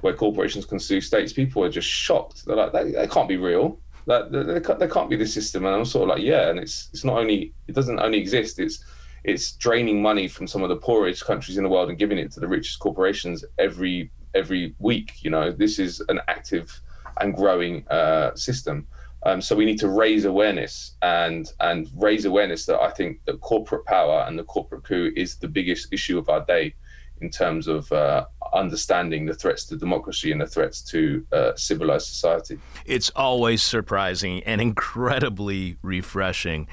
where 0.00 0.14
corporations 0.14 0.64
can 0.64 0.78
sue 0.78 1.00
states, 1.00 1.32
people 1.32 1.62
are 1.62 1.70
just 1.70 1.88
shocked. 1.88 2.44
They're 2.46 2.56
like, 2.56 2.72
that, 2.72 2.92
that 2.92 3.10
can't 3.10 3.28
be 3.28 3.36
real. 3.36 3.78
That 4.06 4.32
there, 4.32 4.60
there 4.60 4.88
can't 4.88 5.10
be 5.10 5.16
this 5.16 5.34
system. 5.34 5.64
And 5.66 5.74
I'm 5.74 5.84
sort 5.84 6.08
of 6.08 6.16
like, 6.16 6.24
yeah. 6.24 6.48
And 6.48 6.58
it's 6.58 6.88
it's 6.92 7.04
not 7.04 7.18
only 7.18 7.52
it 7.68 7.74
doesn't 7.74 8.00
only 8.00 8.18
exist. 8.18 8.58
It's 8.58 8.84
it's 9.24 9.52
draining 9.52 10.00
money 10.00 10.28
from 10.28 10.46
some 10.46 10.62
of 10.62 10.68
the 10.68 10.76
poorest 10.76 11.24
countries 11.24 11.58
in 11.58 11.64
the 11.64 11.70
world 11.70 11.90
and 11.90 11.98
giving 11.98 12.18
it 12.18 12.32
to 12.32 12.40
the 12.40 12.48
richest 12.48 12.78
corporations 12.78 13.44
every 13.58 14.10
every 14.34 14.74
week. 14.78 15.22
You 15.22 15.30
know, 15.30 15.52
this 15.52 15.78
is 15.78 16.00
an 16.08 16.20
active 16.28 16.80
and 17.20 17.34
growing 17.34 17.86
uh, 17.88 18.34
system. 18.34 18.86
Um, 19.26 19.42
so 19.42 19.54
we 19.54 19.66
need 19.66 19.78
to 19.80 19.88
raise 19.88 20.24
awareness 20.24 20.96
and 21.02 21.52
and 21.60 21.88
raise 21.94 22.24
awareness 22.24 22.64
that 22.66 22.80
I 22.80 22.90
think 22.90 23.22
that 23.26 23.40
corporate 23.40 23.84
power 23.84 24.24
and 24.26 24.38
the 24.38 24.44
corporate 24.44 24.84
coup 24.84 25.12
is 25.14 25.36
the 25.36 25.48
biggest 25.48 25.92
issue 25.92 26.18
of 26.18 26.28
our 26.30 26.44
day 26.46 26.74
in 27.20 27.30
terms 27.30 27.66
of 27.66 27.90
uh, 27.92 28.24
understanding 28.52 29.26
the 29.26 29.34
threats 29.34 29.64
to 29.66 29.76
democracy 29.76 30.32
and 30.32 30.40
the 30.40 30.46
threats 30.46 30.80
to 30.82 31.24
uh, 31.32 31.52
civilized 31.54 32.06
society. 32.06 32.58
It's 32.86 33.10
always 33.14 33.62
surprising 33.62 34.42
and 34.44 34.60
incredibly 34.60 35.76
refreshing 35.82 36.68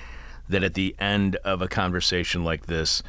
that 0.49 0.64
at 0.64 0.74
the 0.74 0.95
end 0.99 1.36
of 1.38 1.61
a 1.61 1.68
conversation 1.68 2.44
like 2.44 2.68
this, 2.68 3.03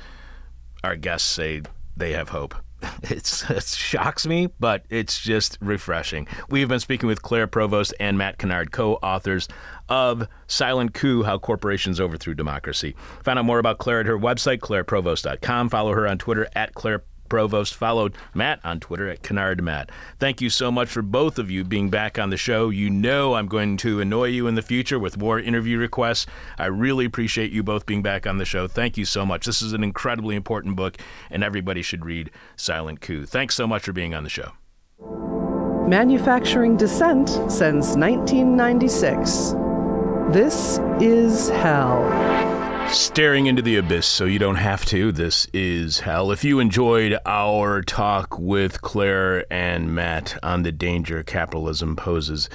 our 0.82 0.96
guests 0.96 1.28
say 1.28 1.62
they 1.96 2.12
have 2.12 2.30
hope. 2.30 2.54
It's, 3.02 3.48
it 3.50 3.64
shocks 3.64 4.26
me, 4.26 4.48
but 4.60 4.84
it's 4.88 5.20
just 5.20 5.58
refreshing. 5.60 6.26
We've 6.48 6.68
been 6.68 6.80
speaking 6.80 7.08
with 7.08 7.22
Claire 7.22 7.46
Provost 7.46 7.94
and 7.98 8.18
Matt 8.18 8.38
Kennard, 8.38 8.70
co 8.70 8.94
authors 8.96 9.48
of 9.88 10.28
Silent 10.46 10.94
Coup 10.94 11.22
How 11.22 11.38
Corporations 11.38 12.00
Overthrew 12.00 12.34
Democracy. 12.34 12.94
Find 13.22 13.38
out 13.38 13.44
more 13.44 13.58
about 13.58 13.78
Claire 13.78 14.00
at 14.00 14.06
her 14.06 14.18
website, 14.18 14.58
claireprovost.com. 14.58 15.70
Follow 15.70 15.92
her 15.92 16.06
on 16.06 16.18
Twitter 16.18 16.48
at 16.54 16.74
Claire 16.74 17.02
Provost 17.28 17.74
followed 17.74 18.14
Matt 18.34 18.60
on 18.64 18.80
Twitter 18.80 19.08
at 19.08 19.22
Kennard 19.22 19.62
Matt. 19.62 19.90
Thank 20.18 20.40
you 20.40 20.50
so 20.50 20.70
much 20.70 20.88
for 20.88 21.02
both 21.02 21.38
of 21.38 21.50
you 21.50 21.64
being 21.64 21.90
back 21.90 22.18
on 22.18 22.30
the 22.30 22.36
show. 22.36 22.70
You 22.70 22.90
know 22.90 23.34
I'm 23.34 23.46
going 23.46 23.76
to 23.78 24.00
annoy 24.00 24.28
you 24.28 24.46
in 24.46 24.54
the 24.54 24.62
future 24.62 24.98
with 24.98 25.18
more 25.18 25.38
interview 25.38 25.78
requests. 25.78 26.26
I 26.58 26.66
really 26.66 27.04
appreciate 27.04 27.52
you 27.52 27.62
both 27.62 27.86
being 27.86 28.02
back 28.02 28.26
on 28.26 28.38
the 28.38 28.44
show. 28.44 28.68
Thank 28.68 28.96
you 28.96 29.04
so 29.04 29.24
much. 29.24 29.46
This 29.46 29.62
is 29.62 29.72
an 29.72 29.84
incredibly 29.84 30.36
important 30.36 30.76
book, 30.76 30.96
and 31.30 31.44
everybody 31.44 31.82
should 31.82 32.04
read 32.04 32.30
Silent 32.56 33.00
Coup. 33.00 33.26
Thanks 33.26 33.54
so 33.54 33.66
much 33.66 33.82
for 33.82 33.92
being 33.92 34.14
on 34.14 34.24
the 34.24 34.30
show. 34.30 34.52
Manufacturing 35.88 36.76
dissent 36.76 37.28
since 37.28 37.96
1996. 37.96 39.54
This 40.30 40.78
is 41.00 41.48
hell. 41.48 42.57
Staring 42.92 43.46
into 43.46 43.62
the 43.62 43.76
abyss 43.76 44.06
so 44.06 44.24
you 44.24 44.38
don't 44.38 44.56
have 44.56 44.84
to. 44.86 45.12
This 45.12 45.46
is 45.52 46.00
hell. 46.00 46.30
If 46.32 46.42
you 46.42 46.58
enjoyed 46.58 47.18
our 47.26 47.82
talk 47.82 48.38
with 48.38 48.80
Claire 48.80 49.44
and 49.52 49.94
Matt 49.94 50.38
on 50.42 50.62
the 50.62 50.72
danger 50.72 51.22
capitalism 51.22 51.96
poses 51.96 52.48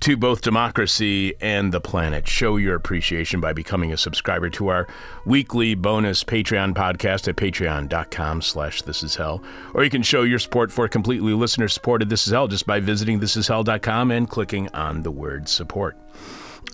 to 0.00 0.16
both 0.16 0.42
democracy 0.42 1.34
and 1.40 1.72
the 1.72 1.80
planet, 1.80 2.28
show 2.28 2.56
your 2.56 2.74
appreciation 2.76 3.40
by 3.40 3.52
becoming 3.52 3.92
a 3.92 3.96
subscriber 3.96 4.50
to 4.50 4.68
our 4.68 4.86
weekly 5.24 5.74
bonus 5.74 6.22
Patreon 6.22 6.74
podcast 6.74 7.26
at 7.26 7.36
patreon.com 7.36 8.42
slash 8.42 8.82
this 8.82 9.02
is 9.02 9.16
hell. 9.16 9.42
Or 9.74 9.84
you 9.84 9.90
can 9.90 10.02
show 10.02 10.22
your 10.22 10.38
support 10.38 10.70
for 10.70 10.86
completely 10.88 11.32
listener 11.32 11.68
supported 11.68 12.08
This 12.08 12.26
Is 12.26 12.32
Hell 12.32 12.48
just 12.48 12.66
by 12.66 12.80
visiting 12.80 13.20
thisishell.com 13.20 14.10
and 14.10 14.28
clicking 14.28 14.68
on 14.74 15.02
the 15.02 15.10
word 15.10 15.48
support. 15.48 15.96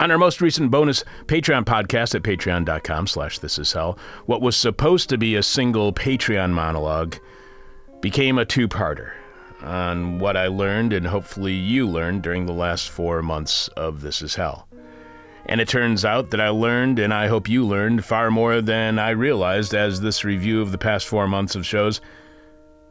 On 0.01 0.11
our 0.11 0.19
most 0.19 0.41
recent 0.41 0.73
bonus 0.73 1.05
Patreon 1.27 1.65
podcast 1.65 2.16
at 2.16 2.23
patreon.com 2.23 3.07
slash 3.07 3.39
this 3.39 3.59
is 3.59 3.73
hell, 3.73 3.97
what 4.27 4.43
was 4.43 4.57
supposed 4.57 5.09
to 5.09 5.19
be 5.19 5.37
a 5.37 5.43
single 5.43 5.93
Patreon 5.93 6.51
monologue 6.51 7.16
became 8.01 8.39
a 8.39 8.45
two-parter 8.45 9.12
on 9.62 10.19
what 10.19 10.37
I 10.37 10.49
learned 10.49 10.93
and 10.93 11.07
hopefully 11.07 11.55
you 11.55 11.87
learned 11.87 12.23
during 12.23 12.47
the 12.47 12.53
last 12.53 12.91
four 12.91 13.23
months 13.23 13.69
of 13.69 14.03
This 14.03 14.21
Is 14.21 14.35
Hell. 14.35 14.69
And 15.47 15.61
it 15.61 15.69
turns 15.69 16.05
out 16.05 16.31
that 16.31 16.41
I 16.41 16.49
learned, 16.49 16.99
and 16.99 17.12
I 17.12 17.29
hope 17.29 17.49
you 17.49 17.66
learned, 17.66 18.05
far 18.05 18.31
more 18.31 18.61
than 18.62 18.99
I 18.99 19.11
realized 19.11 19.75
as 19.75 20.01
this 20.01 20.25
review 20.25 20.61
of 20.62 20.73
the 20.73 20.79
past 20.79 21.07
four 21.07 21.29
months 21.29 21.55
of 21.55 21.66
shows 21.66 22.01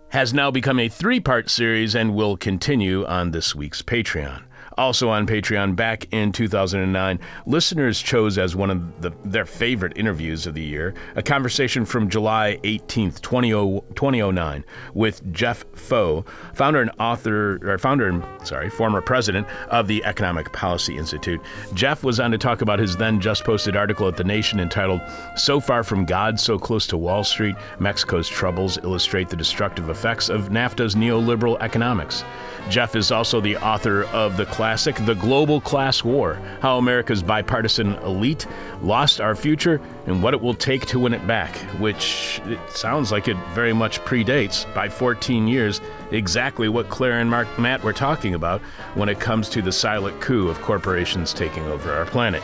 has 0.10 0.34
now 0.34 0.52
become 0.52 0.80
a 0.80 0.88
three 0.88 1.20
part 1.20 1.50
series 1.50 1.96
and 1.96 2.14
will 2.14 2.38
continue 2.38 3.06
on 3.06 3.32
this 3.32 3.56
week's 3.56 3.82
Patreon. 3.82 4.44
Also 4.78 5.10
on 5.10 5.28
Patreon 5.28 5.76
back 5.76 6.08
in 6.12 6.32
2009, 6.32 7.20
listeners 7.46 8.02
chose 8.02 8.38
as 8.38 8.56
one 8.56 8.70
of 8.70 9.02
the, 9.02 9.12
their 9.24 9.46
favorite 9.46 9.94
interviews 9.96 10.48
of 10.48 10.54
the 10.54 10.64
year 10.64 10.94
a 11.16 11.22
conversation 11.22 11.86
from 11.86 12.10
July 12.10 12.60
18th, 12.64 13.22
2009 13.22 14.66
with 14.94 15.34
Jeff 15.34 15.66
Faux, 15.76 16.30
founder 16.54 16.82
and 16.82 16.92
author, 17.00 17.60
or 17.64 17.78
founder 17.78 18.08
and, 18.08 18.24
sorry, 18.48 18.70
former 18.70 19.02
president 19.02 19.48
of 19.70 19.88
the 19.88 20.04
Economic 20.06 20.52
Policy 20.54 20.98
Institute. 20.98 21.42
Jeff 21.74 22.04
was 22.04 22.20
on 22.20 22.32
to 22.32 22.38
talk 22.38 22.62
about 22.62 22.80
his 22.80 22.98
then 22.98 23.20
just 23.20 23.44
posted 23.44 23.76
article 23.76 24.08
at 24.08 24.18
The 24.18 24.24
Nation 24.24 24.60
entitled 24.60 25.02
So 25.36 25.60
Far 25.60 25.84
from 25.84 26.06
God, 26.06 26.40
So 26.40 26.58
Close 26.58 26.88
to 26.88 26.98
Wall 26.98 27.24
Street, 27.24 27.56
Mexico's 27.80 28.28
Troubles 28.28 28.78
Illustrate 28.80 29.30
the 29.30 29.36
Destructive 29.36 29.90
Effects 29.90 30.30
of 30.30 30.50
NAFTA's 30.50 30.96
Neoliberal 30.96 31.60
Economics. 31.62 32.24
Jeff 32.70 32.96
is 32.96 33.12
also 33.12 33.42
the 33.42 33.58
author 33.58 34.06
of 34.06 34.38
the 34.38 34.46
classic, 34.64 34.96
The 34.96 35.16
Global 35.16 35.60
Class 35.60 36.06
War 36.06 36.36
How 36.62 36.78
America's 36.78 37.22
Bipartisan 37.22 37.96
Elite 37.96 38.48
Lost 38.82 39.20
Our 39.20 39.36
Future 39.36 39.82
and 40.08 40.24
What 40.24 40.34
It 40.34 40.40
Will 40.40 40.54
Take 40.54 40.86
to 40.86 41.00
Win 41.00 41.14
It 41.14 41.28
Back, 41.28 41.54
which 41.82 42.42
it 42.46 42.58
sounds 42.70 43.12
like 43.12 43.28
it 43.28 43.36
very 43.54 43.74
much 43.74 44.00
predates 44.06 44.74
by 44.74 44.88
14 44.88 45.50
years 45.50 45.82
exactly 46.12 46.70
what 46.70 46.88
Claire 46.88 47.20
and 47.20 47.30
Mark, 47.30 47.60
Matt 47.60 47.84
were 47.84 47.92
talking 47.92 48.36
about 48.36 48.62
when 48.96 49.10
it 49.10 49.20
comes 49.20 49.50
to 49.50 49.62
the 49.62 49.70
silent 49.70 50.22
coup 50.22 50.48
of 50.48 50.62
corporations 50.62 51.34
taking 51.34 51.66
over 51.66 51.92
our 51.92 52.06
planet. 52.06 52.42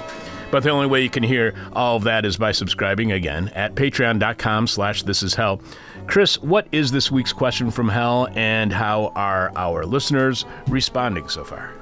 But 0.52 0.64
the 0.64 0.72
only 0.72 0.88
way 0.88 1.02
you 1.02 1.10
can 1.10 1.24
hear 1.24 1.54
all 1.72 1.96
of 1.96 2.04
that 2.04 2.26
is 2.26 2.36
by 2.36 2.52
subscribing 2.52 3.14
again 3.14 3.48
at 3.56 3.76
patreon.com 3.76 4.68
slash 4.68 5.04
this 5.04 5.24
is 5.24 5.36
hell. 5.36 5.62
Chris, 6.06 6.38
what 6.42 6.68
is 6.74 6.92
this 6.92 7.10
week's 7.10 7.32
question 7.32 7.72
from 7.72 7.88
hell 7.88 8.28
and 8.34 8.74
how 8.74 9.14
are 9.16 9.54
our 9.56 9.86
listeners 9.86 10.44
responding 10.68 11.30
so 11.30 11.46
far? 11.46 11.79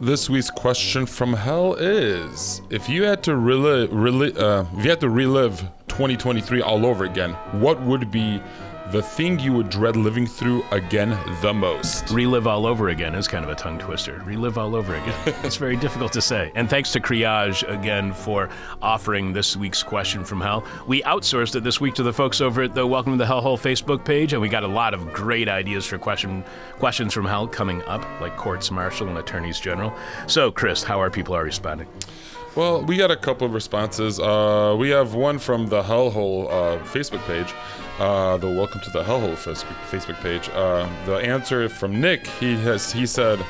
This 0.00 0.28
week's 0.28 0.50
question 0.50 1.06
from 1.06 1.32
hell 1.32 1.72
is: 1.74 2.60
If 2.68 2.86
you 2.86 3.04
had 3.04 3.22
to 3.24 3.34
relive, 3.34 3.88
reli- 3.90 4.38
uh, 4.38 4.66
if 4.76 4.84
you 4.84 4.90
had 4.90 5.00
to 5.00 5.08
relive 5.08 5.60
2023 5.88 6.60
all 6.60 6.84
over 6.84 7.06
again, 7.06 7.32
what 7.52 7.80
would 7.80 8.10
be 8.10 8.42
the 8.92 9.02
thing 9.02 9.38
you 9.40 9.52
would 9.52 9.68
dread 9.68 9.96
living 9.96 10.26
through 10.26 10.62
again 10.70 11.18
the 11.42 11.52
most? 11.52 12.08
Relive 12.10 12.46
all 12.46 12.66
over 12.66 12.90
again 12.90 13.14
is 13.14 13.26
kind 13.26 13.44
of 13.44 13.50
a 13.50 13.54
tongue 13.54 13.78
twister. 13.78 14.22
Relive 14.24 14.58
all 14.58 14.76
over 14.76 14.94
again. 14.94 15.14
it's 15.42 15.56
very 15.56 15.76
difficult 15.76 16.12
to 16.12 16.20
say. 16.20 16.52
And 16.54 16.70
thanks 16.70 16.92
to 16.92 17.00
Criage 17.00 17.64
again 17.66 18.12
for 18.12 18.48
offering 18.80 19.32
this 19.32 19.56
week's 19.56 19.82
question 19.82 20.24
from 20.24 20.40
hell. 20.40 20.64
We 20.86 21.02
outsourced 21.02 21.56
it 21.56 21.64
this 21.64 21.80
week 21.80 21.94
to 21.94 22.04
the 22.04 22.12
folks 22.12 22.40
over 22.40 22.62
at 22.62 22.74
the 22.74 22.86
Welcome 22.86 23.12
to 23.12 23.18
the 23.18 23.24
Hellhole 23.24 23.58
Facebook 23.58 24.04
page, 24.04 24.32
and 24.32 24.40
we 24.40 24.48
got 24.48 24.62
a 24.62 24.68
lot 24.68 24.94
of 24.94 25.12
great 25.12 25.48
ideas 25.48 25.84
for 25.84 25.98
question 25.98 26.44
questions 26.78 27.12
from 27.12 27.24
hell 27.24 27.48
coming 27.48 27.82
up, 27.84 28.04
like 28.20 28.36
courts 28.36 28.70
martial 28.70 29.08
and 29.08 29.18
attorneys 29.18 29.58
general. 29.58 29.92
So, 30.26 30.52
Chris, 30.52 30.82
how 30.84 31.00
are 31.00 31.10
people 31.10 31.34
are 31.34 31.44
responding? 31.44 31.88
Well, 32.56 32.82
we 32.82 32.96
got 32.96 33.10
a 33.10 33.16
couple 33.16 33.46
of 33.46 33.52
responses. 33.52 34.18
Uh, 34.18 34.74
we 34.78 34.88
have 34.88 35.12
one 35.12 35.38
from 35.38 35.66
the 35.66 35.82
Hellhole 35.82 36.46
uh, 36.46 36.84
Facebook 36.84 37.20
page, 37.26 37.52
uh, 37.98 38.36
the 38.36 38.48
Welcome 38.48 38.80
to 38.82 38.90
the 38.90 39.02
Hellhole 39.02 39.36
Facebook 39.36 40.20
page. 40.20 40.48
Uh, 40.50 40.88
the 41.06 41.16
answer 41.16 41.68
from 41.68 42.00
Nick, 42.00 42.26
he 42.26 42.56
has 42.58 42.92
he 42.92 43.06
said, 43.06 43.44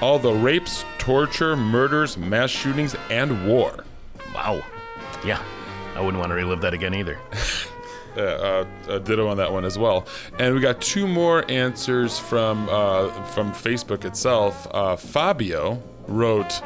all 0.00 0.18
the 0.18 0.32
rapes, 0.32 0.84
torture, 0.98 1.56
murders, 1.56 2.16
mass 2.16 2.50
shootings, 2.50 2.94
and 3.10 3.46
war. 3.46 3.84
Wow. 4.34 4.64
Yeah. 5.24 5.42
I 5.96 6.00
wouldn't 6.00 6.18
want 6.18 6.30
to 6.30 6.36
relive 6.36 6.60
that 6.60 6.74
again 6.74 6.94
either. 6.94 7.18
uh, 8.16 8.64
uh, 8.88 8.98
ditto 8.98 9.26
on 9.26 9.36
that 9.38 9.52
one 9.52 9.64
as 9.64 9.78
well. 9.78 10.06
And 10.38 10.54
we 10.54 10.60
got 10.60 10.80
two 10.80 11.08
more 11.08 11.44
answers 11.50 12.18
from 12.18 12.68
uh, 12.68 13.10
from 13.24 13.52
Facebook 13.52 14.04
itself. 14.04 14.66
Uh, 14.70 14.94
Fabio 14.96 15.82
wrote, 16.06 16.62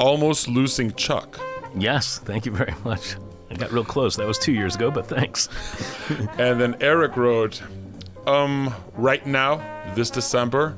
"Almost 0.00 0.48
losing 0.48 0.92
Chuck," 0.94 1.38
Yes, 1.76 2.18
thank 2.18 2.46
you 2.46 2.52
very 2.52 2.74
much. 2.84 3.16
I 3.50 3.54
got 3.54 3.72
real 3.72 3.84
close. 3.84 4.16
That 4.16 4.26
was 4.26 4.38
two 4.38 4.52
years 4.52 4.74
ago, 4.74 4.90
but 4.90 5.06
thanks. 5.06 5.48
and 6.38 6.60
then 6.60 6.76
Eric 6.80 7.16
wrote, 7.16 7.62
"Um, 8.26 8.74
right 8.96 9.24
now, 9.26 9.62
this 9.94 10.10
December." 10.10 10.76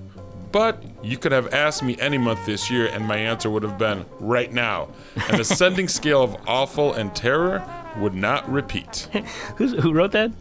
But 0.52 0.82
you 1.02 1.18
could 1.18 1.32
have 1.32 1.52
asked 1.52 1.82
me 1.82 1.96
any 1.98 2.16
month 2.16 2.46
this 2.46 2.70
year, 2.70 2.86
and 2.86 3.04
my 3.04 3.16
answer 3.16 3.50
would 3.50 3.62
have 3.62 3.76
been 3.76 4.06
right 4.20 4.50
now. 4.50 4.88
An 5.28 5.40
ascending 5.40 5.88
scale 5.88 6.22
of 6.22 6.36
awful 6.46 6.94
and 6.94 7.14
terror 7.14 7.62
would 7.98 8.14
not 8.14 8.50
repeat. 8.50 9.08
Who's, 9.56 9.72
who 9.72 9.92
wrote 9.92 10.12
that? 10.12 10.32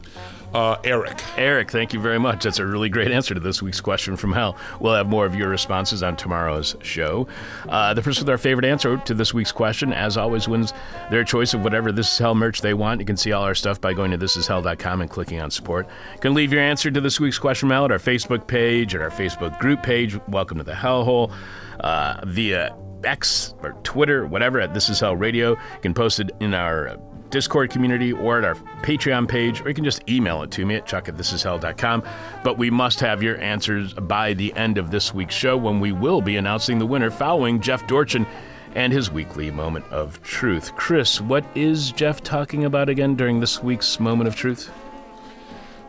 Uh, 0.56 0.80
Eric. 0.86 1.22
Eric, 1.38 1.70
thank 1.70 1.92
you 1.92 2.00
very 2.00 2.18
much. 2.18 2.46
That's 2.46 2.60
a 2.60 2.66
really 2.66 2.88
great 2.88 3.12
answer 3.12 3.34
to 3.34 3.42
this 3.42 3.62
week's 3.62 3.82
question 3.82 4.16
from 4.16 4.32
hell. 4.32 4.56
We'll 4.80 4.94
have 4.94 5.10
more 5.10 5.26
of 5.26 5.36
your 5.36 5.50
responses 5.50 6.02
on 6.02 6.16
tomorrow's 6.16 6.78
show. 6.82 7.28
Uh, 7.68 7.94
the 7.94 8.02
person 8.02 8.24
with 8.24 8.30
our 8.30 8.38
favorite 8.38 8.64
answer 8.64 8.96
to 8.96 9.14
this 9.14 9.34
week's 9.34 9.52
question, 9.52 9.92
as 9.92 10.16
always, 10.16 10.48
wins 10.48 10.72
their 11.12 11.26
choice 11.26 11.54
of 11.54 11.62
whatever 11.62 11.92
This 11.92 12.10
Is 12.10 12.18
Hell 12.20 12.36
merch 12.36 12.62
they 12.62 12.74
want. 12.74 13.02
You 13.02 13.06
can 13.06 13.18
see 13.18 13.34
all 13.34 13.44
our 13.44 13.54
stuff 13.54 13.82
by 13.82 13.92
going 13.92 14.12
to 14.12 14.18
thisishell.com 14.18 15.02
and 15.02 15.10
clicking 15.10 15.42
on 15.42 15.52
support. 15.52 15.90
You 16.14 16.20
can 16.22 16.34
leave 16.34 16.54
your 16.54 16.62
answer 16.62 16.90
to 16.90 17.02
this 17.02 17.20
week's 17.20 17.38
question 17.38 17.70
hell 17.70 17.84
at 17.84 17.92
our 17.92 18.00
Facebook 18.00 18.48
page, 18.48 18.96
at 18.96 19.02
our 19.02 19.12
Facebook 19.12 19.60
group 19.60 19.84
page, 19.84 20.18
Welcome 20.30 20.60
to 20.60 20.64
the 20.64 20.72
Hellhole, 20.72 21.34
uh, 21.82 22.22
via 22.24 22.74
X 23.04 23.56
or 23.62 23.74
Twitter, 23.84 24.26
whatever, 24.26 24.62
at 24.62 24.74
This 24.74 24.88
Is 24.88 25.02
Hell 25.02 25.18
Radio. 25.18 25.50
You 25.50 25.82
can 25.82 25.94
post 25.94 26.22
it 26.22 26.32
in 26.40 26.54
our 26.54 26.98
Discord 27.36 27.70
community 27.70 28.14
or 28.14 28.38
at 28.38 28.46
our 28.46 28.56
Patreon 28.82 29.28
page, 29.28 29.60
or 29.60 29.68
you 29.68 29.76
can 29.76 29.84
just 29.84 30.10
email 30.10 30.42
it 30.44 30.52
to 30.52 30.66
me 30.66 30.76
at 30.76 30.86
chuck 30.86 31.10
at 31.10 31.18
thisishell.com. 31.18 32.02
But 32.46 32.58
we 32.58 32.70
must 32.70 33.02
have 33.02 33.22
your 33.22 33.38
answers 33.42 33.94
by 33.94 34.36
the 34.36 34.54
end 34.54 34.78
of 34.78 34.90
this 34.90 35.14
week's 35.14 35.36
show 35.36 35.58
when 35.58 35.82
we 35.82 35.92
will 35.92 36.22
be 36.22 36.38
announcing 36.38 36.80
the 36.80 36.86
winner 36.86 37.12
following 37.12 37.60
Jeff 37.60 37.86
Dorchen 37.88 38.26
and 38.74 38.94
his 38.94 39.12
weekly 39.12 39.52
moment 39.52 39.84
of 39.92 40.24
truth. 40.24 40.78
Chris, 40.78 41.20
what 41.20 41.44
is 41.56 41.92
Jeff 41.92 42.24
talking 42.24 42.64
about 42.64 42.88
again 42.88 43.16
during 43.16 43.42
this 43.42 43.62
week's 43.62 44.00
moment 44.00 44.30
of 44.30 44.36
truth? 44.38 44.72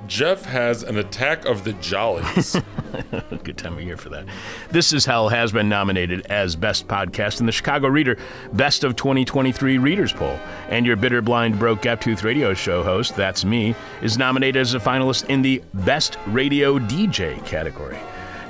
Jeff 0.06 0.44
has 0.44 0.82
an 0.82 0.98
attack 0.98 1.44
of 1.44 1.64
the 1.64 1.72
jollies. 1.74 2.56
Good 3.44 3.58
time 3.58 3.74
of 3.74 3.82
year 3.82 3.96
for 3.96 4.08
that. 4.10 4.26
This 4.70 4.92
is 4.92 5.04
Hell 5.04 5.28
has 5.28 5.52
been 5.52 5.68
nominated 5.68 6.26
as 6.26 6.54
Best 6.56 6.86
Podcast 6.86 7.40
in 7.40 7.46
the 7.46 7.52
Chicago 7.52 7.88
Reader 7.88 8.16
Best 8.52 8.84
of 8.84 8.96
2023 8.96 9.78
Readers 9.78 10.12
Poll. 10.12 10.38
And 10.68 10.86
your 10.86 10.96
bitter, 10.96 11.22
blind, 11.22 11.58
broke, 11.58 11.82
gap 11.82 12.00
tooth 12.00 12.22
radio 12.22 12.54
show 12.54 12.82
host, 12.82 13.16
that's 13.16 13.44
me, 13.44 13.74
is 14.02 14.16
nominated 14.16 14.60
as 14.60 14.74
a 14.74 14.80
finalist 14.80 15.28
in 15.28 15.42
the 15.42 15.62
Best 15.74 16.18
Radio 16.26 16.78
DJ 16.78 17.44
category. 17.44 17.98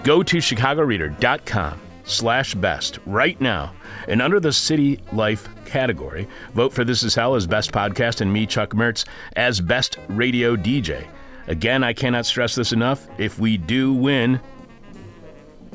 Go 0.05 0.23
to 0.23 0.37
chicagoreader.com 0.37 1.81
slash 2.05 2.55
best 2.55 3.01
right 3.05 3.41
now 3.41 3.75
and 4.07 4.23
under 4.23 4.39
the 4.39 4.53
city 4.53 5.01
life 5.13 5.49
category 5.65 6.29
vote 6.55 6.73
for 6.73 6.85
this 6.85 7.03
is 7.03 7.17
hell 7.17 7.35
as 7.35 7.49
best 7.49 7.73
podcast 7.73 8.21
and 8.21 8.33
me 8.33 8.47
chuck 8.47 8.71
mertz 8.71 9.05
as 9.35 9.61
best 9.61 9.99
radio 10.07 10.55
dj 10.55 11.05
Again, 11.49 11.85
I 11.85 11.93
cannot 11.93 12.27
stress 12.27 12.55
this 12.55 12.73
enough. 12.73 13.07
If 13.19 13.39
we 13.39 13.57
do 13.57 13.93
win, 13.93 14.41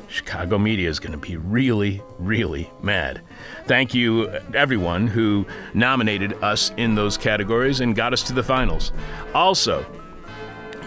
Chicago 0.08 0.58
media 0.58 0.90
is 0.90 1.00
going 1.00 1.12
to 1.12 1.18
be 1.18 1.38
really, 1.38 2.02
really 2.18 2.70
mad. 2.82 3.22
Thank 3.66 3.94
you, 3.94 4.28
everyone 4.54 5.06
who 5.06 5.46
nominated 5.72 6.34
us 6.42 6.70
in 6.76 6.94
those 6.94 7.16
categories 7.16 7.80
and 7.80 7.96
got 7.96 8.12
us 8.12 8.22
to 8.24 8.34
the 8.34 8.42
finals. 8.42 8.92
Also, 9.34 9.86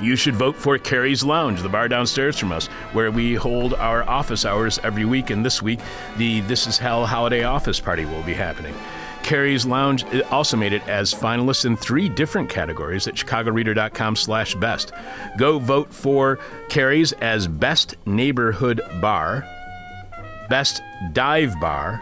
you 0.01 0.15
should 0.15 0.35
vote 0.35 0.55
for 0.55 0.77
Cary's 0.77 1.23
Lounge, 1.23 1.61
the 1.61 1.69
bar 1.69 1.87
downstairs 1.87 2.37
from 2.37 2.51
us, 2.51 2.67
where 2.93 3.11
we 3.11 3.33
hold 3.33 3.73
our 3.73 4.03
office 4.03 4.45
hours 4.45 4.77
every 4.83 5.05
week. 5.05 5.29
And 5.31 5.43
this 5.43 5.61
week, 5.61 5.79
the 6.17 6.41
This 6.41 6.67
Is 6.67 6.77
Hell 6.77 7.05
holiday 7.05 7.43
office 7.43 7.79
party 7.79 8.05
will 8.05 8.23
be 8.23 8.33
happening. 8.33 8.75
Cary's 9.25 9.65
Lounge 9.65 10.05
also 10.29 10.55
made 10.55 10.71
it 10.71 10.87
as 10.87 11.11
finalists 11.11 11.65
in 11.65 11.75
three 11.75 12.07
different 12.07 12.47
categories 12.47 13.07
at 13.07 13.15
chicagoreader.com 13.15 14.15
slash 14.15 14.53
best. 14.53 14.91
Go 15.35 15.57
vote 15.57 15.91
for 15.91 16.37
Cary's 16.69 17.11
as 17.13 17.47
Best 17.47 17.95
Neighborhood 18.05 18.81
Bar, 19.01 19.43
Best 20.47 20.83
Dive 21.13 21.59
Bar, 21.59 21.99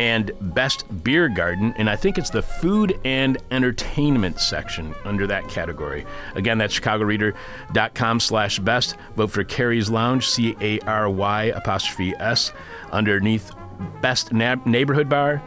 and 0.00 0.32
Best 0.40 0.86
Beer 1.04 1.28
Garden, 1.28 1.72
and 1.76 1.88
I 1.88 1.94
think 1.94 2.18
it's 2.18 2.30
the 2.30 2.42
Food 2.42 2.98
and 3.04 3.38
Entertainment 3.52 4.40
section 4.40 4.92
under 5.04 5.28
that 5.28 5.48
category. 5.48 6.04
Again, 6.34 6.58
that's 6.58 6.74
chicagoreader.com 6.74 8.18
slash 8.18 8.58
best. 8.58 8.96
Vote 9.14 9.30
for 9.30 9.44
Cary's 9.44 9.88
Lounge, 9.88 10.26
C-A-R-Y 10.26 11.44
apostrophe 11.44 12.12
S, 12.16 12.52
underneath 12.90 13.52
Best 14.00 14.32
Neighborhood 14.32 15.08
Bar, 15.08 15.40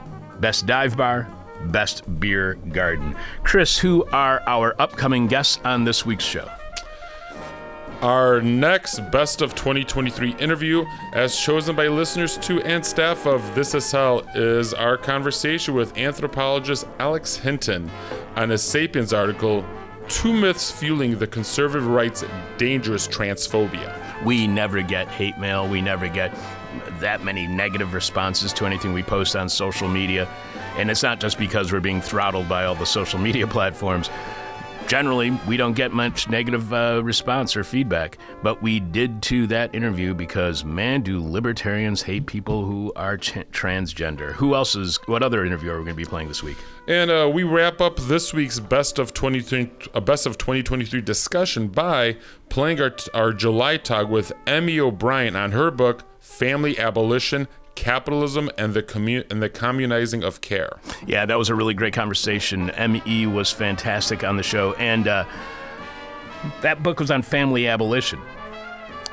Best 0.43 0.65
Dive 0.65 0.97
Bar, 0.97 1.25
Best 1.67 2.19
Beer 2.19 2.55
Garden. 2.73 3.15
Chris, 3.43 3.77
who 3.77 4.03
are 4.11 4.41
our 4.45 4.75
upcoming 4.77 5.25
guests 5.25 5.57
on 5.63 5.85
this 5.85 6.05
week's 6.05 6.25
show? 6.25 6.51
Our 8.01 8.41
next 8.41 9.09
Best 9.09 9.41
of 9.41 9.55
2023 9.55 10.35
interview, 10.39 10.83
as 11.13 11.39
chosen 11.39 11.77
by 11.77 11.87
listeners 11.87 12.37
to 12.39 12.61
and 12.63 12.85
staff 12.85 13.25
of 13.25 13.55
This 13.55 13.73
Is 13.73 13.89
Hell, 13.89 14.27
is 14.35 14.73
our 14.73 14.97
conversation 14.97 15.75
with 15.75 15.97
anthropologist 15.97 16.87
Alex 16.99 17.37
Hinton 17.37 17.89
on 18.35 18.49
his 18.49 18.61
Sapiens 18.61 19.13
article, 19.13 19.63
Two 20.09 20.33
Myths 20.33 20.69
Fueling 20.69 21.17
the 21.17 21.27
Conservative 21.27 21.87
Right's 21.87 22.25
Dangerous 22.57 23.07
Transphobia. 23.07 23.97
We 24.25 24.45
never 24.47 24.81
get 24.81 25.07
hate 25.07 25.37
mail. 25.37 25.69
We 25.69 25.81
never 25.81 26.09
get 26.09 26.37
that 26.99 27.23
many 27.23 27.47
negative 27.47 27.93
responses 27.93 28.53
to 28.53 28.65
anything 28.65 28.93
we 28.93 29.03
post 29.03 29.35
on 29.35 29.49
social 29.49 29.87
media. 29.87 30.27
And 30.77 30.89
it's 30.89 31.03
not 31.03 31.19
just 31.19 31.37
because 31.37 31.71
we're 31.71 31.79
being 31.79 32.01
throttled 32.01 32.49
by 32.49 32.65
all 32.65 32.75
the 32.75 32.85
social 32.85 33.19
media 33.19 33.47
platforms. 33.57 34.09
Generally, 34.87 35.31
we 35.47 35.55
don't 35.55 35.73
get 35.73 35.93
much 35.93 36.29
negative 36.29 36.73
uh, 36.73 37.01
response 37.03 37.55
or 37.55 37.63
feedback, 37.63 38.17
but 38.41 38.61
we 38.61 38.79
did 38.79 39.21
to 39.23 39.47
that 39.47 39.73
interview 39.73 40.13
because, 40.13 40.65
man, 40.65 41.01
do 41.01 41.25
libertarians 41.25 42.01
hate 42.01 42.25
people 42.25 42.65
who 42.65 42.91
are 42.95 43.17
ch- 43.17 43.45
transgender. 43.51 44.33
Who 44.33 44.55
else 44.55 44.75
is, 44.75 44.99
what 45.05 45.23
other 45.23 45.45
interview 45.45 45.71
are 45.71 45.77
we 45.79 45.85
going 45.85 45.95
to 45.95 46.01
be 46.01 46.05
playing 46.05 46.27
this 46.27 46.43
week? 46.43 46.57
And 46.87 47.09
uh, 47.09 47.31
we 47.33 47.43
wrap 47.43 47.79
up 47.79 47.95
this 47.97 48.33
week's 48.33 48.59
best 48.59 48.99
of 48.99 49.13
20, 49.13 49.71
uh, 49.93 50.01
best 50.01 50.25
of 50.25 50.37
2023 50.37 50.99
discussion 51.01 51.69
by 51.69 52.17
playing 52.49 52.81
our, 52.81 52.93
our 53.13 53.31
July 53.31 53.77
talk 53.77 54.09
with 54.09 54.33
M.E. 54.45 54.81
O'Brien 54.81 55.35
on 55.35 55.53
her 55.53 55.71
book 55.71 56.03
family 56.23 56.79
abolition, 56.79 57.47
capitalism, 57.75 58.49
and 58.57 58.73
the 58.73 59.25
and 59.29 59.43
the 59.43 59.49
communizing 59.49 60.23
of 60.23 60.39
care. 60.41 60.79
Yeah, 61.05 61.25
that 61.25 61.37
was 61.37 61.49
a 61.49 61.55
really 61.55 61.73
great 61.73 61.93
conversation. 61.93 62.69
M.E. 62.71 63.27
was 63.27 63.51
fantastic 63.51 64.23
on 64.23 64.37
the 64.37 64.43
show. 64.43 64.73
And 64.73 65.07
uh, 65.07 65.25
that 66.61 66.81
book 66.81 66.99
was 66.99 67.11
on 67.11 67.21
family 67.21 67.67
abolition. 67.67 68.19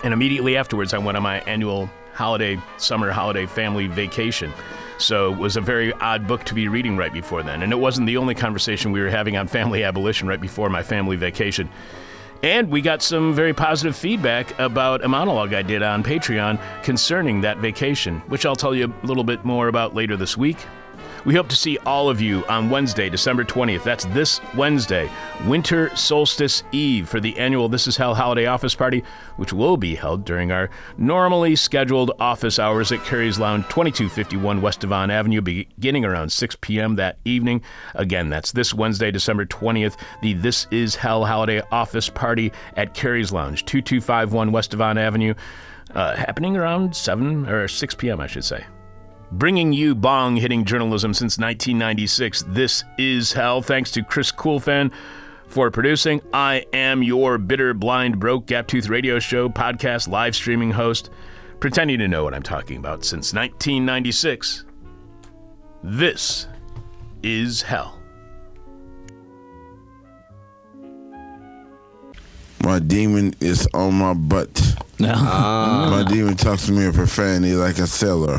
And 0.04 0.14
immediately 0.14 0.56
afterwards, 0.56 0.94
I 0.94 0.98
went 0.98 1.16
on 1.16 1.22
my 1.22 1.40
annual 1.40 1.90
holiday, 2.14 2.58
summer 2.78 3.10
holiday 3.10 3.44
family 3.44 3.88
vacation. 3.88 4.52
So 4.98 5.32
it 5.32 5.38
was 5.38 5.56
a 5.56 5.60
very 5.60 5.92
odd 5.94 6.28
book 6.28 6.44
to 6.44 6.54
be 6.54 6.68
reading 6.68 6.96
right 6.96 7.12
before 7.12 7.42
then. 7.42 7.62
And 7.62 7.72
it 7.72 7.76
wasn't 7.76 8.06
the 8.06 8.18
only 8.18 8.34
conversation 8.34 8.92
we 8.92 9.00
were 9.00 9.10
having 9.10 9.36
on 9.36 9.48
family 9.48 9.82
abolition 9.82 10.28
right 10.28 10.40
before 10.40 10.70
my 10.70 10.82
family 10.82 11.16
vacation. 11.16 11.68
And 12.42 12.70
we 12.70 12.80
got 12.80 13.02
some 13.02 13.34
very 13.34 13.52
positive 13.52 13.94
feedback 13.94 14.58
about 14.58 15.04
a 15.04 15.08
monologue 15.08 15.52
I 15.52 15.60
did 15.60 15.82
on 15.82 16.02
Patreon 16.02 16.58
concerning 16.82 17.42
that 17.42 17.58
vacation, 17.58 18.20
which 18.28 18.46
I'll 18.46 18.56
tell 18.56 18.74
you 18.74 18.92
a 19.02 19.06
little 19.06 19.24
bit 19.24 19.44
more 19.44 19.68
about 19.68 19.94
later 19.94 20.16
this 20.16 20.36
week. 20.38 20.56
We 21.26 21.34
hope 21.34 21.50
to 21.50 21.56
see 21.56 21.76
all 21.78 22.08
of 22.08 22.22
you 22.22 22.46
on 22.46 22.70
Wednesday, 22.70 23.10
December 23.10 23.44
20th. 23.44 23.82
That's 23.82 24.06
this 24.06 24.40
Wednesday, 24.54 25.10
Winter 25.44 25.94
Solstice 25.94 26.62
Eve, 26.72 27.10
for 27.10 27.20
the 27.20 27.38
annual 27.38 27.68
This 27.68 27.86
Is 27.86 27.98
Hell 27.98 28.14
holiday 28.14 28.46
office 28.46 28.74
party, 28.74 29.04
which 29.36 29.52
will 29.52 29.76
be 29.76 29.94
held 29.94 30.24
during 30.24 30.50
our 30.50 30.70
normally 30.96 31.56
scheduled 31.56 32.12
office 32.20 32.58
hours 32.58 32.90
at 32.90 33.04
Cary's 33.04 33.38
Lounge, 33.38 33.64
2251 33.64 34.62
West 34.62 34.80
Devon 34.80 35.10
Avenue, 35.10 35.42
beginning 35.42 36.06
around 36.06 36.32
6 36.32 36.56
p.m. 36.62 36.96
that 36.96 37.18
evening. 37.26 37.60
Again, 37.94 38.30
that's 38.30 38.52
this 38.52 38.72
Wednesday, 38.72 39.10
December 39.10 39.44
20th, 39.44 39.98
the 40.22 40.32
This 40.32 40.66
Is 40.70 40.96
Hell 40.96 41.26
holiday 41.26 41.60
office 41.70 42.08
party 42.08 42.50
at 42.76 42.94
Cary's 42.94 43.30
Lounge, 43.30 43.66
2251 43.66 44.52
West 44.52 44.70
Devon 44.70 44.96
Avenue, 44.96 45.34
uh, 45.94 46.16
happening 46.16 46.56
around 46.56 46.96
7 46.96 47.46
or 47.46 47.68
6 47.68 47.94
p.m., 47.96 48.20
I 48.20 48.26
should 48.26 48.44
say. 48.44 48.64
Bringing 49.32 49.72
you 49.72 49.94
bong 49.94 50.36
hitting 50.36 50.64
journalism 50.64 51.14
since 51.14 51.38
1996. 51.38 52.44
This 52.48 52.82
is 52.98 53.32
hell. 53.32 53.62
Thanks 53.62 53.92
to 53.92 54.02
Chris 54.02 54.32
Coolfan 54.32 54.90
for 55.46 55.70
producing. 55.70 56.20
I 56.32 56.66
am 56.72 57.02
your 57.04 57.38
bitter, 57.38 57.72
blind, 57.72 58.18
broke, 58.18 58.46
gap 58.46 58.66
tooth 58.66 58.88
radio 58.88 59.20
show, 59.20 59.48
podcast, 59.48 60.08
live 60.08 60.34
streaming 60.34 60.72
host, 60.72 61.10
pretending 61.60 62.00
to 62.00 62.08
know 62.08 62.24
what 62.24 62.34
I'm 62.34 62.42
talking 62.42 62.76
about 62.76 63.04
since 63.04 63.32
1996. 63.32 64.64
This 65.84 66.48
is 67.22 67.62
hell. 67.62 68.00
My 72.64 72.80
demon 72.80 73.34
is 73.40 73.68
on 73.74 73.94
my 73.94 74.14
butt. 74.14 74.76
Ah. 75.02 75.88
My 75.90 76.12
demon 76.12 76.36
talks 76.36 76.66
to 76.66 76.72
me 76.72 76.84
in 76.84 76.92
profanity 76.92 77.54
like 77.54 77.78
a 77.78 77.86
sailor. 77.86 78.38